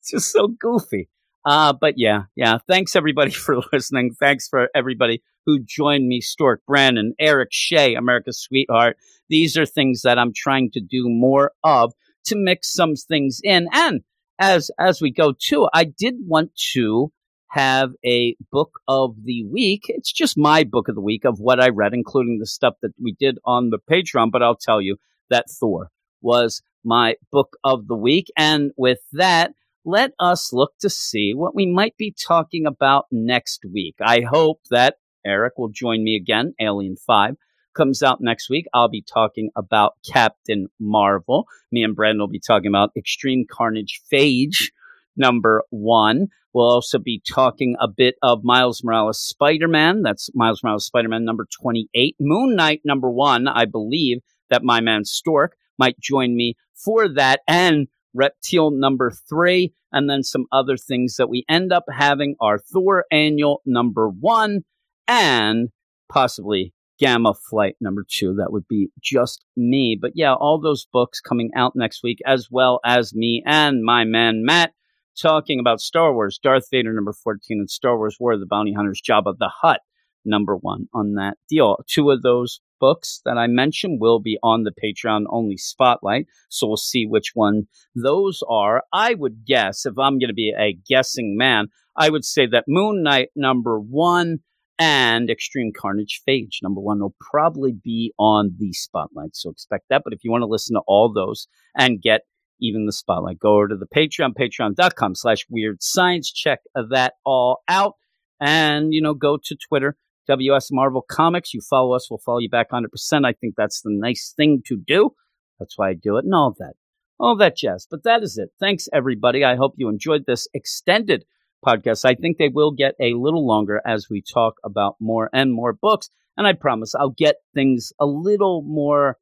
It's 0.00 0.10
just 0.12 0.32
so 0.32 0.48
goofy. 0.48 1.08
Uh, 1.44 1.72
but 1.72 1.94
yeah, 1.96 2.22
yeah. 2.34 2.58
Thanks 2.68 2.96
everybody 2.96 3.30
for 3.32 3.58
listening. 3.72 4.14
Thanks 4.18 4.48
for 4.48 4.68
everybody 4.74 5.22
who 5.44 5.60
joined 5.60 6.08
me. 6.08 6.20
Stork 6.20 6.62
Brandon, 6.66 7.14
Eric 7.18 7.48
Shea, 7.52 7.94
America's 7.94 8.40
Sweetheart. 8.40 8.96
These 9.28 9.56
are 9.56 9.66
things 9.66 10.02
that 10.02 10.18
I'm 10.18 10.32
trying 10.34 10.70
to 10.72 10.80
do 10.80 11.08
more 11.08 11.52
of 11.64 11.92
to 12.26 12.36
mix 12.36 12.72
some 12.72 12.94
things 12.94 13.40
in. 13.42 13.68
And 13.72 14.02
as 14.38 14.70
as 14.78 15.00
we 15.00 15.12
go 15.12 15.32
too, 15.38 15.68
I 15.72 15.84
did 15.84 16.14
want 16.20 16.50
to 16.72 17.12
have 17.56 17.92
a 18.04 18.36
book 18.52 18.80
of 18.86 19.16
the 19.24 19.44
week. 19.46 19.84
It's 19.88 20.12
just 20.12 20.36
my 20.36 20.62
book 20.62 20.88
of 20.88 20.94
the 20.94 21.00
week 21.00 21.24
of 21.24 21.40
what 21.40 21.58
I 21.58 21.70
read, 21.70 21.94
including 21.94 22.38
the 22.38 22.46
stuff 22.46 22.74
that 22.82 22.92
we 23.02 23.16
did 23.18 23.38
on 23.46 23.70
the 23.70 23.78
Patreon. 23.78 24.30
But 24.30 24.42
I'll 24.42 24.56
tell 24.56 24.82
you 24.82 24.96
that 25.30 25.46
Thor 25.48 25.90
was 26.20 26.62
my 26.84 27.14
book 27.32 27.56
of 27.64 27.86
the 27.86 27.96
week. 27.96 28.26
And 28.36 28.72
with 28.76 28.98
that, 29.12 29.52
let 29.86 30.12
us 30.20 30.52
look 30.52 30.72
to 30.80 30.90
see 30.90 31.32
what 31.34 31.54
we 31.54 31.64
might 31.64 31.96
be 31.96 32.14
talking 32.26 32.66
about 32.66 33.06
next 33.10 33.64
week. 33.72 33.94
I 34.02 34.20
hope 34.20 34.60
that 34.70 34.96
Eric 35.24 35.54
will 35.56 35.70
join 35.70 36.04
me 36.04 36.14
again. 36.14 36.54
Alien 36.60 36.96
5 36.96 37.36
comes 37.74 38.02
out 38.02 38.20
next 38.20 38.50
week. 38.50 38.66
I'll 38.74 38.88
be 38.88 39.02
talking 39.02 39.48
about 39.56 39.94
Captain 40.06 40.66
Marvel. 40.78 41.46
Me 41.72 41.82
and 41.82 41.96
Brandon 41.96 42.20
will 42.20 42.28
be 42.28 42.40
talking 42.40 42.68
about 42.68 42.90
Extreme 42.96 43.46
Carnage 43.50 44.02
Phage 44.12 44.70
number 45.16 45.62
one. 45.70 46.28
We'll 46.56 46.70
also 46.70 46.98
be 46.98 47.20
talking 47.28 47.76
a 47.78 47.86
bit 47.86 48.14
of 48.22 48.42
Miles 48.42 48.82
Morales 48.82 49.20
Spider 49.20 49.68
Man. 49.68 50.00
That's 50.00 50.30
Miles 50.34 50.64
Morales 50.64 50.86
Spider 50.86 51.10
Man 51.10 51.22
number 51.22 51.46
28. 51.60 52.16
Moon 52.18 52.56
Knight 52.56 52.80
number 52.82 53.10
one. 53.10 53.46
I 53.46 53.66
believe 53.66 54.20
that 54.48 54.64
my 54.64 54.80
man 54.80 55.04
Stork 55.04 55.58
might 55.78 56.00
join 56.00 56.34
me 56.34 56.54
for 56.74 57.12
that. 57.12 57.40
And 57.46 57.88
Reptile 58.14 58.70
number 58.70 59.12
three, 59.28 59.74
and 59.92 60.08
then 60.08 60.22
some 60.22 60.46
other 60.50 60.78
things 60.78 61.16
that 61.16 61.28
we 61.28 61.44
end 61.46 61.74
up 61.74 61.84
having 61.94 62.36
are 62.40 62.58
Thor 62.58 63.04
Annual 63.12 63.60
number 63.66 64.08
one, 64.08 64.60
and 65.06 65.68
possibly 66.08 66.72
Gamma 66.98 67.34
Flight 67.34 67.76
number 67.82 68.06
two. 68.10 68.32
That 68.32 68.50
would 68.50 68.66
be 68.66 68.88
just 69.02 69.44
me. 69.58 69.98
But 70.00 70.12
yeah, 70.14 70.32
all 70.32 70.58
those 70.58 70.86
books 70.90 71.20
coming 71.20 71.50
out 71.54 71.76
next 71.76 72.02
week, 72.02 72.20
as 72.24 72.48
well 72.50 72.80
as 72.82 73.14
me 73.14 73.42
and 73.44 73.82
my 73.84 74.04
man 74.04 74.42
Matt 74.42 74.72
talking 75.20 75.60
about 75.60 75.80
Star 75.80 76.12
Wars, 76.12 76.38
Darth 76.42 76.68
Vader 76.70 76.92
number 76.92 77.12
14, 77.12 77.58
and 77.58 77.70
Star 77.70 77.96
Wars 77.96 78.16
War 78.20 78.32
of 78.32 78.40
the 78.40 78.46
Bounty 78.46 78.72
Hunters, 78.72 79.00
Jabba 79.06 79.34
the 79.38 79.50
Hutt 79.62 79.80
number 80.24 80.56
one 80.56 80.88
on 80.92 81.14
that 81.14 81.36
deal. 81.48 81.76
Two 81.88 82.10
of 82.10 82.22
those 82.22 82.60
books 82.80 83.20
that 83.24 83.38
I 83.38 83.46
mentioned 83.46 84.00
will 84.00 84.20
be 84.20 84.38
on 84.42 84.64
the 84.64 84.72
Patreon 84.72 85.24
only 85.30 85.56
spotlight. 85.56 86.26
So 86.50 86.66
we'll 86.66 86.76
see 86.76 87.06
which 87.06 87.30
one 87.34 87.68
those 87.94 88.42
are. 88.48 88.82
I 88.92 89.14
would 89.14 89.44
guess, 89.46 89.86
if 89.86 89.98
I'm 89.98 90.18
going 90.18 90.28
to 90.28 90.34
be 90.34 90.52
a 90.56 90.76
guessing 90.88 91.36
man, 91.36 91.68
I 91.96 92.10
would 92.10 92.24
say 92.24 92.46
that 92.46 92.64
Moon 92.68 93.02
Knight 93.02 93.30
number 93.34 93.80
one 93.80 94.38
and 94.78 95.30
Extreme 95.30 95.72
Carnage 95.78 96.20
Phage 96.28 96.58
number 96.62 96.80
one 96.80 97.00
will 97.00 97.14
probably 97.18 97.72
be 97.72 98.12
on 98.18 98.54
the 98.58 98.72
spotlight. 98.72 99.34
So 99.34 99.48
expect 99.48 99.86
that. 99.88 100.02
But 100.04 100.12
if 100.12 100.22
you 100.22 100.30
want 100.30 100.42
to 100.42 100.46
listen 100.46 100.74
to 100.74 100.82
all 100.86 101.10
those 101.10 101.48
and 101.74 102.02
get 102.02 102.22
even 102.60 102.86
the 102.86 102.92
spotlight, 102.92 103.38
go 103.38 103.54
over 103.54 103.68
to 103.68 103.76
the 103.76 103.86
Patreon, 103.86 104.34
patreon.com 104.34 105.14
slash 105.14 105.46
weird 105.48 105.82
science. 105.82 106.32
Check 106.32 106.60
that 106.74 107.14
all 107.24 107.62
out. 107.68 107.94
And, 108.40 108.92
you 108.92 109.00
know, 109.00 109.14
go 109.14 109.38
to 109.42 109.56
Twitter, 109.56 109.96
WS 110.28 110.68
Marvel 110.70 111.04
Comics. 111.08 111.54
You 111.54 111.60
follow 111.60 111.94
us, 111.94 112.10
we'll 112.10 112.18
follow 112.18 112.38
you 112.38 112.50
back 112.50 112.70
100%. 112.70 112.86
I 113.24 113.32
think 113.32 113.54
that's 113.56 113.80
the 113.82 113.90
nice 113.92 114.32
thing 114.36 114.62
to 114.66 114.76
do. 114.76 115.10
That's 115.58 115.78
why 115.78 115.90
I 115.90 115.94
do 115.94 116.16
it 116.16 116.24
and 116.24 116.34
all 116.34 116.54
that. 116.58 116.74
All 117.18 117.36
that 117.36 117.56
jazz. 117.56 117.86
But 117.90 118.02
that 118.04 118.22
is 118.22 118.36
it. 118.36 118.50
Thanks, 118.60 118.88
everybody. 118.92 119.42
I 119.44 119.56
hope 119.56 119.74
you 119.76 119.88
enjoyed 119.88 120.24
this 120.26 120.48
extended 120.52 121.24
podcast. 121.66 122.04
I 122.04 122.14
think 122.14 122.36
they 122.36 122.50
will 122.52 122.72
get 122.72 122.94
a 123.00 123.14
little 123.14 123.46
longer 123.46 123.80
as 123.86 124.08
we 124.10 124.22
talk 124.22 124.54
about 124.64 124.96
more 125.00 125.30
and 125.32 125.52
more 125.52 125.72
books. 125.72 126.10
And 126.36 126.46
I 126.46 126.52
promise 126.52 126.94
I'll 126.94 127.14
get 127.16 127.36
things 127.54 127.92
a 127.98 128.04
little 128.04 128.62
more, 128.62 129.16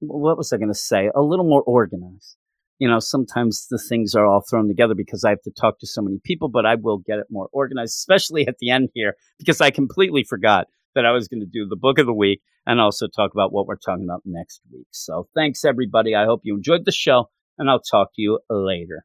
what 0.00 0.36
was 0.36 0.52
I 0.52 0.58
going 0.58 0.68
to 0.68 0.74
say? 0.74 1.10
A 1.14 1.22
little 1.22 1.46
more 1.46 1.62
organized. 1.62 2.36
You 2.78 2.88
know, 2.88 3.00
sometimes 3.00 3.66
the 3.70 3.78
things 3.88 4.14
are 4.14 4.26
all 4.26 4.42
thrown 4.48 4.68
together 4.68 4.94
because 4.94 5.24
I 5.24 5.30
have 5.30 5.42
to 5.42 5.50
talk 5.50 5.80
to 5.80 5.86
so 5.86 6.00
many 6.00 6.20
people, 6.24 6.48
but 6.48 6.64
I 6.64 6.76
will 6.76 6.98
get 6.98 7.18
it 7.18 7.26
more 7.30 7.48
organized, 7.52 7.94
especially 7.94 8.46
at 8.46 8.58
the 8.58 8.70
end 8.70 8.90
here, 8.94 9.14
because 9.38 9.60
I 9.60 9.70
completely 9.70 10.24
forgot 10.24 10.66
that 10.94 11.04
I 11.04 11.12
was 11.12 11.28
going 11.28 11.40
to 11.40 11.46
do 11.46 11.66
the 11.68 11.76
book 11.76 11.98
of 11.98 12.06
the 12.06 12.14
week 12.14 12.40
and 12.66 12.80
also 12.80 13.06
talk 13.06 13.32
about 13.32 13.52
what 13.52 13.66
we're 13.66 13.76
talking 13.76 14.04
about 14.04 14.22
next 14.24 14.60
week. 14.72 14.86
So 14.90 15.28
thanks, 15.34 15.64
everybody. 15.64 16.14
I 16.14 16.24
hope 16.24 16.42
you 16.44 16.54
enjoyed 16.54 16.84
the 16.84 16.92
show, 16.92 17.30
and 17.58 17.68
I'll 17.68 17.80
talk 17.80 18.14
to 18.14 18.22
you 18.22 18.40
later. 18.50 18.96